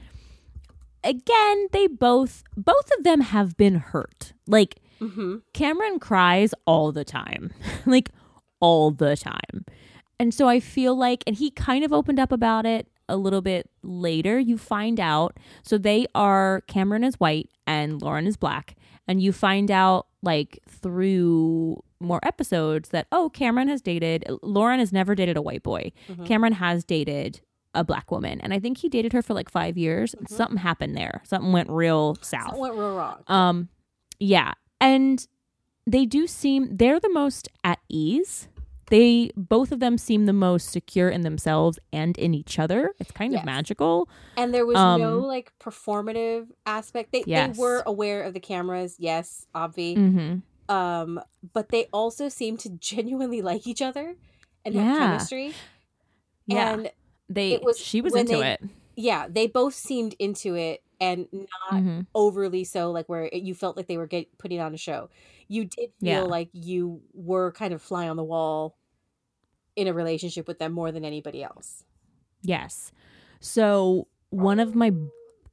Again, 1.04 1.68
they 1.72 1.86
both 1.86 2.42
both 2.56 2.90
of 2.98 3.04
them 3.04 3.20
have 3.20 3.56
been 3.56 3.76
hurt. 3.76 4.32
Like 4.46 4.79
Mm-hmm. 5.00 5.36
Cameron 5.54 5.98
cries 5.98 6.54
all 6.66 6.92
the 6.92 7.04
time. 7.04 7.52
like 7.86 8.10
all 8.60 8.90
the 8.90 9.16
time. 9.16 9.64
And 10.18 10.34
so 10.34 10.48
I 10.48 10.60
feel 10.60 10.94
like 10.94 11.24
and 11.26 11.36
he 11.36 11.50
kind 11.50 11.84
of 11.84 11.92
opened 11.92 12.18
up 12.20 12.30
about 12.32 12.66
it 12.66 12.88
a 13.08 13.16
little 13.16 13.40
bit 13.40 13.70
later. 13.82 14.38
You 14.38 14.58
find 14.58 15.00
out 15.00 15.38
so 15.62 15.78
they 15.78 16.06
are 16.14 16.62
Cameron 16.66 17.04
is 17.04 17.14
white 17.16 17.48
and 17.66 18.00
Lauren 18.02 18.26
is 18.26 18.36
black 18.36 18.76
and 19.08 19.22
you 19.22 19.32
find 19.32 19.70
out 19.70 20.06
like 20.22 20.58
through 20.68 21.82
more 22.00 22.20
episodes 22.22 22.90
that 22.90 23.06
oh 23.12 23.30
Cameron 23.30 23.68
has 23.68 23.80
dated 23.80 24.24
Lauren 24.42 24.78
has 24.78 24.92
never 24.92 25.14
dated 25.14 25.36
a 25.38 25.42
white 25.42 25.62
boy. 25.62 25.90
Mhm. 26.08 26.26
Cameron 26.26 26.52
has 26.54 26.84
dated 26.84 27.40
a 27.74 27.82
black 27.84 28.10
woman 28.10 28.40
and 28.42 28.52
I 28.52 28.58
think 28.58 28.78
he 28.78 28.88
dated 28.90 29.12
her 29.14 29.22
for 29.22 29.32
like 29.32 29.48
5 29.48 29.78
years. 29.78 30.14
Mhm. 30.14 30.28
Something 30.28 30.58
happened 30.58 30.96
there. 30.96 31.22
Something 31.24 31.52
went 31.52 31.70
real 31.70 32.16
south. 32.20 32.42
Something 32.48 32.60
went 32.60 32.74
real 32.74 32.94
wrong. 32.96 33.22
Um, 33.26 33.68
yeah, 34.18 34.52
and 34.80 35.26
they 35.86 36.06
do 36.06 36.26
seem 36.26 36.76
they're 36.76 37.00
the 37.00 37.10
most 37.12 37.48
at 37.64 37.78
ease. 37.88 38.48
They 38.90 39.30
both 39.36 39.70
of 39.70 39.78
them 39.78 39.98
seem 39.98 40.26
the 40.26 40.32
most 40.32 40.70
secure 40.70 41.08
in 41.08 41.20
themselves 41.20 41.78
and 41.92 42.18
in 42.18 42.34
each 42.34 42.58
other. 42.58 42.92
It's 42.98 43.12
kind 43.12 43.32
Yes. 43.32 43.42
of 43.42 43.46
magical. 43.46 44.08
and 44.36 44.52
there 44.52 44.66
was 44.66 44.76
um, 44.76 45.00
no 45.00 45.18
like 45.20 45.52
performative 45.60 46.48
aspect. 46.66 47.12
They 47.12 47.22
Yes. 47.26 47.56
they 47.56 47.60
were 47.60 47.82
aware 47.86 48.22
of 48.24 48.34
the 48.34 48.40
cameras, 48.40 48.96
yes, 48.98 49.46
obvi. 49.54 49.96
Mm-hmm. 49.96 50.74
Um, 50.74 51.20
but 51.52 51.68
they 51.70 51.86
also 51.92 52.28
seem 52.28 52.56
to 52.58 52.68
genuinely 52.70 53.42
like 53.50 53.66
each 53.66 53.80
other 53.82 54.16
and 54.64 54.74
Yeah. 54.74 54.82
have 54.84 54.98
chemistry. 54.98 55.54
Yeah, 56.46 56.72
And 56.74 56.90
they. 57.28 57.52
it 57.52 57.62
was 57.62 57.78
she 57.78 58.00
was 58.00 58.14
into 58.16 58.38
they- 58.38 58.52
it. 58.54 58.60
yeah, 58.96 59.28
they 59.28 59.46
both 59.46 59.74
seemed 59.74 60.14
into 60.18 60.56
it 60.56 60.82
and 61.00 61.26
not 61.32 61.82
Mhm. 61.82 62.06
overly 62.14 62.64
so 62.64 62.90
like 62.90 63.08
where 63.08 63.24
it, 63.24 63.42
you 63.42 63.54
felt 63.54 63.76
like 63.76 63.86
they 63.86 63.96
were 63.96 64.06
get, 64.06 64.36
putting 64.38 64.60
on 64.60 64.74
a 64.74 64.76
show. 64.76 65.08
You 65.48 65.64
did 65.64 65.90
feel 66.00 66.08
Yeah. 66.08 66.20
like 66.22 66.50
you 66.52 67.02
were 67.14 67.52
kind 67.52 67.72
of 67.72 67.80
fly 67.82 68.08
on 68.08 68.16
the 68.16 68.24
wall 68.24 68.76
in 69.76 69.86
a 69.88 69.92
relationship 69.94 70.46
with 70.46 70.58
them 70.58 70.72
more 70.72 70.92
than 70.92 71.04
anybody 71.04 71.42
else. 71.42 71.84
Yes. 72.42 72.92
So 73.40 74.08
one 74.30 74.60
of 74.60 74.74
my 74.74 74.92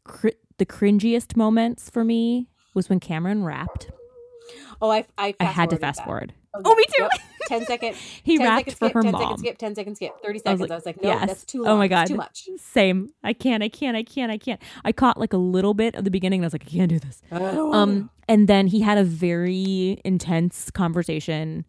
cr- 0.03 0.29
the 0.57 0.65
cringiest 0.65 1.35
moments 1.37 1.89
for 1.89 2.03
me 2.03 2.47
was 2.73 2.89
when 2.89 2.99
Cameron 2.99 3.43
rapped. 3.43 3.89
Oh, 4.81 4.89
I 4.91 5.05
I, 5.17 5.33
I 5.39 5.45
had 5.45 5.69
to 5.69 5.77
fast 5.77 5.99
that. 5.99 6.05
forward. 6.05 6.33
Oh, 6.65 6.71
Oh, 6.71 6.75
me 6.75 6.83
too. 6.95 7.03
Yep. 7.03 7.11
10 7.47 7.65
second. 7.65 7.95
He 8.23 8.37
10 8.37 8.45
rapped 8.47 8.59
second 8.71 8.73
for 8.73 8.85
skip, 8.87 8.93
her 8.95 9.01
10 9.03 9.11
mom. 9.13 9.21
second 9.21 9.37
skip, 9.37 9.57
10 9.57 9.75
second 9.75 9.95
skip, 9.95 10.21
30 10.21 10.27
I 10.27 10.31
was 10.31 10.41
seconds. 10.59 10.71
I 10.71 10.75
was 10.75 10.85
like, 10.85 10.95
like, 10.97 11.03
no, 11.03 11.09
yes. 11.11 11.27
that's 11.27 11.43
too 11.45 11.61
Oh 11.61 11.69
long. 11.69 11.77
my 11.79 11.85
It's 11.85 11.89
God. 11.91 12.07
too 12.07 12.15
much. 12.15 12.49
Same. 12.57 13.09
I 13.23 13.31
can't. 13.33 13.63
I 13.63 13.69
can't. 13.69 13.95
I 13.95 14.03
can't. 14.03 14.31
I 14.31 14.37
can't. 14.37 14.61
I 14.83 14.91
caught 14.91 15.17
like 15.17 15.31
a 15.31 15.37
little 15.37 15.73
bit 15.73 15.95
of 15.95 16.03
the 16.03 16.11
beginning, 16.11 16.39
and 16.39 16.45
I 16.45 16.47
was 16.47 16.53
like, 16.53 16.65
I 16.67 16.69
can't 16.69 16.89
do 16.89 16.99
this. 16.99 17.21
Um, 17.31 18.09
and 18.27 18.47
then 18.49 18.67
he 18.67 18.81
had 18.81 18.97
a 18.97 19.03
very 19.05 20.01
intense 20.03 20.69
conversation, 20.71 21.63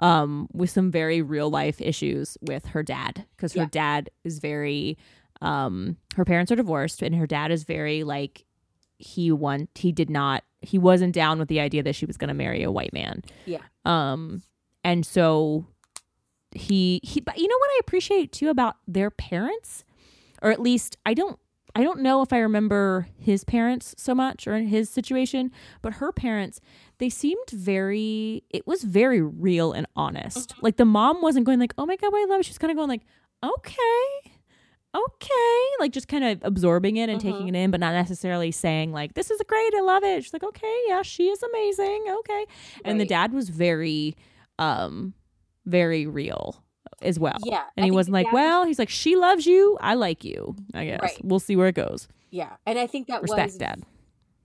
um, 0.00 0.48
with 0.52 0.68
some 0.70 0.90
very 0.90 1.22
real 1.22 1.48
life 1.48 1.80
issues 1.80 2.36
with 2.42 2.66
her 2.66 2.82
dad 2.82 3.24
because 3.36 3.54
her 3.54 3.62
Yeah. 3.62 3.68
dad 3.70 4.10
is 4.24 4.38
very, 4.38 4.98
um, 5.40 5.96
her 6.16 6.24
parents 6.26 6.52
are 6.52 6.56
divorced, 6.56 7.00
and 7.02 7.14
her 7.14 7.26
dad 7.26 7.50
is 7.50 7.64
very 7.64 8.04
like 8.04 8.44
he 8.98 9.32
want 9.32 9.70
he 9.74 9.92
did 9.92 10.10
not 10.10 10.44
he 10.62 10.78
wasn't 10.78 11.14
down 11.14 11.38
with 11.38 11.48
the 11.48 11.60
idea 11.60 11.82
that 11.82 11.94
she 11.94 12.06
was 12.06 12.16
going 12.16 12.28
to 12.28 12.34
marry 12.34 12.62
a 12.62 12.70
white 12.70 12.92
man. 12.92 13.22
Yeah. 13.46 13.62
Um, 13.84 14.42
and 14.84 15.04
so 15.04 15.66
he 16.54 17.00
he 17.02 17.20
but 17.20 17.38
you 17.38 17.48
know 17.48 17.56
what 17.58 17.70
I 17.70 17.78
appreciate 17.80 18.32
too 18.32 18.50
about 18.50 18.76
their 18.86 19.10
parents 19.10 19.84
or 20.42 20.50
at 20.50 20.60
least 20.60 20.98
I 21.06 21.14
don't 21.14 21.38
I 21.74 21.82
don't 21.82 22.00
know 22.00 22.20
if 22.20 22.32
I 22.32 22.38
remember 22.38 23.08
his 23.18 23.44
parents 23.44 23.94
so 23.96 24.14
much 24.14 24.46
or 24.46 24.54
in 24.54 24.66
his 24.66 24.90
situation, 24.90 25.50
but 25.80 25.94
her 25.94 26.12
parents, 26.12 26.60
they 26.98 27.08
seemed 27.08 27.48
very 27.50 28.44
it 28.50 28.66
was 28.66 28.82
very 28.82 29.22
real 29.22 29.72
and 29.72 29.86
honest. 29.96 30.54
Like 30.60 30.76
the 30.76 30.84
mom 30.84 31.22
wasn't 31.22 31.46
going 31.46 31.58
like, 31.58 31.72
"Oh 31.78 31.86
my 31.86 31.96
god, 31.96 32.12
I 32.14 32.26
love." 32.28 32.40
it." 32.40 32.46
She 32.46 32.50
was 32.50 32.58
kind 32.58 32.70
of 32.70 32.76
going 32.76 32.90
like, 32.90 33.02
"Okay." 33.42 34.31
Okay, 34.94 35.60
like 35.80 35.92
just 35.92 36.08
kind 36.08 36.22
of 36.24 36.38
absorbing 36.42 36.96
it 36.96 37.08
and 37.08 37.20
taking 37.20 37.48
it 37.48 37.54
in, 37.54 37.70
but 37.70 37.80
not 37.80 37.92
necessarily 37.94 38.50
saying 38.50 38.92
like, 38.92 39.14
"This 39.14 39.30
is 39.30 39.40
great, 39.46 39.74
I 39.74 39.80
love 39.80 40.04
it." 40.04 40.22
She's 40.22 40.32
like, 40.34 40.42
"Okay, 40.44 40.80
yeah, 40.86 41.00
she 41.02 41.28
is 41.28 41.42
amazing." 41.42 42.04
Okay, 42.18 42.46
and 42.84 43.00
the 43.00 43.06
dad 43.06 43.32
was 43.32 43.48
very, 43.48 44.14
um, 44.58 45.14
very 45.64 46.06
real 46.06 46.62
as 47.00 47.18
well. 47.18 47.38
Yeah. 47.44 47.64
And 47.76 47.84
I 47.84 47.86
he 47.86 47.90
wasn't 47.90 48.12
like, 48.14 48.30
well, 48.32 48.64
he's 48.64 48.78
like, 48.78 48.88
she 48.90 49.16
loves 49.16 49.46
you. 49.46 49.76
I 49.80 49.94
like 49.94 50.24
you. 50.24 50.54
I 50.74 50.84
guess. 50.84 51.00
Right. 51.02 51.18
We'll 51.24 51.40
see 51.40 51.56
where 51.56 51.68
it 51.68 51.74
goes. 51.74 52.06
Yeah. 52.30 52.50
And 52.66 52.78
I 52.78 52.86
think 52.86 53.08
that 53.08 53.22
Respect 53.22 53.46
was 53.48 53.56
dad. 53.58 53.82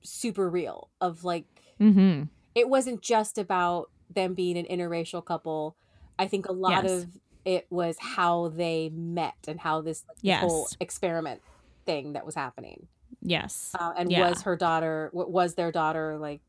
super 0.01 0.49
real 0.49 0.89
of 1.01 1.23
like, 1.23 1.45
Mm-hmm. 1.79 2.23
it 2.55 2.67
wasn't 2.69 3.01
just 3.01 3.37
about 3.37 3.91
them 4.09 4.33
being 4.33 4.57
an 4.57 4.65
interracial 4.65 5.23
couple. 5.23 5.75
I 6.17 6.25
think 6.27 6.47
a 6.47 6.51
lot 6.51 6.83
Yes. 6.85 7.03
of 7.03 7.07
it 7.47 7.65
was 7.69 7.95
how 7.99 8.49
they 8.49 8.89
met 8.89 9.35
and 9.47 9.57
how 9.59 9.79
this, 9.81 10.03
like, 10.07 10.17
Yes. 10.21 10.41
whole 10.41 10.67
experiment 10.81 11.41
thing 11.85 12.11
that 12.13 12.25
was 12.25 12.35
happening. 12.35 12.87
Yes. 13.21 13.73
Uh, 13.79 13.93
and 13.97 14.11
Yeah. 14.11 14.29
was 14.29 14.41
her 14.41 14.55
daughter, 14.57 15.09
was 15.13 15.55
their 15.55 15.71
daughter 15.71 16.17
like 16.17 16.41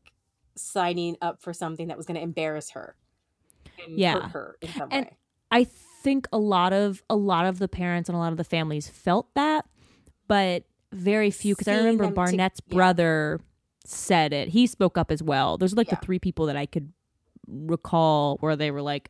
signing 0.55 1.15
up 1.21 1.41
for 1.41 1.53
something 1.53 1.87
that 1.87 1.95
was 1.95 2.05
going 2.05 2.15
to 2.17 2.21
embarrass 2.21 2.71
her 2.71 2.95
and 3.85 3.97
Yeah. 3.97 4.19
hurt 4.19 4.31
her 4.31 4.57
in 4.61 4.69
some 4.73 4.89
And- 4.91 5.05
way? 5.05 5.17
I 5.51 5.63
think 6.03 6.27
a 6.33 6.37
lot 6.37 6.73
of 6.73 7.01
a 7.09 7.15
lot 7.15 7.45
of 7.45 7.59
the 7.59 7.67
parents 7.69 8.09
and 8.09 8.15
a 8.15 8.19
lot 8.19 8.31
of 8.33 8.37
the 8.37 8.43
families 8.43 8.87
felt 8.89 9.33
that, 9.35 9.65
but 10.27 10.63
very 10.91 11.31
few. 11.31 11.55
Because 11.55 11.67
I 11.69 11.77
remember 11.77 12.05
to- 12.07 12.11
Barnett's 12.11 12.61
yeah. 12.67 12.75
brother 12.75 13.39
said 13.85 14.33
it. 14.33 14.49
He 14.49 14.67
spoke 14.67 14.97
up 14.97 15.11
as 15.11 15.23
well. 15.23 15.57
Those 15.57 15.71
are 15.73 15.77
like 15.77 15.87
Yeah. 15.87 15.95
the 15.95 16.05
three 16.05 16.19
people 16.19 16.45
that 16.47 16.57
I 16.57 16.65
could 16.65 16.91
recall 17.47 18.37
where 18.41 18.55
they 18.55 18.69
were 18.69 18.81
like, 18.81 19.09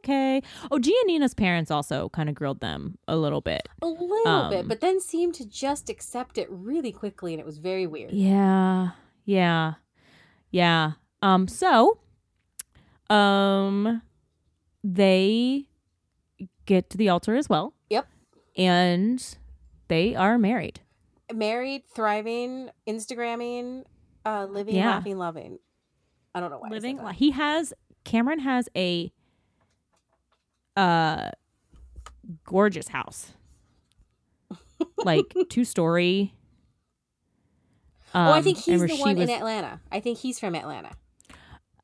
"Okay." 0.00 0.42
Oh, 0.70 0.78
Giannina's 0.78 1.34
parents 1.34 1.70
also 1.70 2.08
kind 2.10 2.28
of 2.28 2.34
grilled 2.34 2.60
them 2.60 2.98
a 3.08 3.16
little 3.16 3.40
bit. 3.40 3.68
A 3.82 3.86
little 3.86 4.48
bit, 4.50 4.60
um, 4.60 4.68
but 4.68 4.80
then 4.80 5.00
seemed 5.00 5.34
to 5.34 5.48
just 5.48 5.88
accept 5.88 6.38
it 6.38 6.48
really 6.50 6.92
quickly, 6.92 7.32
and 7.32 7.40
it 7.40 7.46
was 7.46 7.58
very 7.58 7.86
weird. 7.86 8.12
Yeah. 8.12 8.90
Yeah. 9.24 9.74
Yeah. 10.50 10.92
Um 11.22 11.46
so 11.48 11.98
um 13.08 14.02
they 14.82 15.66
get 16.66 16.88
to 16.90 16.96
the 16.96 17.08
altar 17.08 17.36
as 17.36 17.48
well. 17.48 17.74
Yep. 17.90 18.06
And 18.56 19.36
they 19.88 20.14
are 20.14 20.38
married. 20.38 20.80
Married, 21.32 21.82
thriving, 21.94 22.70
Instagramming, 22.88 23.84
uh, 24.24 24.46
living, 24.50 24.76
Yeah. 24.76 24.90
laughing, 24.90 25.18
loving. 25.18 25.58
I 26.34 26.40
don't 26.40 26.50
know 26.50 26.58
why. 26.58 26.68
I 26.68 26.70
said 26.70 26.74
Living 26.82 26.96
that. 26.98 27.14
he 27.16 27.30
has 27.32 27.72
Cameron 28.04 28.40
has 28.40 28.68
a 28.76 29.12
uh 30.80 31.30
gorgeous 32.44 32.88
house. 32.88 33.32
like 35.04 35.34
two 35.48 35.64
story. 35.64 36.34
Um, 38.14 38.26
oh, 38.28 38.32
I 38.32 38.42
think 38.42 38.58
he's 38.58 38.80
and 38.80 38.90
the 38.90 38.96
one 38.96 39.16
was, 39.16 39.28
in 39.28 39.34
Atlanta. 39.34 39.80
I 39.92 40.00
think 40.00 40.18
he's 40.18 40.38
from 40.38 40.54
Atlanta. 40.54 40.92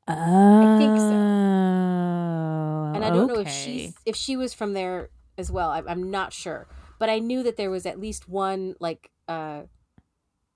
Oh, 0.07 0.77
think 0.77 0.97
so. 0.97 1.13
And 2.95 3.05
I 3.05 3.09
don't 3.09 3.27
know 3.27 3.39
if 3.39 3.49
she's 3.49 3.93
if 4.05 4.15
she 4.15 4.37
was 4.37 4.53
from 4.53 4.73
there 4.73 5.09
as 5.37 5.51
well. 5.51 5.69
I, 5.69 5.83
I'm 5.87 6.09
not 6.09 6.33
sure, 6.33 6.67
but 6.97 7.09
I 7.09 7.19
knew 7.19 7.43
that 7.43 7.57
there 7.57 7.69
was 7.69 7.85
at 7.85 7.99
least 7.99 8.27
one 8.27 8.75
like 8.79 9.11
uh 9.27 9.63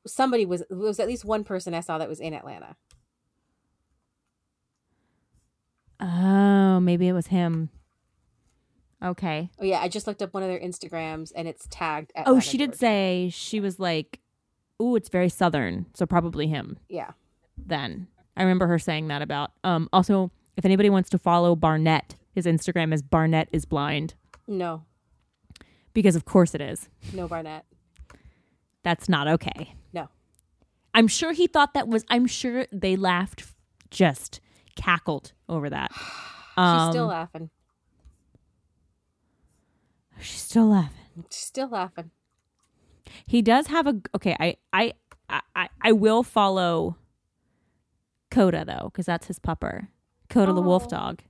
somebody 0.07 0.45
was 0.45 0.63
was 0.69 0.99
at 0.99 1.07
least 1.07 1.25
one 1.25 1.43
person 1.43 1.73
I 1.73 1.81
saw 1.81 1.97
that 1.99 2.09
was 2.09 2.19
in 2.19 2.33
Atlanta. 2.33 2.75
Oh, 5.99 6.79
maybe 6.79 7.07
it 7.07 7.13
was 7.13 7.27
him. 7.27 7.69
Okay. 9.03 9.49
Oh 9.59 9.63
yeah, 9.63 9.79
I 9.79 9.87
just 9.87 10.05
looked 10.07 10.21
up 10.21 10.33
one 10.33 10.43
of 10.43 10.49
their 10.49 10.59
Instagrams 10.59 11.31
and 11.35 11.47
it's 11.47 11.67
tagged. 11.69 12.11
Oh, 12.25 12.39
she 12.39 12.57
did 12.57 12.67
Georgia. 12.71 12.77
say 12.77 13.29
she 13.33 13.59
was 13.59 13.79
like, 13.79 14.19
"Ooh, 14.81 14.95
it's 14.95 15.09
very 15.09 15.29
southern," 15.29 15.87
so 15.93 16.05
probably 16.05 16.47
him. 16.47 16.77
Yeah. 16.87 17.11
Then 17.57 18.07
I 18.37 18.43
remember 18.43 18.67
her 18.67 18.77
saying 18.79 19.07
that 19.07 19.21
about. 19.21 19.51
Um. 19.63 19.89
Also, 19.91 20.31
if 20.55 20.65
anybody 20.65 20.89
wants 20.89 21.09
to 21.11 21.17
follow 21.17 21.55
Barnett, 21.55 22.15
his 22.33 22.45
Instagram 22.45 22.93
is 22.93 23.01
Barnett 23.01 23.49
is 23.51 23.65
blind 23.65 24.13
No, 24.47 24.83
because 25.93 26.15
of 26.15 26.25
course 26.25 26.53
it 26.53 26.61
is. 26.61 26.87
no 27.13 27.27
Barnett. 27.27 27.65
That's 28.83 29.07
not 29.09 29.27
okay. 29.27 29.73
No. 29.93 30.09
I'm 30.93 31.07
sure 31.07 31.31
he 31.33 31.47
thought 31.47 31.73
that 31.73 31.87
was. 31.87 32.03
I'm 32.09 32.27
sure 32.27 32.65
they 32.71 32.95
laughed, 32.95 33.43
just 33.89 34.39
cackled 34.75 35.33
over 35.49 35.69
that. 35.71 35.91
Um, 36.57 36.79
She's 36.87 36.93
still 36.93 37.07
laughing. 37.07 37.49
She's 40.22 40.41
still 40.41 40.67
laughing. 40.67 41.26
She's 41.30 41.43
still 41.43 41.69
laughing. 41.69 42.11
He 43.26 43.41
does 43.41 43.67
have 43.67 43.88
a 43.88 43.95
okay. 44.15 44.36
I 44.39 44.57
I 44.72 44.93
I 45.55 45.69
I 45.82 45.91
will 45.91 46.24
follow 46.24 46.95
Coda 48.30 48.63
though 48.65 48.86
because 48.91 49.05
that's 49.05 49.28
his 49.28 49.39
pupper. 49.39 49.88
Coda 50.30 50.53
the 50.53 50.61
wolf 50.61 50.86
Oh. 50.86 50.89
dog. 50.89 51.22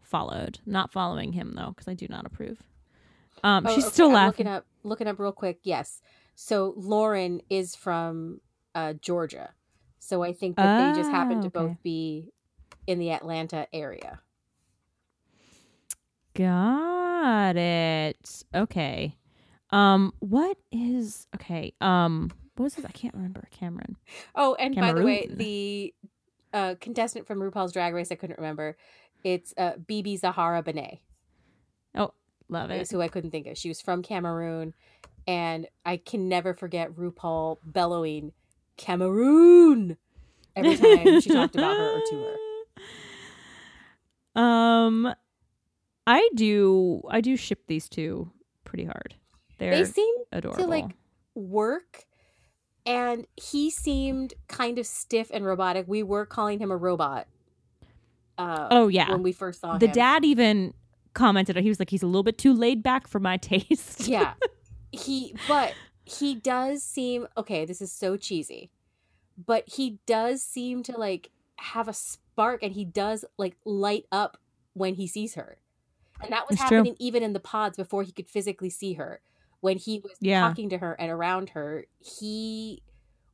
Followed, 0.00 0.60
not 0.64 0.90
following 0.90 1.34
him 1.34 1.52
though 1.54 1.68
because 1.76 1.86
I 1.88 1.92
do 1.94 2.06
not 2.08 2.24
approve. 2.24 2.62
Um, 3.44 3.66
Oh, 3.66 3.74
she's 3.74 3.84
okay, 3.84 3.92
still 3.92 4.06
I'm 4.08 4.12
laughing. 4.14 4.46
Looking 4.46 4.46
up, 4.46 4.66
looking 4.82 5.06
up 5.06 5.18
real 5.18 5.32
quick. 5.32 5.58
Yes. 5.64 6.00
So 6.34 6.72
Lauren 6.76 7.42
is 7.50 7.76
from 7.76 8.40
uh, 8.74 8.94
Georgia. 8.94 9.50
So 9.98 10.22
I 10.22 10.32
think 10.32 10.56
that 10.56 10.78
they 10.78 10.92
just 10.92 11.10
happen 11.10 11.38
Ah, 11.38 11.42
to 11.42 11.46
okay. 11.48 11.58
both 11.58 11.82
be 11.82 12.32
in 12.86 12.98
the 12.98 13.10
Atlanta 13.10 13.66
area. 13.72 14.20
Got 17.20 17.56
it. 17.56 18.44
Okay. 18.54 19.16
Um, 19.70 20.12
what 20.20 20.56
is 20.70 21.26
okay? 21.34 21.74
Um, 21.80 22.30
what 22.56 22.64
was 22.64 22.74
this? 22.74 22.84
I 22.84 22.92
can't 22.92 23.14
remember. 23.14 23.48
Cameron. 23.50 23.96
Oh, 24.36 24.54
and 24.54 24.74
by 24.76 24.92
the 24.92 25.02
way, 25.02 25.26
the 25.28 25.94
uh, 26.52 26.74
contestant 26.80 27.26
from 27.26 27.40
RuPaul's 27.40 27.72
Drag 27.72 27.92
Race, 27.92 28.12
I 28.12 28.14
couldn't 28.14 28.38
remember. 28.38 28.76
It's 29.24 29.52
uh, 29.58 29.72
BeBe 29.72 30.18
Zahara 30.18 30.62
Benet, 30.62 31.00
Oh, 31.96 32.12
love 32.48 32.70
it. 32.70 32.80
is 32.80 32.90
who 32.90 33.00
I 33.02 33.08
couldn't 33.08 33.32
think 33.32 33.48
of. 33.48 33.58
She 33.58 33.68
was 33.68 33.80
from 33.80 34.02
Cameroon, 34.02 34.74
and 35.26 35.66
I 35.84 35.96
can 35.96 36.28
never 36.28 36.54
forget 36.54 36.92
RuPaul 36.92 37.58
bellowing 37.64 38.32
Cameroon 38.76 39.96
every 40.54 40.76
time 40.76 41.20
she 41.20 41.30
talked 41.30 41.56
about 41.56 41.76
her 41.76 41.96
or 41.98 42.00
to 42.10 42.14
her. 42.16 42.36
Um, 44.40 45.12
I 46.08 46.28
do. 46.34 47.02
I 47.08 47.20
do 47.20 47.36
ship 47.36 47.64
these 47.66 47.88
two 47.88 48.32
pretty 48.64 48.84
hard. 48.84 49.14
They're 49.58 49.70
They 49.72 49.84
seem 49.84 50.14
adorable. 50.32 50.62
to 50.64 50.68
like 50.68 50.86
work 51.34 52.04
and 52.86 53.26
he 53.36 53.70
seemed 53.70 54.34
kind 54.48 54.78
of 54.78 54.86
stiff 54.86 55.30
and 55.32 55.44
robotic 55.44 55.86
we 55.86 56.02
were 56.02 56.24
calling 56.26 56.58
him 56.58 56.70
a 56.70 56.76
robot 56.76 57.26
uh 58.38 58.68
oh 58.70 58.88
yeah, 58.88 59.10
when 59.10 59.22
we 59.22 59.32
first 59.32 59.60
saw 59.60 59.72
him. 59.72 59.78
the 59.80 59.86
him 59.86 59.92
dad 59.92 60.24
even 60.24 60.72
commented. 61.14 61.56
He 61.56 61.68
was 61.68 61.78
like, 61.80 61.90
he's 61.90 62.02
a 62.02 62.06
little 62.06 62.22
bit 62.22 62.38
too 62.38 62.54
laid 62.54 62.82
back 62.82 63.06
for 63.08 63.18
my 63.20 63.36
taste. 63.50 64.06
yeah 64.08 64.34
he 64.92 65.34
but 65.46 65.74
he 66.04 66.34
does 66.34 66.82
seem 66.82 67.26
okay 67.36 67.64
this 67.66 67.82
is 67.82 67.92
so 67.92 68.16
cheesy 68.16 68.70
but 69.36 69.68
he 69.68 69.98
does 70.06 70.42
seem 70.42 70.82
to 70.84 70.92
like 70.96 71.30
have 71.56 71.86
a 71.88 71.92
spark 71.92 72.62
and 72.62 72.72
he 72.72 72.84
does 72.84 73.24
like 73.36 73.56
light 73.66 74.04
up 74.10 74.38
when 74.72 74.94
he 74.94 75.06
sees 75.06 75.34
her 75.34 75.58
and 76.22 76.32
that 76.32 76.46
was 76.46 76.56
It's 76.56 76.64
true. 76.64 76.88
happening 76.88 76.96
even 76.98 77.22
in 77.22 77.32
the 77.32 77.40
pods 77.40 77.76
before 77.76 78.02
he 78.02 78.12
could 78.12 78.28
physically 78.28 78.70
see 78.70 78.94
her 78.94 79.20
when 79.60 79.76
he 79.78 80.00
was 80.00 80.18
Yeah. 80.20 80.40
talking 80.40 80.68
to 80.70 80.78
her 80.78 80.94
and 81.00 81.10
around 81.10 81.50
her 81.50 81.86
he 81.98 82.82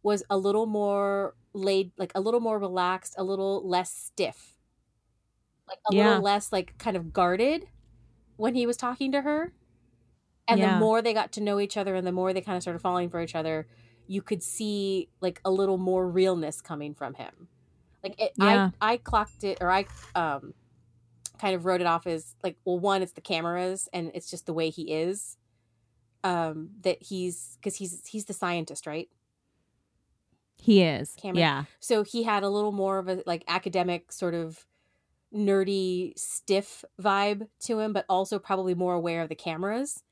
was 0.02 0.22
a 0.30 0.38
little 0.38 0.66
more 0.66 1.34
laid 1.54 1.92
like 1.98 2.12
a 2.14 2.20
little 2.20 2.40
more 2.40 2.58
relaxed 2.58 3.14
a 3.18 3.24
little 3.24 3.66
less 3.68 3.92
stiff 3.92 4.58
like 5.68 5.78
a 5.88 5.92
Yeah. 5.92 5.94
little 5.94 6.20
less 6.22 6.52
like 6.52 6.76
kind 6.78 6.96
of 6.96 7.12
guarded 7.12 7.66
when 8.36 8.54
he 8.54 8.66
was 8.66 8.76
talking 8.78 9.12
to 9.12 9.22
her 9.22 9.54
and 10.48 10.62
Yeah. 10.62 10.64
the 10.64 10.68
more 10.68 11.02
they 11.02 11.14
got 11.14 11.32
to 11.32 11.42
know 11.42 11.60
each 11.60 11.76
other 11.76 11.94
and 11.96 12.06
the 12.06 12.12
more 12.12 12.32
they 12.32 12.40
kind 12.42 12.56
of 12.56 12.62
started 12.62 12.80
falling 12.80 13.10
for 13.10 13.22
each 13.22 13.34
other 13.36 13.68
you 14.06 14.22
could 14.22 14.42
see 14.42 15.10
like 15.20 15.40
a 15.44 15.50
little 15.50 15.78
more 15.78 16.08
realness 16.10 16.60
coming 16.62 16.94
from 16.94 17.14
him 17.14 17.48
like 18.04 18.20
it, 18.20 18.32
i 18.40 18.64
i 18.80 18.98
clocked 18.98 19.44
it 19.44 19.58
or 19.60 19.70
i 19.70 19.86
um 20.14 20.54
kind 21.38 21.54
of 21.54 21.64
wrote 21.64 21.80
it 21.80 21.86
off 21.86 22.06
as 22.06 22.34
like 22.42 22.56
well 22.64 22.78
one 22.78 23.02
it's 23.02 23.12
the 23.12 23.20
cameras 23.20 23.88
and 23.92 24.10
it's 24.14 24.30
just 24.30 24.46
the 24.46 24.52
way 24.52 24.70
he 24.70 24.92
is 24.92 25.36
um 26.22 26.70
that 26.82 27.02
he's 27.02 27.58
because 27.60 27.76
he's 27.76 28.06
he's 28.06 28.26
the 28.26 28.32
scientist 28.32 28.86
right 28.86 29.08
he 30.56 30.82
is. 30.82 31.14
Cameron. 31.20 31.40
Yeah, 31.40 31.64
so 31.78 32.02
he 32.04 32.22
had 32.22 32.42
a 32.42 32.48
little 32.48 32.72
more 32.72 32.98
of 32.98 33.08
a 33.08 33.22
like 33.26 33.44
academic 33.48 34.10
sort 34.10 34.32
of 34.32 34.64
nerdy 35.34 36.16
stiff 36.18 36.84
vibe 37.02 37.48
to 37.60 37.80
him 37.80 37.92
but 37.92 38.06
also 38.08 38.38
probably 38.38 38.74
more 38.74 38.94
aware 38.94 39.20
of 39.20 39.28
the 39.28 39.34
cameras 39.34 40.02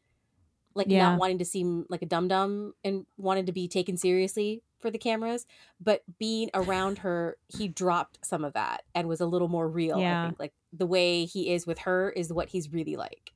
like 0.75 0.87
Yeah. 0.89 1.11
not 1.11 1.19
wanting 1.19 1.39
to 1.39 1.45
seem 1.45 1.87
like 1.89 2.03
a 2.03 2.07
dum 2.07 2.29
dum 2.29 2.75
and 2.85 3.07
wanted 3.17 3.47
to 3.47 3.53
be 3.53 3.69
taken 3.69 3.97
seriously 3.97 4.63
for 4.81 4.91
the 4.91 4.99
cameras 4.99 5.47
but 5.81 6.03
being 6.19 6.51
around 6.55 6.99
her 6.99 7.37
he 7.49 7.69
dropped 7.69 8.19
some 8.25 8.45
of 8.45 8.53
that 8.55 8.83
and 8.95 9.09
was 9.09 9.21
a 9.21 9.27
little 9.27 9.49
more 9.49 9.69
real 9.69 9.99
Yeah. 10.01 10.23
i 10.23 10.27
think 10.27 10.41
like 10.41 10.53
the 10.73 10.87
way 10.87 11.25
he 11.25 11.53
is 11.53 11.67
with 11.67 11.81
her 11.81 12.11
is 12.11 12.33
what 12.33 12.49
he's 12.49 12.73
really 12.73 12.97
like 12.97 13.33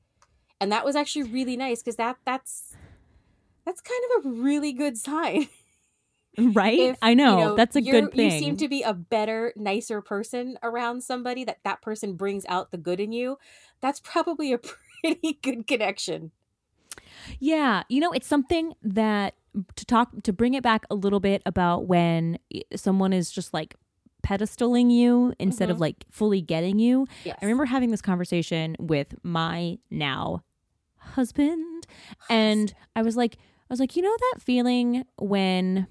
and 0.59 0.71
that 0.71 0.83
was 0.83 0.95
actually 0.95 1.23
really 1.23 1.55
nice 1.55 1.81
because 1.81 1.95
that 1.97 2.17
that's 2.25 2.75
that's 3.65 3.81
kind 3.81 4.01
of 4.17 4.25
a 4.25 4.29
really 4.41 4.73
good 4.73 4.97
sign 4.97 5.47
right. 6.37 6.77
if, 6.79 6.97
I 7.01 7.13
know, 7.15 7.39
you 7.39 7.45
know, 7.45 7.55
that's 7.55 7.75
a 7.75 7.81
good 7.81 8.11
thing. 8.13 8.31
You 8.31 8.39
seem 8.39 8.57
to 8.57 8.67
be 8.67 8.83
a 8.83 8.93
better, 8.93 9.53
nicer 9.55 10.01
person 10.01 10.57
around 10.61 11.01
somebody 11.03 11.43
that 11.45 11.59
that 11.63 11.81
person 11.81 12.13
brings 12.13 12.45
out 12.47 12.69
the 12.69 12.77
good 12.77 12.99
in 12.99 13.11
you. 13.11 13.39
That's 13.81 13.99
probably 13.99 14.53
a 14.53 14.59
pretty 15.01 15.39
good 15.41 15.65
connection. 15.65 16.31
Yeah, 17.39 17.83
you 17.89 17.99
know, 17.99 18.11
it's 18.11 18.27
something 18.27 18.73
that 18.83 19.35
to 19.75 19.85
talk 19.85 20.11
to 20.23 20.33
bring 20.33 20.53
it 20.53 20.63
back 20.63 20.85
a 20.91 20.95
little 20.95 21.19
bit 21.19 21.41
about 21.45 21.87
when 21.87 22.37
someone 22.75 23.11
is 23.13 23.31
just 23.31 23.53
like 23.53 23.75
pedestaling 24.23 24.91
you 24.91 25.33
instead 25.39 25.69
of 25.69 25.77
Mhm. 25.77 25.81
like 25.81 26.05
fully 26.11 26.41
getting 26.41 26.79
you. 26.79 27.07
Yes. 27.23 27.37
I 27.41 27.45
remember 27.45 27.65
having 27.65 27.91
this 27.91 28.01
conversation 28.01 28.75
with 28.79 29.15
my 29.23 29.77
now 29.89 30.43
husband 30.97 31.87
and 32.29 32.73
I 32.95 33.01
was 33.01 33.15
like 33.15 33.37
I 33.69 33.73
was 33.73 33.79
like, 33.79 33.95
"You 33.95 34.01
know 34.01 34.15
that 34.31 34.41
feeling 34.41 35.03
when 35.17 35.87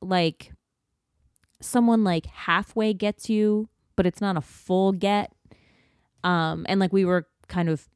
like 0.00 0.52
someone 1.60 2.04
like 2.04 2.26
halfway 2.26 2.92
gets 2.94 3.28
you, 3.28 3.68
but 3.96 4.06
it's 4.06 4.20
not 4.20 4.36
a 4.36 4.40
full 4.40 4.92
get?" 4.92 5.32
Um 6.24 6.66
and 6.68 6.80
like 6.80 6.92
we 6.92 7.04
were 7.04 7.26
kind 7.48 7.68
of 7.68 7.88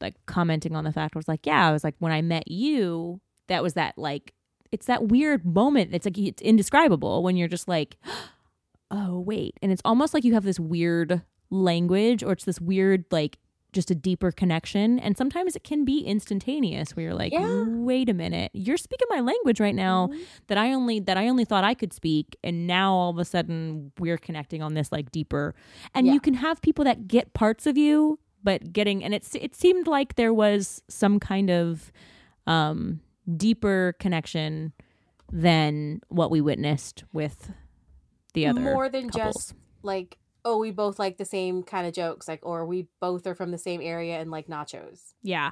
like 0.00 0.14
commenting 0.26 0.74
on 0.76 0.84
the 0.84 0.92
fact 0.92 1.16
I 1.16 1.18
was 1.18 1.28
like, 1.28 1.46
"Yeah, 1.46 1.68
I 1.68 1.72
was 1.72 1.84
like 1.84 1.94
when 1.98 2.12
I 2.12 2.22
met 2.22 2.48
you, 2.50 3.20
that 3.48 3.62
was 3.62 3.74
that 3.74 3.96
like 3.98 4.32
it's 4.72 4.86
that 4.86 5.08
weird 5.08 5.44
moment. 5.44 5.90
It's 5.92 6.06
like 6.06 6.16
it's 6.18 6.40
indescribable 6.42 7.22
when 7.22 7.36
you're 7.36 7.48
just 7.48 7.66
like, 7.68 7.96
oh 8.90 9.20
wait, 9.20 9.54
and 9.62 9.70
it's 9.72 9.82
almost 9.84 10.14
like 10.14 10.24
you 10.24 10.34
have 10.34 10.44
this 10.44 10.60
weird 10.60 11.22
language 11.50 12.22
or 12.22 12.32
it's 12.32 12.44
this 12.44 12.60
weird 12.60 13.04
like 13.10 13.38
just 13.72 13.90
a 13.90 13.94
deeper 13.94 14.30
connection 14.32 14.98
and 15.00 15.16
sometimes 15.16 15.54
it 15.56 15.62
can 15.64 15.84
be 15.84 16.00
instantaneous 16.00 16.94
where 16.96 17.04
you're 17.06 17.14
like 17.14 17.32
Yeah. 17.32 17.64
wait 17.66 18.08
a 18.08 18.14
minute 18.14 18.50
you're 18.54 18.76
speaking 18.76 19.06
my 19.10 19.18
language 19.20 19.60
right 19.60 19.74
now 19.74 20.08
Mhm. 20.12 20.20
that 20.48 20.58
i 20.58 20.72
only 20.72 20.98
that 21.00 21.16
i 21.16 21.26
only 21.28 21.44
thought 21.44 21.62
i 21.64 21.74
could 21.74 21.92
speak 21.92 22.36
and 22.44 22.66
now 22.68 22.92
all 22.94 23.10
of 23.10 23.18
a 23.18 23.24
sudden 23.24 23.90
we're 23.98 24.16
connecting 24.18 24.60
on 24.62 24.74
this 24.74 24.90
like 24.92 25.10
deeper 25.12 25.54
and 25.94 26.06
Yeah. 26.06 26.12
you 26.14 26.20
can 26.20 26.34
have 26.34 26.60
people 26.62 26.84
that 26.84 27.06
get 27.08 27.32
parts 27.32 27.66
of 27.66 27.76
you 27.76 28.18
but 28.42 28.72
getting 28.72 29.02
and 29.04 29.14
it's 29.14 29.34
it 29.34 29.54
seemed 29.54 29.86
like 29.86 30.14
there 30.16 30.32
was 30.34 30.82
some 30.88 31.20
kind 31.20 31.50
of 31.50 31.92
um 32.46 33.00
deeper 33.36 33.94
connection 34.00 34.72
than 35.32 36.00
what 36.08 36.30
we 36.30 36.40
witnessed 36.40 37.04
with 37.12 37.52
the 38.34 38.46
other 38.46 38.60
more 38.60 38.88
than 38.88 39.10
couples. 39.10 39.34
just 39.34 39.54
like 39.82 40.16
oh, 40.42 40.56
we 40.58 40.70
both 40.70 40.98
like 40.98 41.18
the 41.18 41.24
same 41.26 41.62
kind 41.62 41.86
of 41.86 41.92
jokes, 41.92 42.26
like, 42.26 42.40
or 42.42 42.64
we 42.64 42.86
both 42.98 43.26
are 43.26 43.34
from 43.34 43.50
the 43.50 43.58
same 43.58 43.82
area 43.82 44.18
and 44.18 44.30
like 44.30 44.46
nachos. 44.46 45.12
Yeah. 45.22 45.50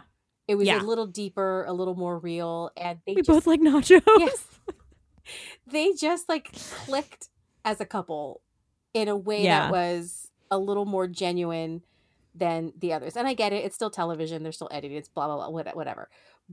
It 0.48 0.54
was 0.54 0.66
Yeah. 0.66 0.80
a 0.80 0.82
little 0.82 1.06
deeper, 1.06 1.66
a 1.68 1.74
little 1.74 1.94
more 1.94 2.18
real, 2.18 2.70
and 2.74 2.98
they 3.06 3.12
We 3.12 3.16
just, 3.20 3.28
both 3.28 3.46
like 3.46 3.60
nachos. 3.60 4.00
yes, 4.18 4.46
they 5.66 5.92
just 5.92 6.26
like 6.26 6.50
clicked 6.54 7.28
as 7.66 7.82
a 7.82 7.84
couple 7.84 8.40
in 8.94 9.08
a 9.08 9.16
way 9.16 9.44
Yeah. 9.44 9.64
that 9.64 9.70
was 9.72 10.30
a 10.50 10.58
little 10.58 10.86
more 10.86 11.06
genuine 11.06 11.82
than 12.38 12.72
the 12.78 12.92
others. 12.92 13.16
And 13.16 13.26
I 13.28 13.34
get 13.34 13.52
it; 13.52 13.64
it's 13.64 13.74
still 13.74 13.90
television; 13.90 14.42
they're 14.42 14.52
still 14.52 14.68
editing. 14.70 14.96
It's 14.96 15.08
blah 15.08 15.26
blah 15.26 15.50
blah, 15.50 15.72
whatever. 15.72 16.08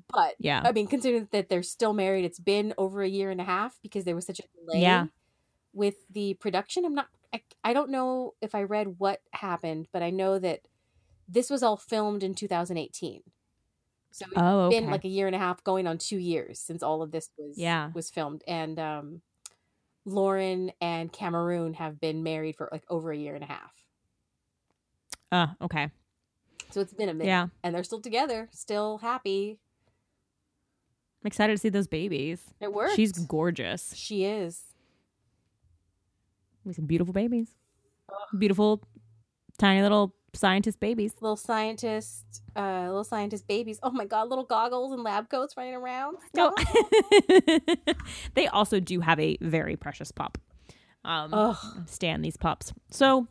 But 0.10 0.36
Yeah. 0.40 0.62
I 0.66 0.72
mean, 0.72 0.88
considering 0.88 1.28
that 1.32 1.50
they're 1.50 1.64
still 1.64 1.94
married, 1.94 2.26
it's 2.26 2.40
been 2.40 2.74
over 2.78 3.02
a 3.02 3.08
year 3.10 3.32
and 3.32 3.40
a 3.40 3.46
half 3.46 3.80
because 3.82 4.04
there 4.04 4.16
was 4.16 4.26
such 4.26 4.40
a 4.40 4.44
delay 4.60 4.82
Yeah. 4.82 5.06
with 5.74 5.96
the 6.10 6.34
production. 6.36 6.84
I'm 6.86 6.96
not, 6.96 7.08
I, 7.34 7.44
I 7.64 7.74
don't 7.74 7.90
know 7.92 8.34
if 8.42 8.54
I 8.56 8.64
read 8.64 8.96
what 9.00 9.22
happened, 9.32 9.88
but 9.94 10.04
I 10.04 10.10
know 10.10 10.38
that 10.40 10.62
this 11.30 11.50
was 11.50 11.64
all 11.64 11.78
filmed 11.78 12.24
in 12.24 12.36
2018. 12.36 13.22
So 14.12 14.26
it's 14.26 14.34
Oh, 14.38 14.66
okay. 14.68 14.80
been 14.80 14.90
like 14.90 15.06
a 15.06 15.10
year 15.10 15.28
and 15.28 15.36
a 15.36 15.40
half, 15.40 15.64
going 15.64 15.88
on 15.88 15.98
two 15.98 16.18
years 16.18 16.60
since 16.60 16.84
all 16.84 17.02
of 17.02 17.12
this 17.12 17.30
was 17.38 17.58
Yeah. 17.58 17.92
was 17.94 18.10
filmed. 18.10 18.44
And 18.48 18.78
um, 18.80 19.22
Lauren 20.06 20.72
and 20.82 21.12
Cameroon 21.12 21.74
have 21.76 22.00
been 22.00 22.22
married 22.24 22.56
for 22.58 22.70
like 22.72 22.84
over 22.90 23.12
a 23.12 23.18
year 23.18 23.36
and 23.36 23.44
a 23.44 23.48
half. 23.48 23.74
Uh, 25.32 25.48
okay. 25.62 25.90
So 26.72 26.82
it's 26.82 26.94
been 26.94 27.10
a 27.10 27.14
minute. 27.14 27.28
Yeah. 27.28 27.48
And 27.64 27.74
they're 27.76 27.84
still 27.84 28.02
together, 28.02 28.50
still 28.52 28.98
happy. 29.00 29.60
I'm 31.24 31.28
excited 31.28 31.54
to 31.54 31.58
see 31.58 31.70
those 31.70 31.88
babies. 31.88 32.42
It 32.60 32.74
works. 32.74 32.96
She's 32.96 33.12
gorgeous. 33.12 33.94
she 33.96 34.26
is. 34.26 34.62
We 36.64 36.74
some 36.74 36.86
beautiful 36.86 37.14
babies. 37.14 37.50
Beautiful, 38.38 38.84
tiny 39.58 39.82
little 39.82 40.16
scientist 40.34 40.80
babies. 40.80 41.14
little 41.22 41.36
scientist, 41.36 42.26
uh, 42.56 42.86
little 42.88 43.04
scientist 43.04 43.48
babies. 43.48 43.80
Oh 43.82 43.92
my 43.92 44.06
god, 44.06 44.30
little 44.30 44.44
goggles 44.44 44.92
and 44.92 45.04
lab 45.04 45.30
coats 45.30 45.56
running 45.58 45.76
around. 45.76 46.18
No. 46.34 46.54
they 48.34 48.48
also 48.48 48.80
do 48.80 49.00
have 49.00 49.20
a 49.20 49.38
very 49.42 49.76
precious 49.76 50.12
pup. 50.12 50.38
Um, 51.04 51.34
Ugh. 51.34 51.58
stand 51.88 52.26
these 52.26 52.38
pups. 52.38 52.74
So 52.90 53.28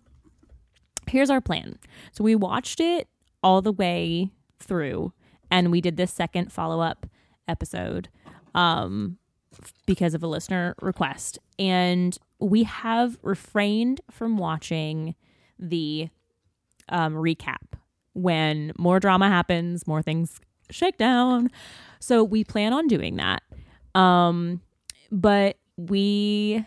here's 1.14 1.30
our 1.30 1.40
plan. 1.40 1.78
So 2.10 2.24
we 2.24 2.34
watched 2.34 2.80
it 2.80 3.06
all 3.40 3.62
the 3.62 3.70
way 3.70 4.32
through, 4.58 5.12
and 5.48 5.70
we 5.70 5.80
did 5.80 5.96
this 5.96 6.12
second 6.12 6.52
follow 6.52 6.80
up 6.80 7.06
episode 7.46 8.08
um, 8.52 9.18
because 9.86 10.14
of 10.14 10.24
a 10.24 10.26
listener 10.26 10.74
request. 10.82 11.38
And 11.56 12.18
we 12.40 12.64
have 12.64 13.16
refrained 13.22 14.00
from 14.10 14.38
watching 14.38 15.14
the 15.56 16.08
um, 16.88 17.14
recap 17.14 17.78
when 18.14 18.72
more 18.76 18.98
drama 18.98 19.28
happens, 19.28 19.86
more 19.86 20.02
things 20.02 20.40
shake 20.68 20.98
down. 20.98 21.48
So 22.00 22.24
we 22.24 22.42
plan 22.42 22.72
on 22.72 22.88
doing 22.88 23.16
that. 23.16 23.44
Um, 23.94 24.62
but 25.12 25.58
we 25.76 26.66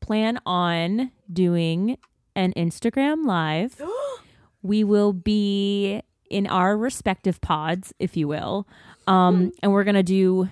plan 0.00 0.38
on 0.46 1.10
doing 1.32 1.98
an 2.38 2.52
Instagram 2.56 3.26
live. 3.26 3.82
we 4.62 4.84
will 4.84 5.12
be 5.12 6.00
in 6.30 6.46
our 6.46 6.76
respective 6.76 7.40
pods, 7.40 7.92
if 7.98 8.16
you 8.16 8.28
will. 8.28 8.66
Um, 9.06 9.50
and 9.62 9.72
we're 9.72 9.84
going 9.84 9.96
to 9.96 10.02
do 10.02 10.48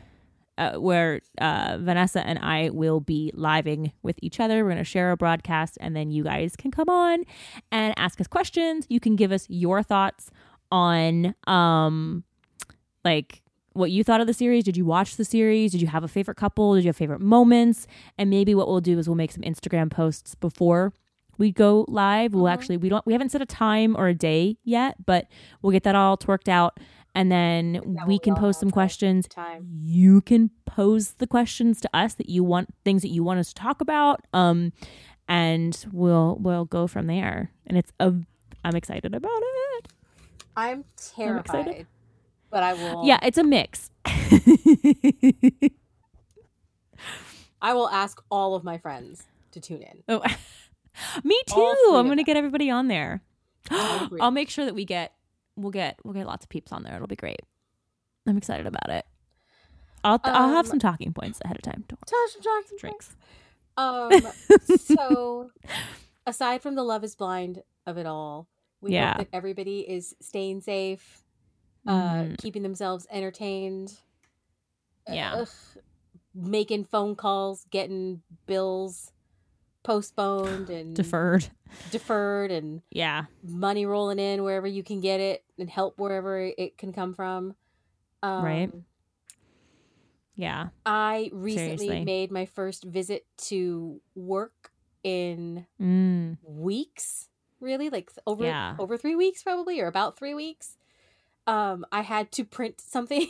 uh, 0.59 0.73
where 0.73 1.21
uh, 1.39 1.79
Vanessa 1.81 2.27
and 2.27 2.39
I 2.41 2.71
will 2.71 3.01
be 3.01 3.31
living 3.35 3.93
with 4.03 4.19
each 4.21 4.41
other. 4.41 4.65
We're 4.65 4.71
going 4.71 4.79
to 4.79 4.85
share 4.85 5.13
a 5.13 5.17
broadcast, 5.17 5.79
and 5.81 5.95
then 5.95 6.11
you 6.11 6.25
guys 6.25 6.57
can 6.57 6.71
come 6.71 6.89
on 6.89 7.25
and 7.71 7.95
ask 7.97 8.21
us 8.21 8.27
questions. 8.27 8.87
You 8.89 8.99
can 8.99 9.15
give 9.17 9.31
us 9.31 9.47
your 9.49 9.83
thoughts 9.83 10.31
on, 10.73 11.35
um, 11.47 12.25
like, 13.05 13.43
what 13.75 13.91
you 13.91 14.03
thought 14.03 14.23
of 14.23 14.27
the 14.27 14.33
series. 14.33 14.65
Did 14.65 14.79
you 14.79 14.87
watch 14.87 15.17
the 15.17 15.25
series? 15.25 15.73
Did 15.73 15.83
you 15.83 15.89
have 15.89 16.03
a 16.03 16.09
favorite 16.09 16.39
couple? 16.39 16.75
Did 16.75 16.85
you 16.85 16.89
have 16.89 16.97
favorite 16.97 17.21
moments? 17.21 17.87
And 18.17 18.31
maybe 18.31 18.55
what 18.55 18.67
we'll 18.67 18.81
do 18.81 18.99
is 18.99 19.07
we'll 19.07 19.15
make 19.15 19.33
some 19.33 19.43
Instagram 19.43 19.91
posts 19.91 20.35
before 20.35 20.95
we 21.39 21.53
go 21.53 21.85
live. 21.89 22.35
We'll 22.35 22.45
Mhm. 22.45 22.53
actually 22.53 22.77
we 22.79 22.89
don't 22.89 23.05
we 23.07 23.13
haven't 23.13 23.31
set 23.31 23.43
a 23.43 23.47
time 23.47 23.97
or 23.97 24.09
a 24.09 24.15
day 24.15 24.57
yet, 24.65 25.05
but 25.07 25.27
we'll 25.63 25.73
get 25.73 25.83
that 25.85 25.95
all 25.95 26.19
worked 26.27 26.49
out, 26.49 26.79
and 27.15 27.31
then 27.33 27.73
That 27.73 28.07
we 28.07 28.19
can 28.19 28.35
pose 28.35 28.59
some 28.59 28.71
questions 28.71 29.27
Time. 29.29 29.67
you 29.83 30.21
can 30.21 30.51
pose 30.67 31.13
the 31.15 31.27
questions 31.27 31.81
to 31.81 31.91
us 31.95 32.15
that 32.15 32.29
you 32.29 32.43
want 32.45 32.69
things 32.85 33.03
that 33.03 33.09
you 33.11 33.23
want 33.25 33.39
us 33.41 33.49
to 33.49 33.55
talk 33.55 33.81
about 33.81 34.21
um 34.35 34.73
and 35.29 35.87
we'll 35.93 36.37
we'll 36.41 36.65
go 36.67 36.87
from 36.87 37.07
there 37.07 37.51
and 37.67 37.77
it's 37.79 37.91
a 38.01 38.13
i'm 38.65 38.77
excited 38.77 39.15
about 39.15 39.31
it 39.43 39.89
I'm 40.59 40.85
terrified, 40.97 41.87
but 42.51 42.63
I 42.63 42.73
will. 42.75 43.03
yeah 43.05 43.19
it's 43.23 43.39
a 43.39 43.45
mix 43.45 43.91
I 47.63 47.73
will 47.73 47.89
ask 47.89 48.23
all 48.31 48.55
of 48.55 48.65
my 48.65 48.79
friends 48.79 49.25
to 49.53 49.61
tune 49.61 49.83
in. 49.83 50.03
oh 50.09 50.23
me 51.25 51.41
too 51.47 51.75
i'm 51.95 52.09
gonna 52.09 52.23
get 52.25 52.37
everybody 52.37 52.71
on 52.71 52.89
there 52.89 53.23
i'll 53.71 54.31
make 54.31 54.49
sure 54.51 54.65
that 54.65 54.75
we 54.75 54.85
get 54.85 55.13
we'll 55.57 55.71
get 55.71 55.99
we'll 56.05 56.15
get 56.15 56.27
lots 56.27 56.45
of 56.45 56.49
peeps 56.49 56.73
on 56.73 56.83
there 56.83 56.95
it'll 56.95 57.07
be 57.07 57.17
great 57.17 57.41
i'm 58.27 58.37
excited 58.37 58.67
about 58.67 58.89
it 58.91 59.05
i'll 60.05 60.21
i'll 60.25 60.49
have 60.51 60.65
Um, 60.67 60.71
some 60.71 60.79
talking 60.79 61.13
points 61.13 61.41
ahead 61.45 61.57
of 61.57 61.63
time 61.63 61.85
Don't 61.89 62.01
Tasha 62.01 62.43
talking 62.43 62.79
drinks 62.79 63.17
Um. 63.79 64.27
so, 64.79 65.51
aside 66.27 66.63
from 66.63 66.77
the 66.77 66.83
Love 66.83 67.05
Is 67.05 67.15
Blind 67.15 67.63
of 67.85 67.99
it 67.99 68.07
all, 68.07 68.49
we 68.81 68.93
Yeah. 68.93 69.09
hope 69.09 69.19
that 69.19 69.29
everybody 69.37 69.81
is 69.81 70.17
staying 70.21 70.63
safe, 70.63 71.23
uh, 71.87 71.91
Mhm. 71.93 72.39
keeping 72.39 72.63
themselves 72.63 73.07
entertained. 73.11 73.99
Yeah. 75.07 75.35
Ugh, 75.43 75.49
making 76.35 76.85
phone 76.85 77.17
calls, 77.17 77.67
getting 77.71 78.23
bills 78.47 79.13
postponed 79.87 80.69
and 80.71 80.95
deferred 80.97 81.47
deferred, 81.91 82.51
and 82.51 82.83
yeah 82.91 83.25
money 83.43 83.87
rolling 83.87 84.19
in 84.19 84.43
wherever 84.43 84.67
you 84.67 84.83
can 84.83 85.01
get 85.01 85.21
it, 85.21 85.45
and 85.59 85.71
help 85.71 85.99
wherever 85.99 86.39
it 86.39 86.77
can 86.77 86.93
come 86.93 87.15
from. 87.15 87.55
Um, 88.23 88.45
Right. 88.45 88.73
yeah 90.35 90.69
I 90.85 91.31
recently 91.33 91.87
Seriously. 91.87 92.05
made 92.05 92.31
my 92.31 92.47
first 92.47 92.85
visit 92.85 93.27
to 93.49 94.01
work 94.15 94.71
in 95.03 95.67
mm. 95.81 96.37
weeks 96.43 97.29
really 97.61 97.89
like 97.91 98.11
over 98.27 98.45
Yeah. 98.45 98.75
over 98.79 98.97
three 98.97 99.15
weeks 99.15 99.43
probably 99.43 99.81
or 99.81 99.87
about 99.87 100.19
three 100.19 100.35
weeks 100.35 100.77
um 101.47 101.87
i 101.93 102.03
had 102.03 102.33
to 102.33 102.45
print 102.45 102.81
something 102.81 103.29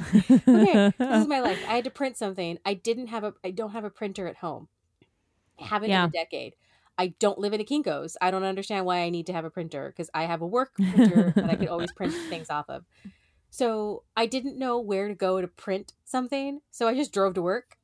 okay 0.14 0.92
this 0.98 1.22
is 1.22 1.26
my 1.26 1.40
life 1.40 1.58
i 1.68 1.74
had 1.74 1.84
to 1.84 1.90
print 1.90 2.16
something 2.16 2.58
i 2.64 2.74
didn't 2.74 3.08
have 3.08 3.24
a 3.24 3.34
i 3.44 3.50
don't 3.50 3.72
have 3.72 3.84
a 3.84 3.90
printer 3.90 4.28
at 4.28 4.36
home 4.36 4.68
haven't 5.58 5.90
Yeah. 5.90 6.04
in 6.04 6.08
a 6.08 6.12
decade 6.12 6.54
i 6.98 7.08
don't 7.18 7.38
live 7.38 7.52
in 7.52 7.60
a 7.60 7.64
Kinko's 7.64 8.16
i 8.20 8.30
don't 8.30 8.44
understand 8.44 8.86
why 8.86 8.98
i 8.98 9.10
need 9.10 9.26
to 9.26 9.32
have 9.32 9.44
a 9.44 9.50
printer 9.50 9.88
because 9.88 10.10
i 10.14 10.24
have 10.24 10.42
a 10.42 10.46
work 10.46 10.74
printer 10.74 11.32
that 11.36 11.50
i 11.50 11.54
could 11.56 11.68
always 11.68 11.92
print 11.92 12.12
things 12.28 12.50
off 12.50 12.68
of 12.68 12.84
so 13.50 14.02
i 14.16 14.26
didn't 14.26 14.58
know 14.58 14.78
where 14.78 15.08
to 15.08 15.14
go 15.14 15.40
to 15.40 15.48
print 15.48 15.92
something 16.04 16.60
so 16.70 16.86
i 16.88 16.94
just 16.94 17.12
drove 17.12 17.34
to 17.34 17.42
work 17.42 17.76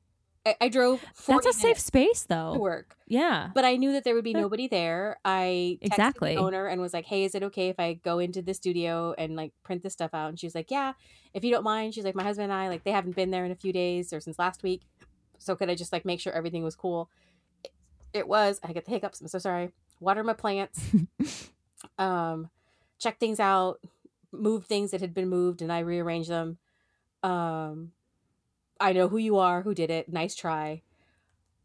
i, 0.46 0.54
I 0.60 0.68
drove 0.68 1.00
40 1.14 1.44
That's 1.44 1.56
a 1.56 1.60
safe 1.60 1.78
space, 1.80 2.22
to 2.22 2.28
though. 2.28 2.58
work 2.58 2.96
Yeah. 3.06 3.50
but 3.54 3.64
I 3.64 3.76
knew 3.76 3.92
that 3.92 4.04
there 4.04 4.14
would 4.14 4.24
be 4.24 4.34
nobody 4.34 4.68
there. 4.68 5.18
I 5.24 5.78
texted 5.82 5.86
Exactly. 5.86 6.34
the 6.34 6.40
owner 6.40 6.66
and 6.66 6.80
was 6.82 6.92
like, 6.92 7.06
"Hey, 7.06 7.24
is 7.24 7.34
it 7.34 7.42
okay 7.44 7.68
if 7.70 7.78
I 7.80 7.94
go 7.94 8.18
into 8.18 8.42
the 8.42 8.52
studio 8.54 9.14
and 9.16 9.36
like 9.36 9.52
print 9.62 9.82
this 9.82 9.92
stuff 9.94 10.12
out?" 10.12 10.28
And 10.30 10.38
she 10.40 10.46
was 10.46 10.54
like, 10.54 10.70
"Yeah, 10.70 10.92
if 11.32 11.44
you 11.44 11.50
don't 11.50 11.64
mind." 11.64 11.94
She's 11.94 12.04
like, 12.04 12.14
"My 12.14 12.22
husband 12.24 12.50
and 12.50 12.52
I 12.52 12.68
like 12.68 12.84
they 12.84 12.92
haven't 12.92 13.16
been 13.16 13.30
there 13.30 13.44
in 13.46 13.52
a 13.52 13.54
few 13.56 13.72
days 13.72 14.12
or 14.12 14.20
since 14.20 14.38
last 14.38 14.62
week, 14.62 14.82
so 15.38 15.54
could 15.56 15.70
I 15.70 15.74
just 15.74 15.92
like 15.92 16.04
make 16.04 16.20
sure 16.20 16.32
everything 16.34 16.62
was 16.64 16.76
cool?" 16.76 17.08
It, 18.14 18.28
was. 18.28 18.60
I 18.62 18.72
get 18.72 18.84
the 18.84 18.92
hiccups. 18.92 19.20
I'm 19.20 19.28
so 19.28 19.38
sorry. 19.38 19.70
Water 20.00 20.24
my 20.24 20.32
plants. 20.32 20.80
um, 21.98 22.48
check 22.98 23.18
things 23.18 23.40
out. 23.40 23.80
move 24.32 24.66
things 24.66 24.92
that 24.92 25.00
had 25.00 25.12
been 25.12 25.28
moved, 25.28 25.62
and 25.62 25.72
I 25.72 25.80
rearranged 25.80 26.30
them. 26.30 26.58
Um, 27.22 27.92
I 28.80 28.92
know 28.92 29.08
who 29.08 29.18
you 29.18 29.38
are, 29.38 29.62
who 29.62 29.74
did 29.74 29.90
it. 29.90 30.08
Nice 30.08 30.34
try. 30.34 30.82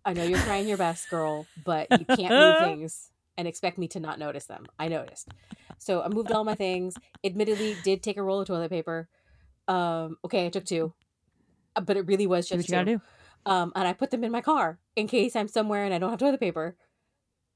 I 0.05 0.13
know 0.13 0.23
you're 0.23 0.39
trying 0.39 0.67
your 0.67 0.77
best, 0.77 1.09
girl, 1.09 1.45
but 1.63 1.87
you 1.91 2.05
can't 2.05 2.33
move 2.33 2.59
things 2.59 3.11
and 3.37 3.47
expect 3.47 3.77
me 3.77 3.87
to 3.89 3.99
not 3.99 4.19
notice 4.19 4.45
them. 4.45 4.65
I 4.77 4.87
noticed. 4.87 5.29
So 5.77 6.01
I 6.01 6.09
moved 6.09 6.31
all 6.31 6.43
my 6.43 6.55
things. 6.55 6.95
Admittedly, 7.23 7.77
did 7.83 8.03
take 8.03 8.17
a 8.17 8.23
roll 8.23 8.41
of 8.41 8.47
toilet 8.47 8.69
paper. 8.69 9.07
Um, 9.67 10.17
okay, 10.25 10.45
I 10.45 10.49
took 10.49 10.65
two, 10.65 10.93
but 11.81 11.95
it 11.95 12.07
really 12.07 12.27
was 12.27 12.47
Do 12.47 12.55
what 12.55 12.59
just 12.59 12.69
you 12.69 12.75
gotta 12.75 12.97
do. 12.97 13.01
Um, 13.49 13.73
and 13.75 13.87
I 13.87 13.93
put 13.93 14.11
them 14.11 14.23
in 14.23 14.31
my 14.31 14.41
car 14.41 14.79
in 14.95 15.07
case 15.07 15.35
I'm 15.35 15.49
somewhere 15.49 15.83
and 15.85 15.93
I 15.93 15.99
don't 15.99 16.11
have 16.11 16.19
toilet 16.19 16.39
paper. 16.39 16.77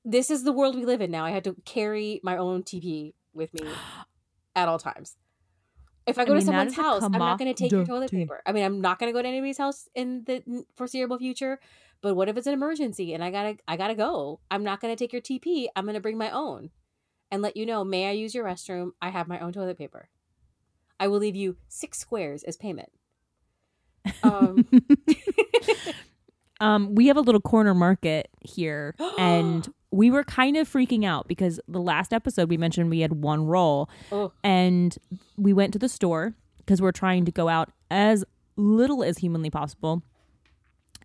This 0.05 0.29
is 0.29 0.43
the 0.43 0.51
world 0.53 0.75
we 0.75 0.85
live 0.85 1.01
in 1.01 1.11
now. 1.11 1.25
I 1.25 1.31
had 1.31 1.45
to 1.45 1.55
carry 1.65 2.19
my 2.23 2.37
own 2.37 2.63
TP 2.63 3.13
with 3.33 3.53
me 3.53 3.61
at 4.55 4.67
all 4.69 4.79
times. 4.79 5.17
If 6.05 6.17
I 6.19 6.23
I 6.23 6.25
go 6.25 6.33
mean, 6.33 6.41
to 6.41 6.45
someone's 6.45 6.75
house, 6.75 7.09
I'm 7.13 7.23
not 7.23 7.37
going 7.37 7.53
to 7.53 7.55
take 7.63 7.75
your 7.75 7.85
toilet 7.85 8.11
paper. 8.11 8.41
I 8.45 8.51
mean, 8.53 8.65
I'm 8.65 8.81
not 8.81 8.99
going 8.99 9.09
to 9.11 9.17
go 9.17 9.21
to 9.21 9.27
anybody's 9.27 9.57
house 9.59 9.87
in 9.95 10.23
the 10.25 10.43
foreseeable 10.75 11.19
future, 11.19 11.59
But 12.01 12.15
what 12.15 12.27
if 12.29 12.37
it's 12.37 12.47
an 12.47 12.53
emergency 12.53 13.13
and 13.13 13.23
I 13.23 13.31
gotta 13.31 13.57
I 13.67 13.77
gotta 13.77 13.95
go? 13.95 14.41
I'm 14.51 14.63
not 14.63 14.81
gonna 14.81 14.97
take 14.97 15.13
your 15.13 15.21
TP. 15.21 15.67
I'm 15.75 15.85
gonna 15.85 16.01
bring 16.01 16.17
my 16.17 16.31
own, 16.31 16.71
and 17.31 17.41
let 17.41 17.55
you 17.57 17.65
know. 17.65 17.83
May 17.85 18.07
I 18.09 18.11
use 18.11 18.35
your 18.35 18.45
restroom? 18.45 18.91
I 19.01 19.09
have 19.09 19.27
my 19.29 19.39
own 19.39 19.53
toilet 19.53 19.77
paper. 19.77 20.09
I 20.99 21.07
will 21.07 21.19
leave 21.19 21.35
you 21.35 21.57
six 21.69 21.99
squares 21.99 22.43
as 22.43 22.57
payment. 22.57 22.91
Um, 24.23 24.67
Um, 26.63 26.95
we 26.95 27.07
have 27.07 27.17
a 27.17 27.21
little 27.21 27.41
corner 27.41 27.73
market 27.73 28.29
here, 28.39 28.95
and 29.17 29.67
we 29.91 30.09
were 30.09 30.23
kind 30.23 30.55
of 30.55 30.67
freaking 30.71 31.03
out 31.05 31.27
because 31.27 31.59
the 31.67 31.81
last 31.81 32.13
episode 32.13 32.49
we 32.49 32.55
mentioned 32.55 32.89
we 32.89 33.01
had 33.01 33.11
one 33.11 33.45
roll, 33.45 33.89
oh, 34.13 34.31
and 34.43 34.97
we 35.37 35.51
went 35.51 35.73
to 35.73 35.79
the 35.79 35.89
store 35.89 36.35
because 36.59 36.81
we're 36.81 36.93
trying 36.93 37.25
to 37.25 37.31
go 37.31 37.49
out 37.49 37.71
as 37.91 38.23
little 38.55 39.03
as 39.03 39.17
humanly 39.17 39.49
possible. 39.49 40.03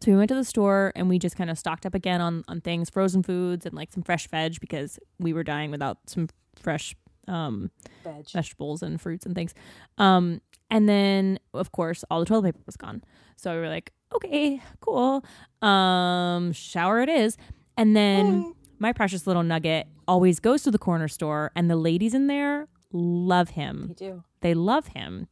So 0.00 0.12
we 0.12 0.16
went 0.16 0.28
to 0.28 0.36
the 0.36 0.44
store 0.44 0.92
and 0.94 1.08
we 1.08 1.18
just 1.18 1.36
kind 1.36 1.50
of 1.50 1.58
stocked 1.58 1.84
up 1.84 1.94
again 1.94 2.20
on 2.20 2.44
on 2.46 2.60
things, 2.60 2.88
frozen 2.88 3.24
foods 3.24 3.66
and 3.66 3.74
like 3.74 3.90
some 3.90 4.04
fresh 4.04 4.28
veg 4.28 4.60
because 4.60 5.00
we 5.18 5.32
were 5.32 5.42
dying 5.42 5.72
without 5.72 5.98
some 6.06 6.28
fresh 6.54 6.94
um, 7.26 7.72
veg. 8.04 8.30
vegetables 8.30 8.82
and 8.82 9.00
fruits 9.00 9.26
and 9.26 9.34
things. 9.34 9.54
Um, 9.98 10.40
and 10.70 10.88
then 10.88 11.38
of 11.54 11.72
course 11.72 12.04
all 12.10 12.20
the 12.20 12.26
toilet 12.26 12.54
paper 12.54 12.60
was 12.66 12.76
gone. 12.76 13.02
So 13.36 13.54
we 13.54 13.60
were 13.60 13.68
like, 13.68 13.92
okay, 14.14 14.60
cool. 14.80 15.24
Um, 15.62 16.52
shower 16.52 17.00
it 17.00 17.08
is. 17.08 17.36
And 17.76 17.96
then 17.96 18.54
my 18.78 18.92
precious 18.92 19.26
little 19.26 19.42
nugget 19.42 19.86
always 20.06 20.40
goes 20.40 20.62
to 20.62 20.70
the 20.70 20.78
corner 20.78 21.08
store 21.08 21.52
and 21.54 21.70
the 21.70 21.76
ladies 21.76 22.14
in 22.14 22.26
there 22.26 22.66
love 22.92 23.50
him. 23.50 23.86
You 23.90 23.94
do. 23.94 24.24
They 24.40 24.54
love 24.54 24.88
him. 24.88 25.28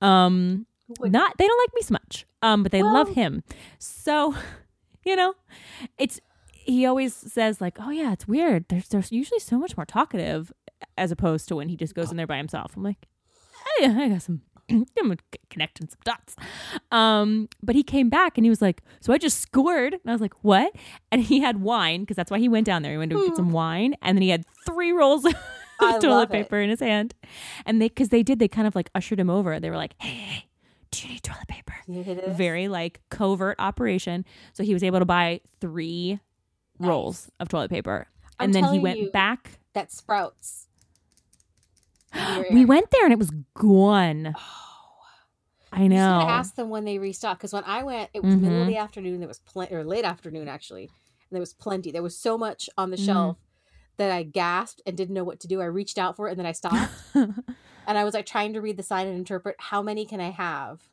Um 0.00 0.66
not 1.00 1.36
they 1.38 1.46
don't 1.46 1.58
like 1.58 1.74
me 1.74 1.82
so 1.82 1.92
much. 1.92 2.26
Um, 2.42 2.62
but 2.62 2.72
they 2.72 2.82
love 2.82 3.14
him. 3.14 3.42
So, 3.78 4.34
you 5.04 5.16
know, 5.16 5.34
it's 5.98 6.20
he 6.50 6.86
always 6.86 7.14
says 7.14 7.60
like, 7.60 7.78
"Oh 7.80 7.90
yeah, 7.90 8.12
it's 8.12 8.28
weird. 8.28 8.66
There's 8.68 8.88
there's 8.88 9.12
usually 9.12 9.40
so 9.40 9.58
much 9.58 9.76
more 9.76 9.86
talkative 9.86 10.52
as 10.96 11.10
opposed 11.10 11.48
to 11.48 11.56
when 11.56 11.68
he 11.68 11.76
just 11.76 11.94
goes 11.94 12.10
in 12.10 12.16
there 12.16 12.26
by 12.26 12.36
himself." 12.36 12.76
I'm 12.76 12.82
like, 12.82 13.06
"Hey, 13.78 13.86
I 13.86 14.08
got 14.08 14.22
some 14.22 14.42
connecting 15.50 15.88
some 15.88 16.00
dots." 16.04 16.36
Um, 16.92 17.48
but 17.62 17.74
he 17.74 17.82
came 17.82 18.08
back 18.08 18.38
and 18.38 18.44
he 18.44 18.50
was 18.50 18.62
like, 18.62 18.82
"So 19.00 19.12
I 19.12 19.18
just 19.18 19.40
scored." 19.40 19.94
And 19.94 20.02
I 20.06 20.12
was 20.12 20.20
like, 20.20 20.34
"What?" 20.42 20.74
And 21.10 21.22
he 21.22 21.40
had 21.40 21.60
wine 21.60 22.00
because 22.00 22.16
that's 22.16 22.30
why 22.30 22.38
he 22.38 22.48
went 22.48 22.66
down 22.66 22.82
there. 22.82 22.92
He 22.92 22.98
went 22.98 23.10
to 23.12 23.26
get 23.26 23.36
some 23.36 23.50
wine 23.50 23.94
and 24.02 24.16
then 24.16 24.22
he 24.22 24.30
had 24.30 24.44
three 24.66 24.92
rolls 24.92 25.24
of 25.24 25.34
toilet 26.00 26.30
paper 26.30 26.60
in 26.60 26.70
his 26.70 26.80
hand. 26.80 27.14
And 27.66 27.80
they 27.80 27.88
cuz 27.88 28.08
they 28.10 28.22
did 28.22 28.38
they 28.38 28.48
kind 28.48 28.66
of 28.66 28.74
like 28.74 28.90
ushered 28.94 29.20
him 29.20 29.30
over. 29.30 29.58
They 29.60 29.70
were 29.70 29.76
like, 29.76 29.94
"Hey, 29.98 30.08
hey, 30.08 30.44
do 30.90 31.06
you 31.06 31.14
need 31.14 31.22
toilet 31.22 31.48
paper?" 31.48 31.74
Very 32.28 32.68
like 32.68 33.00
covert 33.10 33.56
operation. 33.58 34.24
So 34.52 34.62
he 34.62 34.74
was 34.74 34.82
able 34.82 34.98
to 34.98 35.06
buy 35.06 35.40
three 35.60 36.20
rolls 36.78 37.30
of 37.40 37.48
toilet 37.48 37.70
paper. 37.70 38.06
I'm 38.38 38.46
and 38.46 38.54
then 38.54 38.72
he 38.72 38.78
went 38.78 38.98
you, 38.98 39.10
back. 39.10 39.58
that 39.72 39.90
sprouts. 39.90 40.67
We 42.50 42.64
went 42.64 42.90
there 42.90 43.04
and 43.04 43.12
it 43.12 43.18
was 43.18 43.30
gone. 43.54 44.34
I 45.70 45.82
You 45.82 45.90
just 45.90 45.98
know. 45.98 46.20
ask 46.28 46.54
them 46.54 46.70
when 46.70 46.84
they 46.84 46.98
restock. 46.98 47.38
Because 47.38 47.52
when 47.52 47.64
I 47.64 47.82
went, 47.82 48.10
it 48.14 48.22
was 48.22 48.34
Mhm. 48.34 48.40
middle 48.40 48.60
of 48.62 48.66
the 48.66 48.76
afternoon. 48.78 49.18
There 49.20 49.28
was 49.28 49.40
plenty, 49.40 49.74
or 49.74 49.84
late 49.84 50.04
afternoon 50.04 50.48
actually, 50.48 50.84
and 50.84 50.90
there 51.32 51.40
was 51.40 51.52
plenty. 51.52 51.90
There 51.90 52.02
was 52.02 52.16
so 52.16 52.38
much 52.38 52.70
on 52.78 52.90
the 52.90 52.96
Mm. 52.96 53.04
shelf 53.04 53.36
that 53.98 54.10
I 54.10 54.22
gasped 54.22 54.80
and 54.86 54.96
didn't 54.96 55.14
know 55.14 55.24
what 55.24 55.40
to 55.40 55.48
do. 55.48 55.60
I 55.60 55.66
reached 55.66 55.98
out 55.98 56.16
for 56.16 56.28
it 56.28 56.30
and 56.30 56.38
then 56.38 56.46
I 56.46 56.52
stopped, 56.52 56.90
and 57.14 57.44
I 57.98 58.04
was 58.04 58.14
like 58.14 58.26
trying 58.26 58.52
to 58.54 58.60
read 58.62 58.76
the 58.78 58.82
sign 58.82 59.06
and 59.06 59.16
interpret 59.16 59.56
how 59.58 59.82
many 59.82 60.06
can 60.06 60.20
I 60.20 60.30
have. 60.30 60.88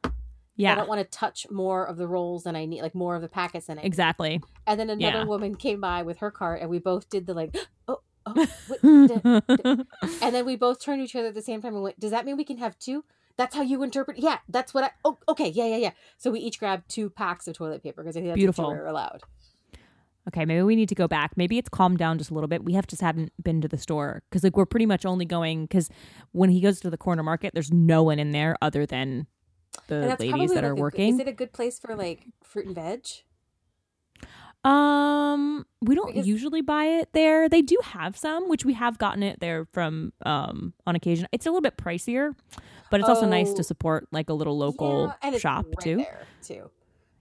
Yeah. 0.57 0.71
I 0.71 0.75
don't 0.75 0.87
want 0.89 0.99
to 1.01 1.05
touch 1.17 1.49
more 1.51 1.85
of 1.85 1.97
the 1.97 2.07
rolls 2.07 2.43
than 2.43 2.55
I 2.55 2.65
need, 2.65 2.81
like 2.81 2.95
more 2.95 3.15
of 3.15 3.21
the 3.21 3.27
packets 3.29 3.67
than 3.67 3.77
I. 3.77 3.81
Need. 3.81 3.87
exactly. 3.87 4.41
And 4.67 4.79
then 4.79 4.89
another 4.89 5.19
Yeah. 5.19 5.23
woman 5.25 5.55
came 5.55 5.79
by 5.81 6.01
with 6.03 6.17
her 6.19 6.31
cart, 6.31 6.61
and 6.61 6.69
we 6.69 6.79
both 6.79 7.09
did 7.09 7.25
the 7.27 7.33
like, 7.33 7.55
oh, 7.87 7.99
oh, 8.25 8.47
what, 8.67 8.83
and 10.21 10.35
then 10.35 10.45
we 10.45 10.55
both 10.55 10.79
turned 10.81 10.99
to 10.99 11.03
each 11.05 11.15
other 11.15 11.27
at 11.27 11.35
the 11.35 11.41
same 11.41 11.61
time 11.61 11.73
and 11.73 11.83
went, 11.83 11.99
"Does 11.99 12.11
that 12.11 12.25
mean 12.25 12.37
we 12.37 12.43
can 12.43 12.57
have 12.57 12.77
two? 12.79 13.03
That's 13.37 13.55
how 13.55 13.61
you 13.61 13.83
interpret? 13.83 14.17
Yeah, 14.17 14.37
that's 14.47 14.73
what 14.73 14.85
I. 14.85 14.91
Oh, 15.03 15.17
okay, 15.27 15.49
yeah, 15.49 15.65
yeah, 15.65 15.77
yeah. 15.77 15.91
So 16.17 16.31
we 16.31 16.39
each 16.39 16.59
grabbed 16.59 16.89
two 16.89 17.09
packs 17.09 17.47
of 17.47 17.55
toilet 17.55 17.83
paper 17.83 18.01
because 18.01 18.15
I 18.15 18.21
think 18.21 18.29
that's 18.29 18.37
Beautiful. 18.37 18.65
what 18.65 18.77
were 18.77 18.87
allowed. 18.87 19.21
okay, 20.29 20.45
maybe 20.45 20.61
we 20.63 20.75
need 20.75 20.89
to 20.89 20.95
go 20.95 21.07
back. 21.07 21.33
Maybe 21.35 21.57
it's 21.57 21.69
calmed 21.69 21.97
down 21.97 22.17
just 22.17 22.31
a 22.31 22.33
little 22.33 22.47
bit. 22.47 22.63
We 22.63 22.73
have 22.73 22.87
just 22.87 23.01
hadn't 23.01 23.33
been 23.43 23.61
to 23.61 23.67
the 23.67 23.77
store 23.77 24.23
because 24.29 24.43
like 24.43 24.55
we're 24.55 24.65
pretty 24.65 24.85
much 24.85 25.05
only 25.05 25.25
going 25.25 25.65
because 25.65 25.89
when 26.31 26.49
he 26.49 26.61
goes 26.61 26.79
to 26.81 26.89
the 26.89 26.97
corner 26.97 27.23
market, 27.23 27.53
there's 27.53 27.71
no 27.71 28.03
one 28.03 28.19
in 28.19 28.31
there 28.31 28.55
other 28.61 28.85
than 28.85 29.27
the 29.87 30.15
ladies 30.19 30.51
that 30.51 30.55
like 30.55 30.63
are 30.63 30.71
a 30.71 30.75
working. 30.75 31.13
Is 31.13 31.19
it 31.19 31.27
a 31.27 31.33
good 31.33 31.53
place 31.53 31.77
for 31.79 31.95
like 31.95 32.27
fruit 32.43 32.67
and 32.67 32.75
veg? 32.75 33.05
Um, 34.65 35.65
we 35.81 35.93
don't 35.95 36.07
Because- 36.07 36.27
usually 36.27 36.61
buy 36.61 36.85
it 36.85 37.09
there. 37.13 37.47
They 37.47 37.61
do 37.61 37.77
have 37.83 38.17
some, 38.17 38.49
which 38.49 38.65
we 38.65 38.73
have 38.73 38.97
gotten 38.97 39.21
it 39.23 39.39
there 39.39 39.65
from 39.73 40.11
um 40.25 40.73
on 40.87 40.95
occasion. 40.95 41.27
It's 41.31 41.45
a 41.45 41.49
little 41.49 41.61
bit 41.61 41.77
pricier, 41.77 42.35
but 42.89 42.99
it's 42.99 43.07
also 43.09 43.27
nice 43.27 43.51
Oh. 43.51 43.55
to 43.57 43.63
support 43.63 44.07
like 44.11 44.29
a 44.29 44.33
little 44.33 44.57
local 44.57 45.13
Yeah, 45.23 45.37
shop 45.37 45.65
right 45.67 45.79
too. 45.79 46.05
Too. 46.41 46.71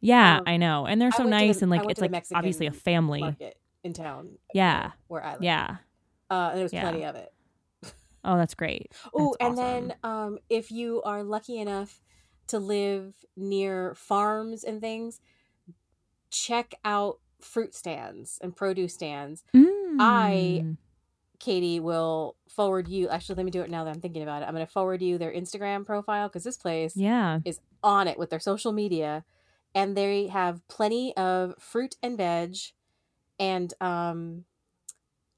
Yeah, 0.00 0.38
Um, 0.38 0.44
I 0.46 0.56
know, 0.56 0.86
and 0.86 1.00
they're 1.00 1.12
so 1.12 1.24
nice 1.24 1.58
the- 1.58 1.64
and 1.64 1.70
like 1.70 1.88
it's 1.88 2.00
like 2.00 2.12
obviously 2.34 2.66
a 2.66 2.72
family. 2.72 3.20
Market 3.20 3.58
in 3.82 3.92
town. 3.92 4.38
Yeah, 4.54 4.92
where 5.08 5.22
I 5.24 5.32
live. 5.34 5.42
yeah. 5.42 5.76
uh, 6.30 6.48
and 6.50 6.56
there 6.56 6.64
was 6.64 6.72
Yeah. 6.72 6.80
plenty 6.82 7.04
of 7.04 7.14
it. 7.16 7.30
Oh, 8.24 8.38
that's 8.38 8.54
great. 8.54 8.90
Oh, 9.14 9.36
and 9.38 9.56
then 9.58 9.94
um, 10.02 10.38
if 10.48 10.70
you 10.70 11.02
are 11.02 11.22
lucky 11.22 11.58
enough 11.58 12.00
to 12.46 12.58
live 12.58 13.12
near 13.36 13.94
farms 13.94 14.64
and 14.64 14.80
things, 14.80 15.20
check 16.30 16.74
out 16.84 17.20
fruit 17.44 17.74
stands 17.74 18.38
and 18.42 18.54
produce 18.56 18.94
stands. 18.94 19.44
I- 19.54 20.62
Mm. 20.64 20.76
Katie 21.40 21.78
will 21.80 22.36
forward 22.48 22.88
you. 22.88 23.08
Actually, 23.08 23.34
let 23.34 23.44
me 23.44 23.50
do 23.50 23.60
it 23.60 23.68
now 23.68 23.84
that 23.84 23.90
I'm 23.94 24.00
thinking 24.00 24.22
about 24.22 24.42
it. 24.42 24.46
I'm 24.46 24.54
going 24.54 24.64
to 24.64 24.72
forward 24.72 25.02
you 25.02 25.18
their 25.18 25.32
Instagram 25.32 25.84
profile 25.84 26.28
because 26.28 26.44
this 26.44 26.56
place 26.56 26.96
yeah. 26.96 27.40
is 27.44 27.60
on 27.82 28.08
it 28.08 28.18
with 28.18 28.30
their 28.30 28.38
social 28.40 28.72
media, 28.72 29.24
and 29.74 29.94
they 29.96 30.28
have 30.28 30.66
plenty 30.68 31.14
of 31.16 31.54
fruit 31.58 31.96
and 32.02 32.16
veg, 32.16 32.56
and 33.38 33.74
um, 33.80 34.44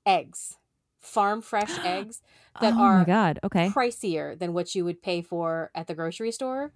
eggs, 0.04 0.58
farm 1.00 1.42
fresh 1.42 1.76
eggs 1.84 2.20
that 2.60 2.74
oh 2.74 2.78
are 2.82 2.98
my 2.98 3.04
god. 3.04 3.40
Okay. 3.42 3.68
pricier 3.70 4.38
than 4.38 4.52
what 4.52 4.74
you 4.74 4.84
would 4.84 5.02
pay 5.02 5.22
for 5.22 5.70
at 5.74 5.86
the 5.88 5.94
grocery 5.94 6.30
store, 6.30 6.72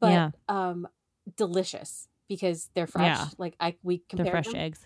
but 0.00 0.10
Yeah. 0.12 0.30
um, 0.48 0.88
delicious 1.36 2.08
because 2.28 2.70
they're 2.74 2.86
fresh. 2.86 3.04
Yeah. 3.18 3.26
Like 3.38 3.54
I 3.60 3.76
we 3.82 3.98
compare. 4.08 4.24
They're 4.24 4.32
fresh 4.32 4.46
them. 4.46 4.56
eggs. 4.56 4.80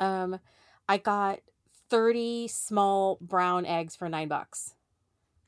Um, 0.00 0.38
I 0.88 0.98
got 0.98 1.40
thirty 1.90 2.48
small 2.48 3.18
brown 3.20 3.64
eggs 3.66 3.94
for 3.96 4.08
nine 4.08 4.28
bucks, 4.28 4.74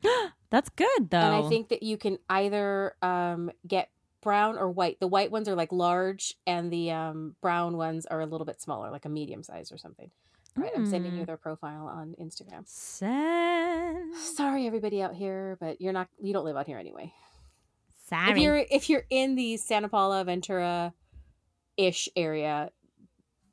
That's 0.51 0.69
good 0.71 1.11
though. 1.11 1.19
and 1.19 1.35
I 1.47 1.49
think 1.49 1.69
that 1.71 1.83
you 1.83 1.97
can 1.97 2.19
either 2.29 2.95
um 3.03 3.51
get 3.67 3.91
brown 4.23 4.57
or 4.59 4.71
white. 4.71 5.01
The 5.01 5.07
white 5.09 5.31
ones 5.31 5.49
are 5.49 5.55
like 5.57 5.73
large, 5.73 6.35
and 6.47 6.73
the 6.73 6.91
um 6.93 7.35
brown 7.41 7.77
ones 7.77 8.07
are 8.07 8.21
a 8.21 8.27
little 8.27 8.45
bit 8.45 8.61
smaller, 8.61 8.91
like 8.91 9.05
a 9.05 9.09
medium 9.09 9.43
size 9.43 9.73
or 9.73 9.79
something. 9.79 10.11
Right, 10.59 10.73
I'm 10.75 10.87
sending 10.87 11.15
you 11.17 11.25
Mm. 11.25 11.27
their 11.27 11.37
profile 11.37 11.87
on 11.87 12.15
Instagram. 12.21 12.63
Send. 12.67 14.15
Sorry, 14.17 14.67
everybody 14.67 15.03
out 15.03 15.15
here, 15.15 15.57
but 15.61 15.81
you're 15.81 15.93
not. 15.93 16.09
You 16.19 16.33
don't 16.33 16.45
live 16.45 16.57
out 16.57 16.67
here 16.67 16.79
anyway. 16.79 17.13
Sorry. 18.09 18.31
If 18.31 18.39
you're 18.39 18.57
if 18.71 18.89
you're 18.91 19.05
in 19.11 19.35
the 19.35 19.57
Santa 19.57 19.89
Paula 19.89 20.25
Ventura 20.25 20.95
ish 21.77 22.09
area, 22.17 22.71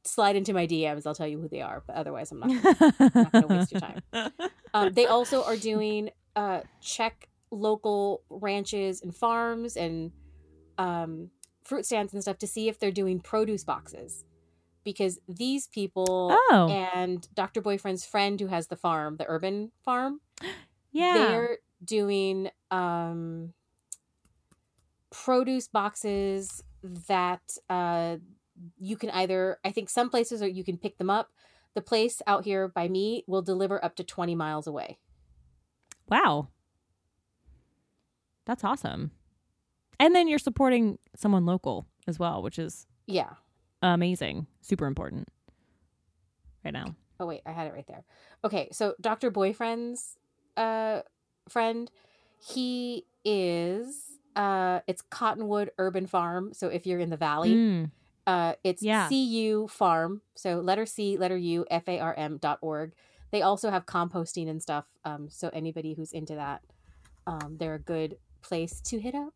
slide 0.04 0.36
into 0.36 0.54
my 0.54 0.68
DMs. 0.68 1.06
I'll 1.06 1.16
tell 1.16 1.28
you 1.28 1.40
who 1.40 1.48
they 1.48 1.62
are. 1.62 1.84
But 1.86 1.95
otherwise, 1.95 2.32
I'm 2.32 2.40
not. 2.40 3.14
not 3.16 3.32
gonna 3.32 3.48
waste 3.48 3.72
your 3.72 3.82
time. 3.82 4.02
Um, 4.76 4.91
they 4.91 5.06
also 5.06 5.44
are 5.44 5.56
doing 5.56 6.10
uh, 6.36 6.62
check 6.82 7.30
local 7.52 8.24
ranches 8.32 9.04
and 9.04 9.16
farms 9.16 9.78
and 9.78 10.12
um, 10.80 11.30
fruit 11.64 11.86
stands 11.86 12.12
and 12.12 12.24
stuff 12.24 12.40
to 12.40 12.48
see 12.48 12.70
if 12.70 12.80
they're 12.80 12.90
doing 12.91 13.20
produce 13.20 13.64
boxes 13.64 14.26
because 14.84 15.20
these 15.28 15.68
people 15.68 16.36
Oh. 16.50 16.70
and 16.70 17.28
Dr. 17.36 17.62
Boyfriend's 17.62 18.04
friend 18.04 18.40
who 18.40 18.48
has 18.48 18.66
the 18.66 18.76
farm, 18.76 19.18
the 19.18 19.26
urban 19.28 19.72
farm, 19.86 20.22
yeah. 20.91 21.14
they're 21.18 21.58
doing 21.86 22.50
um 22.72 23.54
produce 25.12 25.68
boxes 25.68 26.64
that 26.84 27.57
uh 27.69 28.18
you 28.80 28.95
can 28.97 29.10
either 29.11 29.57
i 29.65 29.72
think 29.72 29.89
some 29.89 30.10
places 30.10 30.41
are 30.41 30.47
you 30.47 30.64
can 30.64 30.77
pick 30.77 30.97
them 30.97 31.10
up 31.10 31.31
the 31.73 31.81
place 31.81 32.22
out 32.27 32.43
here 32.45 32.68
by 32.68 32.88
me 32.88 33.23
will 33.27 33.41
deliver 33.41 33.84
up 33.84 33.95
to 33.95 34.03
20 34.03 34.35
miles 34.35 34.68
away 34.68 34.97
Wow. 36.10 36.49
That's 38.45 38.64
awesome. 38.64 39.11
And 39.99 40.14
then 40.14 40.27
you're 40.27 40.38
supporting 40.38 40.99
someone 41.15 41.45
local 41.45 41.88
as 42.07 42.19
well, 42.19 42.43
which 42.43 42.60
is 42.60 42.85
yeah 43.07 43.30
amazing. 43.81 44.47
Super 44.61 44.85
important 44.85 45.30
right 46.64 46.73
now. 46.73 46.95
oh 47.19 47.26
wait 47.26 47.41
i 47.45 47.51
had 47.51 47.68
it 47.68 47.73
right 47.73 47.88
there 47.88 48.03
okay 48.43 48.68
so 48.72 48.95
dr 49.01 49.31
boyfriend's 49.31 50.18
uh 50.57 51.01
friend 51.49 51.89
he 52.39 53.05
is 53.26 54.12
uh 54.35 54.80
it's 54.88 55.01
cottonwood 55.01 55.72
urban 55.77 56.07
farm 56.07 56.53
so 56.53 56.68
if 56.68 56.85
you're 56.85 56.99
in 56.99 57.10
the 57.10 57.18
valley 57.18 57.53
Mm. 57.53 57.91
Uh, 58.26 58.53
it's 58.64 58.81
Yeah. 58.81 59.10
CU 59.10 59.68
Farm. 59.68 60.22
So 60.34 60.60
letter 60.61 60.85
C, 60.85 61.18
letter 61.18 61.35
U, 61.35 61.65
F 61.69 61.89
A 61.89 61.99
R 61.99 62.14
M 62.14 62.38
dot 62.38 62.57
org. 62.61 62.93
They 63.31 63.41
also 63.41 63.69
have 63.69 63.85
composting 63.85 64.49
and 64.49 64.61
stuff. 64.61 64.85
Um, 65.03 65.27
so 65.30 65.49
anybody 65.51 65.93
who's 65.93 66.14
into 66.14 66.35
that, 66.35 66.61
um, 67.27 67.57
they're 67.60 67.73
a 67.73 67.80
good 67.80 68.18
place 68.41 68.80
to 68.81 68.99
hit 68.99 69.14
up. 69.14 69.34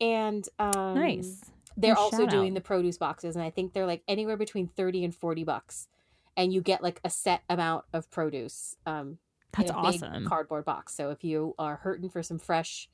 And 0.00 0.48
um, 0.58 0.94
nice. 0.94 1.42
they're 1.76 1.98
also 1.98 2.24
doing 2.26 2.52
out. 2.52 2.54
the 2.54 2.60
produce 2.62 2.96
boxes, 2.96 3.36
and 3.36 3.44
I 3.44 3.50
think 3.50 3.74
they're 3.74 3.86
like 3.86 4.02
anywhere 4.08 4.38
between 4.38 4.68
thirty 4.68 5.04
and 5.04 5.14
forty 5.14 5.44
bucks, 5.44 5.88
and 6.34 6.50
you 6.50 6.62
get 6.62 6.82
like 6.82 7.00
a 7.04 7.10
set 7.10 7.42
amount 7.50 7.84
of 7.92 8.10
produce. 8.10 8.74
Um, 8.86 9.18
That's 9.52 9.68
in 9.68 9.76
a 9.76 9.82
big 9.82 10.02
awesome. 10.02 10.26
cardboard 10.26 10.64
box. 10.64 10.94
So 10.94 11.10
if 11.10 11.22
you 11.24 11.54
are 11.58 11.76
hurting 11.76 12.08
for 12.08 12.22
some 12.22 12.38
fresh 12.38 12.88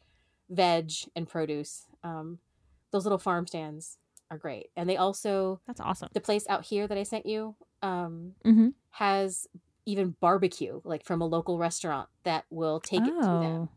veg 0.51 0.93
and 1.17 1.29
produce, 1.29 1.87
um, 2.03 2.39
those 2.93 3.05
little 3.05 3.19
farm 3.19 3.47
stands 3.47 3.99
are 4.31 4.39
great. 4.39 4.69
And 4.77 4.89
they 4.89 4.97
also 4.97 5.61
That's 5.67 5.81
awesome. 5.81 6.09
the 6.13 6.21
place 6.21 6.47
out 6.49 6.65
here 6.65 6.87
that 6.87 6.99
I 6.99 7.05
sent 7.05 7.27
you 7.27 7.57
um, 7.83 8.35
hmm 8.45 8.69
has 8.91 9.47
even 9.87 10.17
barbecue, 10.21 10.81
like 10.85 11.05
from 11.05 11.21
a 11.23 11.27
local 11.27 11.59
restaurant 11.59 12.09
that 12.25 12.45
will 12.51 12.81
take 12.81 13.07
it 13.07 13.15
to 13.23 13.29
them, 13.39 13.63
Oh. 13.65 13.69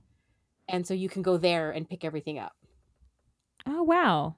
and 0.68 0.86
so 0.88 0.94
you 0.94 1.10
can 1.10 1.22
go 1.22 1.38
there 1.38 1.72
and 1.72 1.90
pick 1.90 2.04
everything 2.04 2.38
up. 2.40 2.54
Oh 3.66 3.84
wow, 3.84 4.36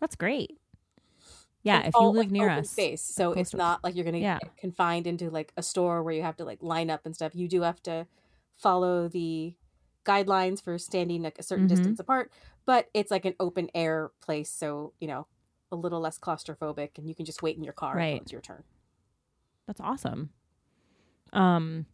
that's 0.00 0.16
great. 0.16 0.58
Yeah, 1.62 1.78
And 1.78 1.86
if 1.88 1.94
you 1.94 2.06
live 2.06 2.16
like, 2.16 2.30
near 2.30 2.48
us, 2.50 2.70
space, 2.70 3.02
so 3.02 3.32
it's 3.32 3.54
not 3.54 3.84
like 3.84 3.94
you're 3.94 4.04
gonna 4.04 4.18
Yeah. 4.18 4.38
get 4.40 4.56
confined 4.56 5.06
into 5.06 5.30
like 5.30 5.52
a 5.56 5.62
store 5.62 6.02
where 6.02 6.14
you 6.14 6.22
have 6.22 6.36
to 6.36 6.44
like 6.44 6.62
line 6.62 6.90
up 6.90 7.04
and 7.04 7.14
stuff. 7.14 7.34
You 7.34 7.48
do 7.48 7.62
have 7.62 7.82
to 7.84 8.06
follow 8.56 9.08
the 9.08 9.54
guidelines 10.04 10.62
for 10.62 10.78
standing 10.78 11.22
like 11.22 11.38
a 11.38 11.42
certain 11.42 11.66
Mhm. 11.66 11.70
distance 11.70 12.00
apart, 12.00 12.30
but 12.66 12.88
it's 12.94 13.10
like 13.10 13.24
an 13.24 13.34
open 13.40 13.68
air 13.74 14.10
place, 14.20 14.50
so 14.50 14.92
you 15.00 15.06
know 15.08 15.26
a 15.72 15.76
little 15.76 16.00
less 16.00 16.18
claustrophobic, 16.18 16.98
and 16.98 17.08
you 17.08 17.14
can 17.14 17.24
just 17.24 17.42
wait 17.42 17.56
in 17.56 17.62
your 17.62 17.72
car 17.72 17.96
until 17.98 18.12
Right. 18.12 18.22
it's 18.22 18.32
your 18.32 18.40
turn. 18.40 18.64
That's 19.66 19.80
awesome. 19.80 20.30
Um, 21.32 21.86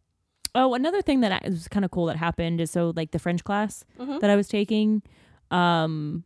oh, 0.55 0.75
another 0.75 1.03
thing 1.03 1.21
that 1.21 1.33
I- 1.45 1.49
was 1.49 1.69
kind 1.69 1.85
of 1.85 1.91
cool 1.91 2.07
that 2.07 2.17
happened 2.17 2.61
is 2.61 2.71
so 2.71 2.93
like 2.97 3.11
the 3.11 3.19
French 3.19 3.45
class 3.45 3.85
Mhm. 3.99 4.21
that 4.21 4.31
I 4.31 4.37
was 4.37 4.49
taking. 4.49 5.03
Um, 5.51 6.25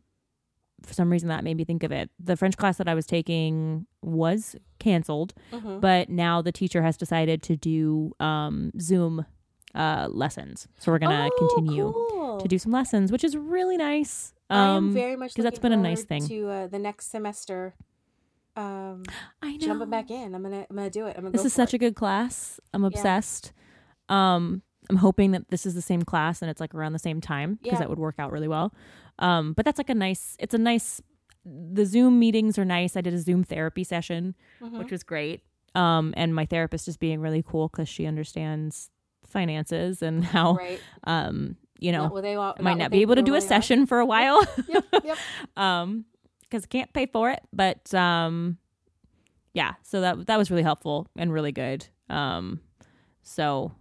for 0.83 0.93
some 0.93 1.11
reason 1.11 1.29
that 1.29 1.43
made 1.43 1.57
me 1.57 1.63
think 1.63 1.83
of 1.83 1.91
it. 1.91 2.09
The 2.19 2.35
French 2.35 2.57
class 2.57 2.77
that 2.77 2.87
I 2.87 2.95
was 2.95 3.05
taking 3.05 3.85
was 4.01 4.55
canceled, 4.79 5.33
Mhm. 5.51 5.79
but 5.79 6.09
now 6.09 6.41
the 6.41 6.51
teacher 6.51 6.81
has 6.81 6.97
decided 6.97 7.43
to 7.43 7.55
do 7.55 8.13
um 8.19 8.71
Zoom 8.79 9.25
uh 9.75 10.07
lessons. 10.11 10.67
So 10.79 10.91
we're 10.91 10.99
gonna 10.99 11.29
Oh, 11.31 11.37
continue 11.55 11.91
cool. 11.93 12.39
to 12.41 12.47
do 12.47 12.57
some 12.59 12.71
lessons, 12.71 13.11
which 13.11 13.23
is 13.23 13.35
really 13.37 13.77
nice. 13.77 14.33
I 14.49 14.57
am 14.57 14.77
Um, 14.87 14.93
very 14.93 15.15
much 15.15 15.31
because 15.31 15.43
that's 15.45 15.59
been 15.59 15.71
a 15.71 15.77
nice 15.77 16.03
thing. 16.03 16.27
to 16.27 16.49
uh, 16.49 16.67
the 16.67 16.79
next 16.79 17.09
semester. 17.11 17.73
Um, 18.57 19.03
I 19.41 19.53
know. 19.53 19.57
jumping 19.59 19.89
back 19.89 20.11
in, 20.11 20.35
I'm 20.35 20.43
gonna 20.43 20.65
I'm 20.69 20.75
gonna 20.75 20.89
do 20.89 21.05
it. 21.07 21.15
I'm 21.15 21.23
gonna. 21.23 21.31
This 21.31 21.45
is 21.45 21.53
such 21.53 21.73
it. 21.73 21.77
a 21.77 21.79
good 21.79 21.95
class. 21.95 22.59
I'm 22.73 22.83
obsessed. 22.83 23.53
Um, 24.09 24.61
I'm 24.89 24.97
hoping 24.97 25.31
that 25.31 25.49
this 25.49 25.65
is 25.65 25.73
the 25.73 25.81
same 25.81 26.01
class 26.01 26.41
and 26.41 26.51
it's 26.51 26.59
like 26.59 26.75
around 26.75 26.91
the 26.93 26.99
same 26.99 27.21
time 27.21 27.55
because 27.63 27.77
Yeah. 27.77 27.79
that 27.79 27.89
would 27.89 27.99
work 27.99 28.15
out 28.19 28.31
really 28.31 28.49
well. 28.49 28.73
Um, 29.19 29.53
but 29.53 29.63
that's 29.63 29.77
like 29.77 29.89
a 29.89 29.95
nice. 29.95 30.35
It's 30.39 30.53
a 30.53 30.57
nice. 30.57 31.01
The 31.45 31.85
Zoom 31.85 32.19
meetings 32.19 32.59
are 32.59 32.65
nice. 32.65 32.97
I 32.97 33.01
did 33.01 33.13
a 33.13 33.19
Zoom 33.19 33.43
therapy 33.43 33.83
session, 33.85 34.35
Mhm. 34.61 34.79
which 34.79 34.91
was 34.91 35.03
great. 35.03 35.43
Um, 35.73 36.13
and 36.17 36.35
my 36.35 36.45
therapist 36.45 36.87
is 36.89 36.97
being 36.97 37.21
really 37.21 37.41
cool 37.41 37.69
because 37.69 37.87
she 37.87 38.05
understands 38.05 38.89
finances 39.31 40.01
and 40.01 40.23
how 40.35 40.53
right. 40.55 40.79
um 41.05 41.55
you 41.79 41.91
know 41.91 42.07
Not 42.09 42.21
they 42.21 42.37
want, 42.37 42.61
might 42.61 42.71
what 42.71 42.77
not 42.77 42.91
be 42.91 43.01
able 43.01 43.15
to 43.15 43.21
do 43.21 43.33
a 43.35 43.41
session 43.41 43.85
for 43.87 43.99
a 43.99 44.05
while. 44.05 44.43
Yep, 44.67 44.85
yep. 45.03 45.17
um 45.57 46.05
because 46.41 46.65
can't 46.65 46.91
pay 46.93 47.05
for 47.05 47.29
it 47.31 47.39
but 47.53 47.93
um 47.93 48.57
yeah 49.53 49.73
so 49.83 50.01
that 50.01 50.27
that 50.27 50.37
was 50.37 50.51
really 50.51 50.63
helpful 50.63 51.07
and 51.17 51.31
really 51.33 51.51
good 51.51 51.87
um 52.09 52.59
so 53.23 53.71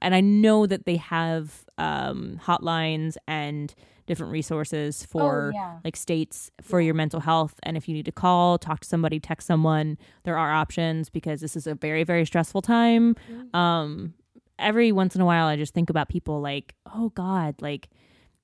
and 0.00 0.14
i 0.14 0.20
know 0.20 0.66
that 0.66 0.86
they 0.86 0.96
have 0.96 1.64
um 1.78 2.40
hotlines 2.42 3.16
and 3.28 3.74
different 4.06 4.32
resources 4.32 5.04
for 5.04 5.52
oh, 5.52 5.56
yeah. 5.58 5.78
like 5.84 5.96
states 5.96 6.50
for 6.62 6.80
your 6.80 6.94
mental 6.94 7.20
health 7.20 7.54
and 7.64 7.76
if 7.76 7.88
you 7.88 7.94
need 7.94 8.04
to 8.06 8.12
call 8.12 8.56
talk 8.56 8.80
to 8.80 8.88
somebody 8.88 9.18
text 9.20 9.46
someone 9.46 9.98
there 10.22 10.38
are 10.38 10.52
options 10.52 11.10
because 11.10 11.40
this 11.40 11.54
is 11.56 11.66
a 11.66 11.74
very 11.74 12.04
very 12.04 12.24
stressful 12.24 12.62
time 12.62 13.14
Mhm. 13.30 13.54
um 13.54 14.14
every 14.58 14.92
once 14.92 15.14
in 15.14 15.20
a 15.20 15.24
while 15.26 15.46
i 15.46 15.56
just 15.56 15.74
think 15.74 15.90
about 15.90 16.08
people 16.08 16.40
like 16.40 16.74
oh 16.94 17.10
god 17.10 17.54
like 17.60 17.88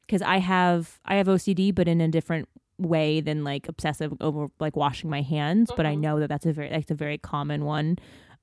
because 0.02 0.22
i 0.22 0.38
have 0.38 1.00
i 1.04 1.16
have 1.16 1.26
ocd 1.26 1.74
but 1.74 1.88
in 1.88 2.00
a 2.00 2.08
different 2.08 2.48
way 2.78 3.20
than 3.20 3.44
like 3.44 3.68
obsessive 3.68 4.12
over 4.20 4.48
like 4.60 4.76
washing 4.76 5.08
my 5.08 5.22
hands 5.22 5.70
but 5.76 5.86
i 5.86 5.94
Mhm. 5.94 6.00
know 6.00 6.20
that 6.20 6.28
that's 6.28 6.46
a 6.46 6.52
very 6.52 6.68
that's 6.68 6.90
a 6.90 6.94
very 6.94 7.16
common 7.18 7.64
one 7.64 7.96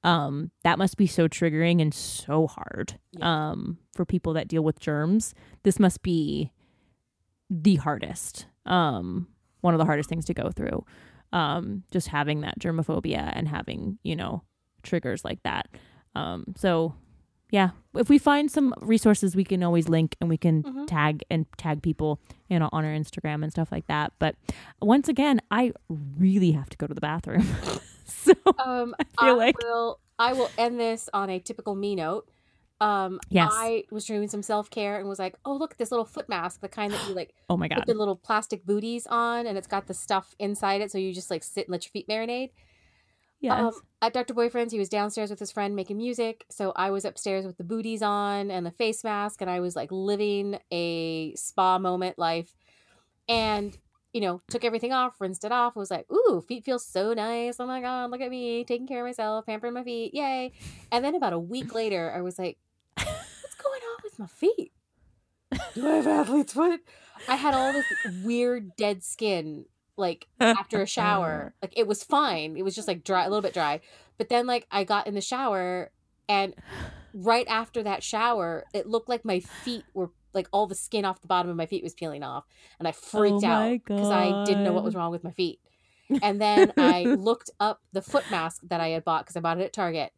um 0.04 0.50
that 0.64 0.78
must 0.78 0.96
be 0.98 1.08
so 1.08 1.28
triggering 1.28 1.82
and 1.82 1.94
so 1.94 2.48
hard 2.48 2.98
Yeah. 3.12 3.50
um 3.52 3.78
for 3.94 4.06
people 4.06 4.34
that 4.34 4.48
deal 4.48 4.64
with 4.64 4.80
germs 4.80 5.34
this 5.64 5.78
must 5.80 6.02
be 6.02 6.52
the 7.50 7.76
hardest 7.76 8.46
um 8.66 9.28
one 9.62 9.74
of 9.74 9.78
the 9.80 9.86
hardest 9.86 10.08
things 10.10 10.26
to 10.26 10.34
go 10.34 10.52
through 10.52 10.86
um 11.34 11.84
just 11.92 12.08
having 12.08 12.42
that 12.42 12.60
germophobia 12.60 13.32
and 13.36 13.48
having 13.48 13.98
you 14.04 14.16
know 14.16 14.44
triggers 14.84 15.26
like 15.26 15.42
that 15.44 15.68
um 16.16 16.46
so 16.56 16.94
yeah 17.52 17.70
if 17.96 18.10
we 18.10 18.18
find 18.20 18.52
some 18.52 18.74
resources 18.82 19.36
we 19.36 19.44
can 19.44 19.64
always 19.64 19.90
link 19.90 20.16
and 20.22 20.30
we 20.30 20.38
can 20.38 20.64
Mhm. 20.64 20.88
tag 20.88 21.24
and 21.32 21.46
tag 21.58 21.82
people 21.82 22.20
you 22.50 22.60
know 22.60 22.70
on 22.72 22.86
our 22.86 22.94
instagram 22.94 23.44
and 23.44 23.52
stuff 23.52 23.72
like 23.72 23.88
that 23.88 24.14
but 24.20 24.36
once 24.82 25.08
again 25.10 25.42
i 25.52 25.72
really 26.18 26.52
have 26.52 26.70
to 26.70 26.78
go 26.78 26.86
to 26.88 26.94
the 26.94 27.02
bathroom 27.02 27.48
so 28.06 28.34
Um, 28.64 28.94
I 29.00 29.04
feel 29.26 29.34
I 29.36 29.46
like- 29.46 29.58
will. 29.64 30.00
I 30.18 30.34
will 30.34 30.50
end 30.58 30.80
this 30.80 31.10
on 31.14 31.30
a 31.30 31.40
typical 31.40 31.76
me 31.76 31.96
note. 31.96 32.28
Um, 32.82 33.20
Yes. 33.30 33.52
I 33.54 33.84
was 33.90 34.06
doing 34.06 34.28
some 34.28 34.42
self 34.42 34.70
care 34.70 35.00
and 35.00 35.08
was 35.08 35.18
like, 35.20 35.36
"Oh, 35.46 35.54
look, 35.56 35.78
this 35.78 35.92
little 35.92 36.06
foot 36.06 36.28
mask, 36.28 36.60
the 36.60 36.68
kind 36.68 36.92
that 36.92 37.08
you 37.08 37.14
like 37.14 37.34
oh 37.50 37.56
my 37.56 37.68
put 37.70 37.78
god 37.78 37.88
the 37.88 37.94
little 37.94 38.16
plastic 38.18 38.66
booties 38.66 39.08
on, 39.08 39.46
and 39.48 39.58
it's 39.58 39.68
got 39.68 39.88
the 39.88 39.94
stuff 39.94 40.36
inside 40.40 40.82
it, 40.82 40.92
so 40.92 40.98
you 40.98 41.14
just 41.14 41.30
like 41.32 41.44
sit 41.44 41.68
and 41.68 41.72
let 41.72 41.86
your 41.86 41.92
feet 41.92 42.08
marinate." 42.10 42.52
Yes 43.40 43.76
Um, 43.76 43.82
at 44.02 44.14
Dr. 44.14 44.34
Boyfriend's, 44.34 44.72
he 44.72 44.80
was 44.80 44.90
downstairs 44.90 45.30
with 45.30 45.40
his 45.40 45.52
friend 45.52 45.76
making 45.76 45.98
music. 45.98 46.46
So 46.50 46.72
I 46.76 46.90
was 46.90 47.04
upstairs 47.04 47.46
with 47.46 47.58
the 47.58 47.64
booties 47.64 48.02
on 48.02 48.50
and 48.50 48.66
the 48.66 48.72
face 48.72 49.04
mask, 49.04 49.42
and 49.42 49.50
I 49.50 49.60
was 49.60 49.76
like 49.76 49.92
living 49.92 50.60
a 50.72 51.36
spa 51.36 51.78
moment 51.80 52.18
life. 52.18 52.56
And, 53.28 53.78
you 54.14 54.22
know, 54.22 54.42
took 54.50 54.64
everything 54.64 54.94
off, 54.94 55.20
rinsed 55.20 55.44
it 55.44 55.52
off, 55.52 55.76
was 55.76 55.92
like, 55.92 56.10
ooh, 56.12 56.44
feet 56.48 56.64
feel 56.64 56.80
so 56.80 57.14
nice. 57.14 57.60
Oh 57.60 57.68
my 57.68 57.82
God, 57.82 58.10
look 58.10 58.22
at 58.22 58.32
me 58.32 58.64
taking 58.64 58.88
care 58.88 59.02
of 59.02 59.06
myself, 59.06 59.46
pampering 59.46 59.74
my 59.74 59.84
feet. 59.84 60.14
Yay. 60.14 60.54
And 60.92 61.04
then 61.04 61.16
about 61.16 61.34
a 61.34 61.40
week 61.40 61.76
later, 61.76 62.14
I 62.16 62.22
was 62.22 62.40
like, 62.40 62.58
what's 62.96 63.56
going 63.62 63.82
on 63.82 63.98
with 64.04 64.18
my 64.18 64.28
feet? 64.28 64.72
Do 65.76 65.88
I 65.88 65.96
have 65.96 66.08
athlete's 66.08 66.54
foot? 66.54 66.82
I 67.28 67.36
had 67.36 67.54
all 67.54 67.74
this 67.74 67.86
weird 68.24 68.76
dead 68.78 69.04
skin 69.04 69.66
like 70.00 70.28
after 70.40 70.82
a 70.82 70.88
shower. 70.88 71.54
Like 71.62 71.74
it 71.78 71.88
was 71.88 72.04
fine. 72.04 72.58
It 72.58 72.64
was 72.64 72.76
just 72.76 72.88
like 72.88 73.04
dry, 73.04 73.26
a 73.26 73.30
little 73.30 73.42
bit 73.42 73.54
dry. 73.54 73.82
But 74.18 74.30
then 74.30 74.48
like 74.48 74.68
I 74.72 74.84
got 74.84 75.08
in 75.08 75.14
the 75.14 75.22
shower 75.22 75.92
and 76.28 76.56
right 77.14 77.48
after 77.48 77.84
that 77.84 78.04
shower, 78.04 78.66
it 78.74 78.88
looked 78.88 79.10
like 79.10 79.26
my 79.26 79.40
feet 79.40 79.86
were 79.94 80.12
like 80.34 80.48
all 80.52 80.68
the 80.68 80.76
skin 80.76 81.06
off 81.06 81.22
the 81.22 81.28
bottom 81.28 81.50
of 81.50 81.58
my 81.58 81.66
feet 81.66 81.84
was 81.84 81.94
peeling 81.94 82.24
off 82.24 82.46
and 82.78 82.88
I 82.88 82.92
freaked 82.92 83.44
Oh 83.44 83.48
out 83.48 83.72
because 83.86 84.10
I 84.10 84.44
didn't 84.46 84.64
know 84.64 84.74
what 84.74 84.84
was 84.84 84.96
wrong 84.96 85.12
with 85.12 85.24
my 85.24 85.32
feet. 85.32 85.60
And 86.24 86.42
then 86.42 86.74
I 86.76 87.04
looked 87.20 87.52
up 87.60 87.84
the 87.94 88.02
foot 88.02 88.24
mask 88.32 88.62
that 88.70 88.82
I 88.82 88.88
had 88.88 89.06
bought 89.06 89.26
because 89.26 89.36
I 89.36 89.42
bought 89.42 89.60
it 89.60 89.64
at 89.64 89.74
Target. 89.74 90.12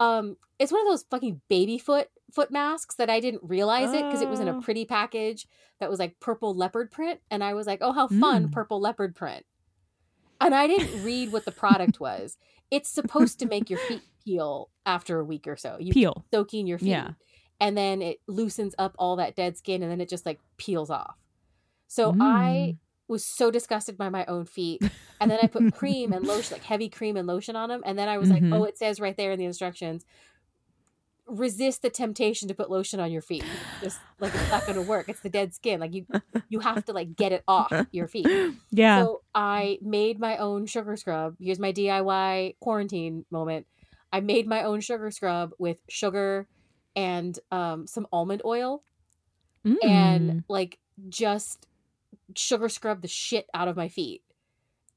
Um, 0.00 0.38
it's 0.58 0.72
one 0.72 0.80
of 0.80 0.86
those 0.86 1.04
fucking 1.10 1.42
baby 1.48 1.76
foot 1.76 2.08
foot 2.34 2.50
masks 2.50 2.96
that 2.96 3.08
I 3.08 3.20
didn't 3.20 3.42
realize 3.44 3.92
it 3.92 4.02
because 4.04 4.20
it 4.20 4.28
was 4.28 4.40
in 4.40 4.48
a 4.48 4.56
Oh. 4.56 4.60
pretty 4.60 4.84
package 4.84 5.46
that 5.80 5.88
was 5.90 5.98
like 5.98 6.18
purple 6.20 6.54
leopard 6.54 6.90
print, 6.90 7.20
and 7.30 7.44
I 7.44 7.54
was 7.54 7.66
like, 7.66 7.78
"Oh, 7.80 7.92
how 7.92 8.08
fun, 8.08 8.48
Mm. 8.48 8.52
purple 8.52 8.80
leopard 8.80 9.14
print." 9.14 9.46
And 10.40 10.54
I 10.54 10.66
didn't 10.66 11.04
read 11.04 11.32
what 11.32 11.44
the 11.44 11.52
product 11.52 12.00
was. 12.00 12.36
It's 12.70 12.88
supposed 12.90 13.38
to 13.38 13.46
make 13.46 13.70
your 13.70 13.78
feet 13.78 14.02
peel 14.24 14.70
after 14.84 15.20
a 15.20 15.24
week 15.24 15.46
or 15.46 15.56
so. 15.56 15.76
You 15.78 15.92
peel 15.92 16.24
soaking 16.32 16.66
your 16.66 16.78
feet, 16.78 16.88
Yeah. 16.88 17.12
and 17.60 17.76
then 17.78 18.02
it 18.02 18.20
loosens 18.26 18.74
up 18.78 18.94
all 18.98 19.16
that 19.16 19.36
dead 19.36 19.56
skin, 19.56 19.82
and 19.82 19.90
then 19.90 20.00
it 20.00 20.08
just 20.08 20.26
like 20.26 20.40
peels 20.56 20.90
off. 20.90 21.16
So 21.86 22.10
I 22.20 22.74
Mm. 22.74 22.78
was 23.06 23.24
so 23.24 23.50
disgusted 23.50 23.96
by 23.96 24.08
my 24.08 24.24
own 24.26 24.44
feet. 24.46 24.82
And 25.20 25.30
then 25.30 25.38
I 25.42 25.46
put 25.46 25.72
cream 25.74 26.12
and 26.12 26.26
lotion, 26.26 26.54
like 26.56 26.64
heavy 26.64 26.88
cream 26.88 27.16
and 27.16 27.26
lotion 27.28 27.54
on 27.54 27.68
them. 27.68 27.82
And 27.84 27.96
then 27.98 28.08
I 28.08 28.18
was 28.18 28.30
Mhm. 28.30 28.32
like, 28.50 28.60
oh, 28.60 28.64
it 28.64 28.76
says 28.78 28.98
right 28.98 29.16
there 29.16 29.30
in 29.30 29.38
the 29.38 29.44
instructions 29.44 30.04
resist 31.26 31.82
the 31.82 31.90
temptation 31.90 32.48
to 32.48 32.54
put 32.54 32.70
lotion 32.70 33.00
on 33.00 33.10
your 33.10 33.22
feet. 33.22 33.44
Just 33.82 33.98
like 34.20 34.34
it's 34.34 34.50
not 34.50 34.66
going 34.66 34.76
to 34.76 34.82
work. 34.82 35.08
It's 35.08 35.20
the 35.20 35.30
dead 35.30 35.54
skin. 35.54 35.80
Like 35.80 35.94
you, 35.94 36.06
you 36.48 36.60
have 36.60 36.84
to 36.86 36.92
like 36.92 37.16
get 37.16 37.32
it 37.32 37.42
off 37.48 37.72
your 37.92 38.08
feet. 38.08 38.26
yeah 38.70 39.02
So 39.02 39.22
I 39.34 39.78
made 39.82 40.20
my 40.20 40.36
own 40.36 40.66
sugar 40.66 40.96
scrub. 40.96 41.36
Here's 41.40 41.58
my 41.58 41.72
DIY 41.72 42.56
quarantine 42.60 43.24
moment. 43.30 43.66
I 44.12 44.20
made 44.20 44.46
my 44.46 44.62
own 44.62 44.80
sugar 44.80 45.10
scrub 45.10 45.52
with 45.58 45.78
sugar 45.88 46.46
and 46.94 47.38
um, 47.50 47.86
some 47.86 48.06
almond 48.12 48.42
oil 48.44 48.82
and 49.82 50.30
Mm. 50.30 50.44
like 50.48 50.78
just 51.08 51.66
sugar 52.36 52.68
scrub 52.68 53.00
the 53.02 53.08
shit 53.08 53.46
out 53.54 53.66
of 53.68 53.76
my 53.76 53.88
feet. 53.88 54.22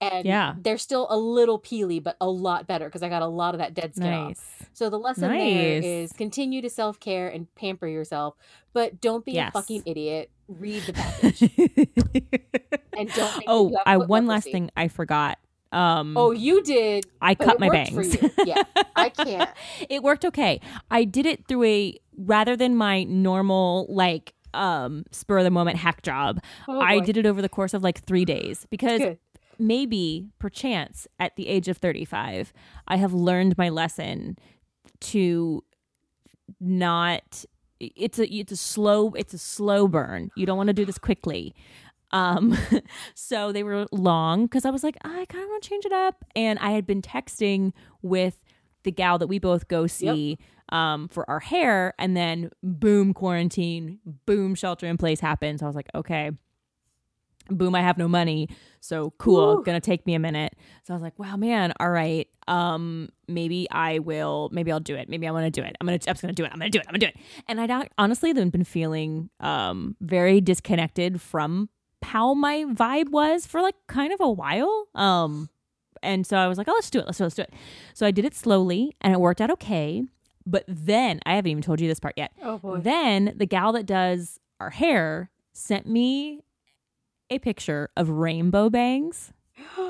And 0.01 0.25
Yeah. 0.25 0.55
they're 0.59 0.77
still 0.77 1.07
a 1.09 1.17
little 1.17 1.59
peely, 1.59 2.01
but 2.03 2.17
a 2.21 2.29
lot 2.29 2.67
better 2.67 2.85
because 2.85 3.03
I 3.03 3.09
got 3.09 3.21
a 3.21 3.27
lot 3.27 3.55
of 3.55 3.59
that 3.59 3.73
dead 3.73 3.95
skin 3.95 4.13
off. 4.13 4.63
So 4.73 4.89
the 4.89 4.99
lesson 4.99 5.23
there 5.29 5.31
Nice. 5.79 5.83
is 5.83 6.11
continue 6.13 6.61
to 6.61 6.69
self 6.69 6.99
care 6.99 7.27
and 7.29 7.53
pamper 7.55 7.87
yourself, 7.87 8.35
but 8.73 9.01
don't 9.01 9.25
be 9.25 9.33
Yes. 9.33 9.49
a 9.49 9.51
fucking 9.53 9.83
idiot. 9.85 10.29
Read 10.47 10.83
the 10.83 10.93
package 10.93 11.41
and 12.97 13.09
don't. 13.13 13.43
oh, 13.47 13.75
I 13.85 13.97
one 13.97 14.27
last 14.27 14.45
thing 14.51 14.69
I 14.77 14.87
forgot. 14.87 15.37
Um, 15.71 16.15
Oh, 16.17 16.31
you 16.31 16.63
did. 16.63 17.05
I 17.21 17.35
cut 17.35 17.59
my 17.59 17.67
bangs. 17.69 18.15
Yeah, 18.45 18.63
I 18.95 19.09
can't. 19.09 19.49
it 19.89 20.01
worked 20.03 20.23
okay. 20.25 20.61
I 20.89 21.03
did 21.03 21.25
it 21.25 21.47
through 21.47 21.63
a 21.65 21.99
rather 22.17 22.55
than 22.55 22.75
my 22.77 23.03
normal 23.03 23.85
like 23.89 24.33
um 24.53 25.03
spur 25.11 25.39
of 25.39 25.43
the 25.43 25.51
moment 25.51 25.77
hack 25.77 26.01
job. 26.03 26.39
Oh, 26.69 26.79
I 26.79 26.99
boy. 26.99 27.05
did 27.05 27.17
it 27.17 27.25
over 27.25 27.41
the 27.41 27.49
course 27.49 27.73
of 27.73 27.83
like 27.83 28.01
3 28.05 28.23
days 28.23 28.65
because 28.69 28.99
Good. 29.01 29.17
Maybe 29.59 30.29
perchance 30.39 31.07
at 31.19 31.35
the 31.35 31.47
age 31.47 31.67
of 31.67 31.77
35 31.77 32.53
I 32.87 32.97
have 32.97 33.13
learned 33.13 33.57
my 33.57 33.69
lesson 33.69 34.37
to 34.99 35.63
not 36.59 37.45
it's 37.79 38.19
a 38.19 38.33
it's 38.33 38.51
a 38.51 38.57
slow 38.57 39.11
it's 39.11 39.33
a 39.33 39.37
slow 39.37 39.87
burn. 39.87 40.31
You 40.35 40.45
don't 40.45 40.57
want 40.57 40.67
to 40.67 40.73
do 40.73 40.85
this 40.85 40.97
quickly. 40.97 41.53
Um 42.11 42.57
so 43.13 43.51
they 43.51 43.63
were 43.63 43.85
long 43.91 44.47
cuz 44.47 44.65
I 44.65 44.69
was 44.69 44.83
like 44.83 44.97
I 45.03 45.25
kind 45.25 45.43
of 45.43 45.49
want 45.49 45.63
to 45.63 45.69
change 45.69 45.85
it 45.85 45.91
up 45.91 46.25
and 46.35 46.57
I 46.59 46.71
had 46.71 46.87
been 46.87 47.01
texting 47.01 47.73
with 48.01 48.43
the 48.83 48.91
gal 48.91 49.17
that 49.17 49.27
we 49.27 49.39
both 49.39 49.67
go 49.67 49.87
see 49.87 50.37
um 50.69 51.07
for 51.09 51.29
our 51.29 51.39
hair 51.39 51.93
and 51.99 52.15
then 52.15 52.49
boom 52.63 53.13
quarantine, 53.13 53.99
boom 54.25 54.55
shelter 54.55 54.87
in 54.87 54.97
place 54.97 55.19
happens. 55.19 55.61
I 55.61 55.67
was 55.67 55.75
like, 55.75 55.89
okay, 55.93 56.31
boom 57.49 57.75
i 57.75 57.81
have 57.81 57.97
no 57.97 58.07
money. 58.07 58.49
So 58.79 59.11
cool 59.17 59.57
Woo. 59.57 59.63
gonna 59.63 59.81
take 59.81 60.05
me 60.05 60.13
a 60.15 60.19
minute. 60.19 60.53
So 60.83 60.93
i 60.93 60.95
was 60.95 61.01
like 61.01 61.17
wow 61.19 61.35
man 61.35 61.73
all 61.79 61.89
right 61.89 62.27
um 62.47 63.09
maybe 63.27 63.67
i 63.71 63.99
will 63.99 64.49
maybe 64.51 64.71
i'll 64.71 64.79
do 64.79 64.95
it. 64.95 65.09
Maybe 65.09 65.27
i 65.27 65.31
want 65.31 65.45
to 65.45 65.51
do 65.51 65.65
it. 65.65 65.75
I'm 65.79 65.87
gonna 65.87 65.95
i'm 65.95 66.13
just 66.13 66.21
gonna 66.21 66.33
do 66.33 66.45
it. 66.45 66.51
I'm 66.51 66.59
gonna 66.59 66.69
do 66.69 66.79
it. 66.79 66.85
I'm 66.87 66.93
gonna 66.93 66.99
do 66.99 67.07
it. 67.07 67.17
And 67.47 67.59
i 67.59 67.67
don't 67.67 67.91
honestly 67.97 68.33
have 68.33 68.51
been 68.51 68.63
feeling 68.63 69.29
um 69.39 69.95
very 70.01 70.41
disconnected 70.41 71.21
from 71.21 71.69
how 72.03 72.33
my 72.33 72.63
vibe 72.69 73.09
was 73.09 73.45
for 73.45 73.61
like 73.61 73.75
kind 73.87 74.13
of 74.13 74.21
a 74.21 74.29
while. 74.29 74.87
Um 74.95 75.49
and 76.03 76.25
so 76.27 76.37
i 76.37 76.47
was 76.47 76.57
like 76.57 76.67
oh 76.67 76.73
let's 76.73 76.89
do 76.89 76.99
it. 76.99 77.05
Let's 77.05 77.17
do 77.17 77.23
it. 77.23 77.25
Let's 77.25 77.35
do 77.35 77.41
it. 77.43 77.53
So 77.93 78.05
i 78.05 78.11
did 78.11 78.25
it 78.25 78.35
slowly 78.35 78.95
and 79.01 79.13
it 79.13 79.19
worked 79.19 79.41
out 79.41 79.51
okay. 79.51 80.03
But 80.45 80.63
then 80.67 81.19
i 81.25 81.35
haven't 81.35 81.51
even 81.51 81.63
told 81.63 81.81
you 81.81 81.87
this 81.87 81.99
part 81.99 82.13
yet. 82.17 82.31
Oh 82.41 82.57
boy. 82.57 82.77
then 82.79 83.33
the 83.35 83.45
gal 83.45 83.71
that 83.73 83.85
does 83.85 84.39
our 84.59 84.69
hair 84.69 85.29
sent 85.53 85.87
me 85.87 86.41
a 87.29 87.39
picture 87.39 87.89
of 87.95 88.09
rainbow 88.09 88.69
bangs. 88.69 89.33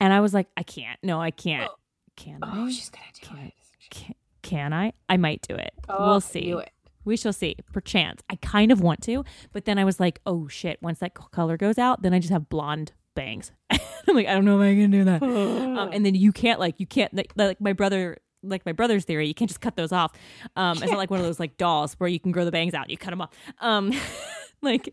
And 0.00 0.12
I 0.12 0.20
was 0.20 0.34
like, 0.34 0.48
I 0.56 0.64
can't. 0.64 0.98
No, 1.02 1.22
I 1.22 1.30
can't. 1.30 1.70
Can 2.16 2.40
oh, 2.42 2.66
I? 2.66 2.70
she's 2.70 2.90
gonna 2.90 3.04
do 3.14 3.26
Can- 3.26 3.38
it. 3.38 3.54
Can, 3.90 4.14
can 4.42 4.72
I? 4.72 4.92
I 5.08 5.16
might 5.16 5.46
do 5.48 5.54
it. 5.54 5.72
Oh, 5.88 6.08
we'll 6.08 6.20
see. 6.20 6.50
It. 6.50 6.70
We 7.04 7.16
shall 7.16 7.32
see. 7.32 7.56
Perchance. 7.72 8.22
I 8.28 8.36
kind 8.36 8.72
of 8.72 8.80
want 8.80 9.02
to, 9.04 9.24
but 9.52 9.64
then 9.64 9.78
I 9.78 9.84
was 9.84 10.00
like, 10.00 10.20
oh 10.26 10.48
shit, 10.48 10.78
once 10.82 10.98
that 10.98 11.14
color 11.14 11.56
goes 11.56 11.78
out, 11.78 12.02
then 12.02 12.12
I 12.12 12.18
just 12.18 12.32
have 12.32 12.48
blonde 12.48 12.92
bangs. 13.14 13.52
I'm 13.70 14.14
like, 14.14 14.26
I 14.26 14.34
don't 14.34 14.44
know 14.44 14.60
if 14.60 14.70
I 14.70 14.74
can 14.74 14.90
do 14.90 15.04
that. 15.04 15.22
um, 15.22 15.90
and 15.92 16.04
then 16.04 16.14
you 16.14 16.32
can't 16.32 16.60
like 16.60 16.74
you 16.78 16.86
can't 16.86 17.14
like, 17.14 17.32
like 17.36 17.60
my 17.60 17.72
brother 17.72 18.18
like 18.42 18.66
my 18.66 18.72
brother's 18.72 19.04
theory 19.04 19.26
you 19.26 19.32
can't 19.32 19.48
just 19.48 19.62
cut 19.62 19.74
those 19.74 19.90
off 19.90 20.12
um 20.54 20.76
it's 20.76 20.90
not 20.90 20.98
like 20.98 21.10
one 21.10 21.18
of 21.18 21.24
those 21.24 21.40
like 21.40 21.56
dolls 21.56 21.94
where 21.94 22.10
you 22.10 22.20
can 22.20 22.30
grow 22.30 22.44
the 22.44 22.52
bangs 22.52 22.74
out 22.74 22.90
you 22.90 22.98
cut 22.98 23.08
them 23.08 23.22
off 23.22 23.30
um 23.60 23.90
like 24.70 24.92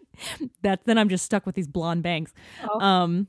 that's 0.61 0.83
then 0.85 0.97
i'm 0.97 1.09
just 1.09 1.25
stuck 1.25 1.45
with 1.45 1.55
these 1.55 1.67
blonde 1.67 2.03
bangs 2.03 2.33
Oh. 2.67 2.79
um 2.79 3.27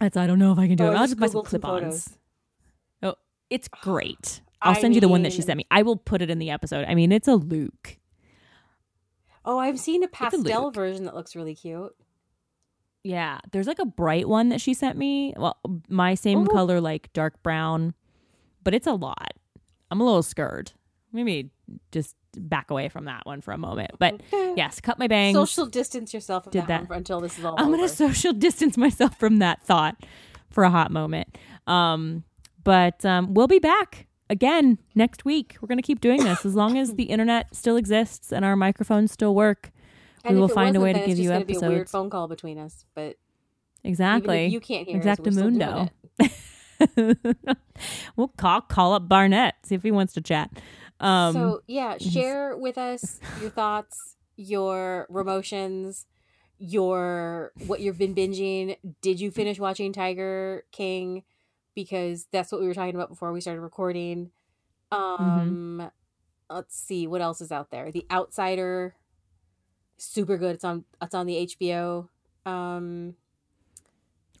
that's 0.00 0.16
i 0.16 0.26
don't 0.26 0.38
know 0.38 0.52
if 0.52 0.58
i 0.58 0.66
can 0.66 0.76
do 0.76 0.84
Oh, 0.84 0.92
it 0.92 0.96
i'll 0.96 1.06
just 1.06 1.18
buy 1.18 1.26
some 1.26 1.44
clip-ons 1.44 2.16
oh 3.02 3.14
it's 3.50 3.68
great 3.68 4.40
i'll 4.62 4.76
I 4.76 4.80
send 4.80 4.94
you 4.94 5.00
the 5.00 5.08
one 5.08 5.22
that 5.22 5.32
she 5.32 5.42
sent 5.42 5.56
me 5.58 5.66
i 5.70 5.82
will 5.82 5.96
put 5.96 6.22
it 6.22 6.30
in 6.30 6.38
the 6.38 6.50
episode 6.50 6.84
i 6.88 6.94
mean 6.94 7.12
it's 7.12 7.28
a 7.28 7.34
luke 7.36 7.96
Oh, 9.44 9.58
I've 9.58 9.78
seen 9.78 10.02
a 10.02 10.08
pastel 10.08 10.64
Luke. 10.64 10.74
version 10.74 11.04
that 11.06 11.14
looks 11.14 11.34
really 11.34 11.54
cute. 11.54 11.94
Yeah, 13.02 13.38
there's 13.50 13.66
like 13.66 13.78
a 13.78 13.86
bright 13.86 14.28
one 14.28 14.50
that 14.50 14.60
she 14.60 14.74
sent 14.74 14.98
me. 14.98 15.32
Well, 15.38 15.56
my 15.88 16.14
same 16.16 16.40
Ooh. 16.40 16.46
color, 16.46 16.82
like 16.82 17.10
dark 17.14 17.42
brown, 17.42 17.94
but 18.62 18.74
it's 18.74 18.86
a 18.86 18.92
lot. 18.92 19.32
I'm 19.90 20.02
a 20.02 20.04
little 20.04 20.22
scared. 20.22 20.72
Maybe 21.14 21.50
just 21.92 22.14
back 22.38 22.70
away 22.70 22.88
from 22.88 23.04
that 23.06 23.24
one 23.26 23.40
for 23.40 23.52
a 23.52 23.58
moment. 23.58 23.92
But 23.98 24.20
yes, 24.32 24.80
cut 24.80 24.98
my 24.98 25.06
bangs. 25.08 25.34
Social 25.34 25.66
distance 25.66 26.12
yourself 26.14 26.44
from 26.44 26.52
Did 26.52 26.66
that, 26.66 26.88
that. 26.88 26.96
until 26.96 27.20
this 27.20 27.38
is 27.38 27.44
all 27.44 27.54
I'm 27.58 27.70
gonna 27.70 27.88
social 27.88 28.32
distance 28.34 28.76
myself 28.76 29.18
from 29.18 29.38
that 29.38 29.62
thought 29.64 29.96
for 30.50 30.64
a 30.64 30.70
hot 30.70 30.90
moment. 30.90 31.36
Um, 31.66 32.24
but 32.64 33.04
um, 33.04 33.34
we'll 33.34 33.46
be 33.46 33.58
back 33.58 34.06
again 34.30 34.78
next 34.94 35.24
week. 35.24 35.56
We're 35.60 35.68
gonna 35.68 35.82
keep 35.82 36.00
doing 36.00 36.22
this 36.24 36.44
as 36.44 36.54
long 36.54 36.78
as 36.78 36.94
the 36.94 37.04
internet 37.04 37.54
still 37.54 37.76
exists 37.76 38.32
and 38.32 38.44
our 38.44 38.56
microphones 38.56 39.12
still 39.12 39.34
work. 39.34 39.70
And 40.24 40.34
we 40.34 40.40
will 40.40 40.48
find 40.48 40.76
a 40.76 40.80
way 40.80 40.92
to 40.92 41.06
give 41.06 41.18
you 41.18 41.30
gonna 41.30 41.44
Be 41.44 41.56
a 41.56 41.60
weird 41.60 41.88
phone 41.88 42.10
call 42.10 42.28
between 42.28 42.58
us, 42.58 42.84
but 42.94 43.16
Exactly. 43.84 44.46
you 44.46 44.60
can't 44.60 44.86
hear 44.86 44.98
us, 44.98 45.18
we're 45.18 45.30
still 45.32 45.48
Exactamundo. 45.50 45.90
it. 46.18 46.32
we'll 48.16 48.28
call 48.28 48.60
call 48.60 48.92
up 48.94 49.08
Barnett 49.08 49.54
see 49.64 49.74
if 49.74 49.82
he 49.82 49.90
wants 49.90 50.12
to 50.14 50.20
chat. 50.20 50.50
Um, 51.00 51.32
so 51.32 51.62
yeah, 51.66 51.98
share 51.98 52.56
with 52.56 52.76
us 52.78 53.20
your 53.40 53.50
thoughts, 53.50 54.16
your 54.36 55.06
emotions, 55.10 56.06
your 56.58 57.52
what 57.66 57.80
you've 57.80 57.98
been 57.98 58.14
binging. 58.14 58.76
Did 59.00 59.20
you 59.20 59.30
finish 59.30 59.58
watching 59.58 59.92
Tiger 59.92 60.64
King? 60.72 61.22
Because 61.74 62.26
that's 62.32 62.50
what 62.50 62.60
we 62.60 62.66
were 62.66 62.74
talking 62.74 62.94
about 62.96 63.08
before 63.08 63.32
we 63.32 63.40
started 63.40 63.60
recording. 63.60 64.30
Um, 64.90 65.90
let's 66.50 66.76
see 66.76 67.06
what 67.06 67.20
else 67.20 67.40
is 67.40 67.52
out 67.52 67.70
there. 67.70 67.92
The 67.92 68.04
Outsider, 68.10 68.96
super 69.96 70.36
good. 70.36 70.56
It's 70.56 70.64
on. 70.64 70.84
It's 71.00 71.14
on 71.14 71.26
the 71.26 71.46
HBO. 71.46 72.08
Um, 72.44 73.14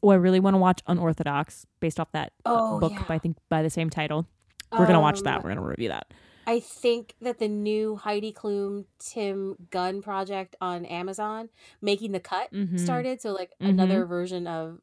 oh, 0.02 0.08
I 0.08 0.14
really 0.16 0.40
want 0.40 0.54
to 0.54 0.58
watch 0.58 0.80
Unorthodox 0.86 1.66
based 1.78 2.00
off 2.00 2.10
that 2.12 2.32
Oh, 2.44 2.80
book 2.80 2.92
yeah. 2.92 3.04
by 3.06 3.14
I 3.16 3.18
think 3.18 3.36
by 3.48 3.62
the 3.62 3.70
same 3.70 3.90
title. 3.90 4.26
We're 4.72 4.86
gonna 4.86 5.00
watch 5.00 5.22
that. 5.22 5.36
um, 5.36 5.42
We're 5.44 5.50
gonna 5.54 5.66
review 5.66 5.88
that. 5.90 6.12
I 6.48 6.60
think 6.60 7.14
that 7.20 7.38
the 7.38 7.46
new 7.48 7.96
Heidi 7.96 8.32
Klum 8.32 8.86
Tim 8.98 9.54
Gunn 9.70 10.00
project 10.02 10.56
on 10.60 10.84
Amazon, 10.86 11.50
making 11.82 12.12
the 12.12 12.20
cut, 12.20 12.50
Mhm. 12.52 12.80
started. 12.80 13.20
So 13.20 13.32
like 13.32 13.52
Mhm. 13.60 13.68
another 13.68 14.06
version 14.06 14.46
of 14.46 14.80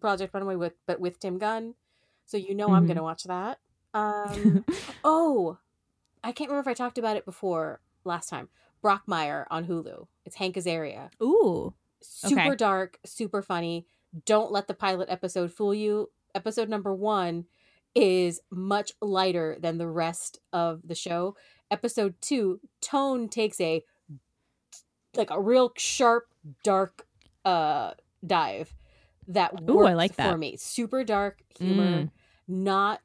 Project 0.00 0.34
Runway 0.34 0.56
with 0.56 0.74
but 0.86 1.00
with 1.00 1.18
Tim 1.18 1.38
Gunn. 1.38 1.74
So 2.26 2.36
you 2.36 2.54
know 2.54 2.72
I'm 2.72 2.84
Mhm. 2.84 2.88
gonna 2.88 3.02
watch 3.02 3.24
that. 3.24 3.58
Um 3.94 4.64
oh, 5.04 5.58
I 6.22 6.32
can't 6.32 6.50
remember 6.50 6.68
if 6.70 6.72
I 6.72 6.74
talked 6.74 6.98
about 6.98 7.16
it 7.16 7.24
before 7.24 7.80
last 8.04 8.28
time. 8.28 8.48
Brockmire 8.84 9.46
on 9.50 9.66
Hulu. 9.66 10.06
It's 10.26 10.36
Hank 10.36 10.56
Azaria. 10.56 11.10
Ooh, 11.22 11.72
Super 12.02 12.40
Okay. 12.40 12.54
dark, 12.56 12.98
super 13.06 13.40
funny. 13.42 13.86
Don't 14.26 14.52
let 14.52 14.68
the 14.68 14.74
pilot 14.74 15.08
episode 15.08 15.50
fool 15.52 15.74
you. 15.74 16.10
Episode 16.34 16.68
number 16.68 16.94
one 16.94 17.46
is 17.96 18.40
much 18.50 18.92
lighter 19.00 19.56
than 19.58 19.78
the 19.78 19.88
rest 19.88 20.38
of 20.52 20.82
the 20.84 20.94
show. 20.94 21.34
Episode 21.70 22.14
two, 22.20 22.60
tone 22.80 23.28
takes 23.28 23.60
a 23.60 23.82
like 25.16 25.30
a 25.30 25.40
real 25.40 25.72
sharp, 25.76 26.26
dark 26.62 27.06
uh 27.44 27.92
dive 28.24 28.74
that 29.28 29.52
Ooh, 29.68 29.86
I 29.86 29.94
like 29.94 30.14
that. 30.16 30.30
for 30.30 30.36
me. 30.38 30.56
Super 30.56 31.02
dark 31.04 31.40
humor, 31.58 32.02
Mm. 32.04 32.10
not 32.46 33.00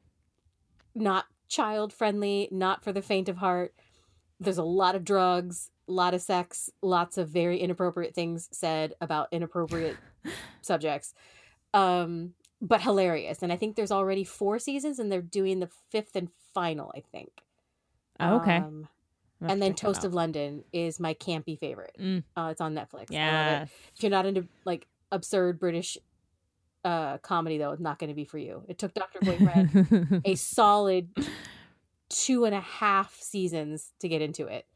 not 0.94 1.24
child 1.48 1.92
friendly, 1.92 2.48
not 2.52 2.84
for 2.84 2.92
the 2.92 3.02
faint 3.02 3.28
of 3.28 3.38
heart. 3.38 3.74
There's 4.38 4.58
a 4.58 4.62
lot 4.62 4.94
of 4.94 5.04
drugs, 5.04 5.70
a 5.88 5.92
lot 5.92 6.12
of 6.14 6.20
sex, 6.20 6.68
lots 6.82 7.16
of 7.16 7.28
very 7.28 7.58
inappropriate 7.60 8.14
things 8.14 8.48
said 8.52 8.94
about 9.00 9.28
inappropriate 9.32 9.96
subjects. 10.60 11.14
Um, 11.72 12.34
but 12.62 12.80
hilarious. 12.80 13.42
And 13.42 13.52
I 13.52 13.56
think 13.56 13.74
there's 13.74 13.90
already 13.90 14.22
four 14.22 14.58
seasons 14.60 15.00
and 15.00 15.10
they're 15.10 15.20
doing 15.20 15.58
the 15.58 15.68
fifth 15.90 16.14
and 16.14 16.28
final, 16.54 16.92
I 16.96 17.00
think. 17.00 17.42
Oh, 18.20 18.36
okay. 18.36 18.58
Um, 18.58 18.88
and 19.40 19.60
then 19.60 19.74
Toast 19.74 20.04
of 20.04 20.14
London 20.14 20.62
is 20.72 21.00
my 21.00 21.14
campy 21.14 21.58
favorite. 21.58 21.96
Mm. 22.00 22.22
Uh, 22.36 22.48
it's 22.52 22.60
on 22.60 22.74
Netflix. 22.74 23.04
It. 23.04 23.12
Yeah. 23.12 23.62
If 23.64 24.02
you're 24.02 24.10
not 24.10 24.24
into 24.24 24.46
like 24.64 24.86
absurd 25.10 25.58
British 25.58 25.98
uh 26.84 27.18
comedy 27.18 27.58
though, 27.58 27.72
it's 27.72 27.80
not 27.80 27.98
going 27.98 28.08
to 28.08 28.14
be 28.14 28.24
for 28.24 28.38
you. 28.38 28.62
It 28.68 28.78
took 28.78 28.94
Dr. 28.94 29.18
Boyfriend 29.20 30.22
a 30.24 30.36
solid 30.36 31.08
two 32.08 32.44
and 32.44 32.54
a 32.54 32.60
half 32.60 33.20
seasons 33.20 33.92
to 33.98 34.08
get 34.08 34.22
into 34.22 34.46
it. 34.46 34.66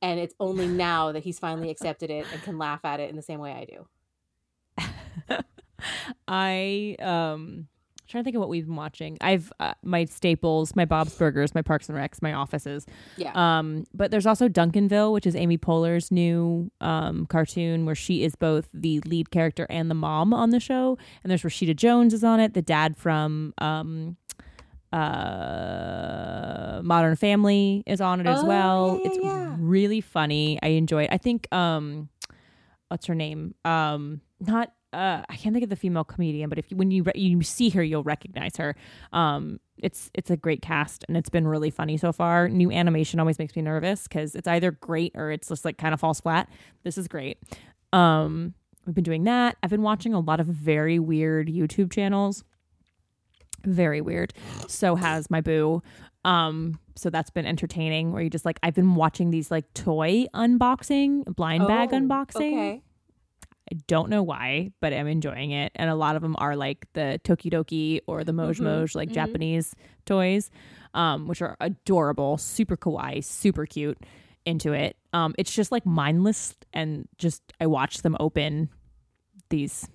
And 0.00 0.18
it's 0.18 0.34
only 0.40 0.66
now 0.66 1.12
that 1.12 1.22
he's 1.22 1.38
finally 1.38 1.68
accepted 1.68 2.10
it 2.10 2.24
and 2.32 2.42
can 2.42 2.56
laugh 2.56 2.82
at 2.84 3.00
it 3.00 3.10
in 3.10 3.16
the 3.16 3.22
same 3.22 3.40
way 3.40 3.52
I 3.52 3.66
do. 3.66 5.38
I 6.28 6.96
um 7.00 7.68
trying 8.08 8.22
to 8.22 8.24
think 8.24 8.36
of 8.36 8.40
what 8.40 8.48
we've 8.48 8.66
been 8.66 8.76
watching. 8.76 9.18
I've 9.20 9.52
uh, 9.58 9.74
my 9.82 10.04
staples, 10.04 10.76
my 10.76 10.84
Bob's 10.84 11.12
Burgers, 11.16 11.56
my 11.56 11.62
Parks 11.62 11.88
and 11.88 11.98
Recs, 11.98 12.22
my 12.22 12.32
Offices. 12.34 12.86
Yeah. 13.16 13.32
Um, 13.34 13.84
but 13.92 14.12
there's 14.12 14.26
also 14.26 14.48
Duncanville, 14.48 15.12
which 15.12 15.26
is 15.26 15.34
Amy 15.34 15.58
Poehler's 15.58 16.12
new 16.12 16.70
um, 16.80 17.26
cartoon 17.26 17.84
where 17.84 17.96
she 17.96 18.22
is 18.22 18.36
both 18.36 18.68
the 18.72 19.00
lead 19.06 19.32
character 19.32 19.66
and 19.68 19.90
the 19.90 19.96
mom 19.96 20.32
on 20.32 20.50
the 20.50 20.60
show. 20.60 20.96
And 21.24 21.30
there's 21.32 21.42
Rashida 21.42 21.74
Jones 21.74 22.14
is 22.14 22.22
on 22.22 22.38
it, 22.38 22.54
the 22.54 22.62
dad 22.62 22.96
from 22.96 23.52
um, 23.58 24.16
uh, 24.92 26.80
Modern 26.84 27.16
Family 27.16 27.82
is 27.86 28.00
on 28.00 28.20
it 28.20 28.26
as 28.26 28.42
Oh, 28.42 28.46
well. 28.46 28.86
yeah, 28.86 29.02
yeah, 29.02 29.08
it's 29.08 29.18
yeah. 29.24 29.56
really 29.58 30.00
funny. 30.00 30.58
I 30.62 30.68
enjoy 30.68 31.04
it. 31.04 31.10
I 31.12 31.18
think 31.18 31.52
um, 31.52 32.08
what's 32.88 33.06
her 33.06 33.14
name? 33.16 33.54
Um, 33.64 34.20
not 34.40 34.72
uh, 34.92 35.22
I 35.28 35.36
can't 35.36 35.52
think 35.52 35.64
of 35.64 35.70
the 35.70 35.76
female 35.76 36.04
comedian, 36.04 36.48
but 36.48 36.58
if 36.58 36.70
you, 36.70 36.76
when 36.76 36.90
you 36.90 37.02
re- 37.02 37.12
you 37.14 37.42
see 37.42 37.68
her, 37.70 37.82
you'll 37.82 38.02
recognize 38.04 38.56
her. 38.56 38.74
Um, 39.12 39.60
it's 39.78 40.10
it's 40.14 40.30
a 40.30 40.36
great 40.36 40.62
cast 40.62 41.04
and 41.06 41.16
it's 41.16 41.28
been 41.28 41.46
really 41.46 41.70
funny 41.70 41.96
so 41.98 42.12
far. 42.12 42.48
New 42.48 42.70
animation 42.70 43.20
always 43.20 43.38
makes 43.38 43.54
me 43.56 43.62
nervous 43.62 44.04
because 44.04 44.34
it's 44.34 44.48
either 44.48 44.70
great 44.70 45.12
or 45.14 45.30
it's 45.30 45.48
just 45.48 45.64
like 45.64 45.76
kind 45.76 45.92
of 45.92 46.00
falls 46.00 46.20
flat. 46.20 46.48
This 46.82 46.96
is 46.96 47.08
great. 47.08 47.38
Um, 47.92 48.54
we've 48.86 48.94
been 48.94 49.04
doing 49.04 49.24
that. 49.24 49.56
I've 49.62 49.70
been 49.70 49.82
watching 49.82 50.14
a 50.14 50.20
lot 50.20 50.40
of 50.40 50.46
very 50.46 50.98
weird 50.98 51.48
YouTube 51.48 51.92
channels. 51.92 52.42
Very 53.64 54.00
weird. 54.00 54.32
So 54.68 54.94
has 54.94 55.28
my 55.30 55.40
boo. 55.40 55.82
Um, 56.24 56.78
so 56.94 57.10
that's 57.10 57.30
been 57.30 57.46
entertaining. 57.46 58.12
Where 58.12 58.22
you 58.22 58.30
just 58.30 58.44
like 58.44 58.58
I've 58.62 58.74
been 58.74 58.94
watching 58.94 59.30
these 59.30 59.50
like 59.50 59.72
toy 59.74 60.26
unboxing, 60.34 61.24
blind 61.34 61.66
bag 61.66 61.90
Oh, 61.92 61.96
unboxing. 61.98 62.36
Okay. 62.52 62.82
I 63.72 63.76
don't 63.86 64.10
know 64.10 64.22
why, 64.22 64.70
but 64.80 64.92
I'm 64.92 65.08
enjoying 65.08 65.50
it. 65.50 65.72
And 65.74 65.90
a 65.90 65.94
lot 65.94 66.16
of 66.16 66.22
them 66.22 66.36
are 66.38 66.54
like 66.54 66.86
the 66.92 67.20
Tokidoki 67.24 68.00
or 68.06 68.22
the 68.22 68.32
Moj 68.32 68.60
Moj, 68.60 68.94
like 68.94 69.08
mhm. 69.08 69.14
Japanese 69.14 69.74
toys, 70.04 70.50
um, 70.94 71.26
which 71.26 71.42
are 71.42 71.56
adorable, 71.60 72.38
super 72.38 72.76
kawaii, 72.76 73.24
super 73.24 73.66
cute. 73.66 73.98
Into 74.44 74.72
it. 74.72 74.96
Um, 75.12 75.34
it's 75.38 75.52
just 75.52 75.72
like 75.72 75.84
mindless, 75.84 76.54
and 76.72 77.08
just 77.18 77.42
I 77.60 77.66
watch 77.66 78.02
them 78.02 78.16
open 78.20 78.68
these 79.50 79.88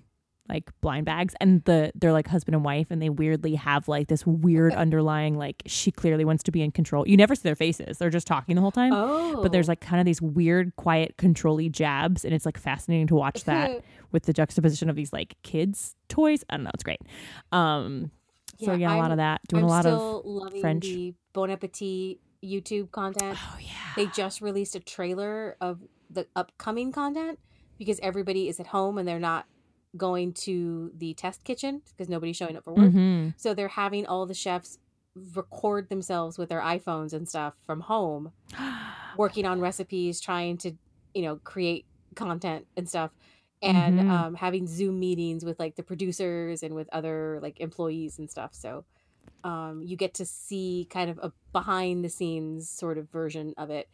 like 0.48 0.70
blind 0.80 1.06
bags, 1.06 1.34
and 1.40 1.62
the 1.64 1.92
they're 1.94 2.12
like 2.12 2.26
husband 2.26 2.54
and 2.54 2.64
wife, 2.64 2.88
and 2.90 3.00
they 3.00 3.08
weirdly 3.08 3.54
have 3.54 3.86
like 3.88 4.08
this 4.08 4.26
weird 4.26 4.74
underlying 4.74 5.36
like 5.38 5.62
she 5.66 5.90
clearly 5.90 6.24
wants 6.24 6.42
to 6.42 6.50
be 6.50 6.62
in 6.62 6.70
control. 6.72 7.06
You 7.06 7.16
never 7.16 7.34
see 7.34 7.42
their 7.42 7.54
faces; 7.54 7.98
they're 7.98 8.10
just 8.10 8.26
talking 8.26 8.54
the 8.56 8.60
whole 8.60 8.72
time 8.72 8.92
Oh. 8.92 9.40
but 9.42 9.52
there's 9.52 9.68
like 9.68 9.80
kind 9.80 10.00
of 10.00 10.04
these 10.06 10.20
weird, 10.20 10.74
quiet, 10.76 11.16
controlly 11.16 11.68
jabs, 11.68 12.24
and 12.24 12.34
it's 12.34 12.44
like 12.44 12.58
fascinating 12.58 13.06
to 13.08 13.14
watch 13.14 13.44
that 13.44 13.82
with 14.12 14.24
the 14.24 14.32
juxtaposition 14.32 14.90
of 14.90 14.96
these 14.96 15.12
like 15.12 15.36
kids' 15.42 15.94
toys. 16.08 16.44
I 16.50 16.56
don't 16.56 16.64
know, 16.64 16.70
it's 16.74 16.82
great. 16.84 17.00
Um, 17.52 18.10
so 18.58 18.72
yeah, 18.74 18.94
a 18.94 18.96
lot 18.96 19.02
I'm- 19.04 19.12
of 19.12 19.16
that, 19.18 19.40
doing 19.48 19.62
I'm 19.64 19.68
a 19.68 19.72
lot 19.72 19.86
of 19.86 20.24
loving 20.24 20.60
French. 20.60 20.84
the 20.84 21.14
Bon 21.32 21.50
Appetit 21.50 22.18
YouTube 22.44 22.90
content. 22.90 23.38
oh 23.40 23.58
yeah, 23.60 23.70
They 23.96 24.06
just 24.06 24.40
released 24.40 24.74
a 24.74 24.80
trailer 24.80 25.56
of 25.60 25.80
the 26.10 26.26
upcoming 26.36 26.92
content 26.92 27.38
because 27.78 27.98
everybody 28.02 28.48
is 28.48 28.60
at 28.60 28.66
home 28.68 28.98
and 28.98 29.06
they're 29.08 29.18
not 29.20 29.46
going 29.96 30.32
to 30.32 30.90
the 30.96 31.14
test 31.14 31.44
kitchen 31.44 31.82
because 31.90 32.08
nobody's 32.08 32.36
showing 32.36 32.56
up 32.56 32.64
for 32.64 32.74
work. 32.74 32.92
hmm 32.92 33.28
So 33.36 33.54
they're 33.54 33.68
having 33.68 34.06
all 34.06 34.26
the 34.26 34.34
chefs 34.34 34.78
record 35.34 35.88
themselves 35.90 36.38
with 36.38 36.48
their 36.48 36.60
iPhones 36.62 37.12
and 37.12 37.28
stuff 37.28 37.54
from 37.66 37.80
home, 37.82 38.32
working 39.16 39.44
on 39.46 39.60
recipes, 39.60 40.20
trying 40.20 40.58
to, 40.58 40.72
you 41.14 41.22
know, 41.22 41.36
create 41.44 41.86
content 42.16 42.66
and 42.76 42.88
stuff. 42.88 43.12
And 43.62 44.00
Mhm. 44.00 44.10
um, 44.10 44.34
having 44.34 44.66
Zoom 44.66 44.98
meetings 44.98 45.44
with 45.44 45.60
like 45.60 45.76
the 45.76 45.84
producers 45.84 46.62
and 46.64 46.74
with 46.74 46.88
other 46.92 47.38
like 47.42 47.60
employees 47.60 48.18
and 48.18 48.28
stuff. 48.30 48.54
So 48.54 48.84
um, 49.44 49.82
you 49.82 49.96
get 49.96 50.14
to 50.14 50.26
see 50.26 50.86
kind 50.90 51.10
of 51.10 51.18
a 51.18 51.32
behind 51.52 52.04
the 52.04 52.08
scenes 52.08 52.70
sort 52.70 52.98
of 52.98 53.10
version 53.10 53.54
of 53.56 53.70
it. 53.70 53.88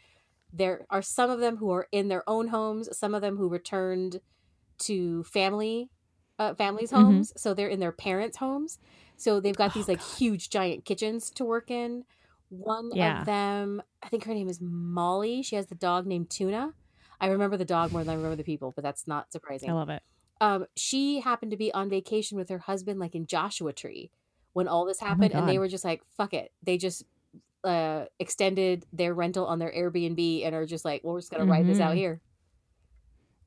There 0.52 0.86
are 0.90 1.02
some 1.02 1.30
of 1.30 1.40
them 1.40 1.58
who 1.58 1.70
are 1.70 1.88
in 1.92 2.08
their 2.08 2.28
own 2.28 2.48
homes, 2.48 2.96
some 2.96 3.14
of 3.14 3.22
them 3.22 3.36
who 3.36 3.48
returned 3.48 4.20
to 4.80 5.24
family 5.24 5.90
uh, 6.38 6.54
families' 6.54 6.90
Mhm. 6.94 7.28
homes, 7.30 7.32
so 7.36 7.52
they're 7.54 7.68
in 7.68 7.80
their 7.80 7.92
parents' 7.92 8.36
homes. 8.38 8.78
So 9.16 9.40
they've 9.40 9.56
got 9.56 9.72
Oh, 9.74 9.74
these 9.74 9.88
like 9.88 10.00
huge 10.00 10.50
giant 10.50 10.84
kitchens 10.84 11.30
to 11.32 11.44
work 11.44 11.70
in. 11.70 12.04
One 12.50 12.92
Yeah. 12.92 13.24
of 13.24 13.24
them, 13.24 13.82
I 14.02 14.08
think 14.08 14.24
her 14.24 14.34
name 14.34 14.48
is 14.48 14.60
Molly. 14.60 15.42
She 15.42 15.56
has 15.56 15.66
the 15.66 15.74
dog 15.74 16.06
named 16.06 16.30
Tuna. 16.30 16.74
I 17.20 17.26
remember 17.28 17.56
the 17.56 17.64
dog 17.64 17.92
more 17.92 18.02
than 18.04 18.10
I 18.10 18.14
remember 18.14 18.36
the 18.36 18.44
people, 18.44 18.72
but 18.72 18.82
that's 18.84 19.06
not 19.08 19.32
surprising 19.32 19.68
I 19.68 19.72
love 19.72 19.88
it. 19.90 20.02
um, 20.40 20.66
she 20.76 21.20
happened 21.20 21.50
to 21.50 21.56
be 21.56 21.72
on 21.74 21.90
vacation 21.90 22.38
with 22.38 22.48
her 22.48 22.58
husband, 22.58 23.00
like 23.00 23.14
in 23.14 23.26
Joshua 23.26 23.72
Tree, 23.72 24.12
when 24.52 24.68
all 24.68 24.84
this 24.84 25.00
Oh 25.08 25.14
happened, 25.14 25.32
and 25.34 25.48
they 25.48 25.58
were 25.58 25.68
just 25.68 25.84
like, 25.84 26.02
"Fuck 26.10 26.32
it." 26.34 26.52
They 26.62 26.78
just 26.78 27.04
uh, 27.64 28.06
extended 28.20 28.86
their 28.92 29.14
rental 29.14 29.46
on 29.46 29.58
their 29.58 29.72
Airbnb 29.72 30.44
and 30.44 30.54
are 30.54 30.66
just 30.66 30.84
like, 30.84 31.02
"Well, 31.04 31.14
we're 31.14 31.20
just 31.20 31.30
gonna 31.32 31.46
ride 31.46 31.66
this 31.66 31.80
out 31.80 31.94
Mhm. 31.94 31.96
here." 31.96 32.22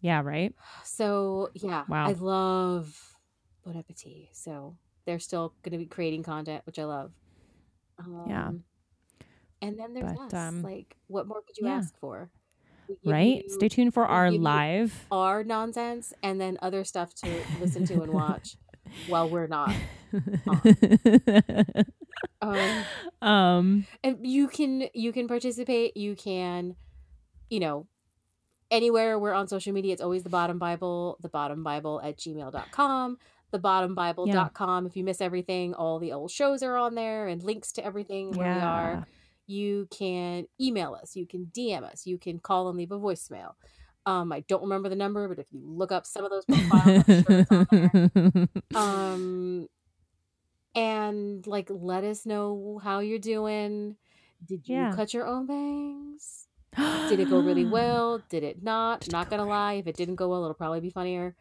Yeah, 0.01 0.21
right. 0.21 0.53
So 0.83 1.49
yeah, 1.53 1.83
Wow. 1.87 2.07
I 2.07 2.13
love 2.13 3.15
Bon 3.63 3.77
Appetit. 3.77 4.29
So 4.33 4.75
they're 5.05 5.19
still 5.19 5.53
going 5.63 5.71
to 5.73 5.77
be 5.77 5.85
creating 5.85 6.23
content, 6.23 6.63
which 6.65 6.79
I 6.79 6.85
love. 6.85 7.11
Um, 7.99 8.25
Yeah. 8.27 8.51
And 9.63 9.79
then 9.79 9.93
there's 9.93 10.11
But, 10.17 10.33
us. 10.33 10.33
um, 10.33 10.63
like, 10.63 10.95
what 11.07 11.27
more 11.27 11.41
could 11.43 11.55
you 11.57 11.67
yeah. 11.67 11.75
ask 11.75 11.95
for? 11.99 12.31
Right. 13.05 13.43
you 13.43 13.49
Stay 13.49 13.69
tuned 13.69 13.93
for 13.93 14.05
our 14.05 14.31
live. 14.31 15.05
Our 15.11 15.43
nonsense, 15.43 16.13
and 16.23 16.41
then 16.41 16.57
other 16.61 16.83
stuff 16.83 17.13
to 17.15 17.29
listen 17.59 17.85
to 17.85 18.01
and 18.01 18.11
watch 18.11 18.57
while 19.07 19.29
we're 19.29 19.47
not. 19.47 19.73
Um, 22.41 22.83
um. 23.21 23.87
and 24.03 24.17
you 24.25 24.47
can 24.47 24.87
you 24.93 25.11
can 25.11 25.27
participate 25.27 25.95
you 25.95 26.15
can 26.15 26.75
you 27.49 27.59
know 27.59 27.87
anywhere 28.72 29.19
we're 29.19 29.34
on 29.34 29.48
social 29.48 29.73
media 29.73 29.93
it's 29.93 30.02
always 30.02 30.23
the 30.23 30.30
bottom 30.30 30.57
bible 30.57 31.18
the 31.22 31.30
bottom 31.30 31.61
bible 31.64 32.02
at 32.03 32.18
gmail.com 32.18 33.18
the 33.52 33.60
bottom 33.60 33.93
bible.com 33.93 34.85
if 34.88 34.95
you 34.95 35.03
miss 35.03 35.19
everything 35.22 35.73
all 35.73 35.99
the 35.99 36.14
old 36.14 36.31
shows 36.31 36.64
are 36.64 36.77
on 36.77 36.95
there 36.95 37.27
and 37.27 37.43
links 37.43 37.73
to 37.73 37.85
everything 37.85 38.31
where 38.31 38.56
we 38.56 38.61
are. 38.61 39.06
You 39.48 39.88
can 39.91 40.45
email 40.60 40.93
us 40.93 41.15
you 41.18 41.27
can 41.27 41.52
dm 41.53 41.84
us 41.84 42.06
you 42.07 42.18
can 42.18 42.39
call 42.39 42.69
and 42.69 42.77
leave 42.77 42.91
a 42.93 42.98
voicemail. 42.99 43.56
Um 44.06 44.31
i 44.31 44.39
don't 44.48 44.61
remember 44.64 44.88
the 44.88 44.95
number 44.95 45.27
but 45.27 45.38
if 45.39 45.48
you 45.52 45.60
look 45.65 45.91
up 45.91 46.06
some 46.06 46.23
of 46.23 46.31
those 46.31 46.45
profiles 46.45 47.06
sure 47.06 47.26
it's 47.27 47.52
on 47.52 47.68
there. 47.72 48.48
um 48.76 49.68
and 50.73 51.45
like 51.45 51.68
let 51.69 52.03
us 52.06 52.26
know 52.26 52.80
how 52.81 52.99
you're 52.99 53.19
doing. 53.19 53.98
Did 54.45 54.68
you 54.69 54.76
Yeah. 54.77 54.91
cut 54.95 55.14
your 55.14 55.27
own 55.27 55.45
bangs 55.45 56.40
did 57.10 57.19
it 57.19 57.30
go 57.30 57.39
really 57.39 57.65
well 57.77 58.19
did 58.30 58.43
it 58.43 58.64
not 58.64 59.02
Did 59.02 59.11
not 59.11 59.30
go 59.30 59.38
gonna 59.38 59.49
lie 59.49 59.73
if 59.73 59.88
it 59.88 59.95
didn't 59.98 60.15
go 60.15 60.30
well 60.30 60.43
it'll 60.43 60.53
probably 60.53 60.80
be 60.80 60.89
funnier 60.89 61.35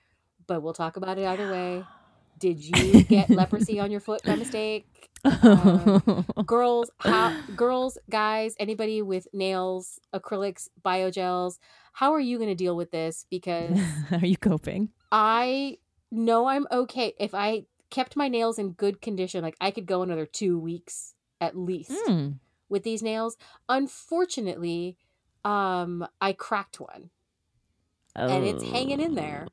but 0.47 0.63
we'll 0.63 0.73
talk 0.73 0.97
about 0.97 1.19
it 1.19 1.27
either 1.27 1.47
way 1.49 1.87
did 2.39 2.59
you 2.65 3.03
get 3.05 3.31
leprosy 3.31 3.79
on 3.79 3.91
your 3.91 4.01
foot 4.01 4.23
by 4.25 4.35
mistake 4.37 4.87
Um, 5.25 6.25
girls 6.47 6.91
how 6.99 7.35
girls 7.55 7.99
guys 8.09 8.55
anybody 8.59 9.03
with 9.03 9.29
nails 9.33 10.01
acrylics 10.15 10.69
biogels 10.83 11.59
how 11.93 12.13
are 12.13 12.21
you 12.21 12.39
going 12.39 12.49
to 12.49 12.55
deal 12.55 12.75
with 12.77 12.91
this 12.91 13.27
because 13.31 13.79
Are 14.13 14.25
you 14.27 14.37
coping? 14.37 14.91
I 15.13 15.79
know 16.11 16.47
I'm 16.47 16.67
okay. 16.71 17.15
If 17.19 17.35
I 17.35 17.65
kept 17.91 18.17
my 18.17 18.29
nails 18.29 18.59
in 18.61 18.73
good 18.73 19.03
condition, 19.03 19.43
like 19.43 19.57
I 19.61 19.71
could 19.73 19.87
go 19.87 20.03
another 20.03 20.25
two 20.25 20.59
weeks 20.59 21.15
at 21.41 21.57
least 21.59 21.91
Mm. 22.09 22.39
with 22.69 22.85
these 22.85 23.03
nails. 23.03 23.37
Unfortunately, 23.69 24.97
um, 25.45 26.07
I 26.21 26.33
cracked 26.33 26.81
one 26.81 27.11
and 28.31 28.45
it's 28.45 28.65
hanging 28.71 29.01
in 29.01 29.15
there, 29.15 29.47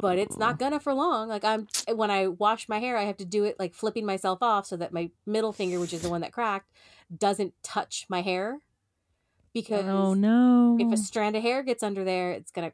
but 0.00 0.18
it's 0.18 0.38
not 0.38 0.58
gonna 0.58 0.80
for 0.80 0.94
long. 0.94 1.28
Like 1.28 1.44
I'm 1.44 1.68
when 1.94 2.10
I 2.10 2.28
wash 2.28 2.68
my 2.68 2.78
hair, 2.78 2.96
I 2.96 3.04
have 3.04 3.16
to 3.18 3.24
do 3.24 3.44
it 3.44 3.58
like 3.58 3.74
flipping 3.74 4.06
myself 4.06 4.42
off 4.42 4.66
so 4.66 4.76
that 4.76 4.92
my 4.92 5.10
middle 5.26 5.52
finger, 5.52 5.78
which 5.78 5.92
is 5.92 6.02
the 6.02 6.10
one 6.10 6.20
that 6.22 6.32
cracked, 6.32 6.70
doesn't 7.16 7.54
touch 7.62 8.06
my 8.08 8.22
hair 8.22 8.60
because 9.52 9.86
Oh 9.86 10.14
no! 10.14 10.78
if 10.80 10.92
a 10.92 10.96
strand 10.96 11.36
of 11.36 11.42
hair 11.42 11.62
gets 11.62 11.82
under 11.82 12.04
there, 12.04 12.32
it's 12.32 12.50
gonna 12.50 12.72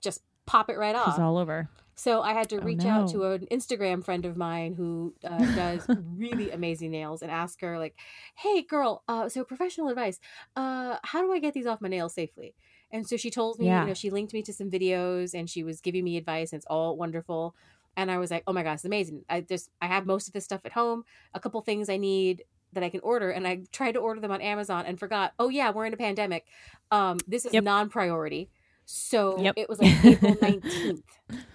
just 0.00 0.22
pop 0.46 0.70
it 0.70 0.78
right 0.78 0.94
off. 0.94 1.08
It's 1.08 1.18
all 1.18 1.36
over. 1.38 1.68
So 2.02 2.22
I 2.22 2.32
had 2.32 2.48
to 2.50 2.60
Oh, 2.60 2.66
reach 2.70 2.84
out 2.84 3.06
to 3.08 3.24
an 3.24 3.46
Instagram 3.56 4.04
friend 4.04 4.24
of 4.24 4.36
mine 4.36 4.74
who 4.74 5.14
uh, 5.24 5.46
does 5.60 5.88
really 5.94 6.50
amazing 6.50 6.90
nails 6.90 7.22
and 7.22 7.30
ask 7.30 7.60
her 7.60 7.78
like, 7.78 7.94
"Hey, 8.36 8.62
girl, 8.62 9.04
uh, 9.08 9.28
so 9.28 9.44
professional 9.44 9.88
advice. 9.88 10.18
Uh, 10.56 10.98
how 11.04 11.20
do 11.22 11.32
I 11.32 11.38
get 11.38 11.54
these 11.54 11.66
off 11.66 11.80
my 11.80 11.88
nails 11.88 12.14
safely?" 12.14 12.54
And 12.90 13.06
so 13.08 13.16
she 13.16 13.30
told 13.30 13.58
me, 13.58 13.68
Yeah. 13.68 13.80
you 13.80 13.86
know, 13.86 13.94
she 13.94 14.10
linked 14.10 14.32
me 14.34 14.42
to 14.42 14.52
some 14.52 14.70
videos 14.70 15.32
and 15.38 15.48
she 15.48 15.62
was 15.64 15.80
giving 15.80 16.04
me 16.04 16.16
advice, 16.16 16.52
and 16.52 16.58
it's 16.58 16.66
all 16.66 16.96
wonderful. 16.96 17.54
And 17.96 18.10
I 18.10 18.18
was 18.18 18.30
like, 18.30 18.42
"Oh 18.46 18.52
my 18.52 18.62
gosh, 18.64 18.76
it's 18.76 18.84
amazing! 18.84 19.24
I 19.28 19.40
just 19.42 19.70
I 19.80 19.86
have 19.86 20.06
most 20.06 20.26
of 20.28 20.32
this 20.34 20.44
stuff 20.44 20.62
at 20.64 20.72
home. 20.72 21.04
A 21.34 21.40
couple 21.40 21.60
things 21.62 21.88
I 21.88 21.96
need." 21.98 22.44
that 22.74 22.82
I 22.82 22.88
can 22.88 23.00
order 23.00 23.30
and 23.30 23.46
I 23.46 23.64
tried 23.70 23.92
to 23.92 23.98
order 24.00 24.18
them 24.18 24.30
on 24.30 24.40
Amazon 24.40 24.86
and 24.86 24.98
forgot, 24.98 25.34
oh 25.38 25.50
yeah, 25.50 25.70
we're 25.70 25.84
in 25.84 25.92
a 25.92 25.96
pandemic. 25.98 26.46
Um 26.90 27.22
this 27.26 27.44
is 27.44 27.52
Yep. 27.52 27.66
non-priority. 27.68 28.48
So 28.84 29.38
Yep. 29.40 29.54
it 29.56 29.68
was 29.68 29.78
like 29.80 30.04
April 30.04 30.34
19th 30.42 31.02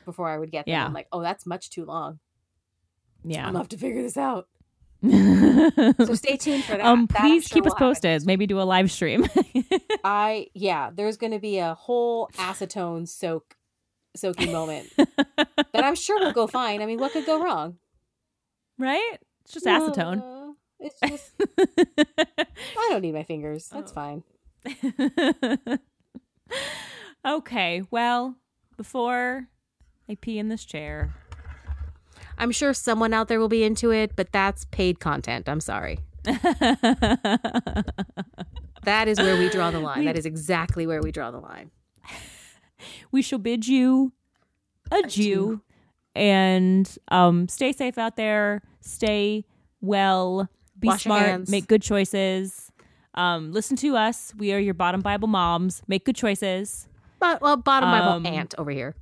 before 0.06 0.30
I 0.30 0.38
would 0.38 0.52
get 0.52 0.66
them. 0.66 0.72
Yeah. 0.74 0.86
I'm 0.86 0.94
like, 0.94 1.08
oh, 1.12 1.22
that's 1.22 1.46
much 1.46 1.70
too 1.70 1.86
long. 1.86 2.20
Yeah. 3.24 3.42
I'm 3.42 3.50
gonna 3.50 3.60
have 3.60 3.70
to 3.70 3.78
figure 3.78 4.02
this 4.02 4.18
out. 4.18 4.48
So 5.04 6.16
stay 6.16 6.38
tuned 6.38 6.64
for 6.64 6.76
that. 6.78 6.82
um, 6.86 7.06
That 7.14 7.20
please 7.22 7.48
sure 7.48 7.56
keep 7.56 7.66
us 7.66 7.72
will 7.72 7.76
happen. 7.76 7.88
posted. 7.90 8.26
Maybe 8.26 8.48
do 8.48 8.60
a 8.60 8.64
live 8.64 8.92
stream. 8.92 9.28
I 10.04 10.48
yeah, 10.56 10.90
there's 10.94 11.18
gonna 11.18 11.40
be 11.40 11.60
a 11.60 11.74
whole 11.76 12.30
acetone 12.38 13.08
soak 13.08 13.56
soaking 14.16 14.52
moment 14.52 14.90
that 14.98 15.84
I'm 15.84 15.94
sure 15.96 16.20
will 16.20 16.32
go 16.34 16.48
fine. 16.48 16.82
I 16.82 16.86
mean, 16.88 17.00
what 17.00 17.12
could 17.12 17.26
go 17.28 17.44
wrong? 17.44 17.78
right? 18.80 19.18
It's 19.44 19.54
just 19.54 19.66
acetone. 19.68 20.54
It's 20.80 21.00
just 21.08 21.32
I 22.40 22.88
don't 22.90 23.02
need 23.02 23.14
my 23.14 23.24
fingers. 23.24 23.68
That's 23.70 23.92
fine. 23.92 24.24
Okay. 27.28 27.84
Well, 27.92 28.36
before 28.78 29.48
I 30.10 30.16
pee 30.16 30.40
in 30.40 30.50
this 30.50 30.66
chair, 30.66 31.14
I'm 32.38 32.52
sure 32.52 32.74
someone 32.74 33.14
out 33.14 33.28
there 33.28 33.40
will 33.40 33.50
be 33.50 33.64
into 33.64 33.92
it, 33.92 34.16
but 34.16 34.32
that's 34.32 34.66
paid 34.66 35.00
content. 35.00 35.50
I'm 35.50 35.62
sorry. 35.62 36.00
That 38.88 39.10
is 39.10 39.20
where 39.20 39.36
we 39.36 39.50
draw 39.50 39.70
the 39.70 39.82
line. 39.82 40.06
That 40.06 40.18
is 40.18 40.26
exactly 40.26 40.88
where 40.88 41.02
we 41.02 41.12
draw 41.12 41.30
the 41.30 41.40
line. 41.40 41.72
we 43.12 43.22
shall 43.22 43.38
bid 43.38 43.68
you 43.68 44.14
adieu 44.90 45.60
and 46.16 46.98
um, 47.10 47.50
stay 47.50 47.74
safe 47.74 47.98
out 47.98 48.16
there. 48.16 48.62
Stay 48.80 49.44
well. 49.82 50.48
Be 50.80 50.88
Wash 50.88 51.04
smart. 51.04 51.50
Make 51.50 51.68
good 51.68 51.82
choices. 51.82 52.72
Um, 53.14 53.52
listen 53.52 53.76
to 53.76 53.98
us. 53.98 54.34
We 54.38 54.54
are 54.54 54.60
your 54.60 54.74
bottom 54.74 55.02
Bible 55.02 55.28
moms. 55.28 55.82
Make 55.90 56.06
good 56.06 56.16
choices. 56.16 56.88
But 57.20 57.42
well, 57.42 57.58
bottom 57.58 57.90
Bible 57.92 58.08
Um, 58.12 58.26
aunt 58.26 58.54
over 58.58 58.72
here. 58.72 58.96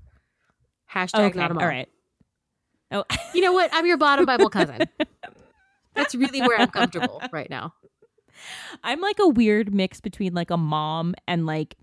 Hashtag 0.93 1.29
okay. 1.31 1.39
not 1.39 1.51
a 1.51 1.53
mom. 1.55 1.63
All 1.63 1.69
right. 1.69 1.89
Oh, 2.91 3.03
You 3.33 3.41
know 3.41 3.53
what? 3.53 3.69
I'm 3.73 3.85
your 3.85 3.97
bottom 3.97 4.25
Bible 4.31 4.49
cousin. 4.49 4.79
That's 5.95 6.13
really 6.15 6.41
where 6.41 6.59
I'm 6.59 6.69
comfortable 6.69 7.21
right 7.31 7.49
now. 7.49 7.73
I'm 8.83 9.01
like 9.01 9.17
a 9.19 9.27
weird 9.27 9.73
mix 9.73 9.99
between 10.01 10.33
like 10.33 10.51
a 10.51 10.57
mom 10.57 11.15
and 11.27 11.45
like 11.45 11.75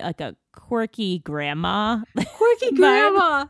like 0.00 0.20
a 0.20 0.34
quirky 0.52 1.18
grandma, 1.20 2.00
Quirky 2.16 2.70
grandma. 2.74 3.46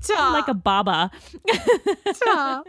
Stop. 0.00 0.32
like 0.32 0.48
a 0.48 0.54
baba. 0.54 1.10
stop. 2.12 2.66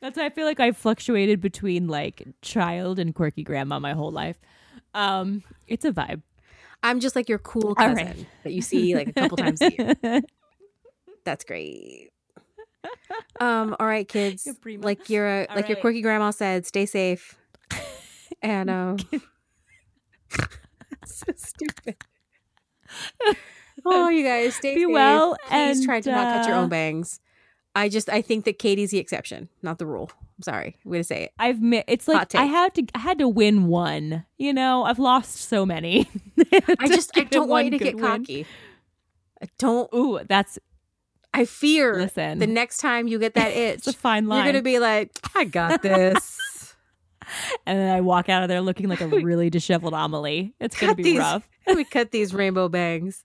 That's 0.00 0.16
why 0.16 0.26
I 0.26 0.30
feel 0.30 0.44
like 0.46 0.60
I 0.60 0.72
fluctuated 0.72 1.40
between 1.40 1.88
like 1.88 2.26
child 2.42 2.98
and 2.98 3.14
quirky 3.14 3.42
grandma 3.42 3.78
my 3.80 3.94
whole 3.94 4.10
life. 4.12 4.38
Um, 4.94 5.42
it's 5.68 5.84
a 5.84 5.92
vibe. 5.92 6.22
I'm 6.82 7.00
just 7.00 7.16
like 7.16 7.28
your 7.28 7.38
cool 7.38 7.74
cousin 7.74 8.06
right. 8.06 8.26
that 8.44 8.52
you 8.52 8.62
see 8.62 8.94
like 8.94 9.08
a 9.08 9.12
couple 9.12 9.36
times 9.36 9.60
a 9.60 9.72
year. 9.72 10.22
That's 11.24 11.44
great. 11.44 12.10
Um, 13.40 13.76
all 13.78 13.86
right, 13.86 14.08
kids. 14.08 14.46
Your 14.46 14.54
prima. 14.54 14.84
Like 14.84 15.10
your 15.10 15.42
uh, 15.42 15.46
like 15.54 15.68
your 15.68 15.76
quirky 15.78 16.02
grandma 16.02 16.30
said, 16.30 16.66
stay 16.66 16.86
safe. 16.86 17.36
And 18.40 18.70
um 18.70 18.96
so 21.04 21.32
stupid. 21.36 21.96
Oh, 23.84 24.08
you 24.08 24.24
guys, 24.24 24.54
stay 24.54 24.74
Be 24.74 24.82
safe. 24.82 24.92
well, 24.92 25.36
Please 25.48 25.84
try 25.84 25.96
and, 25.96 26.04
to 26.04 26.10
not 26.10 26.34
cut 26.34 26.46
your 26.48 26.56
uh, 26.56 26.62
own 26.62 26.68
bangs. 26.68 27.20
I 27.74 27.88
just 27.88 28.08
I 28.08 28.22
think 28.22 28.44
that 28.44 28.58
Katie's 28.58 28.90
the 28.90 28.98
exception, 28.98 29.48
not 29.62 29.78
the 29.78 29.86
rule. 29.86 30.10
I'm 30.38 30.42
sorry. 30.42 30.76
I'm 30.84 30.92
gonna 30.92 31.02
say 31.04 31.24
it. 31.24 31.32
I've 31.38 31.60
mi- 31.60 31.82
it's 31.88 32.06
like. 32.06 32.34
I 32.36 32.44
had 32.44 32.74
to 32.76 32.84
I 32.94 32.98
had 33.00 33.18
to 33.18 33.28
win 33.28 33.66
one. 33.66 34.24
You 34.36 34.52
know, 34.52 34.84
I've 34.84 35.00
lost 35.00 35.36
so 35.36 35.66
many. 35.66 36.08
I 36.78 36.86
just 36.86 37.10
I 37.18 37.24
don't 37.24 37.48
want 37.48 37.64
you 37.64 37.72
to 37.72 37.78
get 37.78 37.96
win. 37.96 38.04
cocky. 38.04 38.46
I 39.42 39.46
don't 39.58 39.88
Ooh, 39.94 40.20
that's 40.28 40.58
I 41.34 41.44
fear 41.44 41.96
Listen. 41.96 42.38
the 42.38 42.46
next 42.46 42.78
time 42.78 43.06
you 43.08 43.18
get 43.18 43.34
that 43.34 43.52
itch, 43.52 43.78
it's 43.78 43.86
a 43.88 43.92
fine 43.92 44.26
line. 44.28 44.44
you're 44.44 44.52
gonna 44.52 44.62
be 44.62 44.78
like, 44.78 45.10
I 45.34 45.44
got 45.44 45.82
this. 45.82 46.74
and 47.66 47.78
then 47.78 47.90
I 47.94 48.00
walk 48.00 48.28
out 48.28 48.42
of 48.42 48.48
there 48.48 48.60
looking 48.60 48.88
like 48.88 49.00
a 49.00 49.08
really 49.08 49.50
disheveled 49.50 49.92
Amelie. 49.94 50.54
It's 50.60 50.78
gonna 50.80 50.94
be 50.94 51.02
these, 51.02 51.18
rough. 51.18 51.48
we 51.66 51.84
cut 51.84 52.10
these 52.12 52.32
rainbow 52.32 52.68
bangs 52.68 53.24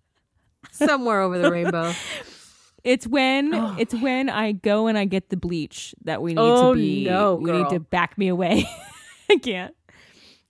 somewhere 0.71 1.21
over 1.21 1.37
the 1.37 1.51
rainbow. 1.51 1.93
It's 2.83 3.07
when 3.07 3.53
Oh. 3.53 3.75
it's 3.79 3.93
when 3.93 4.29
I 4.29 4.51
go 4.51 4.87
and 4.87 4.97
I 4.97 5.05
get 5.05 5.29
the 5.29 5.37
bleach 5.37 5.95
that 6.03 6.21
we 6.21 6.31
need 6.33 6.39
Oh, 6.41 6.73
to 6.73 6.79
be. 6.79 7.05
no, 7.05 7.35
we 7.35 7.51
need 7.51 7.69
to 7.69 7.79
back 7.79 8.17
me 8.17 8.27
away. 8.27 8.65
I 9.29 9.37
can't. 9.37 9.73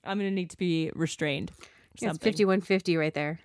I'm 0.04 0.18
gonna 0.18 0.32
need 0.32 0.50
to 0.50 0.58
be 0.58 0.92
restrained. 0.96 1.52
It's 2.02 2.18
fifty 2.18 2.44
one 2.46 2.62
fifty 2.62 2.98
right 2.98 3.14
there. 3.14 3.40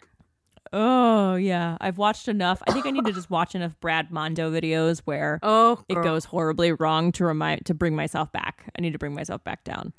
Oh 0.73 1.35
yeah, 1.37 1.77
I've 1.81 1.97
watched 1.99 2.29
enough. 2.29 2.63
I 2.69 2.73
think 2.73 2.85
I 2.87 2.91
need 2.91 3.05
to 3.07 3.13
just 3.13 3.31
watch 3.31 3.55
enough 3.55 3.79
Brad 3.81 4.11
Mondo 4.11 4.51
videos 4.51 5.01
where 5.05 5.39
Oh, 5.43 5.83
it 5.89 5.95
goes 6.03 6.25
horribly 6.27 6.73
wrong 6.73 7.13
to 7.13 7.25
remind 7.25 7.67
to 7.67 7.75
bring 7.75 7.95
myself 7.97 8.33
back. 8.33 8.71
I 8.77 8.83
need 8.83 8.93
to 8.93 8.99
bring 8.99 9.15
myself 9.15 9.43
back 9.45 9.65
down. 9.65 9.93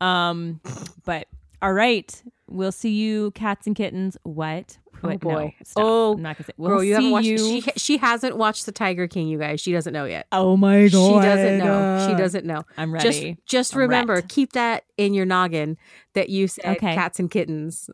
Um, 0.00 0.60
but 1.04 1.26
all 1.60 1.72
right, 1.72 2.22
we'll 2.48 2.72
see 2.72 2.90
you, 2.90 3.30
cats 3.32 3.66
and 3.66 3.76
kittens. 3.76 4.16
What? 4.24 4.78
Oh, 5.02 5.08
What? 5.08 5.20
boy. 5.20 5.44
No, 5.44 5.52
stop. 5.64 5.84
Oh, 5.86 6.14
I'm 6.14 6.22
not 6.22 6.36
gonna 6.36 6.44
say. 6.46 6.52
We'll 6.56 6.70
Girl, 6.70 6.82
you 6.84 6.90
see 6.90 6.94
haven't 6.94 7.10
watched. 7.12 7.26
you. 7.26 7.38
She 7.38 7.60
she 7.76 7.96
hasn't 7.98 8.36
watched 8.36 8.66
the 8.66 8.72
Tiger 8.72 9.06
King. 9.06 9.28
You 9.28 9.38
guys, 9.38 9.60
she 9.60 9.70
doesn't 9.72 9.92
know 9.92 10.04
yet. 10.06 10.26
oh 10.32 10.56
my 10.56 10.88
god! 10.88 10.90
She 11.22 11.28
doesn't 11.28 11.58
know. 11.58 12.06
She 12.08 12.14
doesn't 12.14 12.44
know. 12.44 12.64
I'm 12.76 12.92
Just 12.98 13.20
ready. 13.20 13.36
just 13.46 13.74
I'm 13.74 13.80
remember, 13.80 14.14
wrecked. 14.14 14.28
keep 14.28 14.52
that 14.54 14.84
in 14.96 15.14
your 15.14 15.24
noggin 15.26 15.76
that 16.14 16.28
you 16.30 16.48
said 16.48 16.76
Okay. 16.78 16.94
cats 16.94 17.20
and 17.20 17.30
kittens. 17.30 17.88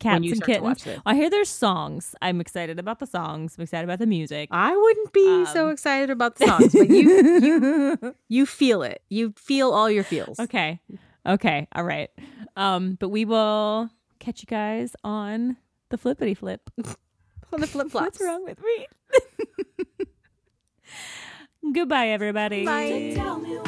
Cats 0.00 0.24
you 0.24 0.30
and 0.32 0.44
kittens. 0.44 0.86
I 1.04 1.16
hear 1.16 1.28
there's 1.28 1.48
songs. 1.48 2.14
I'm 2.22 2.40
excited 2.40 2.78
about 2.78 3.00
the 3.00 3.06
songs. 3.06 3.56
I'm 3.58 3.64
excited 3.64 3.82
about 3.82 3.98
the 3.98 4.06
music. 4.06 4.48
I 4.52 4.76
wouldn't 4.76 5.12
be 5.12 5.44
so 5.46 5.66
Um, 5.66 5.72
excited 5.72 6.08
about 6.10 6.36
the 6.36 6.46
songs, 6.46 6.72
but 6.72 6.88
you 6.88 7.38
you 7.40 8.14
you 8.28 8.46
feel 8.46 8.82
it. 8.82 9.02
You 9.08 9.32
feel 9.36 9.72
all 9.72 9.90
your 9.90 10.04
feels. 10.04 10.38
Okay. 10.38 10.80
Okay. 11.26 11.66
All 11.74 11.82
right. 11.84 12.10
Um, 12.56 12.96
but 13.00 13.08
we 13.08 13.24
will 13.24 13.90
catch 14.18 14.42
you 14.42 14.46
guys 14.46 14.94
on 15.04 15.56
the 15.90 15.98
flippity 15.98 16.34
flip. 16.34 16.70
On 17.50 17.62
the 17.62 17.66
flip 17.66 17.90
flops. 17.90 18.04
What's 18.04 18.20
wrong 18.22 18.44
with 18.44 18.58
me? 18.62 20.06
Goodbye, 21.72 22.08
everybody. 22.08 22.66
Bye. 22.66 23.12
Tell 23.14 23.38
me 23.38 23.58